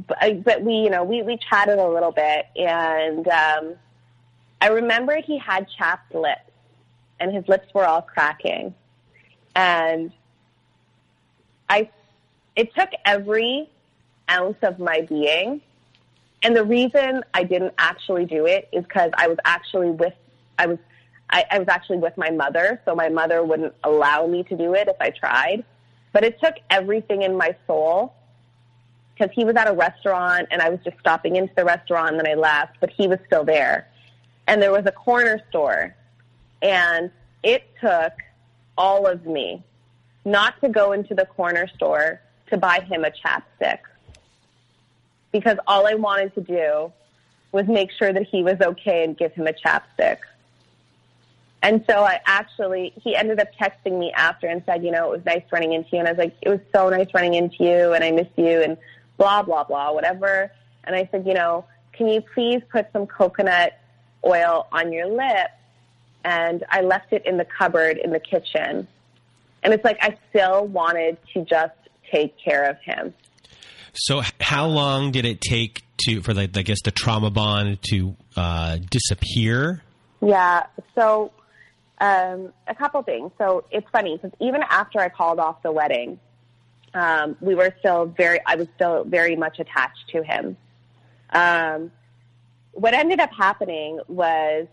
But, 0.08 0.44
but 0.44 0.62
we 0.64 0.74
you 0.74 0.90
know 0.90 1.04
we 1.04 1.22
we 1.24 1.38
chatted 1.38 1.80
a 1.80 1.88
little 1.88 2.12
bit. 2.12 2.46
And 2.58 3.28
um 3.30 3.76
i 4.62 4.68
remember 4.68 5.16
he 5.22 5.38
had 5.38 5.66
chapped 5.78 6.14
lips 6.14 6.52
and 7.20 7.34
his 7.34 7.48
lips 7.48 7.74
were 7.74 7.86
all 7.86 8.02
cracking. 8.02 8.76
And 9.56 10.12
i 11.70 11.90
it 12.58 12.76
took 12.76 12.90
every 13.06 13.70
ounce 14.30 14.58
of 14.62 14.78
my 14.78 15.02
being 15.02 15.62
and 16.44 16.56
the 16.56 16.64
reason 16.64 17.24
I 17.34 17.44
didn't 17.44 17.74
actually 17.78 18.26
do 18.26 18.46
it 18.46 18.68
is 18.74 18.84
because 18.84 19.12
I 19.18 19.28
was 19.28 19.38
actually 19.46 19.92
with, 19.92 20.14
I 20.60 20.68
was, 20.68 20.78
I, 21.30 21.46
I 21.50 21.60
was 21.60 21.70
actually 21.70 21.98
with 21.98 22.18
my 22.18 22.30
mother, 22.30 22.82
so 22.84 22.94
my 22.94 23.08
mother 23.08 23.44
wouldn't 23.44 23.74
allow 23.84 24.28
me 24.28 24.44
to 24.44 24.58
do 24.58 24.74
it 24.76 24.90
if 24.90 24.98
I 25.00 25.10
tried. 25.10 25.64
But 26.12 26.26
it 26.26 26.40
took 26.42 26.56
everything 26.70 27.22
in 27.22 27.38
my 27.38 27.56
soul 27.66 28.14
because 29.14 29.34
he 29.34 29.46
was 29.46 29.56
at 29.56 29.68
a 29.68 29.74
restaurant 29.74 30.50
and 30.52 30.62
I 30.62 30.70
was 30.70 30.80
just 30.84 31.00
stopping 31.00 31.38
into 31.38 31.54
the 31.56 31.64
restaurant 31.64 32.12
and 32.12 32.20
then 32.20 32.28
I 32.28 32.34
left, 32.34 32.78
but 32.82 32.90
he 32.90 33.08
was 33.08 33.20
still 33.26 33.46
there. 33.46 33.88
And 34.48 34.62
there 34.62 34.72
was 34.72 34.86
a 34.86 34.92
corner 34.92 35.42
store 35.50 35.96
and 36.62 37.10
it 37.42 37.64
took 37.80 38.14
all 38.78 39.08
of 39.08 39.26
me 39.26 39.64
not 40.26 40.60
to 40.62 40.70
go 40.70 40.92
into 40.92 41.16
the 41.16 41.26
corner 41.26 41.68
store 41.68 42.22
to 42.48 42.58
buy 42.58 42.82
him 42.82 43.06
a 43.06 43.12
chapstick 43.12 43.80
because 45.34 45.58
all 45.68 45.86
I 45.86 45.96
wanted 45.96 46.34
to 46.36 46.42
do 46.42 46.94
was 47.52 47.68
make 47.68 47.92
sure 47.92 48.14
that 48.14 48.24
he 48.24 48.44
was 48.44 48.62
okay 48.62 49.04
and 49.04 49.18
give 49.18 49.34
him 49.34 49.48
a 49.48 49.54
chapstick. 49.54 50.20
And 51.62 51.84
so 51.90 52.04
I 52.04 52.20
actually, 52.26 52.94
he 53.02 53.16
ended 53.16 53.40
up 53.40 53.48
texting 53.56 53.98
me 53.98 54.12
after 54.14 54.48
and 54.48 54.64
said, 54.66 54.84
you 54.84 54.92
know, 54.92 55.12
it 55.12 55.18
was 55.18 55.26
nice 55.26 55.44
running 55.52 55.74
into 55.74 55.90
you. 55.94 56.00
And 56.00 56.08
I 56.08 56.12
was 56.12 56.18
like, 56.18 56.36
it 56.42 56.50
was 56.50 56.60
so 56.74 56.90
nice 56.90 57.08
running 57.14 57.34
into 57.34 57.64
you 57.64 57.94
and 57.94 58.04
I 58.04 58.12
miss 58.12 58.28
you 58.36 58.62
and 58.62 58.78
blah, 59.18 59.44
blah, 59.44 59.64
blah, 59.64 59.92
whatever. 59.92 60.52
And 60.84 60.96
I 60.96 61.08
said, 61.12 61.26
you 61.26 61.34
know, 61.34 61.66
can 61.94 62.08
you 62.08 62.22
please 62.22 62.62
put 62.70 62.92
some 62.92 63.08
coconut 63.08 63.80
oil 64.26 64.68
on 64.72 64.92
your 64.92 65.08
lip? 65.08 65.52
And 66.26 66.64
I 66.70 66.82
left 66.82 67.14
it 67.14 67.26
in 67.26 67.38
the 67.38 67.46
cupboard 67.46 67.98
in 67.98 68.12
the 68.12 68.20
kitchen. 68.20 68.88
And 69.64 69.74
it's 69.74 69.86
like 69.86 69.98
I 70.02 70.18
still 70.30 70.68
wanted 70.68 71.18
to 71.34 71.46
just 71.46 71.76
take 72.12 72.38
care 72.38 72.70
of 72.70 72.78
him. 72.80 73.14
So, 73.94 74.22
how 74.42 74.66
long 74.68 75.12
did 75.12 75.26
it 75.26 75.40
take 75.40 75.84
to 76.06 76.22
for 76.22 76.34
the 76.34 76.50
I 76.56 76.62
guess 76.64 76.82
the 76.84 76.92
trauma 76.92 77.30
bond 77.30 77.80
to 77.90 78.16
uh, 78.36 78.78
disappear? 78.90 79.84
Yeah. 80.22 80.64
So, 80.96 81.32
um, 82.00 82.52
a 82.68 82.76
couple 82.76 83.02
things. 83.04 83.32
So 83.38 83.66
it's 83.72 83.88
funny 83.92 84.18
because 84.18 84.36
even 84.40 84.62
after 84.70 85.00
I 85.00 85.10
called 85.10 85.40
off 85.40 85.62
the 85.62 85.72
wedding, 85.72 86.20
um, 86.94 87.38
we 87.40 87.56
were 87.56 87.74
still 87.80 88.06
very. 88.06 88.40
I 88.46 88.56
was 88.56 88.68
still 88.76 89.04
very 89.04 89.36
much 89.36 89.60
attached 89.60 90.10
to 90.10 90.24
him. 90.24 90.58
Um, 91.32 91.92
what 92.72 92.94
ended 92.94 93.20
up 93.20 93.32
happening 93.32 94.00
was, 94.08 94.68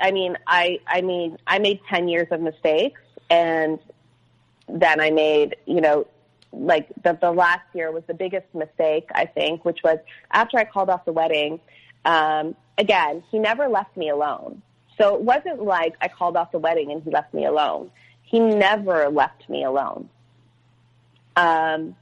I 0.00 0.12
mean, 0.12 0.36
I 0.46 0.80
I 0.86 1.02
mean, 1.02 1.38
I 1.46 1.58
made 1.58 1.80
ten 1.88 2.08
years 2.08 2.28
of 2.30 2.40
mistakes, 2.40 3.00
and 3.30 3.78
then 4.68 5.00
I 5.00 5.10
made 5.10 5.56
you 5.66 5.80
know 5.80 6.06
like 6.58 6.88
the, 7.02 7.18
the 7.20 7.30
last 7.30 7.64
year 7.74 7.92
was 7.92 8.02
the 8.06 8.14
biggest 8.14 8.46
mistake, 8.54 9.08
I 9.14 9.26
think, 9.26 9.64
which 9.64 9.80
was 9.84 9.98
after 10.30 10.58
I 10.58 10.64
called 10.64 10.90
off 10.90 11.04
the 11.04 11.12
wedding, 11.12 11.60
um, 12.04 12.56
again, 12.78 13.22
he 13.30 13.38
never 13.38 13.68
left 13.68 13.96
me 13.96 14.08
alone. 14.08 14.62
So 14.98 15.14
it 15.14 15.22
wasn't 15.22 15.62
like 15.62 15.94
I 16.00 16.08
called 16.08 16.36
off 16.36 16.52
the 16.52 16.58
wedding 16.58 16.90
and 16.90 17.02
he 17.02 17.10
left 17.10 17.34
me 17.34 17.44
alone. 17.44 17.90
He 18.22 18.40
never 18.40 19.08
left 19.08 19.48
me 19.48 19.64
alone. 19.64 20.08
Um, 21.36 21.94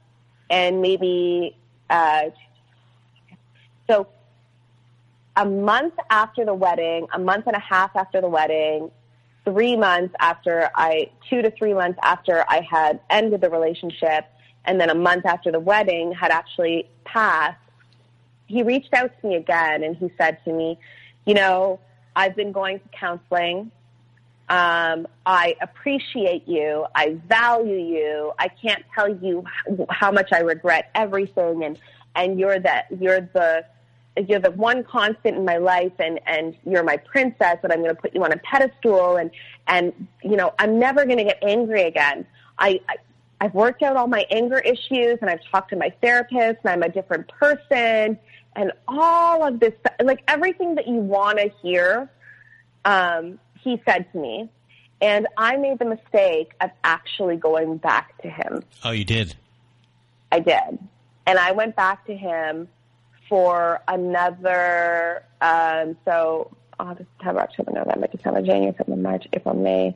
and 0.49 0.81
maybe, 0.81 1.57
uh, 1.89 2.29
so 3.89 4.07
a 5.35 5.45
month 5.45 5.93
after 6.09 6.45
the 6.45 6.53
wedding, 6.53 7.07
a 7.13 7.19
month 7.19 7.47
and 7.47 7.55
a 7.55 7.59
half 7.59 7.95
after 7.95 8.21
the 8.21 8.29
wedding, 8.29 8.89
three 9.43 9.75
months 9.75 10.15
after 10.19 10.69
I, 10.73 11.11
two 11.29 11.41
to 11.41 11.51
three 11.51 11.73
months 11.73 11.99
after 12.01 12.45
I 12.47 12.61
had 12.61 12.99
ended 13.09 13.41
the 13.41 13.49
relationship, 13.49 14.25
and 14.65 14.79
then 14.79 14.89
a 14.89 14.95
month 14.95 15.25
after 15.25 15.51
the 15.51 15.59
wedding 15.59 16.11
had 16.11 16.31
actually 16.31 16.87
passed, 17.03 17.57
he 18.47 18.63
reached 18.63 18.93
out 18.93 19.11
to 19.21 19.27
me 19.27 19.35
again 19.35 19.83
and 19.83 19.95
he 19.95 20.11
said 20.17 20.37
to 20.45 20.53
me, 20.53 20.77
you 21.25 21.33
know, 21.33 21.79
I've 22.15 22.35
been 22.35 22.51
going 22.51 22.79
to 22.79 22.87
counseling. 22.97 23.71
Um, 24.47 25.07
I 25.25 25.55
appreciate 25.61 26.47
you. 26.47 26.85
I 26.93 27.17
value 27.27 27.77
you. 27.77 28.31
I 28.37 28.47
can't 28.47 28.83
tell 28.93 29.09
you 29.09 29.43
how 29.89 30.11
much 30.11 30.29
I 30.31 30.39
regret 30.39 30.91
everything. 30.93 31.63
And, 31.63 31.79
and 32.15 32.39
you're 32.39 32.59
the, 32.59 32.83
you're 32.99 33.21
the, 33.21 33.65
you're 34.27 34.39
the 34.39 34.51
one 34.51 34.83
constant 34.83 35.35
in 35.35 35.43
my 35.43 35.57
life 35.57 35.91
and, 35.99 36.19
and 36.27 36.55
you're 36.65 36.83
my 36.83 36.97
princess 36.97 37.57
and 37.63 37.73
I'm 37.73 37.81
going 37.81 37.95
to 37.95 38.01
put 38.01 38.13
you 38.13 38.23
on 38.23 38.31
a 38.31 38.37
pedestal 38.37 39.17
and, 39.17 39.31
and, 39.67 40.07
you 40.23 40.37
know, 40.37 40.53
I'm 40.59 40.79
never 40.79 41.05
going 41.05 41.17
to 41.17 41.23
get 41.23 41.39
angry 41.43 41.83
again. 41.83 42.25
I, 42.59 42.79
I, 42.87 42.95
I've 43.41 43.53
worked 43.53 43.83
out 43.83 43.95
all 43.95 44.07
my 44.07 44.25
anger 44.31 44.59
issues 44.59 45.19
and 45.21 45.29
I've 45.29 45.43
talked 45.51 45.69
to 45.71 45.75
my 45.75 45.91
therapist 46.01 46.59
and 46.63 46.71
I'm 46.71 46.83
a 46.83 46.89
different 46.89 47.27
person 47.27 48.17
and 48.55 48.71
all 48.87 49.45
of 49.45 49.59
this, 49.59 49.73
like 50.01 50.23
everything 50.27 50.75
that 50.75 50.87
you 50.87 50.95
want 50.95 51.39
to 51.39 51.51
hear, 51.61 52.09
um, 52.85 53.39
he 53.59 53.81
said 53.85 54.11
to 54.13 54.17
me. 54.17 54.49
And 55.01 55.27
I 55.37 55.57
made 55.57 55.79
the 55.79 55.85
mistake 55.85 56.53
of 56.61 56.71
actually 56.83 57.35
going 57.35 57.77
back 57.77 58.21
to 58.21 58.29
him. 58.29 58.63
Oh, 58.83 58.91
you 58.91 59.03
did? 59.03 59.35
I 60.31 60.39
did. 60.39 60.79
And 61.27 61.37
I 61.37 61.51
went 61.51 61.75
back 61.75 62.05
to 62.05 62.15
him 62.15 62.69
for 63.27 63.81
another, 63.87 65.23
um, 65.41 65.97
so 66.05 66.51
August, 66.79 67.09
September, 67.17 67.41
October, 67.41 67.71
November, 67.71 68.07
December, 68.07 68.41
January, 68.41 68.73
February, 68.77 69.01
March, 69.01 69.27
April, 69.33 69.55
May, 69.55 69.95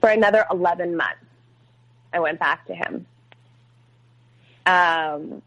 for 0.00 0.08
another 0.08 0.46
11 0.50 0.96
months. 0.96 1.23
I 2.14 2.20
went 2.20 2.38
back 2.38 2.66
to 2.68 2.74
him. 2.74 3.06
Um, 4.66 5.42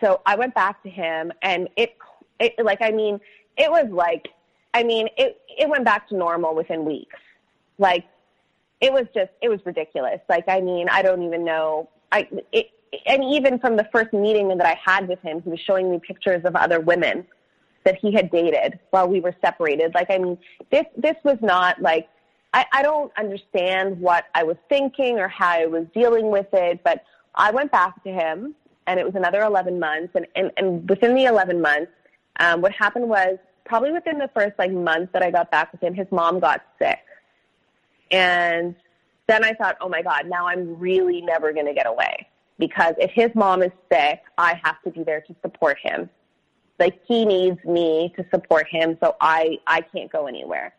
so 0.00 0.20
I 0.26 0.36
went 0.36 0.54
back 0.54 0.82
to 0.82 0.90
him, 0.90 1.32
and 1.42 1.68
it, 1.76 1.96
it, 2.38 2.54
like, 2.62 2.82
I 2.82 2.90
mean, 2.90 3.20
it 3.56 3.70
was 3.70 3.86
like, 3.90 4.28
I 4.74 4.82
mean, 4.84 5.08
it, 5.16 5.40
it 5.58 5.68
went 5.68 5.84
back 5.84 6.08
to 6.08 6.16
normal 6.16 6.54
within 6.54 6.84
weeks. 6.84 7.18
Like, 7.78 8.04
it 8.80 8.92
was 8.92 9.06
just, 9.14 9.30
it 9.40 9.48
was 9.48 9.60
ridiculous. 9.64 10.20
Like, 10.28 10.44
I 10.48 10.60
mean, 10.60 10.88
I 10.88 11.02
don't 11.02 11.22
even 11.22 11.44
know. 11.44 11.88
I, 12.10 12.28
it, 12.52 12.70
and 13.06 13.24
even 13.24 13.58
from 13.58 13.76
the 13.76 13.88
first 13.92 14.12
meeting 14.12 14.48
that 14.48 14.66
I 14.66 14.78
had 14.84 15.08
with 15.08 15.20
him, 15.20 15.40
he 15.42 15.50
was 15.50 15.60
showing 15.60 15.90
me 15.90 15.98
pictures 15.98 16.44
of 16.44 16.54
other 16.56 16.80
women 16.80 17.26
that 17.84 17.96
he 17.96 18.12
had 18.12 18.30
dated 18.30 18.78
while 18.90 19.08
we 19.08 19.20
were 19.20 19.34
separated. 19.40 19.94
Like, 19.94 20.10
I 20.10 20.18
mean, 20.18 20.38
this 20.70 20.84
this 20.96 21.16
was 21.24 21.38
not 21.40 21.80
like 21.80 22.08
I, 22.54 22.66
I 22.72 22.82
don't 22.82 23.12
understand 23.16 23.98
what 24.00 24.26
I 24.34 24.42
was 24.42 24.56
thinking 24.68 25.18
or 25.18 25.28
how 25.28 25.50
I 25.50 25.66
was 25.66 25.86
dealing 25.94 26.30
with 26.30 26.48
it, 26.52 26.82
but 26.84 27.04
I 27.34 27.50
went 27.50 27.72
back 27.72 28.02
to 28.04 28.12
him, 28.12 28.54
and 28.86 29.00
it 29.00 29.06
was 29.06 29.14
another 29.14 29.42
11 29.42 29.78
months, 29.78 30.12
and 30.14 30.26
and, 30.36 30.50
and 30.56 30.88
within 30.88 31.14
the 31.14 31.24
11 31.24 31.60
months, 31.60 31.92
um, 32.40 32.60
what 32.60 32.72
happened 32.72 33.08
was 33.08 33.38
probably 33.64 33.92
within 33.92 34.18
the 34.18 34.28
first 34.34 34.58
like 34.58 34.72
month 34.72 35.12
that 35.12 35.22
I 35.22 35.30
got 35.30 35.50
back 35.50 35.72
with 35.72 35.82
him, 35.82 35.94
his 35.94 36.06
mom 36.10 36.40
got 36.40 36.62
sick, 36.78 37.00
and 38.10 38.74
then 39.28 39.44
I 39.44 39.54
thought, 39.54 39.76
oh 39.80 39.88
my 39.88 40.02
God, 40.02 40.26
now 40.26 40.46
I'm 40.46 40.78
really 40.78 41.22
never 41.22 41.52
going 41.52 41.66
to 41.66 41.74
get 41.74 41.86
away 41.86 42.26
because 42.58 42.94
if 42.98 43.10
his 43.12 43.30
mom 43.34 43.62
is 43.62 43.72
sick, 43.90 44.20
I 44.36 44.60
have 44.62 44.82
to 44.82 44.90
be 44.90 45.04
there 45.04 45.22
to 45.22 45.34
support 45.42 45.78
him. 45.82 46.10
Like 46.78 47.00
he 47.06 47.24
needs 47.24 47.62
me 47.64 48.12
to 48.16 48.26
support 48.32 48.66
him, 48.68 48.98
so 49.02 49.16
I 49.20 49.58
I 49.66 49.80
can't 49.80 50.10
go 50.10 50.26
anywhere. 50.26 50.74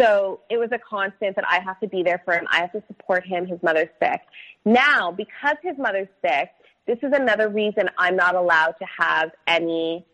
So 0.00 0.40
it 0.50 0.58
was 0.58 0.70
a 0.72 0.78
constant 0.78 1.36
that 1.36 1.44
I 1.48 1.60
have 1.60 1.78
to 1.80 1.88
be 1.88 2.02
there 2.02 2.20
for 2.24 2.34
him. 2.34 2.46
I 2.50 2.60
have 2.60 2.72
to 2.72 2.82
support 2.88 3.24
him. 3.24 3.46
His 3.46 3.62
mother's 3.62 3.88
sick. 4.02 4.20
Now, 4.64 5.12
because 5.12 5.56
his 5.62 5.78
mother's 5.78 6.08
sick, 6.24 6.50
this 6.86 6.98
is 7.02 7.12
another 7.12 7.48
reason 7.48 7.88
I'm 7.96 8.16
not 8.16 8.34
allowed 8.34 8.74
to 8.80 8.86
have 8.98 9.30
any. 9.46 10.04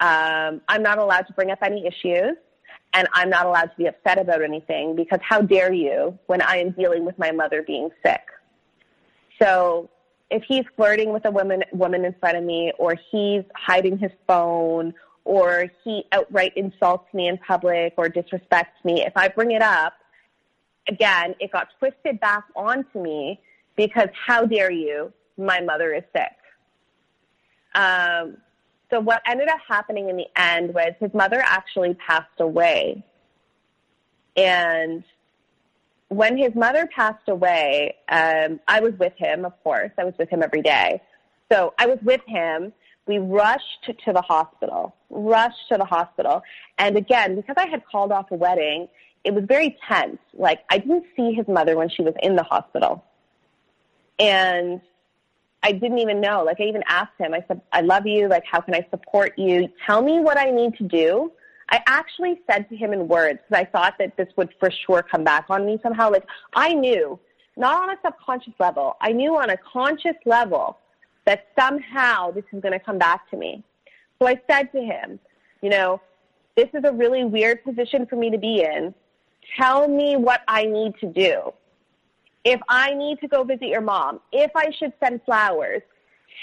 Um, 0.00 0.60
I'm 0.68 0.82
not 0.82 0.98
allowed 0.98 1.26
to 1.28 1.32
bring 1.32 1.50
up 1.50 1.60
any 1.62 1.86
issues, 1.86 2.36
and 2.92 3.08
I'm 3.12 3.30
not 3.30 3.46
allowed 3.46 3.66
to 3.66 3.76
be 3.78 3.86
upset 3.86 4.18
about 4.18 4.42
anything 4.42 4.94
because 4.94 5.20
how 5.22 5.40
dare 5.40 5.72
you 5.72 6.18
when 6.26 6.42
I 6.42 6.58
am 6.58 6.72
dealing 6.72 7.04
with 7.04 7.18
my 7.18 7.30
mother 7.30 7.62
being 7.62 7.90
sick? 8.04 8.22
So 9.40 9.88
if 10.30 10.42
he's 10.46 10.64
flirting 10.76 11.12
with 11.12 11.24
a 11.24 11.30
woman 11.30 11.62
woman 11.72 12.04
in 12.04 12.14
front 12.20 12.36
of 12.36 12.44
me 12.44 12.72
or 12.78 12.96
he's 13.10 13.42
hiding 13.54 13.98
his 13.98 14.10
phone 14.26 14.94
or 15.24 15.70
he 15.82 16.04
outright 16.12 16.52
insults 16.56 17.12
me 17.14 17.28
in 17.28 17.38
public 17.38 17.94
or 17.96 18.08
disrespects 18.08 18.84
me, 18.84 19.02
if 19.02 19.16
I 19.16 19.28
bring 19.28 19.52
it 19.52 19.62
up, 19.62 19.94
again, 20.88 21.34
it 21.40 21.50
got 21.50 21.68
twisted 21.78 22.20
back 22.20 22.44
onto 22.54 23.00
me 23.00 23.40
because 23.76 24.08
how 24.26 24.44
dare 24.44 24.70
you? 24.70 25.12
My 25.36 25.60
mother 25.60 25.94
is 25.94 26.04
sick. 26.14 26.36
Um, 27.74 28.36
so 28.90 29.00
what 29.00 29.22
ended 29.26 29.48
up 29.48 29.58
happening 29.66 30.08
in 30.08 30.16
the 30.16 30.26
end 30.36 30.74
was 30.74 30.92
his 31.00 31.12
mother 31.14 31.40
actually 31.40 31.94
passed 31.94 32.38
away. 32.38 33.02
And 34.36 35.02
when 36.08 36.36
his 36.36 36.54
mother 36.54 36.88
passed 36.94 37.28
away, 37.28 37.96
um, 38.08 38.60
I 38.68 38.80
was 38.80 38.92
with 38.98 39.14
him, 39.16 39.44
of 39.44 39.60
course. 39.64 39.90
I 39.98 40.04
was 40.04 40.14
with 40.18 40.28
him 40.28 40.42
every 40.42 40.62
day. 40.62 41.02
So 41.50 41.74
I 41.78 41.86
was 41.86 41.98
with 42.02 42.20
him. 42.26 42.72
We 43.06 43.18
rushed 43.18 43.84
to 43.84 44.12
the 44.12 44.22
hospital, 44.22 44.94
rushed 45.10 45.68
to 45.70 45.78
the 45.78 45.84
hospital. 45.84 46.42
And 46.78 46.96
again, 46.96 47.36
because 47.36 47.56
I 47.58 47.66
had 47.66 47.84
called 47.86 48.12
off 48.12 48.30
a 48.30 48.34
wedding, 48.34 48.88
it 49.24 49.34
was 49.34 49.44
very 49.44 49.76
tense. 49.86 50.18
Like, 50.32 50.60
I 50.70 50.78
didn't 50.78 51.04
see 51.16 51.32
his 51.32 51.46
mother 51.48 51.76
when 51.76 51.88
she 51.88 52.02
was 52.02 52.14
in 52.22 52.36
the 52.36 52.42
hospital. 52.42 53.04
And 54.18 54.80
I 55.62 55.72
didn't 55.72 55.98
even 55.98 56.20
know. 56.20 56.44
Like, 56.44 56.60
I 56.60 56.64
even 56.64 56.82
asked 56.86 57.18
him, 57.18 57.34
I 57.34 57.44
said, 57.46 57.60
I 57.72 57.82
love 57.82 58.06
you. 58.06 58.28
Like, 58.28 58.44
how 58.50 58.60
can 58.60 58.74
I 58.74 58.86
support 58.90 59.38
you? 59.38 59.68
Tell 59.86 60.02
me 60.02 60.20
what 60.20 60.38
I 60.38 60.50
need 60.50 60.76
to 60.76 60.84
do 60.84 61.32
I 61.70 61.82
actually 61.86 62.40
said 62.50 62.68
to 62.68 62.76
him 62.76 62.92
in 62.92 63.08
words 63.08 63.38
because 63.48 63.62
I 63.62 63.70
thought 63.70 63.94
that 63.98 64.16
this 64.16 64.28
would 64.36 64.50
for 64.60 64.70
sure 64.70 65.02
come 65.02 65.24
back 65.24 65.46
on 65.48 65.66
me 65.66 65.78
somehow. 65.82 66.10
Like 66.10 66.26
I 66.54 66.74
knew, 66.74 67.18
not 67.56 67.82
on 67.82 67.90
a 67.90 67.98
subconscious 68.04 68.54
level, 68.58 68.96
I 69.00 69.12
knew 69.12 69.36
on 69.36 69.50
a 69.50 69.56
conscious 69.56 70.16
level 70.26 70.78
that 71.26 71.46
somehow 71.58 72.30
this 72.30 72.44
is 72.52 72.60
going 72.60 72.72
to 72.72 72.78
come 72.78 72.98
back 72.98 73.28
to 73.30 73.36
me. 73.36 73.62
So 74.18 74.28
I 74.28 74.40
said 74.50 74.72
to 74.72 74.80
him, 74.80 75.18
you 75.62 75.70
know, 75.70 76.00
this 76.56 76.68
is 76.74 76.84
a 76.84 76.92
really 76.92 77.24
weird 77.24 77.64
position 77.64 78.06
for 78.06 78.16
me 78.16 78.30
to 78.30 78.38
be 78.38 78.62
in. 78.62 78.94
Tell 79.58 79.88
me 79.88 80.16
what 80.16 80.42
I 80.48 80.64
need 80.64 80.94
to 81.00 81.06
do. 81.06 81.52
If 82.44 82.60
I 82.68 82.94
need 82.94 83.20
to 83.20 83.28
go 83.28 83.42
visit 83.42 83.68
your 83.68 83.80
mom, 83.80 84.20
if 84.32 84.50
I 84.54 84.70
should 84.78 84.92
send 85.02 85.22
flowers, 85.24 85.82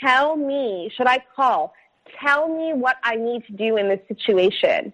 tell 0.03 0.36
me, 0.36 0.91
should 0.95 1.07
I 1.07 1.23
call? 1.36 1.73
Tell 2.19 2.47
me 2.47 2.73
what 2.73 2.97
I 3.03 3.15
need 3.15 3.45
to 3.45 3.53
do 3.53 3.77
in 3.77 3.88
this 3.88 3.99
situation. 4.07 4.91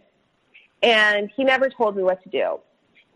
And 0.83 1.31
he 1.35 1.43
never 1.43 1.69
told 1.69 1.95
me 1.95 2.03
what 2.03 2.21
to 2.23 2.29
do. 2.29 2.59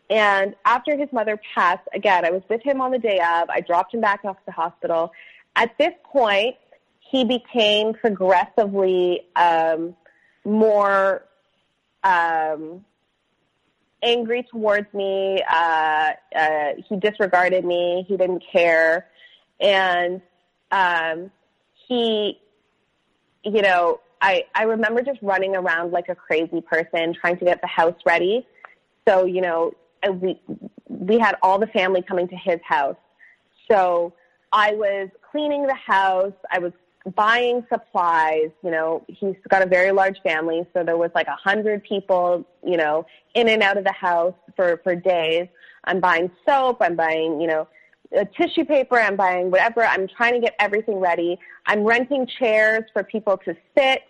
And 0.09 0.55
after 0.65 0.97
his 0.97 1.07
mother 1.13 1.39
passed, 1.53 1.87
again, 1.93 2.25
I 2.25 2.31
was 2.31 2.41
with 2.49 2.61
him 2.63 2.81
on 2.81 2.91
the 2.91 2.97
day 2.97 3.19
of. 3.19 3.49
I 3.49 3.61
dropped 3.61 3.93
him 3.93 4.01
back 4.01 4.25
off 4.25 4.37
to 4.37 4.45
the 4.47 4.51
hospital. 4.51 5.11
At 5.55 5.77
this 5.77 5.93
point, 6.03 6.55
he 6.99 7.25
became 7.25 7.93
progressively 7.93 9.27
um, 9.35 9.95
more 10.45 11.23
um, 12.03 12.85
angry 14.01 14.47
towards 14.49 14.91
me. 14.93 15.43
Uh, 15.49 16.11
uh, 16.35 16.69
he 16.87 16.95
disregarded 16.97 17.65
me. 17.65 18.05
He 18.07 18.17
didn't 18.17 18.43
care, 18.51 19.07
and 19.59 20.21
um, 20.71 21.31
he, 21.87 22.39
you 23.43 23.61
know, 23.61 23.99
I, 24.21 24.45
I 24.55 24.63
remember 24.63 25.01
just 25.01 25.19
running 25.21 25.55
around 25.55 25.91
like 25.91 26.07
a 26.07 26.15
crazy 26.15 26.61
person 26.61 27.13
trying 27.19 27.37
to 27.37 27.45
get 27.45 27.59
the 27.61 27.67
house 27.67 27.99
ready. 28.05 28.47
So, 29.07 29.25
you 29.25 29.41
know, 29.41 29.73
we, 30.09 30.39
we 30.87 31.19
had 31.19 31.35
all 31.41 31.59
the 31.59 31.67
family 31.67 32.01
coming 32.01 32.27
to 32.27 32.35
his 32.35 32.59
house. 32.63 32.95
So 33.69 34.13
I 34.51 34.73
was 34.73 35.09
cleaning 35.31 35.65
the 35.65 35.75
house. 35.75 36.33
I 36.51 36.59
was 36.59 36.73
buying 37.15 37.65
supplies. 37.71 38.49
You 38.63 38.71
know, 38.71 39.03
he's 39.07 39.35
got 39.49 39.61
a 39.61 39.65
very 39.65 39.91
large 39.91 40.19
family. 40.21 40.65
So 40.73 40.83
there 40.83 40.97
was 40.97 41.11
like 41.15 41.27
a 41.27 41.35
hundred 41.35 41.83
people, 41.83 42.45
you 42.65 42.77
know, 42.77 43.05
in 43.33 43.47
and 43.47 43.63
out 43.63 43.77
of 43.77 43.83
the 43.83 43.93
house 43.93 44.35
for, 44.55 44.79
for 44.83 44.95
days. 44.95 45.47
I'm 45.85 45.99
buying 45.99 46.29
soap. 46.45 46.77
I'm 46.81 46.95
buying, 46.95 47.41
you 47.41 47.47
know, 47.47 47.67
tissue 48.37 48.65
paper. 48.65 48.99
I'm 48.99 49.15
buying 49.15 49.51
whatever. 49.51 49.83
I'm 49.83 50.07
trying 50.07 50.33
to 50.33 50.39
get 50.39 50.55
everything 50.59 50.99
ready. 50.99 51.39
I'm 51.65 51.83
renting 51.83 52.27
chairs 52.39 52.83
for 52.93 53.03
people 53.03 53.37
to 53.45 53.55
sit. 53.77 54.03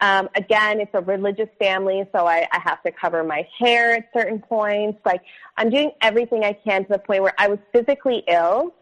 Um, 0.00 0.28
again, 0.34 0.80
it's 0.80 0.90
a 0.94 1.00
religious 1.00 1.48
family, 1.60 2.04
so 2.12 2.26
I, 2.26 2.48
I 2.52 2.58
have 2.58 2.82
to 2.82 2.90
cover 2.90 3.22
my 3.22 3.46
hair 3.56 3.94
at 3.94 4.08
certain 4.12 4.40
points. 4.40 4.98
Like, 5.04 5.22
I'm 5.56 5.70
doing 5.70 5.92
everything 6.00 6.42
I 6.42 6.54
can 6.54 6.82
to 6.86 6.88
the 6.88 6.98
point 6.98 7.22
where 7.22 7.34
I 7.38 7.46
was 7.46 7.60
physically 7.72 8.24
ill 8.26 8.74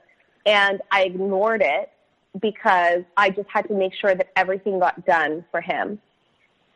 and 0.47 0.81
I 0.91 1.05
ignored 1.05 1.63
it 1.65 1.91
because 2.41 3.03
I 3.17 3.31
just 3.31 3.49
had 3.49 3.69
to 3.69 3.75
make 3.75 3.95
sure 3.95 4.15
that 4.15 4.31
everything 4.37 4.79
got 4.79 5.05
done 5.05 5.45
for 5.51 5.61
him. 5.61 6.01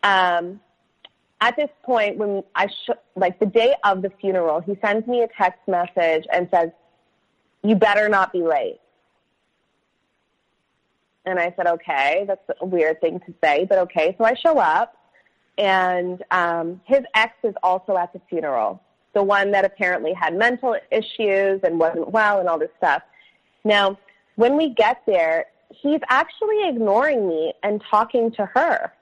Um, 0.03 0.61
at 1.41 1.57
this 1.57 1.71
point, 1.83 2.17
when 2.17 2.43
I 2.55 2.67
sh- 2.67 2.91
like 3.17 3.39
the 3.39 3.47
day 3.47 3.75
of 3.85 4.03
the 4.03 4.11
funeral, 4.21 4.61
he 4.61 4.77
sends 4.85 5.07
me 5.07 5.23
a 5.23 5.29
text 5.29 5.61
message 5.67 6.25
and 6.33 6.49
says, 6.51 6.71
"You 7.63 7.77
better 7.77 8.09
not 8.09 8.33
be 8.33 8.43
late." 8.43 8.81
And 11.27 11.39
I 11.39 11.55
said, 11.57 11.67
okay, 11.67 12.25
that's 12.27 12.43
a 12.61 12.67
weird 12.67 13.01
thing 13.01 13.21
to 13.21 13.35
say, 13.43 13.65
but 13.65 13.79
okay. 13.79 14.15
So 14.19 14.25
I 14.25 14.35
show 14.35 14.59
up, 14.59 14.97
and 15.57 16.23
um, 16.31 16.81
his 16.85 17.01
ex 17.15 17.33
is 17.43 17.55
also 17.63 17.97
at 17.97 18.13
the 18.13 18.21
funeral, 18.29 18.83
the 19.15 19.23
one 19.23 19.51
that 19.53 19.65
apparently 19.65 20.13
had 20.13 20.37
mental 20.37 20.77
issues 20.91 21.61
and 21.63 21.79
wasn't 21.79 22.11
well 22.11 22.41
and 22.41 22.49
all 22.49 22.59
this 22.59 22.71
stuff. 22.77 23.03
Now, 23.65 23.99
when 24.37 24.57
we 24.57 24.71
get 24.71 25.03
there, 25.07 25.47
he's 25.71 26.01
actually 26.09 26.69
ignoring 26.69 27.29
me 27.29 27.55
and 27.63 27.83
talking 27.91 28.31
to 28.33 28.47
her. 28.47 28.93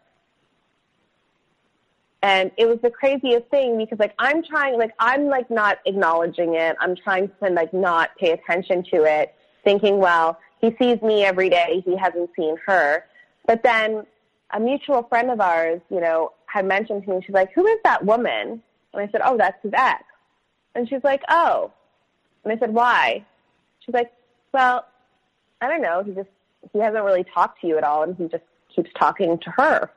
And 2.22 2.52
it 2.56 2.68
was 2.68 2.78
the 2.82 2.90
craziest 2.90 3.46
thing 3.48 3.76
because 3.76 3.98
like 3.98 4.14
I'm 4.18 4.44
trying 4.44 4.78
like 4.78 4.92
I'm 5.00 5.26
like 5.26 5.50
not 5.50 5.78
acknowledging 5.86 6.54
it. 6.54 6.76
I'm 6.80 6.94
trying 6.94 7.28
to 7.42 7.50
like 7.50 7.74
not 7.74 8.16
pay 8.16 8.30
attention 8.30 8.84
to 8.92 9.02
it, 9.02 9.34
thinking, 9.64 9.98
well, 9.98 10.38
he 10.60 10.74
sees 10.80 11.02
me 11.02 11.24
every 11.24 11.48
day. 11.48 11.82
He 11.84 11.96
hasn't 11.96 12.30
seen 12.36 12.56
her. 12.64 13.04
But 13.44 13.64
then 13.64 14.06
a 14.52 14.60
mutual 14.60 15.02
friend 15.02 15.30
of 15.30 15.40
ours, 15.40 15.80
you 15.90 16.00
know, 16.00 16.32
had 16.46 16.64
mentioned 16.64 17.04
to 17.04 17.10
me, 17.10 17.22
she's 17.26 17.34
like, 17.34 17.52
who 17.54 17.66
is 17.66 17.78
that 17.82 18.04
woman? 18.04 18.62
And 18.92 19.02
I 19.02 19.08
said, 19.10 19.22
oh, 19.24 19.36
that's 19.36 19.60
his 19.62 19.72
ex. 19.74 20.04
And 20.74 20.88
she's 20.88 21.02
like, 21.02 21.22
oh. 21.28 21.72
And 22.44 22.52
I 22.52 22.58
said, 22.58 22.72
why? 22.72 23.24
She's 23.80 23.94
like, 23.94 24.12
well, 24.52 24.86
I 25.60 25.68
don't 25.68 25.82
know. 25.82 26.02
He 26.02 26.12
just, 26.12 26.28
he 26.72 26.78
hasn't 26.78 27.04
really 27.04 27.24
talked 27.24 27.60
to 27.60 27.66
you 27.66 27.78
at 27.78 27.84
all 27.84 28.02
and 28.02 28.16
he 28.16 28.28
just 28.28 28.44
keeps 28.74 28.90
talking 28.98 29.38
to 29.38 29.50
her. 29.50 29.90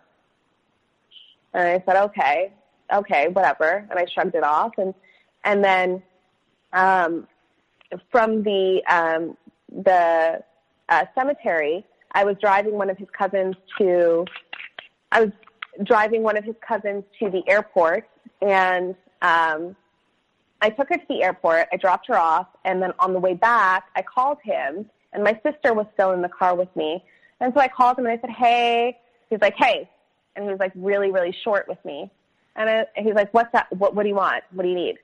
And 1.53 1.67
I 1.67 1.83
said, 1.85 2.03
okay, 2.05 2.51
okay, 2.93 3.29
whatever. 3.29 3.85
And 3.89 3.97
I 3.97 4.05
shrugged 4.13 4.35
it 4.35 4.43
off. 4.43 4.73
And, 4.77 4.93
and 5.43 5.63
then, 5.63 6.03
um, 6.73 7.27
from 8.11 8.43
the, 8.43 8.81
um, 8.89 9.37
the 9.71 10.43
uh, 10.89 11.05
cemetery, 11.15 11.85
I 12.11 12.23
was 12.25 12.35
driving 12.41 12.73
one 12.73 12.89
of 12.89 12.97
his 12.97 13.07
cousins 13.17 13.55
to, 13.77 14.25
I 15.11 15.21
was 15.21 15.31
driving 15.83 16.23
one 16.23 16.37
of 16.37 16.43
his 16.43 16.55
cousins 16.65 17.03
to 17.19 17.29
the 17.29 17.43
airport, 17.47 18.07
and 18.41 18.95
um, 19.21 19.75
I 20.65 20.69
took 20.69 20.89
her 20.89 20.97
to 20.97 21.05
the 21.07 21.21
airport. 21.21 21.67
I 21.71 21.77
dropped 21.77 22.07
her 22.07 22.17
off, 22.17 22.47
and 22.63 22.81
then 22.81 22.91
on 22.97 23.13
the 23.13 23.19
way 23.19 23.35
back, 23.35 23.85
I 23.95 24.01
called 24.01 24.39
him, 24.43 24.89
And 25.13 25.23
my 25.23 25.39
sister 25.45 25.73
was 25.73 25.85
still 25.93 26.11
in 26.11 26.21
the 26.21 26.29
car 26.29 26.55
with 26.55 26.75
me. 26.75 27.03
And 27.39 27.53
so 27.53 27.59
I 27.59 27.67
called 27.67 27.99
him 27.99 28.05
and 28.05 28.17
I 28.17 28.21
said, 28.21 28.31
hey. 28.31 28.97
He's 29.29 29.39
like, 29.41 29.55
hey. 29.57 29.89
And 30.35 30.45
he 30.45 30.51
was 30.51 30.59
like 30.59 30.71
really, 30.75 31.11
really 31.11 31.35
short 31.43 31.67
with 31.67 31.83
me. 31.85 32.09
And 32.55 32.69
I, 32.69 32.85
he's 32.95 33.13
like, 33.13 33.33
what's 33.33 33.51
that? 33.53 33.71
What, 33.71 33.95
what 33.95 34.03
do 34.03 34.09
you 34.09 34.15
want? 34.15 34.43
What 34.51 34.63
do 34.63 34.69
you 34.69 34.75
need? 34.75 34.97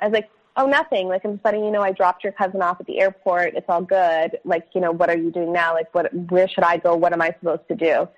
I 0.00 0.06
was 0.06 0.12
like, 0.12 0.28
oh, 0.56 0.66
nothing. 0.66 1.08
Like, 1.08 1.24
I'm 1.24 1.34
just 1.34 1.44
letting 1.44 1.64
you 1.64 1.70
know 1.70 1.82
I 1.82 1.92
dropped 1.92 2.22
your 2.24 2.32
cousin 2.32 2.62
off 2.62 2.78
at 2.80 2.86
the 2.86 3.00
airport. 3.00 3.54
It's 3.54 3.66
all 3.68 3.82
good. 3.82 4.38
Like, 4.44 4.68
you 4.74 4.80
know, 4.80 4.92
what 4.92 5.08
are 5.08 5.16
you 5.16 5.30
doing 5.30 5.52
now? 5.52 5.74
Like, 5.74 5.94
what, 5.94 6.12
where 6.30 6.48
should 6.48 6.64
I 6.64 6.76
go? 6.76 6.94
What 6.94 7.12
am 7.12 7.22
I 7.22 7.34
supposed 7.40 7.66
to 7.68 7.74
do? 7.74 8.08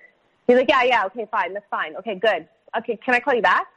He's 0.47 0.57
like, 0.57 0.69
yeah, 0.69 0.83
yeah, 0.83 1.05
okay, 1.05 1.27
fine. 1.31 1.53
That's 1.53 1.65
fine. 1.69 1.95
Okay, 1.97 2.15
good. 2.15 2.47
Okay, 2.77 2.97
can 2.97 3.15
I 3.15 3.19
call 3.19 3.35
you 3.35 3.41
back? 3.41 3.67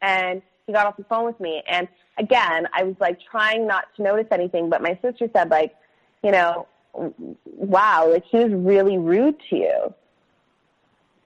And 0.00 0.42
he 0.68 0.72
got 0.74 0.86
off 0.86 0.98
the 0.98 1.04
phone 1.04 1.24
with 1.24 1.40
me. 1.40 1.62
And 1.66 1.88
again, 2.18 2.68
I 2.74 2.84
was 2.84 2.94
like 3.00 3.18
trying 3.28 3.66
not 3.66 3.86
to 3.96 4.02
notice 4.02 4.26
anything, 4.30 4.68
but 4.68 4.82
my 4.82 4.98
sister 5.02 5.28
said 5.32 5.50
like, 5.50 5.74
you 6.22 6.30
know, 6.30 6.68
wow, 6.92 8.10
like 8.12 8.24
he 8.30 8.36
was 8.36 8.52
really 8.52 8.98
rude 8.98 9.36
to 9.48 9.56
you. 9.56 9.94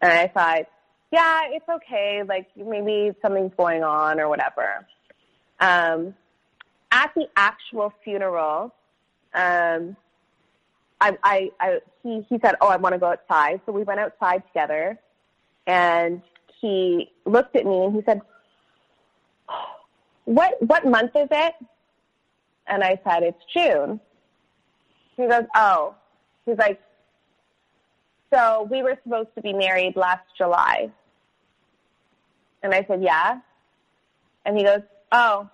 And 0.01 0.12
I 0.12 0.28
thought, 0.28 0.69
yeah, 1.10 1.43
it's 1.51 1.69
okay. 1.69 2.23
Like 2.27 2.47
maybe 2.56 3.10
something's 3.20 3.52
going 3.56 3.82
on 3.82 4.20
or 4.20 4.28
whatever. 4.28 4.86
Um, 5.59 6.14
at 6.93 7.12
the 7.16 7.27
actual 7.36 7.93
funeral, 8.05 8.73
um, 9.35 9.97
I, 11.01 11.19
I, 11.24 11.51
I, 11.59 11.78
he, 12.05 12.24
he 12.28 12.39
said, 12.39 12.55
oh, 12.60 12.69
I 12.69 12.77
want 12.77 12.93
to 12.93 12.98
go 13.01 13.06
outside. 13.06 13.60
So 13.66 13.73
we 13.73 13.82
went 13.82 13.98
outside 13.98 14.44
together 14.47 15.01
and 15.66 16.23
he 16.60 17.10
looked 17.24 17.56
at 17.56 17.66
me 17.66 17.85
and 17.86 17.94
he 17.97 18.02
said, 18.06 18.20
what, 20.24 20.61
what 20.62 20.86
month 20.86 21.12
is 21.16 21.28
it? 21.31 21.55
And 22.66 22.82
I 22.82 23.01
said, 23.05 23.23
it's 23.23 23.43
June. 23.53 24.01
He 25.16 25.27
goes, 25.27 25.44
oh. 25.55 25.94
He's 26.47 26.59
like, 26.59 26.81
so 28.32 28.66
we 28.70 28.82
were 28.82 28.99
supposed 29.05 29.28
to 29.35 29.43
be 29.43 29.53
married 29.53 29.94
last 29.97 30.24
July. 30.36 30.90
And 32.62 32.73
I 32.73 32.85
said, 32.89 33.03
yeah. 33.03 33.40
And 34.44 34.57
he 34.57 34.65
goes, 34.65 34.81
oh. 35.11 35.49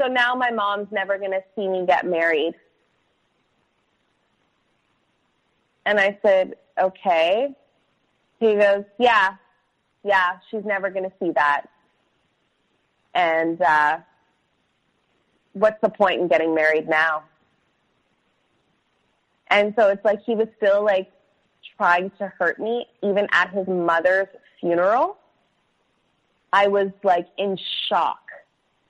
So 0.00 0.08
now 0.08 0.34
my 0.34 0.50
mom's 0.50 0.88
never 0.90 1.18
going 1.18 1.30
to 1.30 1.42
see 1.54 1.68
me 1.68 1.86
get 1.86 2.06
married. 2.06 2.54
And 5.86 6.00
I 6.00 6.18
said, 6.22 6.54
okay. 6.80 7.54
He 8.40 8.54
goes, 8.54 8.84
yeah, 8.98 9.34
yeah, 10.02 10.38
she's 10.50 10.64
never 10.64 10.90
going 10.90 11.04
to 11.04 11.12
see 11.20 11.30
that. 11.32 11.66
And 13.14 13.60
uh, 13.60 13.98
what's 15.52 15.80
the 15.82 15.88
point 15.88 16.20
in 16.20 16.28
getting 16.28 16.54
married 16.54 16.88
now? 16.88 17.24
And 19.48 19.74
so 19.78 19.88
it's 19.88 20.04
like 20.04 20.22
he 20.24 20.34
was 20.34 20.48
still 20.56 20.82
like 20.82 21.12
trying 21.76 22.10
to 22.18 22.32
hurt 22.38 22.58
me, 22.58 22.86
even 23.02 23.28
at 23.32 23.50
his 23.50 23.66
mother's 23.68 24.28
funeral. 24.60 25.18
I 26.52 26.68
was 26.68 26.90
like 27.02 27.26
in 27.36 27.58
shock. 27.88 28.20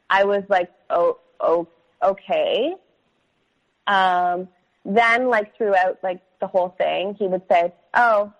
I 0.08 0.24
was 0.24 0.42
like, 0.48 0.70
oh, 0.90 1.18
oh, 1.40 1.66
okay. 2.02 2.74
Um, 3.86 4.48
then 4.84 5.28
like 5.28 5.56
throughout 5.56 5.98
like 6.02 6.20
the 6.40 6.46
whole 6.46 6.74
thing, 6.78 7.14
he 7.18 7.26
would 7.26 7.42
say, 7.50 7.72
oh, 7.94 8.32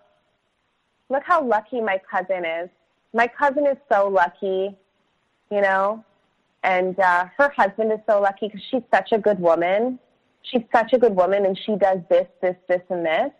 look 1.09 1.23
how 1.25 1.43
lucky 1.43 1.81
my 1.81 1.99
cousin 2.09 2.45
is. 2.45 2.69
My 3.13 3.27
cousin 3.27 3.67
is 3.67 3.77
so 3.91 4.07
lucky, 4.07 4.75
you 5.51 5.61
know, 5.61 6.03
and 6.63 6.99
uh, 6.99 7.25
her 7.37 7.49
husband 7.49 7.91
is 7.91 7.99
so 8.07 8.21
lucky 8.21 8.47
because 8.47 8.61
she's 8.69 8.83
such 8.93 9.11
a 9.11 9.17
good 9.17 9.39
woman. 9.39 9.99
She's 10.43 10.63
such 10.73 10.93
a 10.93 10.97
good 10.97 11.15
woman, 11.15 11.45
and 11.45 11.57
she 11.57 11.75
does 11.75 11.99
this, 12.09 12.27
this, 12.41 12.55
this, 12.67 12.81
and 12.89 13.05
this. 13.05 13.31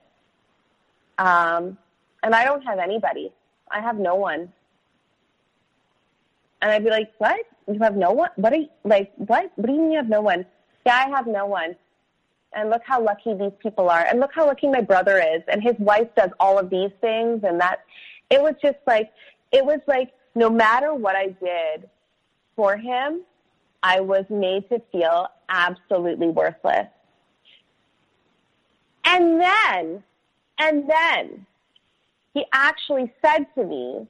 Um, 1.18 1.78
and 2.22 2.34
I 2.34 2.46
don't 2.46 2.62
have 2.64 2.80
anybody. 2.80 3.32
I 3.70 3.82
have 3.82 3.98
no 3.98 4.16
one. 4.16 4.52
And 6.62 6.72
I'd 6.72 6.84
be 6.84 6.90
like, 6.90 7.12
what? 7.18 7.46
You 7.68 7.80
have 7.82 7.96
no 7.96 8.12
one? 8.12 8.30
What 8.36 8.54
are 8.54 8.58
you, 8.58 8.70
like, 8.84 9.12
what? 9.18 9.52
What 9.56 9.68
do 9.68 9.74
you 9.74 9.82
mean 9.82 9.92
you 9.92 9.98
have 9.98 10.10
no 10.10 10.22
one? 10.22 10.46
Yeah, 10.86 11.06
I 11.06 11.10
have 11.10 11.28
no 11.28 11.46
one 11.46 11.76
and 12.56 12.70
look 12.70 12.82
how 12.86 13.02
lucky 13.02 13.34
these 13.34 13.52
people 13.60 13.90
are 13.90 14.06
and 14.06 14.20
look 14.20 14.32
how 14.34 14.46
lucky 14.46 14.68
my 14.68 14.82
brother 14.82 15.20
is 15.20 15.42
and 15.48 15.62
his 15.62 15.76
wife 15.80 16.08
does 16.16 16.30
all 16.40 16.58
of 16.60 16.70
these 16.70 16.92
things 17.02 17.44
and 17.44 17.60
that 17.60 17.80
it 18.30 18.42
was 18.42 18.54
just 18.62 18.78
like 18.88 19.12
it 19.52 19.66
was 19.66 19.80
like 19.88 20.12
no 20.36 20.50
matter 20.50 20.94
what 20.94 21.16
I 21.16 21.28
did 21.28 21.90
for 22.56 22.78
him, 22.78 23.22
I 23.82 24.00
was 24.00 24.26
made 24.30 24.70
to 24.70 24.82
feel 24.92 25.28
absolutely 25.50 26.28
worthless. 26.28 26.88
And 29.06 29.40
then, 29.40 30.04
and 30.58 30.90
then 30.90 31.46
he 32.34 32.46
actually 32.54 33.12
said 33.24 33.46
to 33.56 33.66
me, 33.66 34.08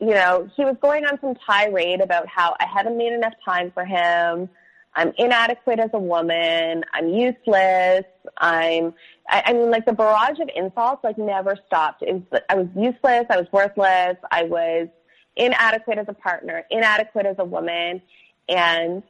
you 0.00 0.14
know, 0.14 0.50
he 0.56 0.64
was 0.64 0.76
going 0.82 1.04
on 1.04 1.20
some 1.20 1.34
tirade 1.46 2.00
about 2.00 2.26
how 2.26 2.56
I 2.58 2.66
haven't 2.66 2.96
made 2.96 3.12
enough 3.12 3.34
time 3.44 3.70
for 3.70 3.84
him. 3.84 4.48
I'm 4.94 5.12
inadequate 5.16 5.78
as 5.78 5.90
a 5.92 5.98
woman. 5.98 6.84
I'm 6.92 7.08
useless. 7.08 8.04
I'm, 8.38 8.94
I, 9.28 9.42
I 9.46 9.52
mean, 9.52 9.70
like 9.70 9.86
the 9.86 9.92
barrage 9.92 10.40
of 10.40 10.50
insults, 10.54 11.04
like 11.04 11.18
never 11.18 11.56
stopped. 11.66 12.02
It 12.02 12.14
was, 12.14 12.40
I 12.48 12.56
was 12.56 12.66
useless. 12.74 13.26
I 13.30 13.36
was 13.36 13.46
worthless. 13.52 14.16
I 14.30 14.42
was 14.42 14.88
inadequate 15.36 15.98
as 15.98 16.06
a 16.08 16.12
partner, 16.12 16.64
inadequate 16.70 17.26
as 17.26 17.36
a 17.38 17.44
woman. 17.44 18.02
And 18.48 19.02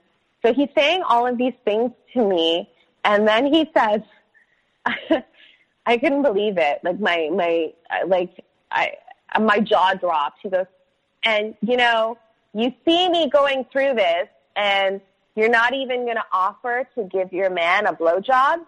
so 0.44 0.53
he's 0.53 0.69
saying 0.77 1.03
all 1.03 1.27
of 1.27 1.39
these 1.39 1.55
things 1.65 1.93
to 2.15 2.27
me. 2.27 2.69
And 3.05 3.27
then 3.27 3.47
he 3.47 3.70
says, 3.77 4.01
I 5.86 5.99
couldn't 5.99 6.23
believe 6.23 6.59
it. 6.59 6.81
Like 6.82 7.01
my, 7.01 7.28
my, 7.32 7.73
uh, 7.90 8.07
like 8.07 8.44
I, 8.70 8.93
uh, 9.35 9.40
my 9.40 9.59
jaw 9.59 9.94
dropped. 9.94 10.39
He 10.43 10.51
goes, 10.51 10.66
and 11.24 11.55
you 11.61 11.77
know, 11.77 12.19
you 12.55 12.73
see 12.85 13.09
me 13.09 13.28
going 13.31 13.65
through 13.73 13.94
this 13.94 14.28
and 14.57 15.01
you're 15.35 15.49
not 15.49 15.74
even 15.74 16.05
going 16.05 16.16
to 16.16 16.24
offer 16.32 16.86
to 16.94 17.05
give 17.05 17.32
your 17.32 17.51
man 17.51 17.86
a 17.86 17.93
blowjob? 17.93 18.65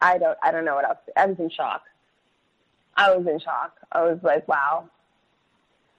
I 0.00 0.18
don't, 0.18 0.36
I 0.42 0.50
don't 0.50 0.64
know 0.64 0.74
what 0.74 0.84
else. 0.84 0.98
I 1.16 1.26
was 1.26 1.38
in 1.38 1.48
shock. 1.50 1.82
I 2.96 3.14
was 3.14 3.26
in 3.26 3.38
shock. 3.40 3.76
I 3.92 4.02
was 4.02 4.18
like, 4.22 4.46
wow. 4.48 4.88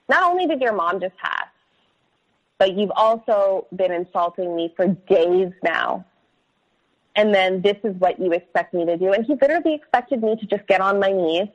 Not 0.09 0.23
only 0.23 0.47
did 0.47 0.61
your 0.61 0.73
mom 0.73 0.99
just 0.99 1.15
pass, 1.17 1.47
but 2.57 2.73
you've 2.73 2.91
also 2.95 3.67
been 3.75 3.91
insulting 3.91 4.55
me 4.55 4.73
for 4.75 4.87
days 4.87 5.51
now. 5.63 6.05
And 7.15 7.33
then 7.33 7.61
this 7.61 7.77
is 7.83 7.95
what 7.99 8.19
you 8.19 8.31
expect 8.31 8.73
me 8.73 8.85
to 8.85 8.97
do. 8.97 9.11
And 9.11 9.25
he 9.25 9.33
literally 9.33 9.73
expected 9.73 10.23
me 10.23 10.35
to 10.35 10.45
just 10.45 10.65
get 10.67 10.81
on 10.81 10.99
my 10.99 11.11
knees 11.11 11.47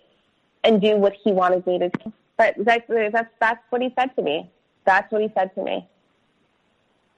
and 0.64 0.80
do 0.80 0.96
what 0.96 1.14
he 1.24 1.32
wanted 1.32 1.66
me 1.66 1.78
to 1.78 1.88
do. 1.88 2.12
But 2.36 2.54
that's, 2.58 2.84
that's, 2.88 3.30
that's 3.40 3.62
what 3.70 3.82
he 3.82 3.92
said 3.98 4.14
to 4.16 4.22
me. 4.22 4.50
That's 4.84 5.10
what 5.12 5.22
he 5.22 5.30
said 5.36 5.54
to 5.54 5.62
me. 5.62 5.88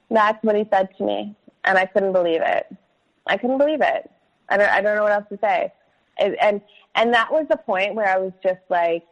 That's 0.09 0.43
what 0.43 0.55
he 0.55 0.67
said 0.71 0.89
to 0.97 1.03
me. 1.03 1.35
And 1.63 1.77
I 1.77 1.85
couldn't 1.85 2.13
believe 2.13 2.41
it. 2.43 2.67
I 3.25 3.37
couldn't 3.37 3.57
believe 3.57 3.81
it. 3.81 4.09
I 4.49 4.57
don't, 4.57 4.69
I 4.69 4.81
don't 4.81 4.95
know 4.95 5.03
what 5.03 5.11
else 5.11 5.25
to 5.29 5.39
say. 5.41 5.73
And, 6.17 6.61
and, 6.95 7.13
that 7.13 7.31
was 7.31 7.45
the 7.49 7.57
point 7.57 7.95
where 7.95 8.07
I 8.07 8.17
was 8.17 8.31
just 8.41 8.61
like, 8.69 9.03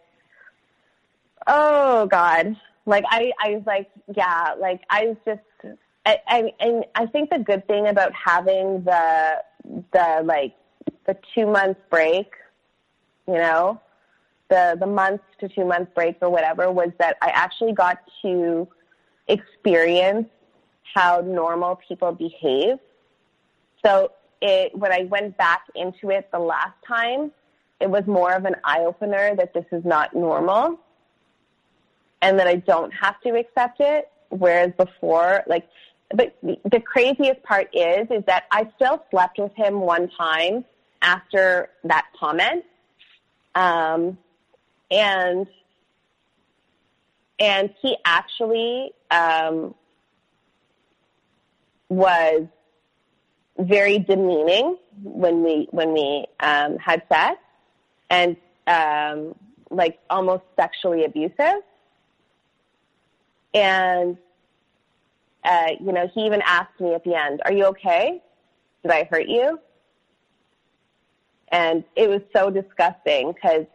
oh 1.48 2.08
God. 2.08 2.56
Like 2.86 3.04
I, 3.10 3.32
I 3.44 3.52
was 3.52 3.64
like, 3.66 3.90
yeah, 4.16 4.56
like 4.60 4.82
I 4.90 5.08
was 5.08 5.18
just, 5.26 5.76
I, 6.06 6.18
I, 6.28 6.54
and 6.60 6.86
I 6.96 7.06
think 7.06 7.30
the 7.30 7.40
good 7.40 7.68
thing 7.68 7.88
about 7.88 8.12
having 8.14 8.84
the, 8.84 9.44
the 9.94 10.22
like, 10.24 10.56
the 11.06 11.18
two 11.34 11.46
month 11.46 11.78
break, 11.90 12.32
you 13.28 13.36
know, 13.36 13.80
the 14.50 14.78
the 14.80 14.86
month 14.86 15.22
to 15.40 15.50
two 15.50 15.66
month 15.66 15.94
break 15.96 16.18
or 16.22 16.30
whatever 16.30 16.72
was 16.72 16.90
that 17.00 17.18
I 17.22 17.30
actually 17.30 17.74
got 17.74 18.00
to 18.22 18.68
experience 19.28 20.28
how 20.94 21.22
normal 21.22 21.80
people 21.88 22.12
behave. 22.12 22.78
So 23.84 24.12
it 24.44 24.78
when 24.78 24.92
I 24.92 25.06
went 25.06 25.38
back 25.38 25.64
into 25.74 26.12
it 26.12 26.30
the 26.32 26.40
last 26.40 26.76
time, 26.86 27.32
it 27.80 27.90
was 27.90 28.06
more 28.06 28.34
of 28.34 28.46
an 28.46 28.56
eye 28.64 28.82
opener 28.82 29.36
that 29.36 29.54
this 29.54 29.66
is 29.72 29.84
not 29.84 30.14
normal 30.14 30.80
and 32.22 32.38
that 32.38 32.48
I 32.48 32.58
don't 32.58 32.92
have 32.92 33.20
to 33.22 33.36
accept 33.36 33.80
it. 33.80 34.12
Whereas 34.30 34.72
before, 34.78 35.44
like, 35.48 35.68
but 36.14 36.36
the 36.42 36.80
craziest 36.80 37.42
part 37.44 37.70
is, 37.74 38.08
is 38.10 38.24
that 38.26 38.46
I 38.52 38.70
still 38.76 39.04
slept 39.10 39.40
with 39.40 39.56
him 39.56 39.80
one 39.80 40.10
time 40.10 40.66
after 41.02 41.70
that 41.84 42.06
comment. 42.20 42.66
Um, 43.56 44.18
and 44.92 45.48
and 47.40 47.74
he 47.82 47.98
actually 48.06 48.92
um, 49.12 49.76
was 51.90 52.48
very 53.58 54.00
demeaning 54.00 54.78
when 55.04 55.44
we 55.44 55.68
when 55.72 55.94
we 55.94 56.26
um, 56.40 56.78
had 56.78 57.04
sex, 57.12 57.38
and 58.10 58.36
um, 58.68 59.36
like 59.70 60.00
almost 60.10 60.44
sexually 60.56 61.06
abusive. 61.06 61.62
And 63.54 64.18
uh, 65.44 65.70
you 65.80 65.92
know, 65.92 66.10
he 66.14 66.26
even 66.26 66.42
asked 66.46 66.80
me 66.80 66.94
at 66.94 67.04
the 67.04 67.16
end, 67.16 67.42
"Are 67.46 67.54
you 67.54 67.66
okay? 67.66 68.22
Did 68.82 68.92
I 68.92 69.08
hurt 69.10 69.28
you?" 69.28 69.60
And 71.50 71.84
it 71.96 72.10
was 72.10 72.22
so 72.36 72.50
disgusting 72.50 73.32
because 73.32 73.66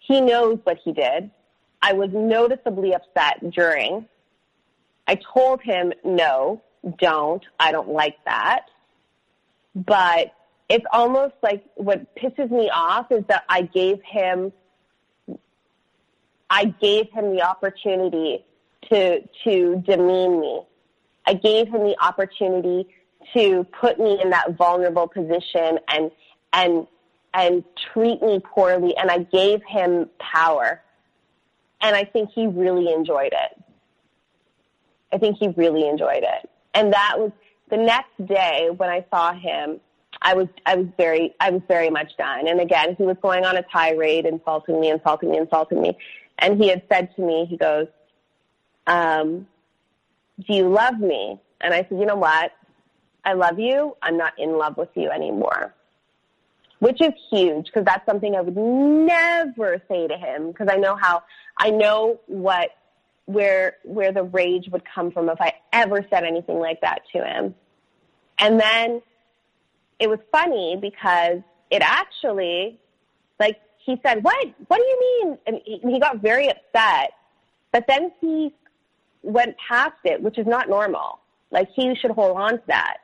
he 0.00 0.20
knows 0.20 0.58
what 0.64 0.78
he 0.82 0.92
did. 0.92 1.30
I 1.80 1.92
was 1.92 2.10
noticeably 2.12 2.94
upset 2.94 3.50
during. 3.50 4.06
I 5.06 5.14
told 5.14 5.62
him, 5.62 5.92
no, 6.04 6.60
don't. 6.98 7.44
I 7.60 7.70
don't 7.70 7.90
like 7.90 8.16
that. 8.24 8.66
But 9.74 10.32
it's 10.68 10.84
almost 10.92 11.34
like 11.42 11.64
what 11.76 12.14
pisses 12.16 12.50
me 12.50 12.70
off 12.72 13.10
is 13.10 13.24
that 13.28 13.44
I 13.48 13.62
gave 13.62 14.00
him 14.02 14.52
I 16.50 16.64
gave 16.80 17.10
him 17.10 17.34
the 17.34 17.42
opportunity 17.42 18.44
to 18.90 19.20
to 19.44 19.82
demean 19.86 20.40
me. 20.40 20.62
I 21.26 21.34
gave 21.34 21.68
him 21.68 21.84
the 21.84 21.96
opportunity 22.02 22.88
to 23.34 23.64
put 23.78 23.98
me 23.98 24.20
in 24.22 24.30
that 24.30 24.56
vulnerable 24.56 25.08
position 25.08 25.78
and 25.88 26.10
and 26.52 26.86
and 27.34 27.64
treat 27.92 28.22
me 28.22 28.40
poorly 28.40 28.96
and 28.96 29.10
I 29.10 29.18
gave 29.18 29.62
him 29.66 30.08
power. 30.18 30.82
And 31.80 31.94
I 31.94 32.04
think 32.04 32.30
he 32.34 32.46
really 32.46 32.92
enjoyed 32.92 33.32
it. 33.32 33.64
I 35.12 35.18
think 35.18 35.36
he 35.38 35.48
really 35.48 35.86
enjoyed 35.86 36.24
it. 36.24 36.50
And 36.74 36.92
that 36.92 37.14
was 37.18 37.30
the 37.70 37.76
next 37.76 38.26
day 38.26 38.70
when 38.76 38.88
I 38.88 39.04
saw 39.10 39.32
him, 39.32 39.80
I 40.22 40.34
was 40.34 40.48
I 40.66 40.76
was 40.76 40.86
very 40.96 41.34
I 41.40 41.50
was 41.50 41.62
very 41.68 41.90
much 41.90 42.16
done. 42.16 42.48
And 42.48 42.60
again, 42.60 42.94
he 42.96 43.04
was 43.04 43.16
going 43.22 43.44
on 43.44 43.56
a 43.56 43.62
tirade, 43.62 44.26
insulting 44.26 44.80
me, 44.80 44.90
insulting 44.90 45.30
me, 45.30 45.38
insulting 45.38 45.80
me. 45.80 45.96
And 46.38 46.60
he 46.62 46.68
had 46.68 46.82
said 46.90 47.14
to 47.16 47.22
me, 47.22 47.46
he 47.48 47.56
goes, 47.56 47.86
um, 48.86 49.46
"Do 50.46 50.54
you 50.54 50.68
love 50.68 50.98
me?" 50.98 51.38
And 51.60 51.74
I 51.74 51.82
said, 51.82 51.98
"You 51.98 52.06
know 52.06 52.16
what? 52.16 52.52
I 53.24 53.34
love 53.34 53.58
you. 53.58 53.96
I'm 54.02 54.16
not 54.16 54.32
in 54.38 54.56
love 54.56 54.76
with 54.76 54.90
you 54.94 55.10
anymore." 55.10 55.74
Which 56.80 57.00
is 57.00 57.12
huge 57.30 57.66
because 57.66 57.84
that's 57.84 58.06
something 58.06 58.36
I 58.36 58.40
would 58.40 58.56
never 58.56 59.82
say 59.88 60.06
to 60.06 60.16
him 60.16 60.48
because 60.52 60.68
I 60.70 60.76
know 60.76 60.96
how 60.96 61.22
I 61.58 61.70
know 61.70 62.20
what 62.26 62.70
where 63.28 63.76
where 63.84 64.10
the 64.10 64.22
rage 64.22 64.70
would 64.70 64.82
come 64.94 65.12
from 65.12 65.28
if 65.28 65.38
I 65.38 65.52
ever 65.70 66.04
said 66.08 66.24
anything 66.24 66.58
like 66.58 66.80
that 66.80 67.02
to 67.12 67.22
him. 67.22 67.54
And 68.38 68.58
then 68.58 69.02
it 69.98 70.08
was 70.08 70.18
funny 70.32 70.78
because 70.80 71.40
it 71.70 71.82
actually, 71.82 72.78
like, 73.38 73.60
he 73.84 74.00
said, 74.02 74.24
"What? 74.24 74.46
What 74.68 74.78
do 74.78 74.82
you 74.82 75.00
mean?" 75.00 75.38
And 75.46 75.60
he, 75.62 75.78
he 75.78 76.00
got 76.00 76.22
very 76.22 76.48
upset. 76.48 77.12
But 77.70 77.84
then 77.86 78.12
he 78.18 78.54
went 79.22 79.56
past 79.58 79.96
it, 80.04 80.22
which 80.22 80.38
is 80.38 80.46
not 80.46 80.70
normal. 80.70 81.18
Like 81.50 81.68
he 81.76 81.94
should 81.96 82.12
hold 82.12 82.38
on 82.38 82.52
to 82.52 82.62
that. 82.68 82.96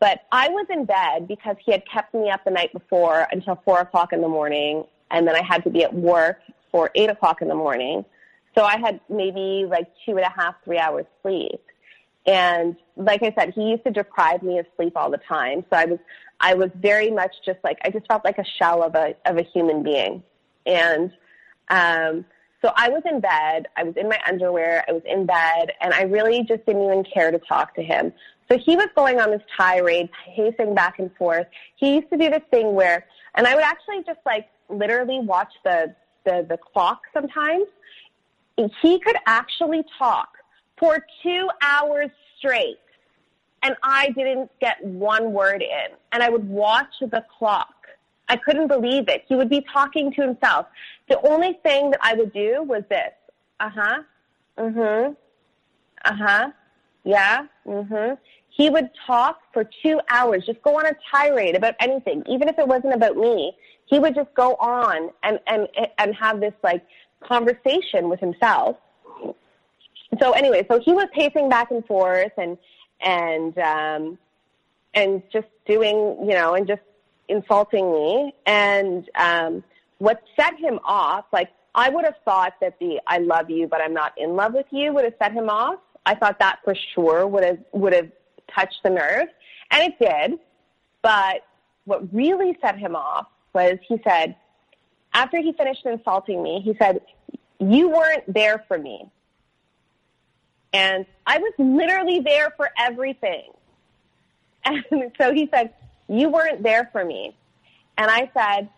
But 0.00 0.20
I 0.32 0.50
was 0.50 0.66
in 0.68 0.84
bed 0.84 1.26
because 1.26 1.56
he 1.64 1.72
had 1.72 1.82
kept 1.90 2.12
me 2.12 2.30
up 2.30 2.44
the 2.44 2.50
night 2.50 2.74
before 2.74 3.26
until 3.32 3.58
four 3.64 3.80
o'clock 3.80 4.12
in 4.12 4.20
the 4.20 4.28
morning, 4.28 4.84
and 5.10 5.26
then 5.26 5.34
I 5.34 5.42
had 5.42 5.64
to 5.64 5.70
be 5.70 5.82
at 5.82 5.94
work 5.94 6.40
for 6.70 6.90
eight 6.94 7.08
o'clock 7.08 7.40
in 7.40 7.48
the 7.48 7.54
morning. 7.54 8.04
So 8.56 8.64
I 8.64 8.78
had 8.78 9.00
maybe 9.08 9.66
like 9.68 9.88
two 10.04 10.12
and 10.12 10.20
a 10.20 10.30
half, 10.30 10.54
three 10.64 10.78
hours 10.78 11.06
sleep. 11.22 11.60
And 12.26 12.76
like 12.96 13.22
I 13.22 13.34
said, 13.38 13.52
he 13.54 13.70
used 13.70 13.84
to 13.84 13.90
deprive 13.90 14.42
me 14.42 14.58
of 14.58 14.66
sleep 14.76 14.94
all 14.96 15.10
the 15.10 15.18
time. 15.18 15.64
So 15.70 15.76
I 15.76 15.84
was, 15.84 15.98
I 16.40 16.54
was 16.54 16.70
very 16.76 17.10
much 17.10 17.34
just 17.44 17.58
like, 17.62 17.78
I 17.84 17.90
just 17.90 18.06
felt 18.06 18.24
like 18.24 18.38
a 18.38 18.44
shell 18.58 18.82
of 18.82 18.94
a, 18.94 19.14
of 19.26 19.36
a 19.36 19.42
human 19.42 19.82
being. 19.82 20.22
And, 20.64 21.12
um, 21.68 22.24
so 22.62 22.72
I 22.76 22.88
was 22.88 23.02
in 23.04 23.20
bed, 23.20 23.66
I 23.76 23.82
was 23.82 23.94
in 23.94 24.08
my 24.08 24.18
underwear, 24.26 24.86
I 24.88 24.92
was 24.92 25.02
in 25.04 25.26
bed, 25.26 25.72
and 25.82 25.92
I 25.92 26.04
really 26.04 26.44
just 26.44 26.64
didn't 26.64 26.82
even 26.82 27.04
care 27.04 27.30
to 27.30 27.38
talk 27.38 27.74
to 27.74 27.82
him. 27.82 28.10
So 28.50 28.56
he 28.56 28.74
was 28.74 28.88
going 28.96 29.20
on 29.20 29.30
this 29.30 29.42
tirade, 29.54 30.08
pacing 30.34 30.74
back 30.74 30.98
and 30.98 31.14
forth. 31.16 31.46
He 31.76 31.96
used 31.96 32.08
to 32.10 32.16
do 32.16 32.30
this 32.30 32.42
thing 32.50 32.74
where, 32.74 33.04
and 33.34 33.46
I 33.46 33.54
would 33.54 33.64
actually 33.64 34.02
just 34.06 34.20
like 34.24 34.48
literally 34.70 35.20
watch 35.20 35.52
the, 35.62 35.94
the, 36.24 36.46
the 36.48 36.56
clock 36.56 37.02
sometimes. 37.12 37.66
He 38.56 38.98
could 39.00 39.16
actually 39.26 39.84
talk 39.98 40.28
for 40.78 41.04
two 41.22 41.48
hours 41.62 42.10
straight. 42.38 42.78
And 43.62 43.74
I 43.82 44.10
didn't 44.10 44.50
get 44.60 44.84
one 44.84 45.32
word 45.32 45.62
in. 45.62 45.96
And 46.12 46.22
I 46.22 46.28
would 46.28 46.46
watch 46.46 46.94
the 47.00 47.24
clock. 47.38 47.74
I 48.28 48.36
couldn't 48.36 48.68
believe 48.68 49.08
it. 49.08 49.24
He 49.26 49.34
would 49.34 49.50
be 49.50 49.64
talking 49.72 50.12
to 50.12 50.22
himself. 50.22 50.66
The 51.08 51.20
only 51.26 51.58
thing 51.62 51.90
that 51.90 52.00
I 52.02 52.14
would 52.14 52.32
do 52.32 52.62
was 52.62 52.82
this. 52.88 53.12
Uh 53.60 53.70
huh. 53.70 54.02
Mm 54.58 54.72
hmm. 54.74 55.12
Uh 56.04 56.16
huh. 56.16 56.50
Yeah. 57.04 57.46
Mm 57.66 57.88
hmm. 57.88 58.14
He 58.56 58.70
would 58.70 58.90
talk 59.06 59.40
for 59.52 59.68
two 59.82 60.00
hours, 60.08 60.46
just 60.46 60.62
go 60.62 60.78
on 60.78 60.86
a 60.86 60.92
tirade 61.10 61.56
about 61.56 61.74
anything, 61.80 62.22
even 62.28 62.48
if 62.48 62.56
it 62.56 62.68
wasn't 62.68 62.94
about 62.94 63.16
me. 63.16 63.52
He 63.86 63.98
would 63.98 64.14
just 64.14 64.32
go 64.34 64.54
on 64.54 65.10
and, 65.24 65.40
and, 65.48 65.66
and 65.98 66.14
have 66.14 66.40
this 66.40 66.54
like 66.62 66.84
conversation 67.26 68.08
with 68.08 68.20
himself 68.20 68.76
so 70.20 70.32
anyway, 70.32 70.66
so 70.70 70.80
he 70.80 70.92
was 70.92 71.06
pacing 71.12 71.48
back 71.48 71.70
and 71.70 71.84
forth 71.86 72.32
and 72.36 72.58
and 73.00 73.56
um, 73.58 74.18
and 74.94 75.22
just 75.32 75.48
doing, 75.66 75.96
you 75.96 76.34
know, 76.34 76.54
and 76.54 76.66
just 76.66 76.82
insulting 77.28 77.92
me. 77.92 78.34
And 78.46 79.08
um, 79.16 79.64
what 79.98 80.22
set 80.36 80.56
him 80.58 80.78
off, 80.84 81.24
like 81.32 81.50
I 81.74 81.88
would 81.90 82.04
have 82.04 82.16
thought 82.24 82.54
that 82.60 82.78
the 82.78 83.00
"I 83.06 83.18
love 83.18 83.50
you, 83.50 83.66
but 83.66 83.80
I'm 83.80 83.94
not 83.94 84.12
in 84.16 84.36
love 84.36 84.54
with 84.54 84.66
you" 84.70 84.92
would 84.92 85.04
have 85.04 85.14
set 85.20 85.32
him 85.32 85.48
off. 85.48 85.78
I 86.06 86.14
thought 86.14 86.38
that 86.38 86.58
for 86.64 86.74
sure 86.94 87.26
would 87.26 87.44
have 87.44 87.58
would 87.72 87.92
have 87.92 88.10
touched 88.54 88.82
the 88.82 88.90
nerve, 88.90 89.28
and 89.70 89.92
it 89.92 89.98
did. 89.98 90.38
But 91.02 91.44
what 91.84 92.12
really 92.14 92.56
set 92.62 92.78
him 92.78 92.96
off 92.96 93.26
was 93.52 93.78
he 93.86 94.00
said, 94.08 94.36
after 95.14 95.40
he 95.40 95.52
finished 95.52 95.86
insulting 95.86 96.42
me, 96.42 96.60
he 96.60 96.74
said, 96.76 97.00
"You 97.58 97.88
weren't 97.88 98.32
there 98.32 98.64
for 98.68 98.76
me." 98.76 99.08
And 100.74 101.06
I 101.24 101.38
was 101.38 101.52
literally 101.56 102.18
there 102.20 102.52
for 102.56 102.68
everything. 102.78 103.50
And 104.66 105.12
so 105.20 105.32
he 105.32 105.48
said, 105.54 105.72
You 106.08 106.30
weren't 106.30 106.62
there 106.62 106.88
for 106.90 107.04
me. 107.04 107.36
And 107.96 108.10
I 108.10 108.30
said, 108.34 108.68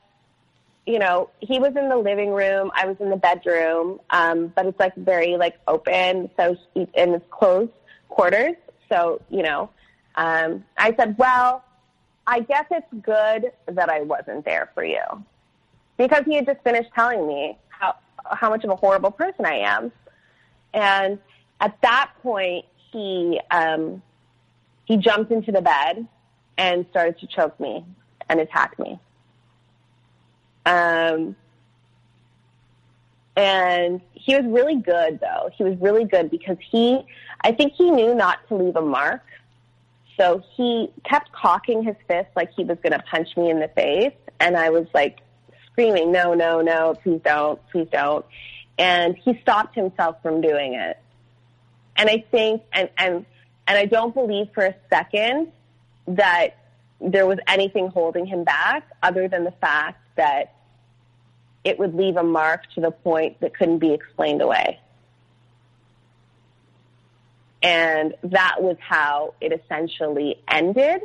you 0.84 0.98
know, 0.98 1.30
he 1.40 1.58
was 1.58 1.74
in 1.76 1.88
the 1.88 1.96
living 1.96 2.30
room, 2.30 2.70
I 2.74 2.86
was 2.86 2.96
in 3.00 3.08
the 3.08 3.16
bedroom, 3.16 4.00
um, 4.10 4.52
but 4.54 4.66
it's 4.66 4.78
like 4.78 4.94
very 4.94 5.36
like 5.36 5.58
open, 5.66 6.30
so 6.36 6.56
he, 6.74 6.86
in 6.94 7.14
his 7.14 7.22
closed 7.30 7.72
quarters. 8.08 8.54
So, 8.88 9.20
you 9.30 9.42
know, 9.42 9.70
um, 10.16 10.64
I 10.76 10.94
said, 10.96 11.16
well, 11.18 11.64
I 12.26 12.40
guess 12.40 12.66
it's 12.70 12.86
good 13.02 13.52
that 13.66 13.88
I 13.88 14.02
wasn't 14.02 14.44
there 14.44 14.70
for 14.74 14.84
you 14.84 15.00
because 15.96 16.24
he 16.26 16.34
had 16.34 16.46
just 16.46 16.62
finished 16.62 16.90
telling 16.94 17.26
me 17.26 17.58
how 17.68 17.96
how 18.30 18.50
much 18.50 18.64
of 18.64 18.70
a 18.70 18.76
horrible 18.76 19.10
person 19.10 19.46
I 19.46 19.58
am, 19.58 19.92
and 20.74 21.18
at 21.60 21.80
that 21.82 22.10
point, 22.22 22.64
he 22.92 23.40
um, 23.50 24.02
he 24.84 24.96
jumped 24.96 25.30
into 25.30 25.52
the 25.52 25.62
bed 25.62 26.06
and 26.58 26.86
started 26.90 27.18
to 27.20 27.26
choke 27.26 27.58
me 27.60 27.84
and 28.28 28.40
attack 28.40 28.78
me. 28.78 28.98
Um, 30.64 31.36
and 33.36 34.00
he 34.14 34.34
was 34.34 34.44
really 34.46 34.76
good, 34.76 35.20
though. 35.20 35.50
He 35.56 35.62
was 35.62 35.78
really 35.78 36.04
good 36.04 36.30
because 36.30 36.56
he, 36.70 37.04
I 37.42 37.52
think 37.52 37.74
he 37.74 37.90
knew 37.90 38.14
not 38.14 38.38
to 38.48 38.56
leave 38.56 38.76
a 38.76 38.82
mark. 38.82 39.22
So 40.18 40.42
he 40.56 40.90
kept 41.04 41.30
cocking 41.32 41.82
his 41.82 41.94
fist 42.08 42.30
like 42.34 42.50
he 42.54 42.64
was 42.64 42.78
going 42.82 42.94
to 42.94 43.04
punch 43.10 43.36
me 43.36 43.50
in 43.50 43.60
the 43.60 43.68
face. 43.68 44.14
And 44.40 44.56
I 44.56 44.70
was 44.70 44.86
like 44.94 45.18
screaming, 45.76 46.10
no, 46.10 46.32
no, 46.32 46.62
no, 46.62 46.94
please 47.02 47.20
don't, 47.22 47.60
please 47.70 47.86
don't. 47.92 48.24
And 48.78 49.14
he 49.16 49.38
stopped 49.42 49.74
himself 49.74 50.16
from 50.22 50.40
doing 50.40 50.72
it. 50.72 50.98
And 51.96 52.08
I 52.08 52.24
think, 52.30 52.62
and, 52.72 52.88
and, 52.96 53.26
and 53.66 53.78
I 53.78 53.84
don't 53.84 54.14
believe 54.14 54.48
for 54.54 54.64
a 54.64 54.74
second 54.88 55.52
that 56.08 56.56
there 57.00 57.26
was 57.26 57.38
anything 57.46 57.88
holding 57.88 58.24
him 58.24 58.44
back 58.44 58.88
other 59.02 59.28
than 59.28 59.44
the 59.44 59.50
fact 59.50 60.00
that 60.16 60.54
it 61.62 61.78
would 61.78 61.94
leave 61.94 62.16
a 62.16 62.22
mark 62.22 62.62
to 62.74 62.80
the 62.80 62.90
point 62.90 63.40
that 63.40 63.54
couldn't 63.54 63.78
be 63.78 63.92
explained 63.92 64.40
away. 64.40 64.80
And 67.62 68.14
that 68.22 68.56
was 68.60 68.76
how 68.80 69.34
it 69.40 69.52
essentially 69.52 70.38
ended. 70.48 71.02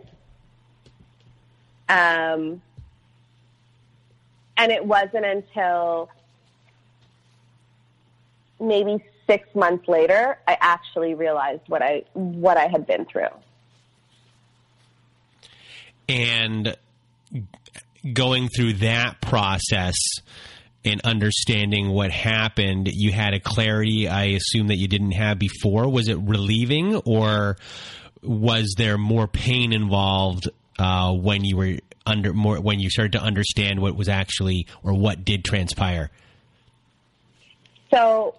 Um, 1.89 2.61
and 4.61 4.71
it 4.71 4.85
wasn't 4.85 5.25
until 5.25 6.07
maybe 8.59 9.03
six 9.25 9.47
months 9.55 9.87
later, 9.87 10.37
I 10.47 10.55
actually 10.61 11.15
realized 11.15 11.63
what 11.67 11.81
I 11.81 12.03
what 12.13 12.57
I 12.57 12.67
had 12.67 12.85
been 12.85 13.05
through. 13.05 13.33
And 16.07 16.77
going 18.13 18.49
through 18.49 18.73
that 18.73 19.19
process, 19.19 19.95
and 20.85 21.01
understanding 21.03 21.89
what 21.89 22.11
happened, 22.11 22.87
you 22.91 23.11
had 23.11 23.33
a 23.33 23.39
clarity 23.39 24.07
I 24.07 24.25
assume 24.25 24.67
that 24.67 24.77
you 24.77 24.87
didn't 24.87 25.13
have 25.13 25.39
before. 25.39 25.89
Was 25.89 26.07
it 26.07 26.19
relieving 26.19 26.97
or 26.97 27.57
was 28.21 28.75
there 28.77 28.99
more 28.99 29.27
pain 29.27 29.73
involved 29.73 30.49
uh, 30.81 31.13
when 31.13 31.43
you 31.45 31.55
were 31.55 31.77
under 32.05 32.33
more 32.33 32.59
when 32.59 32.79
you 32.79 32.89
started 32.89 33.11
to 33.11 33.21
understand 33.21 33.79
what 33.79 33.95
was 33.95 34.09
actually 34.09 34.65
or 34.83 34.93
what 34.93 35.23
did 35.23 35.45
transpire? 35.45 36.09
So 37.93 38.35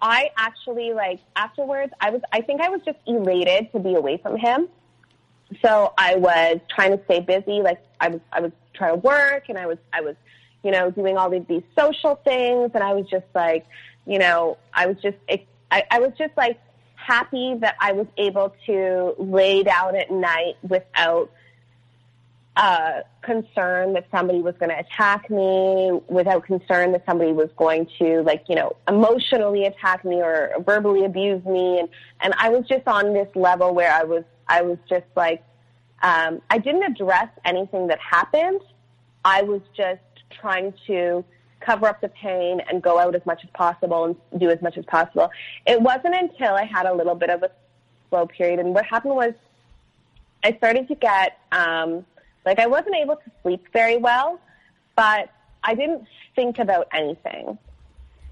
I 0.00 0.30
actually 0.36 0.92
like 0.92 1.20
afterwards 1.34 1.92
I 2.00 2.10
was 2.10 2.22
I 2.32 2.42
think 2.42 2.60
I 2.60 2.68
was 2.68 2.80
just 2.84 2.98
elated 3.06 3.72
to 3.72 3.80
be 3.80 3.94
away 3.94 4.18
from 4.18 4.36
him. 4.36 4.68
So 5.62 5.92
I 5.98 6.14
was 6.16 6.60
trying 6.74 6.96
to 6.96 7.02
stay 7.06 7.20
busy, 7.20 7.60
like 7.62 7.82
I 8.00 8.08
was 8.08 8.20
I 8.32 8.40
was 8.40 8.52
trying 8.74 8.92
to 8.94 9.00
work 9.00 9.48
and 9.48 9.58
I 9.58 9.66
was 9.66 9.78
I 9.92 10.02
was, 10.02 10.14
you 10.62 10.70
know, 10.70 10.92
doing 10.92 11.16
all 11.16 11.32
of 11.32 11.46
these 11.48 11.64
social 11.76 12.14
things 12.16 12.70
and 12.74 12.84
I 12.84 12.92
was 12.92 13.06
just 13.10 13.26
like, 13.34 13.66
you 14.06 14.18
know, 14.18 14.58
I 14.72 14.86
was 14.86 14.96
just 15.02 15.16
I, 15.72 15.84
I 15.90 15.98
was 15.98 16.12
just 16.16 16.36
like 16.36 16.60
happy 16.94 17.56
that 17.60 17.74
I 17.80 17.92
was 17.92 18.06
able 18.16 18.54
to 18.66 19.14
lay 19.18 19.64
down 19.64 19.96
at 19.96 20.10
night 20.10 20.56
without 20.62 21.30
uh, 22.58 23.02
concern 23.22 23.92
that 23.92 24.04
somebody 24.10 24.42
was 24.42 24.54
going 24.58 24.68
to 24.68 24.78
attack 24.78 25.30
me, 25.30 26.00
without 26.08 26.44
concern 26.44 26.90
that 26.92 27.04
somebody 27.06 27.32
was 27.32 27.48
going 27.56 27.88
to, 28.00 28.22
like, 28.22 28.42
you 28.48 28.56
know, 28.56 28.74
emotionally 28.88 29.64
attack 29.64 30.04
me 30.04 30.16
or 30.16 30.52
verbally 30.66 31.04
abuse 31.04 31.44
me. 31.44 31.78
And, 31.78 31.88
and 32.20 32.34
I 32.36 32.48
was 32.50 32.66
just 32.66 32.86
on 32.88 33.14
this 33.14 33.28
level 33.36 33.74
where 33.74 33.92
I 33.92 34.02
was, 34.02 34.24
I 34.48 34.62
was 34.62 34.78
just 34.88 35.06
like, 35.14 35.40
um, 36.02 36.42
I 36.50 36.58
didn't 36.58 36.82
address 36.82 37.28
anything 37.44 37.86
that 37.86 38.00
happened. 38.00 38.60
I 39.24 39.42
was 39.42 39.62
just 39.76 40.00
trying 40.30 40.74
to 40.88 41.24
cover 41.60 41.86
up 41.86 42.00
the 42.00 42.08
pain 42.08 42.60
and 42.68 42.82
go 42.82 42.98
out 42.98 43.14
as 43.14 43.24
much 43.24 43.44
as 43.44 43.50
possible 43.50 44.04
and 44.04 44.40
do 44.40 44.50
as 44.50 44.60
much 44.62 44.76
as 44.76 44.84
possible. 44.84 45.30
It 45.64 45.80
wasn't 45.80 46.14
until 46.14 46.54
I 46.54 46.64
had 46.64 46.86
a 46.86 46.94
little 46.94 47.14
bit 47.14 47.30
of 47.30 47.44
a 47.44 47.50
slow 48.08 48.26
period. 48.26 48.58
And 48.58 48.74
what 48.74 48.84
happened 48.84 49.14
was 49.14 49.32
I 50.42 50.56
started 50.56 50.88
to 50.88 50.96
get, 50.96 51.38
um, 51.52 52.04
like 52.48 52.58
I 52.58 52.66
wasn't 52.66 52.96
able 52.96 53.16
to 53.16 53.30
sleep 53.42 53.66
very 53.72 53.98
well, 53.98 54.40
but 54.96 55.30
I 55.62 55.74
didn't 55.74 56.06
think 56.34 56.58
about 56.58 56.88
anything. 56.92 57.58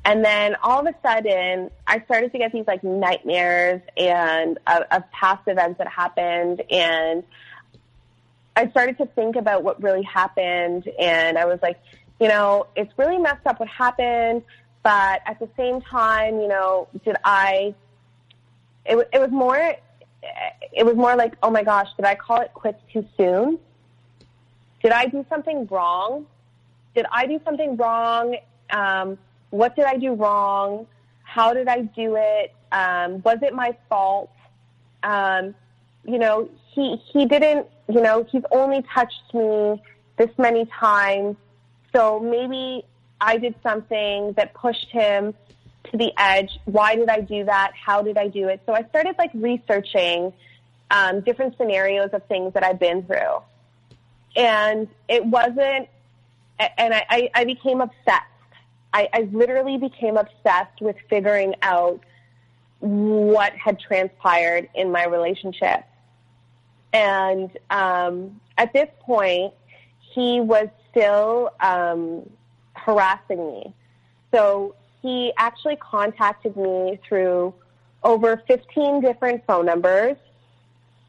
And 0.06 0.24
then 0.24 0.56
all 0.62 0.80
of 0.80 0.86
a 0.86 0.94
sudden, 1.06 1.70
I 1.86 2.00
started 2.04 2.32
to 2.32 2.38
get 2.38 2.52
these 2.52 2.66
like 2.66 2.82
nightmares 2.82 3.82
and 3.96 4.58
of, 4.66 4.84
of 4.90 5.10
past 5.10 5.42
events 5.46 5.78
that 5.78 5.88
happened, 5.88 6.62
and 6.70 7.24
I 8.56 8.70
started 8.70 8.96
to 8.98 9.06
think 9.06 9.36
about 9.36 9.62
what 9.64 9.82
really 9.82 10.04
happened, 10.04 10.88
and 10.98 11.36
I 11.36 11.44
was 11.44 11.58
like, 11.60 11.78
you 12.18 12.28
know, 12.28 12.68
it's 12.74 12.92
really 12.96 13.18
messed 13.18 13.46
up 13.46 13.60
what 13.60 13.68
happened, 13.68 14.42
but 14.82 15.20
at 15.26 15.38
the 15.40 15.48
same 15.58 15.82
time, 15.82 16.40
you 16.40 16.48
know, 16.48 16.88
did 17.04 17.16
I? 17.24 17.74
It, 18.86 18.96
it 19.12 19.20
was 19.20 19.30
more. 19.30 19.74
It 20.72 20.86
was 20.86 20.96
more 20.96 21.16
like, 21.16 21.34
oh 21.42 21.50
my 21.50 21.62
gosh, 21.62 21.88
did 21.96 22.04
I 22.04 22.14
call 22.14 22.40
it 22.40 22.52
quits 22.54 22.80
too 22.92 23.06
soon? 23.16 23.58
Did 24.86 24.92
I 24.92 25.06
do 25.06 25.26
something 25.28 25.66
wrong? 25.68 26.26
Did 26.94 27.06
I 27.10 27.26
do 27.26 27.40
something 27.44 27.76
wrong? 27.76 28.36
Um, 28.70 29.18
what 29.50 29.74
did 29.74 29.84
I 29.84 29.96
do 29.96 30.14
wrong? 30.14 30.86
How 31.24 31.52
did 31.52 31.66
I 31.66 31.80
do 31.80 32.14
it? 32.16 32.54
Um, 32.70 33.20
was 33.22 33.38
it 33.42 33.52
my 33.52 33.76
fault? 33.88 34.30
Um, 35.02 35.56
you 36.04 36.20
know, 36.20 36.48
he 36.72 37.02
he 37.12 37.26
didn't. 37.26 37.66
You 37.88 38.00
know, 38.00 38.28
he's 38.30 38.44
only 38.52 38.82
touched 38.94 39.34
me 39.34 39.82
this 40.18 40.30
many 40.38 40.66
times, 40.66 41.34
so 41.92 42.20
maybe 42.20 42.84
I 43.20 43.38
did 43.38 43.56
something 43.64 44.34
that 44.34 44.54
pushed 44.54 44.90
him 44.90 45.34
to 45.90 45.96
the 45.96 46.12
edge. 46.16 46.60
Why 46.66 46.94
did 46.94 47.08
I 47.08 47.22
do 47.22 47.44
that? 47.46 47.72
How 47.74 48.02
did 48.02 48.16
I 48.18 48.28
do 48.28 48.46
it? 48.46 48.62
So 48.66 48.72
I 48.72 48.84
started 48.84 49.16
like 49.18 49.32
researching 49.34 50.32
um, 50.92 51.22
different 51.22 51.56
scenarios 51.56 52.10
of 52.12 52.22
things 52.26 52.54
that 52.54 52.62
I've 52.62 52.78
been 52.78 53.02
through 53.02 53.42
and 54.36 54.88
it 55.08 55.24
wasn't, 55.24 55.88
and 56.58 56.94
I, 56.94 57.30
I 57.34 57.44
became 57.44 57.80
obsessed. 57.80 58.24
I, 58.92 59.08
I 59.12 59.28
literally 59.32 59.78
became 59.78 60.16
obsessed 60.16 60.80
with 60.80 60.96
figuring 61.08 61.54
out 61.62 62.00
what 62.80 63.52
had 63.54 63.80
transpired 63.80 64.68
in 64.74 64.92
my 64.92 65.06
relationship. 65.06 65.84
And 66.92 67.50
um, 67.70 68.40
at 68.56 68.72
this 68.72 68.88
point, 69.00 69.52
he 70.14 70.40
was 70.40 70.68
still 70.90 71.50
um, 71.60 72.28
harassing 72.74 73.46
me. 73.46 73.74
So 74.32 74.74
he 75.02 75.32
actually 75.36 75.76
contacted 75.76 76.56
me 76.56 76.98
through 77.06 77.54
over 78.02 78.42
15 78.46 79.00
different 79.00 79.44
phone 79.46 79.66
numbers, 79.66 80.16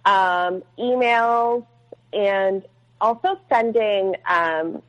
um, 0.06 0.64
emails, 0.80 1.66
and 2.12 2.64
also 3.00 3.40
sending 3.50 4.16
um, 4.28 4.82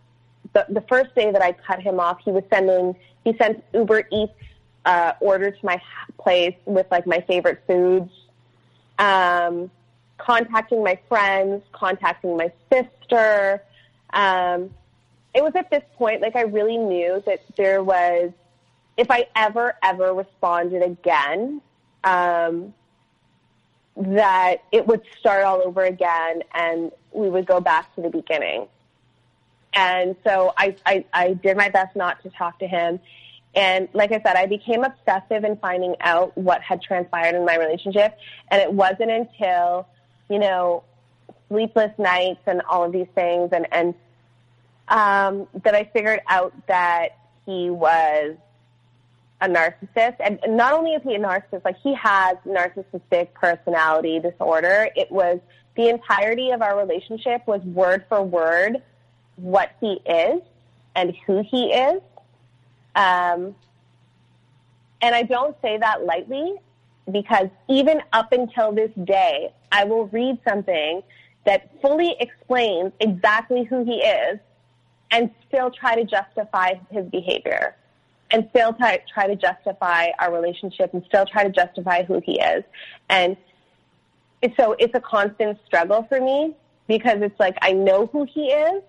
the, 0.52 0.66
the 0.68 0.84
first 0.88 1.14
day 1.14 1.30
that 1.30 1.42
I 1.42 1.52
cut 1.52 1.80
him 1.80 2.00
off, 2.00 2.18
he 2.24 2.32
was 2.32 2.44
sending 2.52 2.96
he 3.24 3.36
sent 3.36 3.62
Uber 3.74 4.08
Eats 4.10 4.32
uh, 4.84 5.12
order 5.20 5.50
to 5.50 5.66
my 5.66 5.80
place 6.18 6.54
with 6.64 6.86
like 6.90 7.06
my 7.06 7.20
favorite 7.22 7.62
foods. 7.66 8.10
Um, 8.98 9.70
contacting 10.16 10.82
my 10.82 10.98
friends, 11.08 11.62
contacting 11.72 12.36
my 12.36 12.52
sister. 12.72 13.62
Um, 14.12 14.70
it 15.34 15.42
was 15.42 15.52
at 15.54 15.70
this 15.70 15.84
point 15.96 16.22
like 16.22 16.36
I 16.36 16.42
really 16.42 16.78
knew 16.78 17.22
that 17.26 17.42
there 17.56 17.82
was 17.82 18.32
if 18.96 19.10
I 19.10 19.26
ever 19.36 19.76
ever 19.82 20.12
responded 20.14 20.82
again, 20.82 21.60
um, 22.02 22.74
that 23.96 24.62
it 24.72 24.86
would 24.86 25.02
start 25.20 25.44
all 25.44 25.62
over 25.64 25.84
again 25.84 26.42
and 26.54 26.90
we 27.12 27.28
would 27.28 27.46
go 27.46 27.60
back 27.60 27.94
to 27.94 28.02
the 28.02 28.10
beginning. 28.10 28.66
And 29.74 30.16
so 30.24 30.52
I, 30.56 30.76
I, 30.86 31.04
I 31.12 31.32
did 31.34 31.56
my 31.56 31.68
best 31.68 31.94
not 31.94 32.22
to 32.22 32.30
talk 32.30 32.58
to 32.60 32.66
him. 32.66 33.00
And 33.54 33.88
like 33.92 34.12
I 34.12 34.20
said, 34.22 34.36
I 34.36 34.46
became 34.46 34.84
obsessive 34.84 35.44
in 35.44 35.56
finding 35.56 35.94
out 36.00 36.36
what 36.36 36.62
had 36.62 36.82
transpired 36.82 37.34
in 37.34 37.44
my 37.44 37.56
relationship. 37.56 38.18
And 38.50 38.60
it 38.60 38.72
wasn't 38.72 39.10
until, 39.10 39.86
you 40.28 40.38
know, 40.38 40.84
sleepless 41.48 41.92
nights 41.98 42.40
and 42.46 42.62
all 42.68 42.84
of 42.84 42.92
these 42.92 43.06
things 43.14 43.50
and, 43.52 43.66
and 43.72 43.94
um, 44.88 45.48
that 45.64 45.74
I 45.74 45.84
figured 45.84 46.20
out 46.28 46.54
that 46.66 47.18
he 47.46 47.70
was 47.70 48.36
a 49.40 49.48
narcissist. 49.48 50.16
And 50.20 50.38
not 50.48 50.72
only 50.72 50.92
is 50.92 51.02
he 51.02 51.14
a 51.14 51.18
narcissist, 51.18 51.64
like 51.64 51.78
he 51.82 51.94
has 51.94 52.36
narcissistic 52.46 53.32
personality 53.34 54.18
disorder. 54.20 54.88
It 54.96 55.10
was 55.10 55.38
the 55.76 55.88
entirety 55.88 56.50
of 56.50 56.62
our 56.62 56.76
relationship 56.76 57.46
was 57.46 57.60
word 57.62 58.04
for 58.08 58.22
word 58.22 58.82
what 59.36 59.70
he 59.80 60.00
is 60.04 60.42
and 60.96 61.14
who 61.26 61.42
he 61.48 61.72
is. 61.72 62.02
Um, 62.96 63.54
and 65.00 65.14
I 65.14 65.22
don't 65.22 65.56
say 65.62 65.78
that 65.78 66.04
lightly 66.04 66.54
because 67.10 67.48
even 67.68 68.02
up 68.12 68.32
until 68.32 68.72
this 68.72 68.90
day, 69.04 69.52
I 69.70 69.84
will 69.84 70.06
read 70.08 70.38
something 70.46 71.02
that 71.46 71.80
fully 71.80 72.16
explains 72.18 72.92
exactly 72.98 73.64
who 73.64 73.84
he 73.84 73.98
is 74.02 74.40
and 75.10 75.30
still 75.46 75.70
try 75.70 75.94
to 75.94 76.04
justify 76.04 76.74
his 76.90 77.06
behavior 77.06 77.76
and 78.30 78.46
still 78.50 78.72
try, 78.74 79.00
try 79.12 79.26
to 79.26 79.36
justify 79.36 80.08
our 80.18 80.32
relationship 80.32 80.92
and 80.92 81.02
still 81.06 81.24
try 81.26 81.44
to 81.44 81.50
justify 81.50 82.04
who 82.04 82.20
he 82.24 82.40
is. 82.40 82.64
And 83.08 83.36
so 84.58 84.76
it's 84.78 84.94
a 84.94 85.00
constant 85.00 85.58
struggle 85.66 86.04
for 86.08 86.20
me 86.20 86.54
because 86.86 87.20
it's 87.20 87.38
like 87.40 87.56
I 87.62 87.72
know 87.72 88.06
who 88.06 88.26
he 88.32 88.46
is, 88.46 88.82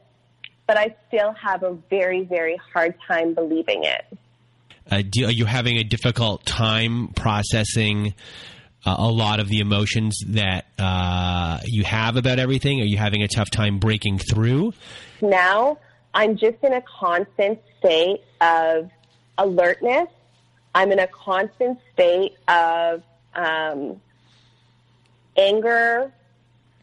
but 0.68 0.78
I 0.78 0.95
still 1.07 1.34
have 1.34 1.64
a 1.64 1.78
very, 1.90 2.24
very 2.24 2.60
hard 2.74 2.95
time 3.07 3.34
believing 3.34 3.84
it. 3.84 4.18
Uh, 4.91 5.03
do, 5.07 5.26
are 5.26 5.32
you 5.32 5.45
having 5.45 5.78
a 5.78 5.84
difficult 5.84 6.45
time 6.45 7.10
processing 7.16 8.14
uh, 8.86 8.95
a 8.98 9.10
lot 9.10 9.40
of 9.40 9.48
the 9.49 9.60
emotions 9.60 10.20
that 10.28 10.66
uh, 10.78 11.60
you 11.66 11.84
have 11.84 12.18
about 12.18 12.40
everything? 12.40 12.82
Are 12.82 12.86
you 12.86 12.98
having 12.98 13.22
a 13.24 13.28
tough 13.28 13.49
time 13.49 13.80
breaking 13.80 14.20
through? 14.20 14.74
Now, 15.22 15.80
I'm 16.14 16.38
just 16.38 16.57
in 16.64 16.74
a 16.74 16.82
constant 16.99 17.60
state 17.80 18.22
of 18.41 18.90
alertness. 19.40 20.10
I'm 20.76 20.91
in 20.91 20.99
a 20.99 21.07
constant 21.07 21.80
state 21.94 22.36
of 22.48 23.02
um, 23.34 23.99
anger. 25.36 26.11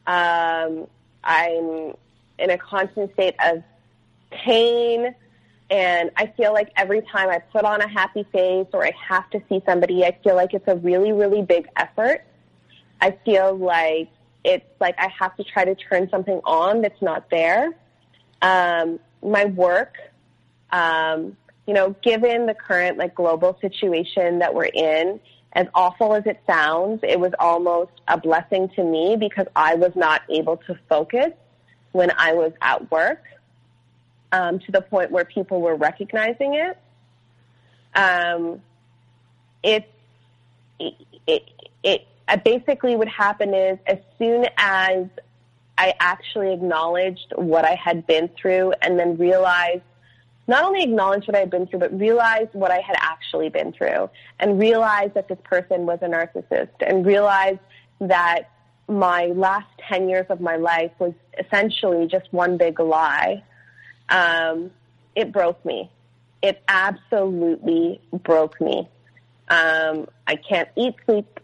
Um, 0.06 0.88
I'm 1.22 1.94
in 2.38 2.50
a 2.50 2.58
constant 2.58 3.12
state 3.12 3.36
of 3.44 3.62
pain. 4.30 5.14
And 5.68 6.10
I 6.16 6.26
feel 6.26 6.52
like 6.52 6.70
every 6.76 7.02
time 7.02 7.28
I 7.28 7.38
put 7.38 7.64
on 7.64 7.80
a 7.80 7.88
happy 7.88 8.24
face 8.32 8.68
or 8.72 8.84
I 8.84 8.92
have 9.08 9.28
to 9.30 9.42
see 9.48 9.62
somebody, 9.66 10.04
I 10.04 10.16
feel 10.22 10.36
like 10.36 10.54
it's 10.54 10.68
a 10.68 10.76
really, 10.76 11.12
really 11.12 11.42
big 11.42 11.68
effort. 11.76 12.24
I 13.00 13.10
feel 13.24 13.54
like 13.56 14.08
it's 14.44 14.66
like 14.80 14.94
I 14.98 15.08
have 15.18 15.36
to 15.36 15.44
try 15.44 15.64
to 15.64 15.74
turn 15.74 16.08
something 16.08 16.40
on 16.44 16.82
that's 16.82 17.02
not 17.02 17.30
there. 17.30 17.76
Um, 18.42 19.00
my 19.22 19.46
work, 19.46 19.96
um, 20.70 21.36
you 21.66 21.74
know, 21.74 21.94
given 22.02 22.46
the 22.46 22.54
current 22.54 22.96
like 22.96 23.14
global 23.14 23.58
situation 23.60 24.38
that 24.38 24.54
we're 24.54 24.64
in, 24.72 25.20
as 25.52 25.66
awful 25.74 26.14
as 26.14 26.26
it 26.26 26.40
sounds, 26.46 27.00
it 27.02 27.18
was 27.18 27.32
almost 27.38 27.92
a 28.08 28.18
blessing 28.18 28.68
to 28.76 28.84
me 28.84 29.16
because 29.18 29.46
I 29.56 29.74
was 29.74 29.92
not 29.96 30.22
able 30.28 30.58
to 30.58 30.78
focus 30.88 31.32
when 31.92 32.12
I 32.16 32.34
was 32.34 32.52
at 32.60 32.90
work 32.90 33.24
um, 34.32 34.58
to 34.60 34.72
the 34.72 34.82
point 34.82 35.10
where 35.10 35.24
people 35.24 35.60
were 35.60 35.74
recognizing 35.74 36.54
it. 36.54 36.78
Um, 37.94 38.60
it, 39.62 39.90
it, 40.78 40.94
it, 41.26 41.48
it 41.82 42.06
basically 42.44 42.96
what 42.96 43.08
happened 43.08 43.54
is 43.54 43.78
as 43.86 43.98
soon 44.18 44.46
as 44.58 45.06
I 45.78 45.94
actually 46.00 46.52
acknowledged 46.52 47.32
what 47.34 47.64
I 47.64 47.74
had 47.74 48.06
been 48.06 48.28
through 48.40 48.72
and 48.82 48.98
then 48.98 49.16
realized 49.16 49.82
not 50.46 50.64
only 50.64 50.82
acknowledge 50.82 51.26
what 51.26 51.36
I 51.36 51.40
had 51.40 51.50
been 51.50 51.66
through, 51.66 51.80
but 51.80 51.98
realize 51.98 52.48
what 52.52 52.70
I 52.70 52.80
had 52.80 52.96
actually 53.00 53.48
been 53.48 53.72
through 53.72 54.10
and 54.38 54.58
realize 54.58 55.10
that 55.14 55.28
this 55.28 55.38
person 55.44 55.86
was 55.86 55.98
a 56.02 56.06
narcissist 56.06 56.70
and 56.80 57.04
realize 57.04 57.58
that 58.00 58.50
my 58.88 59.26
last 59.26 59.66
10 59.88 60.08
years 60.08 60.26
of 60.28 60.40
my 60.40 60.56
life 60.56 60.92
was 60.98 61.12
essentially 61.38 62.06
just 62.06 62.32
one 62.32 62.56
big 62.56 62.78
lie. 62.78 63.42
Um, 64.08 64.70
it 65.16 65.32
broke 65.32 65.64
me. 65.64 65.90
It 66.42 66.62
absolutely 66.68 68.00
broke 68.12 68.60
me. 68.60 68.88
Um, 69.48 70.06
I 70.26 70.36
can't 70.36 70.68
eat, 70.76 70.94
sleep. 71.06 71.40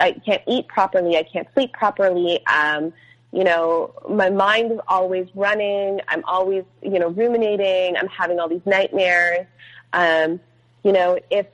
I 0.00 0.12
can't 0.12 0.42
eat 0.46 0.68
properly. 0.68 1.16
I 1.16 1.22
can't 1.22 1.48
sleep 1.54 1.72
properly. 1.72 2.44
Um, 2.46 2.92
you 3.34 3.42
know, 3.42 3.92
my 4.08 4.30
mind 4.30 4.70
is 4.70 4.78
always 4.86 5.26
running. 5.34 6.00
I'm 6.06 6.24
always, 6.24 6.62
you 6.82 7.00
know, 7.00 7.08
ruminating. 7.08 7.96
I'm 7.96 8.06
having 8.06 8.38
all 8.38 8.48
these 8.48 8.64
nightmares. 8.64 9.46
Um, 9.92 10.38
you 10.84 10.92
know, 10.92 11.18
if 11.30 11.46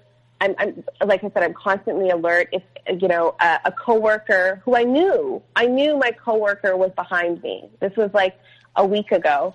I'm, 0.42 0.54
I'm, 0.58 0.84
like 1.06 1.24
I 1.24 1.30
said, 1.30 1.42
I'm 1.42 1.54
constantly 1.54 2.10
alert. 2.10 2.50
If, 2.52 2.62
you 3.00 3.08
know, 3.08 3.34
a, 3.40 3.60
a 3.64 3.72
coworker 3.72 4.60
who 4.62 4.76
I 4.76 4.82
knew, 4.84 5.42
I 5.56 5.66
knew 5.68 5.96
my 5.96 6.10
coworker 6.10 6.76
was 6.76 6.90
behind 6.92 7.42
me. 7.42 7.70
This 7.80 7.96
was 7.96 8.10
like 8.12 8.38
a 8.76 8.84
week 8.84 9.10
ago. 9.10 9.54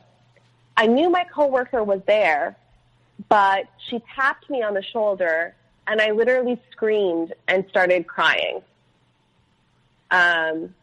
I 0.77 0.87
knew 0.87 1.11
my 1.11 1.25
coworker 1.25 1.83
was 1.83 2.01
there, 2.07 2.57
but 3.29 3.67
she 3.87 4.01
tapped 4.15 4.49
me 4.49 4.63
on 4.63 4.73
the 4.73 4.83
shoulder 4.83 5.53
and 5.85 6.01
I 6.01 6.09
literally 6.09 6.59
screamed 6.71 7.33
and 7.47 7.65
started 7.69 8.07
crying. 8.07 8.63
Um, 10.09 10.73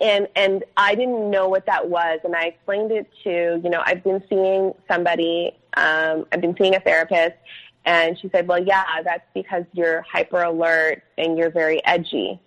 and 0.00 0.28
and 0.36 0.64
I 0.76 0.94
didn't 0.94 1.30
know 1.30 1.48
what 1.48 1.66
that 1.66 1.88
was, 1.88 2.20
and 2.24 2.34
I 2.34 2.46
explained 2.46 2.92
it 2.92 3.08
to 3.24 3.60
you 3.62 3.70
know 3.70 3.82
I've 3.84 4.04
been 4.04 4.22
seeing 4.28 4.72
somebody, 4.88 5.52
um, 5.76 6.26
I've 6.32 6.40
been 6.40 6.54
seeing 6.58 6.74
a 6.74 6.80
therapist, 6.80 7.36
and 7.84 8.18
she 8.18 8.28
said, 8.30 8.46
well, 8.46 8.62
yeah, 8.62 8.84
that's 9.02 9.26
because 9.34 9.64
you're 9.72 10.02
hyper 10.02 10.42
alert 10.42 11.02
and 11.16 11.38
you're 11.38 11.50
very 11.50 11.84
edgy, 11.86 12.40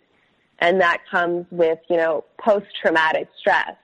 and 0.60 0.82
that 0.82 1.02
comes 1.10 1.46
with 1.50 1.80
you 1.90 1.98
know 1.98 2.26
post 2.40 2.68
traumatic 2.82 3.30
stress. 3.40 3.76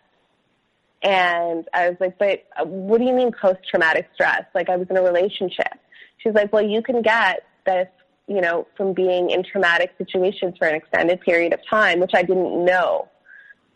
And 1.01 1.67
I 1.73 1.89
was 1.89 1.97
like, 1.99 2.17
but 2.17 2.45
uh, 2.59 2.65
what 2.65 2.99
do 2.99 3.05
you 3.05 3.13
mean 3.13 3.31
post 3.31 3.59
traumatic 3.69 4.09
stress? 4.13 4.43
Like 4.53 4.69
I 4.69 4.75
was 4.75 4.87
in 4.89 4.97
a 4.97 5.03
relationship. 5.03 5.73
She's 6.17 6.33
like, 6.33 6.51
well, 6.51 6.63
you 6.63 6.81
can 6.81 7.01
get 7.01 7.43
this 7.65 7.87
you 8.27 8.41
know, 8.41 8.65
from 8.75 8.93
being 8.93 9.29
in 9.29 9.43
traumatic 9.43 9.93
situations 9.99 10.55
for 10.57 10.67
an 10.67 10.73
extended 10.73 11.21
period 11.21 11.53
of 11.53 11.59
time, 11.69 11.99
which 11.99 12.13
I 12.15 12.23
didn't 12.23 12.65
know 12.65 13.07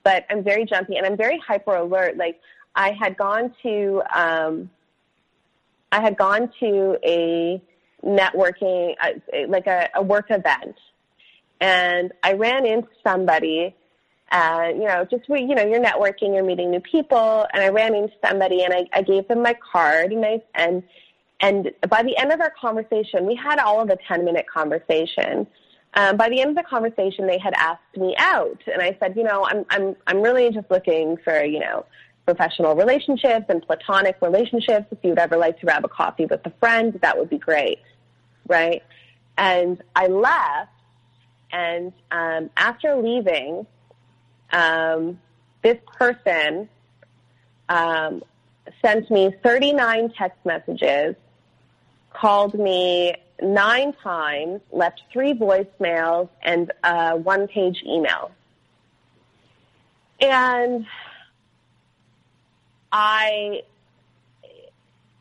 but 0.03 0.25
I'm 0.29 0.43
very 0.43 0.65
jumpy 0.65 0.97
and 0.97 1.05
I'm 1.05 1.17
very 1.17 1.37
hyper 1.39 1.75
alert. 1.75 2.17
Like 2.17 2.39
I 2.75 2.91
had 2.91 3.17
gone 3.17 3.53
to, 3.63 4.01
um, 4.13 4.69
I 5.91 6.01
had 6.01 6.17
gone 6.17 6.51
to 6.59 6.97
a 7.03 7.61
networking, 8.05 8.95
uh, 9.01 9.11
like 9.47 9.67
a, 9.67 9.89
a 9.95 10.01
work 10.01 10.27
event, 10.29 10.75
and 11.59 12.11
I 12.23 12.33
ran 12.33 12.65
into 12.65 12.89
somebody 13.03 13.75
and 14.31 14.77
you 14.77 14.87
know 14.87 15.05
just 15.05 15.27
you 15.27 15.55
know 15.55 15.65
you're 15.65 15.81
networking 15.81 16.33
you're 16.35 16.43
meeting 16.43 16.71
new 16.71 16.79
people. 16.79 17.45
And 17.53 17.63
i 17.63 17.69
ran 17.69 17.95
into 17.95 18.13
somebody 18.23 18.63
and 18.63 18.73
i, 18.73 18.87
I 18.93 19.01
gave 19.01 19.27
them 19.27 19.41
my 19.41 19.55
card 19.71 20.11
and 20.11 20.25
i 20.25 20.41
and 20.55 20.83
and 21.41 21.71
by 21.89 22.03
the 22.03 22.17
end 22.17 22.31
of 22.31 22.41
our 22.41 22.51
conversation 22.59 23.25
we 23.25 23.35
had 23.35 23.59
all 23.59 23.81
of 23.81 23.89
a 23.89 23.97
10 24.07 24.25
minute 24.25 24.45
conversation 24.47 25.47
um, 25.93 26.17
by 26.17 26.29
the 26.29 26.39
end 26.41 26.51
of 26.51 26.55
the 26.55 26.69
conversation, 26.69 27.25
they 27.25 27.39
had 27.39 27.53
asked 27.55 27.97
me 27.97 28.15
out, 28.17 28.61
and 28.71 28.81
I 28.81 28.95
said, 28.99 29.15
you 29.15 29.23
know, 29.23 29.45
I'm 29.45 29.65
I'm 29.69 29.95
I'm 30.05 30.21
really 30.21 30.51
just 30.51 30.69
looking 30.69 31.17
for 31.17 31.43
you 31.43 31.59
know 31.59 31.85
professional 32.25 32.75
relationships 32.75 33.45
and 33.49 33.65
platonic 33.65 34.17
relationships. 34.21 34.85
If 34.91 34.99
you'd 35.01 35.17
ever 35.17 35.35
like 35.35 35.59
to 35.59 35.65
grab 35.65 35.83
a 35.83 35.89
coffee 35.89 36.25
with 36.25 36.45
a 36.45 36.51
friend, 36.59 36.97
that 37.01 37.17
would 37.17 37.29
be 37.29 37.39
great, 37.39 37.79
right? 38.47 38.83
And 39.37 39.81
I 39.95 40.07
left, 40.07 40.71
and 41.51 41.91
um, 42.11 42.51
after 42.55 42.95
leaving, 42.95 43.65
um, 44.51 45.19
this 45.63 45.77
person 45.97 46.69
um, 47.67 48.21
sent 48.83 49.09
me 49.09 49.33
39 49.43 50.13
text 50.15 50.37
messages, 50.45 51.15
called 52.13 52.53
me 52.53 53.15
nine 53.41 53.93
times, 54.03 54.61
left 54.71 55.01
three 55.11 55.33
voicemails, 55.33 56.29
and 56.41 56.71
a 56.83 57.15
one 57.17 57.47
page 57.47 57.83
email. 57.85 58.31
And 60.21 60.85
I, 62.91 63.61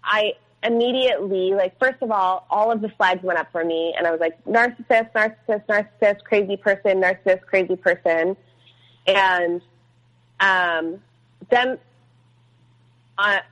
I 0.03 0.33
immediately, 0.63 1.55
like, 1.55 1.79
first 1.79 2.03
of 2.03 2.11
all, 2.11 2.47
all 2.51 2.73
of 2.73 2.81
the 2.81 2.89
flags 2.91 3.23
went 3.23 3.39
up 3.39 3.53
for 3.53 3.65
me, 3.65 3.95
and 3.97 4.07
I 4.07 4.11
was 4.11 4.21
like, 4.21 4.45
narcissist, 4.45 5.13
narcissist, 5.13 5.65
narcissist, 5.67 6.25
crazy 6.25 6.57
person, 6.57 7.01
narcissist, 7.01 7.43
crazy 7.43 7.77
person. 7.77 8.37
And 9.07 9.63
um, 10.41 11.01
then, 11.49 11.79
I, 13.17 13.43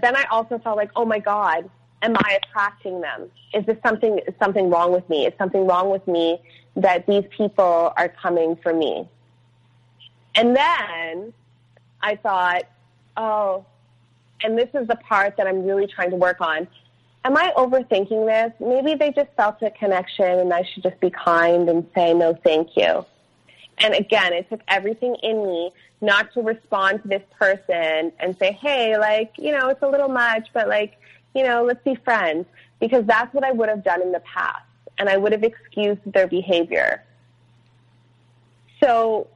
then 0.00 0.14
I 0.14 0.24
also 0.30 0.58
felt 0.58 0.76
like, 0.76 0.90
oh 0.94 1.04
my 1.04 1.18
God, 1.20 1.70
am 2.02 2.16
I 2.16 2.38
attracting 2.42 3.00
them? 3.00 3.30
Is 3.52 3.64
this 3.66 3.76
something 3.84 4.18
is 4.18 4.34
something 4.38 4.70
wrong 4.70 4.92
with 4.92 5.08
me? 5.08 5.26
Is 5.26 5.34
something 5.38 5.66
wrong 5.66 5.90
with 5.90 6.06
me 6.06 6.40
that 6.76 7.06
these 7.06 7.24
people 7.36 7.92
are 7.96 8.08
coming 8.08 8.56
for 8.56 8.72
me? 8.72 9.08
And 10.34 10.56
then 10.56 11.32
I 12.00 12.16
thought, 12.16 12.62
oh, 13.16 13.64
and 14.42 14.56
this 14.56 14.68
is 14.74 14.88
the 14.88 14.96
part 14.96 15.36
that 15.36 15.46
I'm 15.46 15.64
really 15.64 15.86
trying 15.86 16.10
to 16.10 16.16
work 16.16 16.40
on. 16.40 16.66
Am 17.24 17.36
I 17.36 17.52
overthinking 17.56 18.26
this? 18.26 18.52
Maybe 18.60 18.94
they 18.94 19.12
just 19.12 19.30
felt 19.36 19.60
a 19.62 19.70
connection 19.70 20.24
and 20.24 20.52
I 20.54 20.62
should 20.62 20.82
just 20.82 20.98
be 21.00 21.10
kind 21.10 21.68
and 21.68 21.86
say 21.94 22.14
no 22.14 22.32
thank 22.32 22.76
you. 22.76 23.04
And 23.78 23.94
again, 23.94 24.32
it 24.32 24.48
took 24.48 24.60
everything 24.68 25.16
in 25.22 25.44
me 25.44 25.72
not 26.00 26.32
to 26.34 26.42
respond 26.42 27.02
to 27.02 27.08
this 27.08 27.22
person 27.38 28.12
and 28.18 28.36
say, 28.38 28.52
hey, 28.52 28.96
like, 28.96 29.32
you 29.36 29.52
know, 29.52 29.68
it's 29.68 29.82
a 29.82 29.88
little 29.88 30.08
much, 30.08 30.48
but 30.54 30.68
like, 30.68 30.98
you 31.34 31.44
know, 31.44 31.64
let's 31.64 31.82
be 31.84 31.94
friends, 31.96 32.46
because 32.80 33.04
that's 33.06 33.32
what 33.34 33.44
I 33.44 33.52
would 33.52 33.68
have 33.68 33.84
done 33.84 34.02
in 34.02 34.12
the 34.12 34.20
past, 34.20 34.64
and 34.98 35.08
I 35.08 35.16
would 35.16 35.32
have 35.32 35.44
excused 35.44 36.00
their 36.06 36.26
behavior. 36.26 37.02
So 38.82 39.28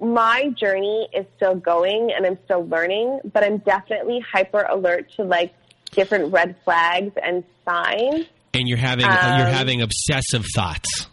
my 0.00 0.48
journey 0.50 1.08
is 1.12 1.26
still 1.36 1.54
going 1.54 2.12
and 2.12 2.26
I'm 2.26 2.38
still 2.44 2.66
learning, 2.66 3.20
but 3.32 3.44
I'm 3.44 3.58
definitely 3.58 4.20
hyper 4.20 4.62
alert 4.62 5.10
to 5.16 5.24
like 5.24 5.54
different 5.92 6.32
red 6.32 6.56
flags 6.64 7.12
and 7.22 7.44
signs. 7.64 8.26
And 8.54 8.68
you're 8.68 8.78
having 8.78 9.06
um, 9.06 9.38
you're 9.38 9.46
having 9.46 9.82
obsessive 9.82 10.44
thoughts. 10.54 11.06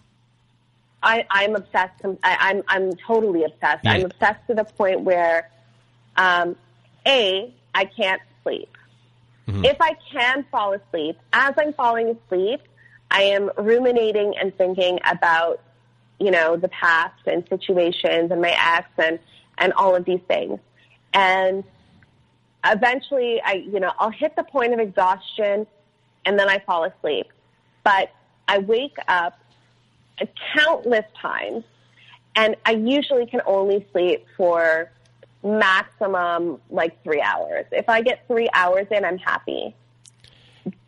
I, 1.01 1.25
I'm 1.29 1.55
obsessed. 1.55 1.93
I, 2.03 2.05
am 2.05 2.17
I'm, 2.23 2.63
I'm 2.67 2.93
totally 3.07 3.43
obsessed. 3.43 3.85
Yeah. 3.85 3.91
I'm 3.91 4.05
obsessed 4.05 4.45
to 4.47 4.53
the 4.53 4.65
point 4.65 5.01
where, 5.01 5.49
um, 6.17 6.57
a 7.05 7.53
I 7.73 7.85
can't 7.85 8.21
sleep. 8.43 8.75
Mm-hmm. 9.49 9.65
If 9.65 9.77
I 9.81 9.95
can 10.11 10.45
fall 10.51 10.73
asleep, 10.73 11.17
as 11.33 11.53
I'm 11.57 11.73
falling 11.73 12.09
asleep, 12.09 12.61
I 13.09 13.23
am 13.23 13.49
ruminating 13.57 14.35
and 14.39 14.55
thinking 14.55 14.99
about, 15.09 15.61
you 16.19 16.29
know, 16.29 16.55
the 16.55 16.67
past 16.69 17.25
and 17.25 17.43
situations 17.49 18.31
and 18.31 18.41
my 18.41 18.55
ex 18.77 18.87
and, 18.97 19.19
and 19.57 19.73
all 19.73 19.95
of 19.95 20.05
these 20.05 20.21
things. 20.27 20.59
And 21.13 21.63
eventually 22.63 23.41
I, 23.43 23.53
you 23.53 23.79
know, 23.79 23.91
I'll 23.97 24.11
hit 24.11 24.35
the 24.35 24.43
point 24.43 24.73
of 24.73 24.79
exhaustion 24.79 25.65
and 26.25 26.37
then 26.37 26.47
I 26.47 26.59
fall 26.59 26.83
asleep. 26.83 27.27
But 27.83 28.11
I 28.47 28.59
wake 28.59 28.97
up 29.07 29.39
countless 30.53 31.05
times 31.19 31.63
and 32.35 32.55
I 32.65 32.71
usually 32.73 33.25
can 33.25 33.41
only 33.47 33.87
sleep 33.91 34.25
for 34.37 34.91
maximum 35.43 36.59
like 36.69 37.03
three 37.03 37.21
hours. 37.21 37.65
If 37.71 37.89
I 37.89 38.01
get 38.01 38.27
three 38.27 38.49
hours 38.53 38.87
in, 38.91 39.05
I'm 39.05 39.17
happy. 39.17 39.75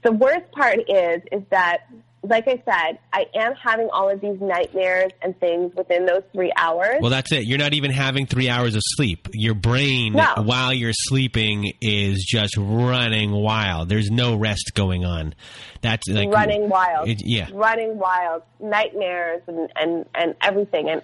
The 0.03 0.11
worst 0.11 0.51
part 0.51 0.79
is, 0.89 1.21
is 1.31 1.41
that 1.51 1.87
like 2.23 2.47
I 2.47 2.61
said, 2.65 2.99
I 3.11 3.25
am 3.33 3.53
having 3.55 3.89
all 3.91 4.07
of 4.07 4.21
these 4.21 4.39
nightmares 4.39 5.11
and 5.23 5.39
things 5.39 5.73
within 5.75 6.05
those 6.05 6.21
three 6.33 6.51
hours. 6.55 6.97
Well, 7.01 7.09
that's 7.09 7.31
it. 7.31 7.45
You're 7.47 7.57
not 7.57 7.73
even 7.73 7.89
having 7.89 8.27
three 8.27 8.47
hours 8.47 8.75
of 8.75 8.81
sleep. 8.85 9.27
Your 9.33 9.55
brain, 9.55 10.13
No. 10.13 10.35
while 10.43 10.71
you're 10.71 10.93
sleeping, 10.93 11.73
is 11.81 12.23
just 12.29 12.55
running 12.57 13.31
wild. 13.31 13.89
There's 13.89 14.11
no 14.11 14.35
rest 14.35 14.73
going 14.75 15.03
on. 15.03 15.33
That's 15.81 16.07
like 16.07 16.29
running 16.29 16.69
wild. 16.69 17.09
It- 17.09 17.23
yeah. 17.25 17.47
running 17.53 17.97
wild, 17.97 18.43
nightmares 18.59 19.41
and 19.47 19.71
and 19.75 20.05
and 20.13 20.35
everything. 20.43 20.89
And 20.91 21.01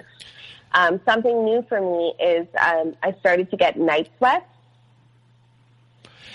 um, 0.73 0.99
something 1.05 1.45
new 1.45 1.65
for 1.67 1.81
me 1.81 2.13
is 2.19 2.47
um, 2.59 2.95
I 3.03 3.13
started 3.19 3.49
to 3.51 3.57
get 3.57 3.77
night 3.77 4.09
sweats. 4.17 4.45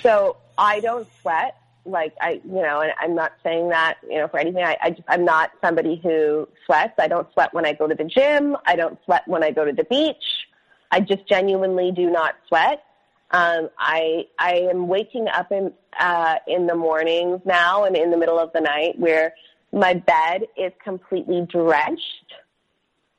So 0.03 0.37
I 0.59 0.81
don't 0.81 1.07
sweat 1.21 1.57
like 1.85 2.15
I, 2.21 2.41
you 2.45 2.63
know, 2.63 2.81
and 2.81 2.93
I'm 3.01 3.15
not 3.15 3.33
saying 3.43 3.71
that 3.71 3.99
you 4.09 4.19
know 4.19 4.29
for 4.29 4.39
anything. 4.39 4.65
I, 4.65 4.77
I 4.83 4.91
just, 4.91 5.03
I'm 5.09 5.25
not 5.25 5.51
somebody 5.61 6.01
who 6.03 6.49
sweats. 6.65 6.95
I 6.99 7.09
don't 7.09 7.31
sweat 7.33 7.53
when 7.53 7.67
I 7.67 7.73
go 7.73 7.87
to 7.87 7.95
the 7.95 8.05
gym. 8.05 8.57
I 8.67 8.77
don't 8.77 8.99
sweat 9.05 9.27
when 9.27 9.43
I 9.43 9.51
go 9.51 9.65
to 9.65 9.73
the 9.73 9.85
beach. 9.85 10.47
I 10.91 11.01
just 11.01 11.27
genuinely 11.29 11.91
do 11.91 12.11
not 12.11 12.37
sweat. 12.49 12.85
Um, 13.31 13.71
I 13.79 14.27
I 14.39 14.69
am 14.71 14.89
waking 14.89 15.27
up 15.29 15.51
in 15.51 15.73
uh, 15.99 16.37
in 16.47 16.67
the 16.67 16.75
mornings 16.75 17.41
now 17.45 17.85
and 17.85 17.97
in 17.97 18.11
the 18.11 18.17
middle 18.17 18.39
of 18.39 18.53
the 18.53 18.61
night 18.61 18.99
where 18.99 19.35
my 19.73 19.95
bed 19.95 20.43
is 20.57 20.73
completely 20.85 21.47
drenched, 21.49 22.35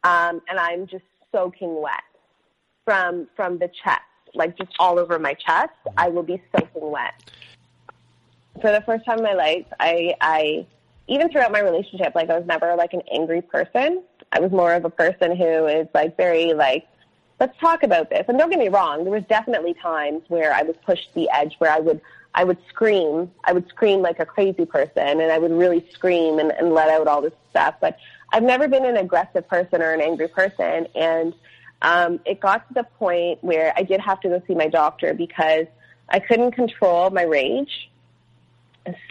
um, 0.04 0.42
and 0.50 0.60
I'm 0.60 0.88
just 0.88 1.06
soaking 1.32 1.82
wet 1.82 2.04
from 2.86 3.28
from 3.36 3.58
the 3.58 3.70
chest, 3.84 4.02
like 4.34 4.58
just 4.58 4.72
all 4.80 5.00
over 5.00 5.20
my 5.20 5.34
chest. 5.34 5.74
I 5.98 6.10
will 6.10 6.24
be 6.24 6.42
soaking 6.56 6.90
wet. 6.92 7.14
For 8.62 8.72
the 8.72 8.82
first 8.82 9.06
time 9.06 9.20
in 9.20 9.24
my 9.24 9.34
life, 9.34 9.66
I 9.80 10.16
I 10.22 10.66
even 11.08 11.30
throughout 11.32 11.52
my 11.52 11.62
relationship, 11.62 12.14
like 12.16 12.30
I 12.30 12.38
was 12.38 12.48
never 12.48 12.76
like 12.76 12.94
an 12.94 13.02
angry 13.12 13.42
person. 13.42 14.04
I 14.32 14.40
was 14.40 14.52
more 14.52 14.74
of 14.74 14.86
a 14.86 14.90
person 14.90 15.36
who 15.36 15.68
is 15.68 15.88
like 15.94 16.18
very 16.18 16.54
like 16.54 16.88
let's 17.40 17.58
talk 17.60 17.84
about 17.84 18.10
this. 18.10 18.26
And 18.28 18.38
don't 18.38 18.50
get 18.50 18.60
me 18.60 18.70
wrong, 18.70 19.04
there 19.04 19.14
was 19.14 19.24
definitely 19.28 19.74
times 19.74 20.24
where 20.28 20.54
I 20.54 20.64
was 20.64 20.76
pushed 20.86 21.10
to 21.10 21.16
the 21.16 21.30
edge 21.34 21.56
where 21.58 21.72
I 21.72 21.80
would 21.80 22.00
I 22.36 22.44
would 22.44 22.58
scream. 22.68 23.32
I 23.44 23.54
would 23.54 23.68
scream 23.70 24.02
like 24.02 24.20
a 24.20 24.26
crazy 24.26 24.66
person 24.66 25.22
and 25.22 25.32
I 25.32 25.38
would 25.38 25.52
really 25.52 25.86
scream 25.92 26.40
and, 26.40 26.52
and 26.52 26.74
let 26.74 26.90
out 26.90 27.08
all 27.08 27.22
this 27.22 27.34
stuff. 27.50 27.76
But 27.80 27.98
I've 28.34 28.44
never 28.44 28.68
been 28.68 28.84
an 28.84 28.98
aggressive 28.98 29.48
person 29.48 29.84
or 29.84 29.94
an 29.94 30.02
angry 30.02 30.28
person 30.28 30.88
and 30.96 31.34
um, 31.84 32.20
it 32.26 32.40
got 32.40 32.68
to 32.68 32.74
the 32.74 32.84
point 32.84 33.44
where 33.44 33.74
I 33.78 33.84
did 33.84 34.02
have 34.02 34.20
to 34.22 34.30
go 34.30 34.42
see 34.48 34.56
my 34.56 34.68
doctor 34.68 35.14
because 35.14 35.68
I 36.10 36.20
couldn't 36.20 36.54
control 36.54 37.12
my 37.12 37.24
rage. 37.24 37.92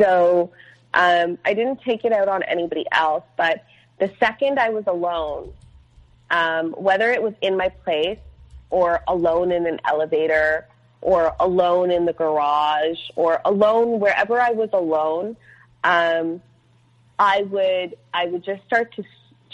So 0.01 0.51
um, 0.93 1.39
I 1.45 1.55
didn't 1.55 1.83
take 1.83 2.05
it 2.05 2.13
out 2.13 2.29
on 2.29 2.43
anybody 2.43 2.85
else, 2.91 3.25
but 3.37 3.65
the 3.99 4.11
second 4.19 4.59
I 4.59 4.71
was 4.71 4.85
alone, 4.89 5.53
um, 6.31 6.73
whether 6.73 7.13
it 7.13 7.23
was 7.23 7.35
in 7.43 7.57
my 7.57 7.69
place 7.69 8.19
or 8.71 9.03
alone 9.07 9.53
in 9.53 9.67
an 9.67 9.79
elevator 9.85 10.67
or 11.01 11.37
alone 11.39 11.91
in 11.91 12.07
the 12.07 12.13
garage 12.13 12.99
or 13.17 13.41
alone 13.45 14.01
wherever 14.01 14.41
I 14.41 14.51
was 14.51 14.71
alone, 14.73 15.37
um, 15.85 16.41
I 17.23 17.43
would 17.43 17.97
I 18.13 18.27
would 18.27 18.43
just 18.43 18.65
start 18.65 18.93
to, 18.97 19.05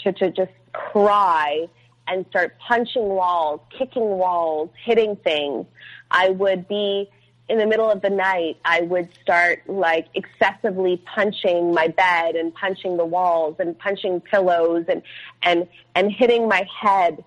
to 0.03 0.13
to 0.13 0.31
just 0.31 0.51
cry 0.73 1.67
and 2.07 2.25
start 2.31 2.57
punching 2.57 3.07
walls, 3.07 3.61
kicking 3.77 4.17
walls, 4.17 4.71
hitting 4.83 5.15
things. 5.17 5.67
I 6.09 6.29
would 6.29 6.67
be 6.67 7.07
in 7.47 7.59
the 7.59 7.67
middle 7.67 7.89
of 7.89 8.01
the 8.01 8.09
night, 8.09 8.57
I 8.65 8.81
would 8.81 9.09
start 9.21 9.67
like 9.67 10.07
excessively 10.15 10.97
punching 11.13 11.71
my 11.73 11.87
bed 11.89 12.35
and 12.35 12.53
punching 12.55 12.97
the 12.97 13.05
walls 13.05 13.55
and 13.59 13.77
punching 13.77 14.21
pillows 14.21 14.85
and, 14.87 15.03
and, 15.41 15.67
and 15.95 16.11
hitting 16.11 16.47
my 16.47 16.67
head 16.79 17.23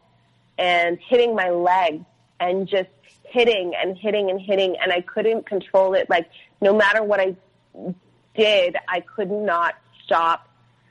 and 0.59 0.99
hitting 1.09 1.35
my 1.35 1.51
legs 1.51 2.05
and 2.39 2.69
just 2.69 2.91
hitting 3.25 3.75
and 3.81 3.97
hitting 3.97 4.31
and 4.31 4.41
hitting. 4.41 4.77
And 4.81 4.93
I 4.93 5.01
couldn't 5.03 5.47
control 5.47 5.95
it. 5.95 6.09
Like 6.09 6.29
no 6.61 6.73
matter 6.73 7.03
what 7.03 7.21
I 7.21 7.37
did, 8.37 8.77
I 8.89 9.01
could 9.01 9.31
not 9.31 9.75
stop 10.13 10.47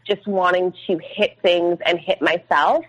just 0.07 0.26
wanting 0.26 0.73
to 0.88 0.98
hit 0.98 1.38
things 1.43 1.77
and 1.85 1.99
hit 1.99 2.22
myself. 2.22 2.84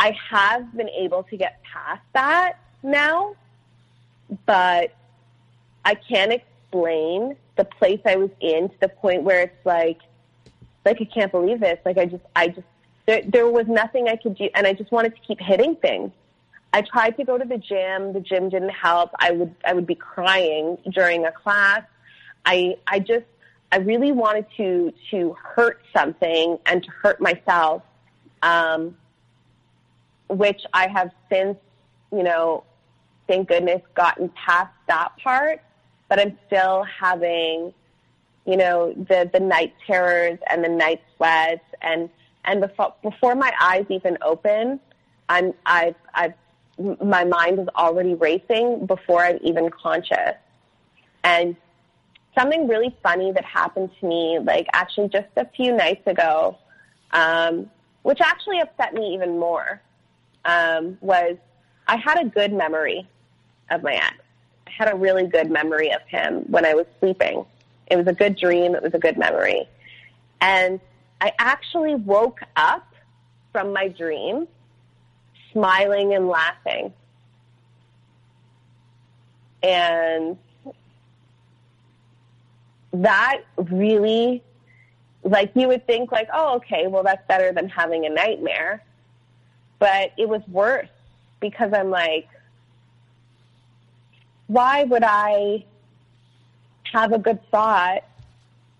I 0.00 0.16
have 0.30 0.76
been 0.76 0.88
able 0.88 1.22
to 1.24 1.36
get 1.36 1.62
past 1.62 2.02
that 2.12 2.58
now, 2.82 3.36
but 4.46 4.92
I 5.84 5.94
can't 5.94 6.32
explain 6.32 7.36
the 7.54 7.64
place 7.64 8.00
I 8.04 8.16
was 8.16 8.30
in 8.40 8.68
to 8.68 8.80
the 8.80 8.88
point 8.88 9.22
where 9.22 9.42
it's 9.42 9.64
like, 9.64 10.00
like 10.84 11.00
I 11.00 11.04
can't 11.04 11.30
believe 11.30 11.60
this. 11.60 11.78
Like 11.84 11.98
I 11.98 12.06
just, 12.06 12.24
I 12.34 12.48
just, 12.48 12.66
there, 13.06 13.22
there 13.22 13.48
was 13.48 13.68
nothing 13.68 14.08
I 14.08 14.16
could 14.16 14.36
do, 14.36 14.50
and 14.56 14.66
I 14.66 14.72
just 14.72 14.90
wanted 14.90 15.14
to 15.14 15.20
keep 15.20 15.40
hitting 15.40 15.76
things. 15.76 16.10
I 16.72 16.82
tried 16.82 17.16
to 17.18 17.24
go 17.24 17.38
to 17.38 17.44
the 17.44 17.58
gym. 17.58 18.12
The 18.12 18.20
gym 18.20 18.48
didn't 18.48 18.70
help. 18.70 19.10
I 19.20 19.30
would, 19.30 19.54
I 19.64 19.72
would 19.72 19.86
be 19.86 19.94
crying 19.94 20.76
during 20.90 21.24
a 21.24 21.30
class. 21.30 21.82
I, 22.44 22.76
I 22.88 22.98
just, 22.98 23.24
I 23.72 23.78
really 23.78 24.12
wanted 24.12 24.46
to, 24.56 24.92
to 25.10 25.36
hurt 25.42 25.82
something 25.94 26.58
and 26.66 26.82
to 26.82 26.90
hurt 26.90 27.20
myself. 27.20 27.82
Um, 28.42 28.96
which 30.28 30.62
I 30.72 30.88
have 30.88 31.10
since, 31.30 31.56
you 32.12 32.22
know, 32.22 32.64
thank 33.28 33.48
goodness 33.48 33.82
gotten 33.94 34.28
past 34.30 34.72
that 34.88 35.16
part, 35.22 35.62
but 36.08 36.20
I'm 36.20 36.36
still 36.46 36.84
having, 36.84 37.72
you 38.44 38.56
know, 38.56 38.92
the, 38.92 39.28
the 39.32 39.40
night 39.40 39.74
terrors 39.86 40.38
and 40.48 40.64
the 40.64 40.68
night 40.68 41.02
sweats 41.16 41.64
and, 41.82 42.08
and 42.44 42.60
before, 42.60 42.94
before 43.02 43.34
my 43.34 43.52
eyes 43.60 43.86
even 43.88 44.16
open, 44.22 44.80
I'm, 45.28 45.52
I've, 45.64 45.96
I've, 46.14 46.34
my 47.02 47.24
mind 47.24 47.58
is 47.58 47.68
already 47.76 48.14
racing 48.14 48.86
before 48.86 49.24
I'm 49.24 49.38
even 49.42 49.70
conscious. 49.70 50.34
And 51.24 51.56
something 52.38 52.68
really 52.68 52.94
funny 53.02 53.32
that 53.32 53.44
happened 53.44 53.90
to 54.00 54.06
me, 54.06 54.38
like 54.42 54.66
actually 54.72 55.08
just 55.08 55.28
a 55.36 55.46
few 55.56 55.72
nights 55.72 56.06
ago, 56.06 56.58
um, 57.12 57.70
which 58.02 58.20
actually 58.20 58.60
upset 58.60 58.94
me 58.94 59.14
even 59.14 59.38
more, 59.38 59.80
um, 60.44 60.98
was 61.00 61.36
I 61.88 61.96
had 61.96 62.20
a 62.20 62.28
good 62.28 62.52
memory 62.52 63.08
of 63.70 63.82
my 63.82 63.94
ex. 63.94 64.16
I 64.66 64.70
had 64.70 64.92
a 64.92 64.96
really 64.96 65.26
good 65.26 65.50
memory 65.50 65.92
of 65.92 66.02
him 66.02 66.44
when 66.48 66.64
I 66.64 66.74
was 66.74 66.86
sleeping. 67.00 67.44
It 67.88 67.96
was 67.96 68.06
a 68.06 68.12
good 68.12 68.36
dream. 68.36 68.74
It 68.74 68.82
was 68.82 68.94
a 68.94 68.98
good 68.98 69.16
memory. 69.16 69.68
And 70.40 70.80
I 71.20 71.32
actually 71.38 71.94
woke 71.94 72.40
up 72.56 72.86
from 73.52 73.72
my 73.72 73.88
dream 73.88 74.46
smiling 75.52 76.14
and 76.14 76.28
laughing. 76.28 76.92
And 79.62 80.36
that 83.02 83.42
really, 83.56 84.42
like, 85.22 85.50
you 85.54 85.68
would 85.68 85.86
think, 85.86 86.12
like, 86.12 86.28
oh, 86.32 86.56
okay, 86.56 86.86
well, 86.86 87.02
that's 87.02 87.26
better 87.26 87.52
than 87.52 87.68
having 87.68 88.06
a 88.06 88.10
nightmare. 88.10 88.82
But 89.78 90.12
it 90.16 90.28
was 90.28 90.42
worse 90.48 90.88
because 91.40 91.72
I'm 91.72 91.90
like, 91.90 92.28
why 94.46 94.84
would 94.84 95.02
I 95.04 95.64
have 96.92 97.12
a 97.12 97.18
good 97.18 97.40
thought 97.50 98.04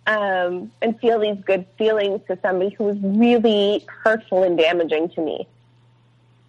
um, 0.06 0.70
and 0.80 0.98
feel 1.00 1.18
these 1.20 1.42
good 1.44 1.66
feelings 1.76 2.20
to 2.28 2.38
somebody 2.40 2.74
who 2.74 2.88
is 2.88 2.98
really 3.02 3.84
hurtful 4.04 4.44
and 4.44 4.56
damaging 4.56 5.08
to 5.10 5.20
me? 5.20 5.46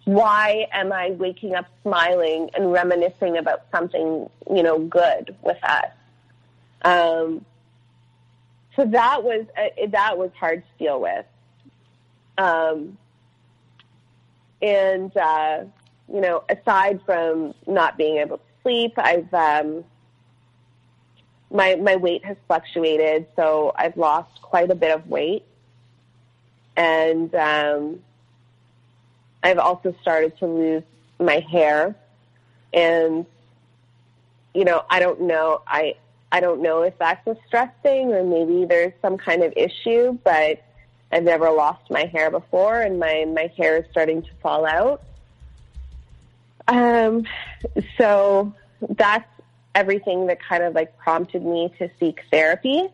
Why 0.04 0.68
am 0.72 0.92
I 0.92 1.10
waking 1.10 1.54
up 1.54 1.66
smiling 1.82 2.48
and 2.54 2.72
reminiscing 2.72 3.36
about 3.36 3.64
something, 3.70 4.30
you 4.50 4.62
know, 4.62 4.78
good 4.78 5.36
with 5.42 5.62
us? 5.62 5.90
Um, 6.82 7.44
so 8.78 8.84
that 8.86 9.24
was 9.24 9.44
uh, 9.56 9.86
that 9.88 10.16
was 10.16 10.30
hard 10.38 10.62
to 10.62 10.84
deal 10.84 11.00
with. 11.00 11.26
Um, 12.38 12.96
and 14.62 15.14
uh, 15.16 15.64
you 16.12 16.20
know, 16.20 16.44
aside 16.48 17.00
from 17.04 17.54
not 17.66 17.98
being 17.98 18.18
able 18.18 18.38
to 18.38 18.44
sleep, 18.62 18.92
I've 18.96 19.34
um, 19.34 19.84
my 21.50 21.74
my 21.74 21.96
weight 21.96 22.24
has 22.24 22.36
fluctuated, 22.46 23.26
so 23.34 23.72
I've 23.74 23.96
lost 23.96 24.40
quite 24.42 24.70
a 24.70 24.76
bit 24.76 24.94
of 24.94 25.08
weight, 25.08 25.44
and 26.76 27.34
um, 27.34 28.00
I've 29.42 29.58
also 29.58 29.92
started 30.00 30.38
to 30.38 30.46
lose 30.46 30.84
my 31.18 31.40
hair, 31.40 31.96
and 32.72 33.26
you 34.54 34.64
know, 34.64 34.84
I 34.88 35.00
don't 35.00 35.22
know, 35.22 35.62
I 35.66 35.96
I 36.30 36.40
don't 36.40 36.62
know 36.62 36.82
if 36.82 36.98
that's 36.98 37.26
a 37.26 37.36
stress 37.46 37.70
thing 37.82 38.12
or 38.12 38.22
maybe 38.22 38.66
there's 38.66 38.92
some 39.00 39.16
kind 39.16 39.42
of 39.42 39.52
issue, 39.56 40.18
but 40.24 40.62
I've 41.10 41.22
never 41.24 41.50
lost 41.50 41.90
my 41.90 42.04
hair 42.04 42.30
before, 42.30 42.80
and 42.80 42.98
my 42.98 43.24
my 43.24 43.50
hair 43.56 43.78
is 43.78 43.84
starting 43.90 44.22
to 44.22 44.28
fall 44.42 44.66
out. 44.66 45.02
Um, 46.66 47.24
so 47.96 48.52
that's 48.90 49.28
everything 49.74 50.26
that 50.26 50.38
kind 50.42 50.62
of 50.62 50.74
like 50.74 50.98
prompted 50.98 51.44
me 51.44 51.72
to 51.78 51.88
seek 51.98 52.20
therapy. 52.30 52.88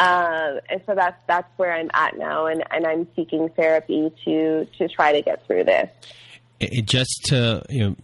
Um, 0.00 0.60
and 0.68 0.82
so 0.86 0.94
that's 0.94 1.20
that's 1.28 1.48
where 1.56 1.72
I'm 1.72 1.90
at 1.94 2.18
now, 2.18 2.46
and, 2.46 2.64
and 2.70 2.86
I'm 2.86 3.06
seeking 3.14 3.48
therapy 3.50 4.12
to 4.24 4.66
to 4.78 4.88
try 4.88 5.12
to 5.12 5.22
get 5.22 5.46
through 5.46 5.64
this. 5.64 5.88
It, 6.58 6.84
just 6.84 7.26
to 7.26 7.62
you 7.68 7.80
know 7.80 7.96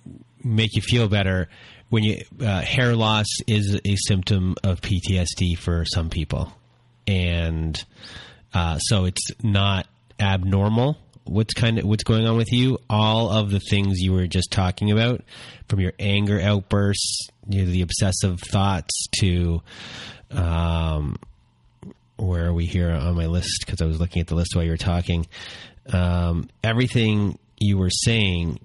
make 0.43 0.77
you 0.77 0.83
feel 0.83 1.09
better 1.09 1.49
when 1.95 2.03
you 2.03 2.25
uh, 2.41 2.61
hair 2.61 2.97
loss 2.97 3.27
is 3.47 3.81
a 3.85 3.95
symptom 4.09 4.57
of 4.65 4.81
PTSD 4.81 5.57
for 5.57 5.85
some 5.85 6.11
people, 6.11 6.53
and 7.07 7.85
uh, 8.53 8.79
so 8.79 9.05
it's 9.05 9.31
not 9.45 9.87
abnormal. 10.19 10.99
What's 11.23 11.55
kind 11.55 11.79
of 11.79 11.85
what's 11.85 12.03
going 12.03 12.27
on 12.27 12.37
with 12.37 12.53
you? 12.53 12.79
All 12.91 13.31
of 13.31 13.53
the 13.53 13.61
things 13.61 14.01
you 14.01 14.13
were 14.13 14.27
just 14.27 14.51
talking 14.51 14.91
about, 14.91 15.23
from 15.69 15.79
your 15.79 15.93
anger 16.01 16.41
outbursts, 16.41 17.29
you 17.49 17.65
know, 17.65 17.71
the 17.71 17.83
obsessive 17.83 18.41
thoughts 18.41 19.07
to 19.21 19.63
um, 20.33 21.15
where 22.17 22.47
are 22.47 22.53
we 22.53 22.67
here 22.67 22.91
on 22.91 23.15
my 23.15 23.27
list? 23.27 23.63
Because 23.65 23.81
I 23.81 23.87
was 23.87 24.01
looking 24.01 24.21
at 24.21 24.27
the 24.27 24.35
list 24.35 24.57
while 24.57 24.65
you 24.65 24.73
were 24.73 24.77
talking. 24.77 25.29
Um, 25.93 26.49
everything 26.65 27.39
you 27.61 27.79
were 27.79 27.91
saying 27.91 28.59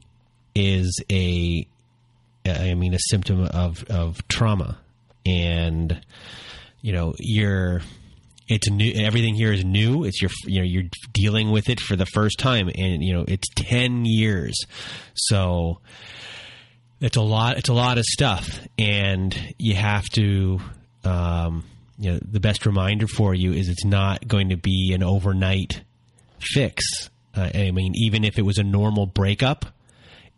is 0.55 0.99
a, 1.11 1.67
I 2.57 2.73
mean, 2.75 2.93
a 2.93 2.99
symptom 2.99 3.45
of 3.45 3.83
of 3.85 4.27
trauma, 4.27 4.77
and 5.25 5.99
you 6.81 6.93
know, 6.93 7.13
you're 7.19 7.81
it's 8.49 8.69
new. 8.69 8.91
Everything 8.95 9.35
here 9.35 9.53
is 9.53 9.63
new. 9.63 10.03
It's 10.03 10.21
your, 10.21 10.31
you 10.45 10.59
know, 10.59 10.65
you're 10.65 10.89
dealing 11.13 11.51
with 11.51 11.69
it 11.69 11.79
for 11.79 11.95
the 11.95 12.07
first 12.07 12.39
time, 12.39 12.69
and 12.73 13.03
you 13.03 13.13
know, 13.13 13.23
it's 13.27 13.47
ten 13.55 14.05
years. 14.05 14.65
So 15.13 15.79
it's 16.99 17.15
a 17.15 17.21
lot. 17.21 17.57
It's 17.57 17.69
a 17.69 17.73
lot 17.73 17.97
of 17.97 18.05
stuff, 18.05 18.59
and 18.77 19.37
you 19.57 19.75
have 19.75 20.05
to. 20.09 20.59
Um, 21.03 21.63
you 21.97 22.13
know, 22.13 22.19
the 22.21 22.39
best 22.39 22.65
reminder 22.65 23.07
for 23.07 23.33
you 23.33 23.51
is 23.51 23.67
it's 23.67 23.83
not 23.83 24.25
going 24.25 24.49
to 24.49 24.57
be 24.57 24.93
an 24.93 25.03
overnight 25.03 25.81
fix. 26.39 27.09
Uh, 27.35 27.49
I 27.53 27.71
mean, 27.71 27.93
even 27.95 28.23
if 28.23 28.39
it 28.39 28.43
was 28.43 28.57
a 28.57 28.63
normal 28.63 29.05
breakup, 29.05 29.65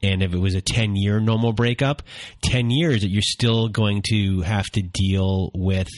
and 0.04 0.24
if 0.24 0.34
it 0.34 0.40
was 0.40 0.56
a 0.56 0.62
10 0.62 0.96
year 0.96 1.20
normal 1.20 1.54
breakup, 1.54 2.04
10 2.44 2.70
years 2.70 3.02
that 3.02 3.10
you're 3.10 3.22
still 3.22 3.68
going 3.68 4.04
to 4.10 4.42
have 4.42 4.66
to 4.72 4.82
deal 4.82 5.52
with 5.54 5.90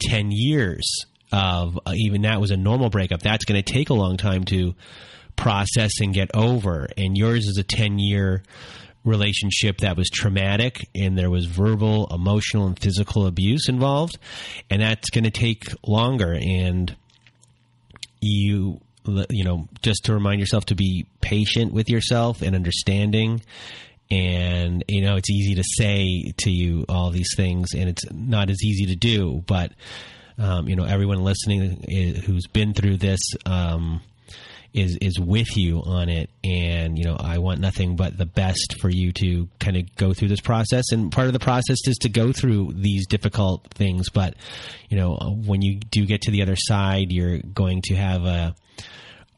10 0.00 0.30
years 0.30 1.04
of 1.32 1.78
uh, 1.86 1.92
even 1.94 2.22
that 2.22 2.40
was 2.40 2.50
a 2.50 2.56
normal 2.56 2.90
breakup. 2.90 3.22
That's 3.22 3.44
going 3.44 3.62
to 3.62 3.72
take 3.72 3.90
a 3.90 3.94
long 3.94 4.16
time 4.16 4.44
to 4.46 4.74
process 5.36 6.00
and 6.00 6.12
get 6.12 6.30
over. 6.34 6.88
And 6.96 7.16
yours 7.16 7.46
is 7.46 7.58
a 7.58 7.62
10 7.62 7.98
year 7.98 8.42
relationship 9.04 9.78
that 9.78 9.96
was 9.96 10.08
traumatic 10.10 10.88
and 10.94 11.18
there 11.18 11.30
was 11.30 11.46
verbal, 11.46 12.06
emotional, 12.14 12.66
and 12.66 12.78
physical 12.78 13.26
abuse 13.26 13.68
involved. 13.68 14.18
And 14.70 14.82
that's 14.82 15.10
going 15.10 15.24
to 15.24 15.30
take 15.30 15.64
longer. 15.86 16.32
And 16.34 16.94
you, 18.20 18.80
you 19.06 19.44
know, 19.44 19.68
just 19.82 20.04
to 20.04 20.14
remind 20.14 20.40
yourself 20.40 20.66
to 20.66 20.74
be 20.74 21.06
patient 21.20 21.72
with 21.72 21.88
yourself 21.88 22.42
and 22.42 22.54
understanding. 22.54 23.42
And, 24.10 24.84
you 24.88 25.02
know, 25.02 25.16
it's 25.16 25.30
easy 25.30 25.54
to 25.54 25.64
say 25.64 26.32
to 26.38 26.50
you 26.50 26.84
all 26.88 27.10
these 27.10 27.34
things 27.36 27.70
and 27.74 27.88
it's 27.88 28.04
not 28.12 28.50
as 28.50 28.62
easy 28.62 28.86
to 28.86 28.96
do. 28.96 29.42
But, 29.46 29.72
um, 30.38 30.68
you 30.68 30.76
know, 30.76 30.84
everyone 30.84 31.24
listening 31.24 31.84
eh, 31.88 32.20
who's 32.20 32.46
been 32.46 32.74
through 32.74 32.98
this, 32.98 33.20
um, 33.46 34.02
is 34.74 34.96
is 35.02 35.20
with 35.20 35.56
you 35.56 35.82
on 35.84 36.08
it 36.08 36.30
and 36.42 36.96
you 36.96 37.04
know 37.04 37.16
I 37.18 37.38
want 37.38 37.60
nothing 37.60 37.96
but 37.96 38.16
the 38.16 38.26
best 38.26 38.76
for 38.80 38.88
you 38.88 39.12
to 39.12 39.48
kind 39.60 39.76
of 39.76 39.94
go 39.96 40.14
through 40.14 40.28
this 40.28 40.40
process 40.40 40.92
and 40.92 41.12
part 41.12 41.26
of 41.26 41.34
the 41.34 41.38
process 41.38 41.78
is 41.86 41.96
to 41.98 42.08
go 42.08 42.32
through 42.32 42.72
these 42.74 43.06
difficult 43.06 43.68
things 43.74 44.08
but 44.08 44.34
you 44.88 44.96
know 44.96 45.16
when 45.44 45.60
you 45.60 45.78
do 45.78 46.06
get 46.06 46.22
to 46.22 46.30
the 46.30 46.42
other 46.42 46.56
side 46.56 47.12
you're 47.12 47.38
going 47.38 47.82
to 47.82 47.94
have 47.94 48.24
a 48.24 48.54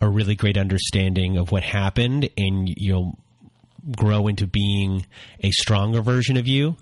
a 0.01 0.09
really 0.09 0.35
great 0.35 0.59
understanding 0.59 1.36
of 1.36 1.51
what 1.51 1.62
happened 1.62 2.28
and 2.36 2.69
you'll 2.77 3.19
grow 3.97 4.27
into 4.27 4.47
being 4.47 5.06
a 5.40 5.51
stronger 5.51 6.01
version 6.01 6.36
of 6.36 6.47
you 6.47 6.77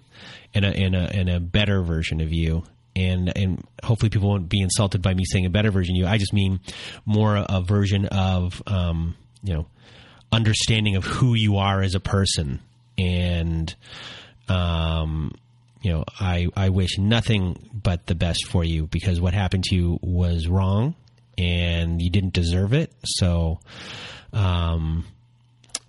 and 0.55 0.65
a, 0.65 0.69
and 0.69 0.95
a, 0.95 1.17
and 1.17 1.29
a 1.29 1.41
better 1.41 1.83
version 1.83 2.21
of 2.21 2.33
you. 2.33 2.65
And 2.95 3.35
and 3.39 3.67
hopefully 3.83 4.11
people 4.11 4.29
won't 4.29 4.51
be 4.51 4.61
insulted 4.61 5.01
by 5.01 5.15
me 5.15 5.25
saying 5.25 5.47
a 5.47 5.51
better 5.51 5.71
version 5.71 5.97
of 5.97 6.01
you. 6.01 6.07
I 6.07 6.19
just 6.19 6.35
mean 6.35 6.61
more 7.07 7.37
a 7.37 7.63
version 7.63 8.05
of 8.05 8.63
um, 8.67 9.17
you 9.43 9.55
know 9.55 9.67
understanding 10.31 10.97
of 10.97 11.05
who 11.05 11.33
you 11.33 11.57
are 11.57 11.81
as 11.81 11.95
a 11.95 12.01
person, 12.01 12.61
and 12.99 13.75
um, 14.47 15.33
you 15.81 15.91
know 15.91 16.05
I 16.21 16.49
I 16.55 16.69
wish 16.69 16.99
nothing 16.99 17.71
but 17.73 18.09
the 18.09 18.15
best 18.15 18.47
for 18.47 18.63
you 18.63 18.89
because 18.89 19.23
what 19.23 19.33
happened 19.33 19.65
to 19.65 19.75
you 19.75 19.99
was 20.03 20.47
wrong 20.47 20.95
and 21.43 22.01
you 22.01 22.11
didn't 22.11 22.33
deserve 22.33 22.73
it. 22.73 22.93
So 23.05 23.61
um, 24.33 25.05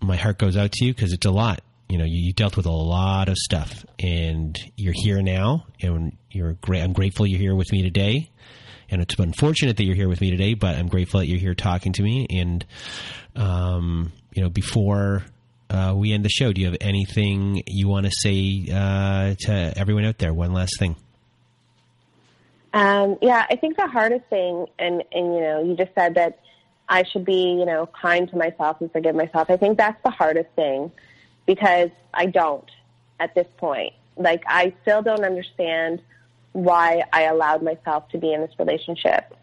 my 0.01 0.15
heart 0.15 0.37
goes 0.37 0.57
out 0.57 0.71
to 0.73 0.85
you 0.85 0.93
because 0.93 1.13
it's 1.13 1.25
a 1.25 1.31
lot 1.31 1.61
you 1.93 1.99
know, 1.99 2.05
you, 2.05 2.17
you, 2.17 2.33
dealt 2.33 2.57
with 2.57 2.65
a 2.65 2.71
lot 2.71 3.29
of 3.29 3.37
stuff, 3.37 3.85
and 3.99 4.57
you're 4.75 4.95
here 4.95 5.21
now, 5.21 5.67
and 5.79 6.17
you're 6.31 6.53
great. 6.53 6.81
I'm 6.81 6.91
grateful 6.91 7.27
you're 7.27 7.39
here 7.39 7.53
with 7.53 7.71
me 7.71 7.83
today, 7.83 8.31
and 8.89 8.99
it's 8.99 9.13
unfortunate 9.19 9.77
that 9.77 9.83
you're 9.83 9.95
here 9.95 10.09
with 10.09 10.19
me 10.19 10.31
today, 10.31 10.55
but 10.55 10.75
I'm 10.75 10.87
grateful 10.87 11.19
that 11.19 11.27
you're 11.27 11.39
here 11.39 11.53
talking 11.53 11.93
to 11.93 12.01
me. 12.01 12.25
And 12.31 12.65
um, 13.35 14.11
you 14.33 14.41
know, 14.41 14.49
before 14.49 15.23
uh, 15.69 15.93
we 15.95 16.13
end 16.13 16.25
the 16.25 16.29
show, 16.29 16.51
do 16.51 16.61
you 16.61 16.67
have 16.67 16.77
anything 16.81 17.61
you 17.67 17.87
want 17.87 18.07
to 18.07 18.11
say 18.11 18.65
uh, 18.73 19.35
to 19.41 19.73
everyone 19.77 20.05
out 20.05 20.17
there? 20.17 20.33
One 20.33 20.51
last 20.51 20.79
thing. 20.79 20.95
Um, 22.73 23.17
yeah, 23.21 23.45
I 23.49 23.55
think 23.55 23.77
the 23.77 23.87
hardest 23.87 24.25
thing, 24.29 24.65
and 24.79 25.03
and 25.11 25.35
you 25.35 25.41
know, 25.41 25.63
you 25.63 25.75
just 25.75 25.93
said 25.93 26.15
that 26.15 26.39
I 26.89 27.03
should 27.03 27.25
be, 27.25 27.51
you 27.51 27.65
know, 27.65 27.87
kind 27.87 28.29
to 28.29 28.37
myself 28.37 28.81
and 28.81 28.91
forgive 28.91 29.15
myself. 29.15 29.49
I 29.49 29.57
think 29.57 29.77
that's 29.77 30.01
the 30.03 30.09
hardest 30.09 30.49
thing 30.55 30.91
because 31.45 31.89
I 32.13 32.25
don't 32.25 32.69
at 33.19 33.35
this 33.35 33.47
point. 33.57 33.93
Like, 34.17 34.43
I 34.47 34.73
still 34.81 35.01
don't 35.01 35.23
understand 35.23 36.01
why 36.51 37.03
I 37.11 37.23
allowed 37.23 37.63
myself 37.63 38.09
to 38.09 38.17
be 38.17 38.33
in 38.33 38.41
this 38.41 38.51
relationship. 38.59 39.35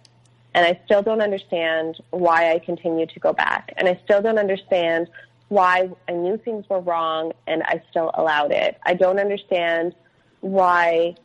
And 0.55 0.65
I 0.67 0.81
still 0.85 1.03
don't 1.03 1.21
understand 1.21 2.01
why 2.11 2.53
I 2.53 2.59
continue 2.59 3.07
to 3.07 3.21
go 3.21 3.33
back. 3.33 3.73
And 3.77 3.89
I 3.89 4.01
still 4.05 4.21
don't 4.21 4.39
understand 4.39 5.09
why 5.49 5.91
I 6.09 6.13
knew 6.13 6.37
things 6.37 6.69
were 6.69 6.81
wrong 6.81 7.33
and 7.47 7.63
I 7.65 7.83
still 7.91 8.11
allowed 8.15 8.53
it. 8.53 8.79
I 8.85 8.95
don't 8.95 9.19
understand 9.19 9.95
why 10.41 11.17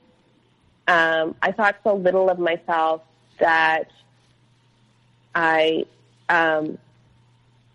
um, 0.87 1.35
I 1.41 1.51
thought 1.51 1.77
so 1.83 1.95
little 1.95 2.29
of 2.29 2.39
myself 2.39 3.01
that 3.39 3.89
I 5.33 5.85
um, 6.29 6.77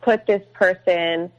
put 0.01 0.27
this 0.27 0.43
person 0.53 1.31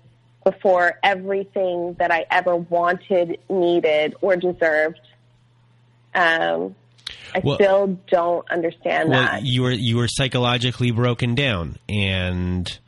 before 0.43 0.99
everything 1.03 1.95
that 1.99 2.11
I 2.11 2.25
ever 2.29 2.55
wanted, 2.55 3.39
needed, 3.49 4.15
or 4.21 4.35
deserved. 4.35 4.99
Um, 6.13 6.75
I 7.33 7.39
well, 7.43 7.55
still 7.55 7.99
don't 8.09 8.49
understand 8.51 9.09
well, 9.09 9.23
that. 9.23 9.43
You 9.43 9.61
were 9.63 9.71
you 9.71 9.97
were 9.97 10.07
psychologically 10.09 10.91
broken 10.91 11.35
down, 11.35 11.77
and 11.87 12.79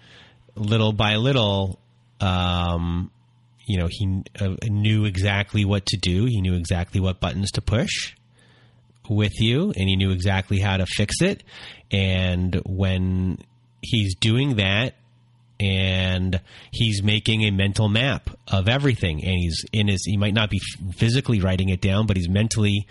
little 0.55 0.91
by 0.91 1.15
little, 1.15 1.79
um, 2.19 3.11
you 3.65 3.77
know, 3.77 3.87
he 3.89 4.23
uh, 4.41 4.55
knew 4.65 5.05
exactly 5.05 5.63
what 5.63 5.85
to 5.87 5.97
do. 5.97 6.25
He 6.25 6.41
knew 6.41 6.55
exactly 6.55 6.99
what 6.99 7.21
buttons 7.21 7.51
to 7.51 7.61
push 7.61 8.13
with 9.09 9.39
you, 9.39 9.73
and 9.75 9.89
he 9.89 9.95
knew 9.95 10.11
exactly 10.11 10.59
how 10.59 10.77
to 10.77 10.85
fix 10.85 11.21
it. 11.21 11.43
And 11.91 12.55
when 12.65 13.37
he's 13.81 14.15
doing 14.15 14.55
that, 14.55 14.95
and 15.59 16.41
he's 16.71 17.03
making 17.03 17.43
a 17.43 17.51
mental 17.51 17.87
map 17.87 18.29
of 18.51 18.67
everything 18.67 19.23
and 19.23 19.35
he's 19.35 19.63
in 19.71 19.87
his 19.87 20.03
he 20.03 20.17
might 20.17 20.33
not 20.33 20.49
be 20.49 20.59
physically 20.95 21.39
writing 21.39 21.69
it 21.69 21.79
down 21.79 22.07
but 22.07 22.17
he's 22.17 22.27
mentally 22.27 22.87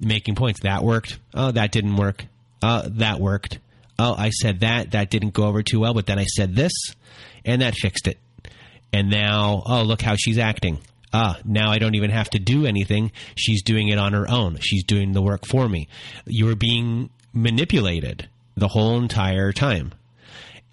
making 0.00 0.34
points. 0.34 0.60
That 0.60 0.84
worked. 0.84 1.18
Oh 1.32 1.50
that 1.50 1.72
didn't 1.72 1.96
work. 1.96 2.24
Oh 2.62 2.82
that 2.86 3.20
worked. 3.20 3.58
Oh 3.98 4.14
i 4.16 4.30
said 4.30 4.60
that. 4.60 4.92
That 4.92 5.10
didn't 5.10 5.32
go 5.34 5.44
over 5.44 5.62
too 5.62 5.80
well 5.80 5.94
but 5.94 6.06
then 6.06 6.18
i 6.18 6.24
said 6.24 6.54
this 6.54 6.72
and 7.44 7.62
that 7.62 7.74
fixed 7.74 8.06
it. 8.06 8.18
And 8.92 9.10
now 9.10 9.62
oh 9.66 9.82
look 9.82 10.02
how 10.02 10.14
she's 10.16 10.38
acting 10.38 10.78
ah 11.14 11.38
now 11.44 11.70
i 11.70 11.78
don't 11.78 11.94
even 11.94 12.10
have 12.10 12.28
to 12.28 12.38
do 12.38 12.66
anything 12.66 13.10
she's 13.36 13.62
doing 13.62 13.88
it 13.88 13.96
on 13.98 14.12
her 14.12 14.28
own 14.30 14.58
she's 14.60 14.84
doing 14.84 15.12
the 15.12 15.22
work 15.22 15.46
for 15.46 15.68
me 15.68 15.88
you 16.26 16.44
were 16.44 16.56
being 16.56 17.08
manipulated 17.32 18.28
the 18.56 18.68
whole 18.68 18.98
entire 18.98 19.52
time 19.52 19.92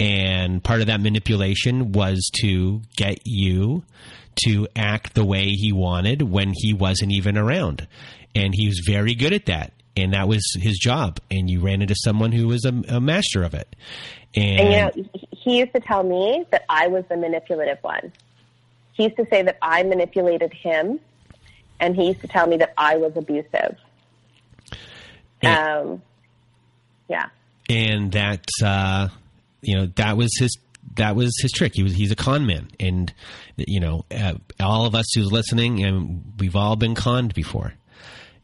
and 0.01 0.63
part 0.63 0.81
of 0.81 0.87
that 0.87 0.99
manipulation 0.99 1.91
was 1.91 2.31
to 2.41 2.81
get 2.95 3.19
you 3.23 3.83
to 4.47 4.67
act 4.75 5.13
the 5.13 5.23
way 5.23 5.49
he 5.49 5.71
wanted 5.71 6.23
when 6.23 6.53
he 6.55 6.73
wasn't 6.73 7.11
even 7.11 7.37
around. 7.37 7.87
And 8.33 8.53
he 8.55 8.67
was 8.67 8.81
very 8.85 9.13
good 9.13 9.31
at 9.31 9.45
that. 9.45 9.73
And 9.95 10.13
that 10.13 10.27
was 10.27 10.43
his 10.59 10.79
job. 10.79 11.19
And 11.29 11.49
you 11.49 11.59
ran 11.59 11.83
into 11.83 11.95
someone 11.95 12.31
who 12.31 12.47
was 12.47 12.65
a, 12.65 12.73
a 12.87 12.99
master 12.99 13.43
of 13.43 13.53
it. 13.53 13.75
And, 14.33 14.59
and, 14.59 14.95
you 14.95 15.03
know, 15.03 15.09
he 15.31 15.59
used 15.59 15.73
to 15.73 15.81
tell 15.81 16.01
me 16.01 16.45
that 16.49 16.63
I 16.67 16.87
was 16.87 17.03
the 17.09 17.17
manipulative 17.17 17.77
one. 17.81 18.11
He 18.93 19.03
used 19.03 19.17
to 19.17 19.25
say 19.29 19.41
that 19.43 19.57
I 19.61 19.83
manipulated 19.83 20.53
him, 20.53 20.99
and 21.79 21.95
he 21.95 22.07
used 22.07 22.21
to 22.21 22.27
tell 22.27 22.47
me 22.47 22.57
that 22.57 22.73
I 22.77 22.97
was 22.97 23.15
abusive. 23.15 23.77
um, 25.43 26.01
Yeah. 27.07 27.29
And 27.69 28.11
that 28.11 28.45
uh, 28.63 29.07
you 29.61 29.75
know 29.77 29.85
that 29.95 30.17
was 30.17 30.29
his 30.37 30.57
that 30.95 31.15
was 31.15 31.31
his 31.41 31.51
trick. 31.51 31.73
He 31.75 31.83
was 31.83 31.93
he's 31.93 32.11
a 32.11 32.15
con 32.15 32.45
man, 32.45 32.69
and 32.79 33.13
you 33.55 33.79
know 33.79 34.03
uh, 34.11 34.33
all 34.59 34.85
of 34.85 34.95
us 34.95 35.05
who's 35.15 35.31
listening, 35.31 35.83
and 35.83 36.33
we've 36.39 36.55
all 36.55 36.75
been 36.75 36.95
conned 36.95 37.33
before, 37.33 37.73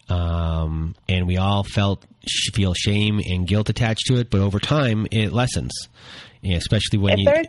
um, 0.08 0.96
and 1.10 1.28
we 1.28 1.38
all 1.38 1.64
felt 1.64 2.06
feel 2.54 2.74
shame 2.74 3.20
and 3.20 3.48
guilt 3.48 3.70
attached 3.70 4.06
to 4.08 4.16
it. 4.16 4.30
But 4.30 4.40
over 4.40 4.60
time, 4.60 5.08
it 5.12 5.34
lessens, 5.34 5.72
especially 6.44 7.00
when 7.00 7.20
If 7.20 7.26
you. 7.26 7.44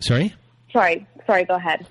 Sorry. 0.00 0.34
Sorry, 0.74 1.06
sorry. 1.26 1.44
Go 1.44 1.54
ahead. 1.54 1.86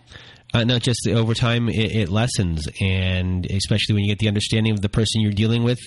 Uh, 0.53 0.63
no, 0.63 0.77
just 0.77 1.07
over 1.07 1.33
time 1.33 1.67
it, 1.67 1.95
it 1.95 2.09
lessens, 2.09 2.67
and 2.79 3.49
especially 3.49 3.95
when 3.95 4.03
you 4.03 4.11
get 4.11 4.19
the 4.19 4.27
understanding 4.27 4.71
of 4.71 4.81
the 4.81 4.89
person 4.89 5.21
you're 5.21 5.31
dealing 5.31 5.63
with 5.63 5.79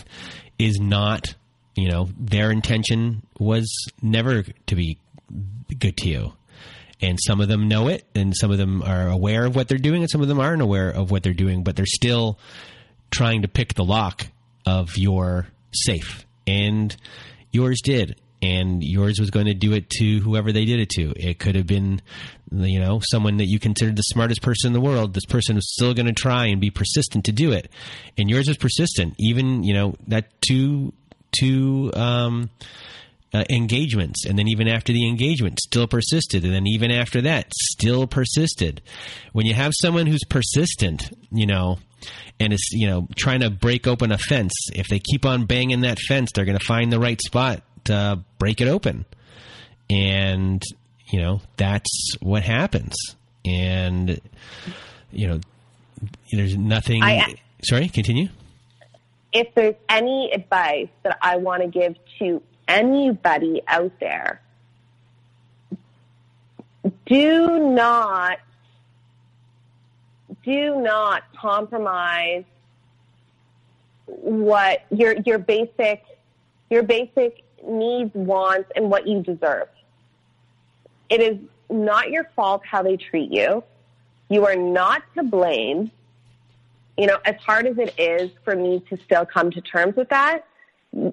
is 0.58 0.80
not, 0.80 1.34
you 1.76 1.88
know, 1.88 2.08
their 2.18 2.50
intention 2.50 3.24
was 3.38 3.72
never 4.02 4.42
to 4.42 4.74
be 4.74 4.98
good 5.78 5.96
to 5.98 6.08
you. 6.08 6.32
And 7.00 7.18
some 7.24 7.40
of 7.40 7.48
them 7.48 7.68
know 7.68 7.88
it, 7.88 8.04
and 8.14 8.34
some 8.34 8.50
of 8.50 8.58
them 8.58 8.82
are 8.82 9.08
aware 9.08 9.44
of 9.44 9.54
what 9.54 9.68
they're 9.68 9.78
doing, 9.78 10.02
and 10.02 10.10
some 10.10 10.22
of 10.22 10.28
them 10.28 10.40
aren't 10.40 10.62
aware 10.62 10.88
of 10.88 11.10
what 11.10 11.22
they're 11.22 11.34
doing, 11.34 11.62
but 11.62 11.76
they're 11.76 11.84
still 11.86 12.38
trying 13.10 13.42
to 13.42 13.48
pick 13.48 13.74
the 13.74 13.84
lock 13.84 14.26
of 14.64 14.96
your 14.96 15.46
safe. 15.72 16.26
And 16.46 16.96
yours 17.52 17.80
did. 17.84 18.18
And 18.46 18.82
yours 18.82 19.18
was 19.18 19.30
going 19.30 19.46
to 19.46 19.54
do 19.54 19.72
it 19.72 19.90
to 19.98 20.20
whoever 20.20 20.52
they 20.52 20.64
did 20.64 20.78
it 20.78 20.90
to. 20.90 21.12
It 21.16 21.38
could 21.38 21.56
have 21.56 21.66
been, 21.66 22.00
you 22.52 22.78
know, 22.78 23.00
someone 23.02 23.38
that 23.38 23.46
you 23.46 23.58
considered 23.58 23.96
the 23.96 24.02
smartest 24.02 24.42
person 24.42 24.68
in 24.68 24.72
the 24.72 24.80
world. 24.80 25.14
This 25.14 25.26
person 25.26 25.56
was 25.56 25.72
still 25.72 25.94
going 25.94 26.06
to 26.06 26.12
try 26.12 26.46
and 26.46 26.60
be 26.60 26.70
persistent 26.70 27.24
to 27.24 27.32
do 27.32 27.52
it. 27.52 27.70
And 28.16 28.30
yours 28.30 28.48
was 28.48 28.56
persistent. 28.56 29.14
Even, 29.18 29.62
you 29.62 29.74
know, 29.74 29.94
that 30.06 30.40
two, 30.40 30.92
two, 31.32 31.90
um, 31.94 32.50
uh, 33.34 33.44
engagements 33.50 34.24
and 34.24 34.38
then 34.38 34.48
even 34.48 34.68
after 34.68 34.92
the 34.92 35.06
engagement 35.06 35.58
still 35.60 35.86
persisted 35.86 36.44
and 36.44 36.54
then 36.54 36.66
even 36.66 36.90
after 36.90 37.20
that 37.20 37.52
still 37.52 38.06
persisted 38.06 38.80
when 39.32 39.44
you 39.44 39.52
have 39.52 39.72
someone 39.74 40.06
who's 40.06 40.24
persistent 40.30 41.10
you 41.30 41.44
know 41.44 41.76
and 42.38 42.52
is 42.52 42.68
you 42.72 42.86
know 42.86 43.08
trying 43.16 43.40
to 43.40 43.50
break 43.50 43.86
open 43.86 44.12
a 44.12 44.16
fence 44.16 44.54
if 44.72 44.86
they 44.88 44.98
keep 44.98 45.26
on 45.26 45.44
banging 45.44 45.80
that 45.80 45.98
fence 45.98 46.30
they're 46.32 46.44
going 46.44 46.58
to 46.58 46.64
find 46.64 46.92
the 46.92 47.00
right 47.00 47.20
spot 47.20 47.62
to 47.86 48.20
break 48.38 48.60
it 48.60 48.68
open. 48.68 49.04
And 49.88 50.62
you 51.10 51.20
know 51.20 51.40
that's 51.56 52.16
what 52.20 52.42
happens. 52.42 52.94
And 53.44 54.20
you 55.12 55.28
know 55.28 55.40
there's 56.32 56.56
nothing 56.56 57.02
I- 57.02 57.34
sorry 57.62 57.88
continue. 57.88 58.28
If 59.32 59.54
there's 59.54 59.74
any 59.88 60.30
advice 60.32 60.88
that 61.02 61.18
I 61.20 61.36
want 61.36 61.62
to 61.62 61.68
give 61.68 61.96
to 62.20 62.42
anybody 62.66 63.60
out 63.68 63.92
there, 64.00 64.40
do 67.04 67.70
not, 67.70 68.38
do 70.44 70.80
not 70.80 71.22
compromise 71.38 72.44
what 74.06 74.84
your, 74.90 75.16
your 75.26 75.38
basic, 75.38 76.02
your 76.70 76.82
basic 76.82 77.44
needs, 77.66 78.10
wants, 78.14 78.70
and 78.74 78.90
what 78.90 79.06
you 79.06 79.22
deserve. 79.22 79.68
It 81.08 81.20
is 81.20 81.38
not 81.70 82.10
your 82.10 82.28
fault 82.36 82.62
how 82.64 82.82
they 82.82 82.96
treat 82.96 83.32
you. 83.32 83.62
You 84.28 84.46
are 84.46 84.56
not 84.56 85.02
to 85.16 85.22
blame 85.22 85.90
you 86.96 87.06
know, 87.06 87.18
as 87.24 87.36
hard 87.36 87.66
as 87.66 87.78
it 87.78 87.94
is 87.98 88.30
for 88.44 88.56
me 88.56 88.82
to 88.88 88.98
still 89.04 89.26
come 89.26 89.50
to 89.50 89.60
terms 89.60 89.96
with 89.96 90.08
that, 90.08 90.46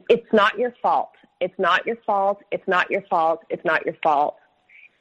it's 0.09 0.31
not 0.31 0.57
your 0.57 0.73
fault. 0.81 1.11
It's 1.41 1.57
not 1.59 1.85
your 1.85 1.97
fault. 2.05 2.41
It's 2.51 2.67
not 2.67 2.89
your 2.89 3.01
fault. 3.03 3.43
It's 3.49 3.65
not 3.65 3.85
your 3.85 3.95
fault. 4.01 4.37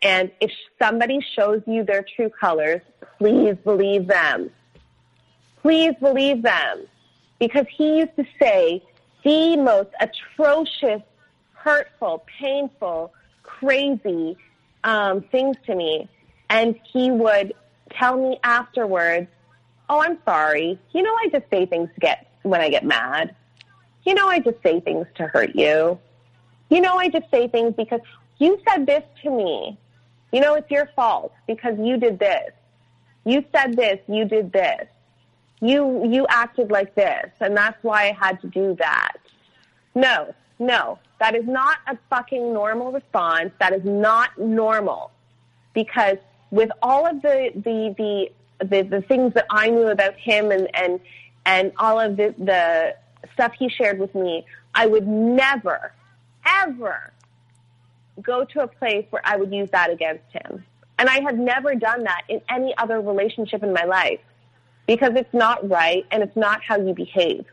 And 0.02 0.32
if 0.40 0.50
somebody 0.80 1.20
shows 1.36 1.62
you 1.66 1.84
their 1.84 2.04
true 2.16 2.30
colors, 2.30 2.80
please 3.18 3.54
believe 3.62 4.08
them. 4.08 4.50
Please 5.60 5.94
believe 6.00 6.42
them. 6.42 6.86
Because 7.38 7.66
he 7.76 7.98
used 7.98 8.16
to 8.16 8.24
say 8.40 8.82
the 9.22 9.56
most 9.56 9.90
atrocious, 10.00 11.02
hurtful, 11.62 12.24
painful, 12.38 13.12
crazy 13.42 14.36
um, 14.84 15.22
things 15.22 15.56
to 15.66 15.74
me. 15.74 16.08
And 16.50 16.78
he 16.92 17.10
would 17.10 17.54
tell 17.90 18.16
me 18.16 18.38
afterwards, 18.42 19.28
oh, 19.88 20.00
I'm 20.00 20.18
sorry. 20.24 20.78
You 20.92 21.02
know, 21.02 21.14
I 21.24 21.28
just 21.28 21.44
say 21.50 21.66
things 21.66 21.88
to 21.94 22.00
get 22.00 22.26
when 22.42 22.60
I 22.60 22.68
get 22.68 22.84
mad. 22.84 23.34
You 24.04 24.14
know, 24.14 24.28
I 24.28 24.40
just 24.40 24.60
say 24.62 24.80
things 24.80 25.06
to 25.16 25.26
hurt 25.28 25.54
you. 25.54 25.98
You 26.68 26.80
know, 26.80 26.96
I 26.96 27.08
just 27.08 27.30
say 27.30 27.48
things 27.48 27.74
because 27.76 28.00
you 28.38 28.58
said 28.68 28.86
this 28.86 29.04
to 29.22 29.30
me. 29.30 29.78
You 30.32 30.40
know, 30.40 30.54
it's 30.54 30.70
your 30.70 30.88
fault 30.96 31.32
because 31.46 31.78
you 31.78 31.98
did 31.98 32.18
this. 32.18 32.50
You 33.24 33.44
said 33.54 33.76
this, 33.76 34.00
you 34.08 34.24
did 34.24 34.52
this. 34.52 34.88
You, 35.60 36.10
you 36.10 36.26
acted 36.28 36.72
like 36.72 36.94
this 36.96 37.30
and 37.40 37.56
that's 37.56 37.76
why 37.82 38.08
I 38.08 38.12
had 38.18 38.40
to 38.40 38.48
do 38.48 38.74
that. 38.80 39.18
No, 39.94 40.34
no, 40.58 40.98
that 41.22 41.36
is 41.36 41.46
not 41.46 41.78
a 41.86 41.96
fucking 42.10 42.52
normal 42.52 42.90
response. 42.90 43.52
That 43.60 43.72
is 43.72 43.84
not 43.84 44.36
normal 44.38 45.12
because 45.72 46.16
with 46.50 46.70
all 46.82 47.06
of 47.06 47.22
the, 47.22 47.52
the, 47.54 47.94
the 47.96 48.32
the, 48.62 48.82
the 48.82 49.02
things 49.02 49.34
that 49.34 49.46
I 49.50 49.70
knew 49.70 49.88
about 49.88 50.14
him 50.16 50.50
and, 50.50 50.68
and, 50.74 51.00
and 51.44 51.72
all 51.78 51.98
of 52.00 52.16
the, 52.16 52.34
the 52.38 52.96
stuff 53.34 53.52
he 53.58 53.68
shared 53.68 53.98
with 53.98 54.14
me, 54.14 54.44
I 54.74 54.86
would 54.86 55.06
never, 55.06 55.92
ever 56.46 57.12
go 58.20 58.44
to 58.44 58.62
a 58.62 58.66
place 58.66 59.06
where 59.10 59.22
I 59.24 59.36
would 59.36 59.52
use 59.52 59.68
that 59.72 59.90
against 59.90 60.24
him. 60.32 60.64
And 60.98 61.08
I 61.08 61.20
have 61.22 61.36
never 61.36 61.74
done 61.74 62.04
that 62.04 62.22
in 62.28 62.40
any 62.48 62.76
other 62.78 63.00
relationship 63.00 63.62
in 63.62 63.72
my 63.72 63.84
life 63.84 64.20
because 64.86 65.12
it's 65.14 65.32
not 65.32 65.68
right 65.68 66.04
and 66.10 66.22
it's 66.22 66.36
not 66.36 66.62
how 66.62 66.78
you 66.78 66.94
behave. 66.94 67.46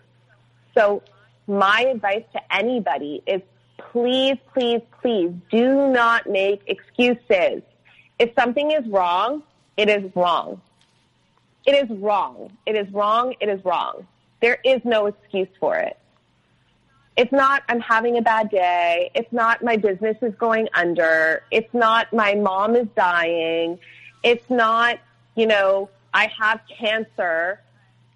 So 0.75 1.01
my 1.47 1.87
advice 1.91 2.23
to 2.33 2.41
anybody 2.53 3.23
is 3.25 3.41
please, 3.91 4.37
please, 4.53 4.81
please 5.01 5.31
do 5.51 5.89
not 5.89 6.27
make 6.27 6.61
excuses. 6.67 7.61
If 8.17 8.33
something 8.37 8.71
is 8.71 8.87
wrong, 8.87 9.43
it 9.77 9.89
is 9.89 10.11
wrong. 10.15 10.61
It 11.65 11.75
is 11.75 11.97
wrong. 11.97 12.51
It 12.65 12.75
is 12.75 12.91
wrong. 12.93 13.35
It 13.39 13.49
is 13.49 13.63
wrong. 13.63 14.07
There 14.41 14.59
is 14.63 14.81
no 14.83 15.07
excuse 15.07 15.49
for 15.59 15.75
it. 15.75 15.97
It's 17.17 17.31
not, 17.31 17.63
I'm 17.67 17.81
having 17.81 18.17
a 18.17 18.21
bad 18.21 18.49
day. 18.49 19.11
It's 19.13 19.31
not, 19.33 19.63
my 19.63 19.75
business 19.75 20.17
is 20.21 20.33
going 20.35 20.69
under. 20.73 21.43
It's 21.51 21.73
not, 21.73 22.13
my 22.13 22.35
mom 22.35 22.75
is 22.75 22.87
dying. 22.95 23.79
It's 24.23 24.49
not, 24.49 24.99
you 25.35 25.47
know, 25.47 25.89
I 26.13 26.31
have 26.39 26.61
cancer. 26.79 27.61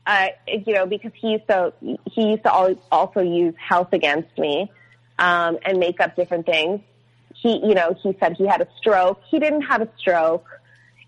Uh, 0.05 0.27
you 0.47 0.73
know, 0.73 0.85
because 0.85 1.11
he 1.15 1.31
used 1.31 1.47
to, 1.47 1.73
he 2.11 2.31
used 2.31 2.43
to 2.43 2.51
also 2.51 3.21
use 3.21 3.55
health 3.57 3.93
against 3.93 4.37
me, 4.37 4.69
um, 5.23 5.57
and 5.65 5.79
make 5.79 5.99
up 5.99 6.15
different 6.15 6.45
things. 6.45 6.81
He, 7.33 7.59
you 7.65 7.73
know, 7.73 7.95
he 8.01 8.15
said 8.19 8.35
he 8.37 8.47
had 8.47 8.61
a 8.61 8.67
stroke. 8.77 9.21
He 9.29 9.39
didn't 9.39 9.63
have 9.63 9.81
a 9.81 9.89
stroke 9.97 10.47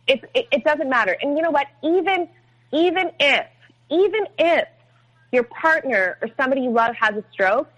it, 0.08 0.24
it, 0.34 0.48
it 0.52 0.64
doesn't 0.64 0.90
matter. 0.90 1.16
And 1.22 1.36
you 1.36 1.44
know 1.44 1.52
what? 1.52 1.68
Even, 1.84 2.28
even 2.72 3.12
if, 3.20 3.46
even 3.90 4.26
if 4.38 4.68
your 5.32 5.44
partner 5.44 6.18
or 6.22 6.30
somebody 6.38 6.62
you 6.62 6.72
love 6.72 6.96
has 6.96 7.16
a 7.16 7.24
stroke, 7.32 7.70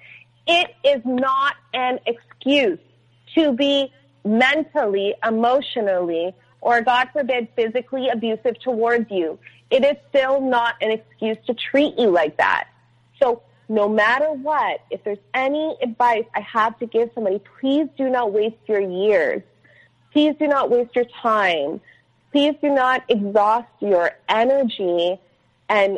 it 0.45 0.73
is 0.83 1.01
not 1.05 1.55
an 1.73 1.99
excuse 2.05 2.79
to 3.35 3.53
be 3.53 3.91
mentally, 4.23 5.13
emotionally, 5.25 6.33
or 6.61 6.81
God 6.81 7.09
forbid, 7.13 7.49
physically 7.55 8.09
abusive 8.09 8.59
towards 8.59 9.09
you. 9.11 9.39
It 9.69 9.83
is 9.83 9.95
still 10.09 10.41
not 10.41 10.75
an 10.81 10.91
excuse 10.91 11.37
to 11.47 11.53
treat 11.53 11.97
you 11.97 12.09
like 12.09 12.37
that. 12.37 12.67
So 13.21 13.41
no 13.69 13.89
matter 13.89 14.31
what, 14.31 14.81
if 14.89 15.03
there's 15.03 15.17
any 15.33 15.75
advice 15.81 16.25
I 16.33 16.41
have 16.41 16.77
to 16.79 16.85
give 16.85 17.09
somebody, 17.13 17.41
please 17.59 17.87
do 17.97 18.09
not 18.09 18.31
waste 18.31 18.55
your 18.65 18.79
years. 18.79 19.41
Please 20.13 20.35
do 20.39 20.47
not 20.47 20.69
waste 20.69 20.95
your 20.95 21.05
time 21.21 21.81
please 22.31 22.55
do 22.61 22.69
not 22.69 23.03
exhaust 23.09 23.67
your 23.79 24.11
energy 24.29 25.19
and, 25.69 25.97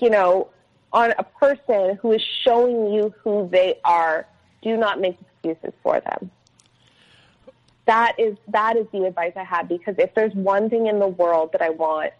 you 0.00 0.10
know, 0.10 0.48
on 0.92 1.12
a 1.18 1.22
person 1.22 1.96
who 2.02 2.12
is 2.12 2.22
showing 2.44 2.92
you 2.92 3.14
who 3.22 3.48
they 3.50 3.78
are. 3.84 4.26
Do 4.62 4.76
not 4.76 5.00
make 5.00 5.16
excuses 5.20 5.72
for 5.82 6.00
them. 6.00 6.30
That 7.86 8.14
is, 8.18 8.36
that 8.48 8.76
is 8.76 8.86
the 8.92 9.04
advice 9.04 9.32
I 9.36 9.44
have 9.44 9.68
because 9.68 9.96
if 9.98 10.14
there's 10.14 10.34
one 10.34 10.70
thing 10.70 10.86
in 10.86 10.98
the 10.98 11.08
world 11.08 11.50
that 11.52 11.62
I 11.62 11.70
want, 11.70 12.12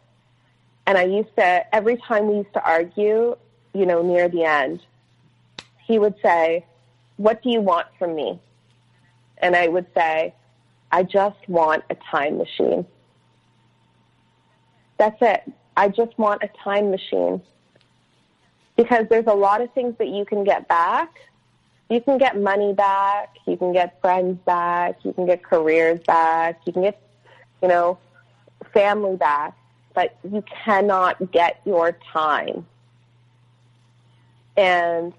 and 0.86 0.98
I 0.98 1.04
used 1.04 1.34
to, 1.36 1.74
every 1.74 1.96
time 1.96 2.26
we 2.26 2.38
used 2.38 2.52
to 2.54 2.64
argue, 2.64 3.36
you 3.74 3.86
know, 3.86 4.03
near 4.03 4.28
the 4.28 4.44
end, 4.44 4.81
he 5.86 5.99
would 5.99 6.15
say, 6.23 6.65
what 7.16 7.43
do 7.43 7.51
you 7.51 7.61
want 7.61 7.86
from 7.99 8.15
me? 8.15 8.40
And 9.39 9.57
I 9.57 9.69
would 9.69 9.86
say, 9.94 10.35
I 10.90 11.03
just 11.03 11.49
want 11.49 11.85
a 11.90 11.97
time 12.11 12.39
machine. 12.39 12.86
That's 14.99 15.16
it. 15.20 15.51
I 15.77 15.89
just 15.89 16.16
want 16.19 16.43
a 16.43 16.49
time 16.62 16.90
machine. 16.90 17.43
Because 18.77 19.07
there's 19.09 19.27
a 19.27 19.35
lot 19.35 19.61
of 19.61 19.73
things 19.73 19.97
that 19.99 20.09
you 20.09 20.24
can 20.24 20.44
get 20.44 20.69
back. 20.69 21.11
you 21.93 22.01
can 22.01 22.16
get 22.16 22.40
money 22.40 22.73
back, 22.73 23.36
you 23.47 23.57
can 23.57 23.73
get 23.73 24.01
friends 24.01 24.39
back, 24.47 24.97
you 25.05 25.12
can 25.12 25.27
get 25.27 25.43
careers 25.43 26.01
back, 26.07 26.59
you 26.65 26.73
can 26.73 26.82
get, 26.82 27.01
you 27.61 27.69
know, 27.69 27.99
family 28.73 29.16
back, 29.16 29.55
but 29.94 30.16
you 30.31 30.43
cannot 30.65 31.31
get 31.32 31.61
your 31.66 31.93
time. 32.12 32.66
And 34.56 35.12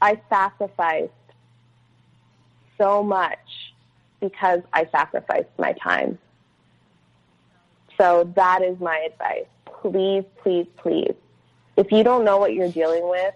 I 0.00 0.20
sacrificed 0.28 1.12
so 2.78 3.02
much 3.02 3.38
because 4.20 4.60
I 4.72 4.86
sacrificed 4.90 5.48
my 5.58 5.72
time. 5.72 6.18
So 7.98 8.30
that 8.34 8.62
is 8.62 8.78
my 8.80 8.98
advice. 9.10 9.46
Please, 9.80 10.24
please, 10.42 10.66
please. 10.76 11.14
If 11.76 11.92
you 11.92 12.02
don't 12.04 12.24
know 12.24 12.38
what 12.38 12.54
you're 12.54 12.70
dealing 12.70 13.08
with, 13.08 13.34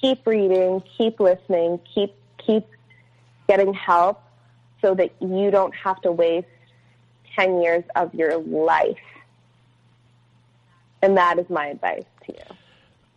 keep 0.00 0.26
reading, 0.26 0.82
keep 0.96 1.20
listening, 1.20 1.80
keep 1.94 2.14
keep 2.38 2.66
getting 3.48 3.72
help 3.72 4.22
so 4.80 4.94
that 4.94 5.12
you 5.20 5.50
don't 5.50 5.74
have 5.74 6.00
to 6.02 6.10
waste 6.10 6.46
10 7.36 7.60
years 7.62 7.84
of 7.94 8.14
your 8.14 8.38
life. 8.38 8.96
And 11.02 11.16
that 11.16 11.38
is 11.38 11.48
my 11.48 11.68
advice 11.68 12.04
to 12.26 12.32
you. 12.32 12.56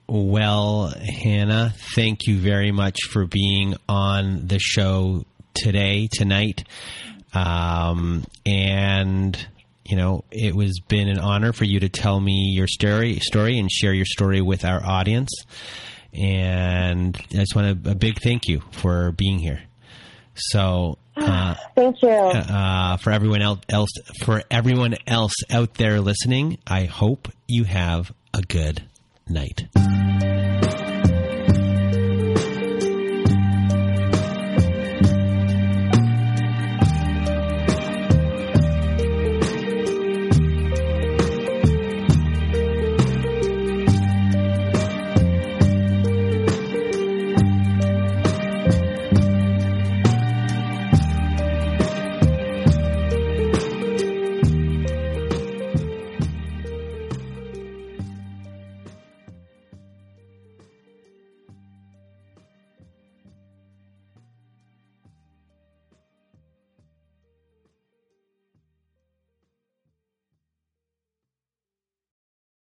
Well, 0.08 0.94
Hanna, 0.98 1.74
thank 1.96 2.28
you 2.28 2.38
very 2.38 2.72
much 2.72 2.98
for 3.10 3.26
being 3.26 3.76
on 3.90 4.48
the 4.48 4.60
show 4.60 5.26
today, 5.56 6.08
tonight. 6.12 6.64
Um, 7.34 8.24
and 8.46 9.48
you 9.86 9.96
know, 9.96 10.24
it 10.32 10.56
was 10.56 10.80
been 10.88 11.08
an 11.08 11.20
honor 11.20 11.54
for 11.54 11.64
you 11.64 11.80
to 11.82 11.90
tell 11.90 12.20
me 12.20 12.52
your 12.56 12.68
story, 12.68 13.20
story, 13.20 13.60
and 13.60 13.72
share 13.72 13.94
your 13.94 14.06
story 14.06 14.42
with 14.42 14.66
our 14.66 14.84
audience. 14.84 15.30
And 16.14 17.16
I 17.32 17.36
just 17.36 17.56
want 17.56 17.86
a, 17.86 17.92
a 17.92 17.96
big 17.96 18.20
thank 18.22 18.48
you 18.48 18.62
for 18.72 19.12
being 19.12 19.38
here. 19.38 19.62
So, 20.34 20.98
uh, 21.18 21.56
thank 21.76 22.02
you 22.02 22.10
uh, 22.10 22.98
for 22.98 23.12
everyone 23.12 23.42
else. 23.42 23.92
For 24.24 24.44
everyone 24.50 24.96
else 25.06 25.34
out 25.52 25.76
there 25.76 26.02
listening, 26.02 26.58
I 26.66 26.86
hope 26.86 27.28
you 27.48 27.66
have 27.66 28.12
a 28.34 28.42
good 28.42 28.84
night. 29.28 29.66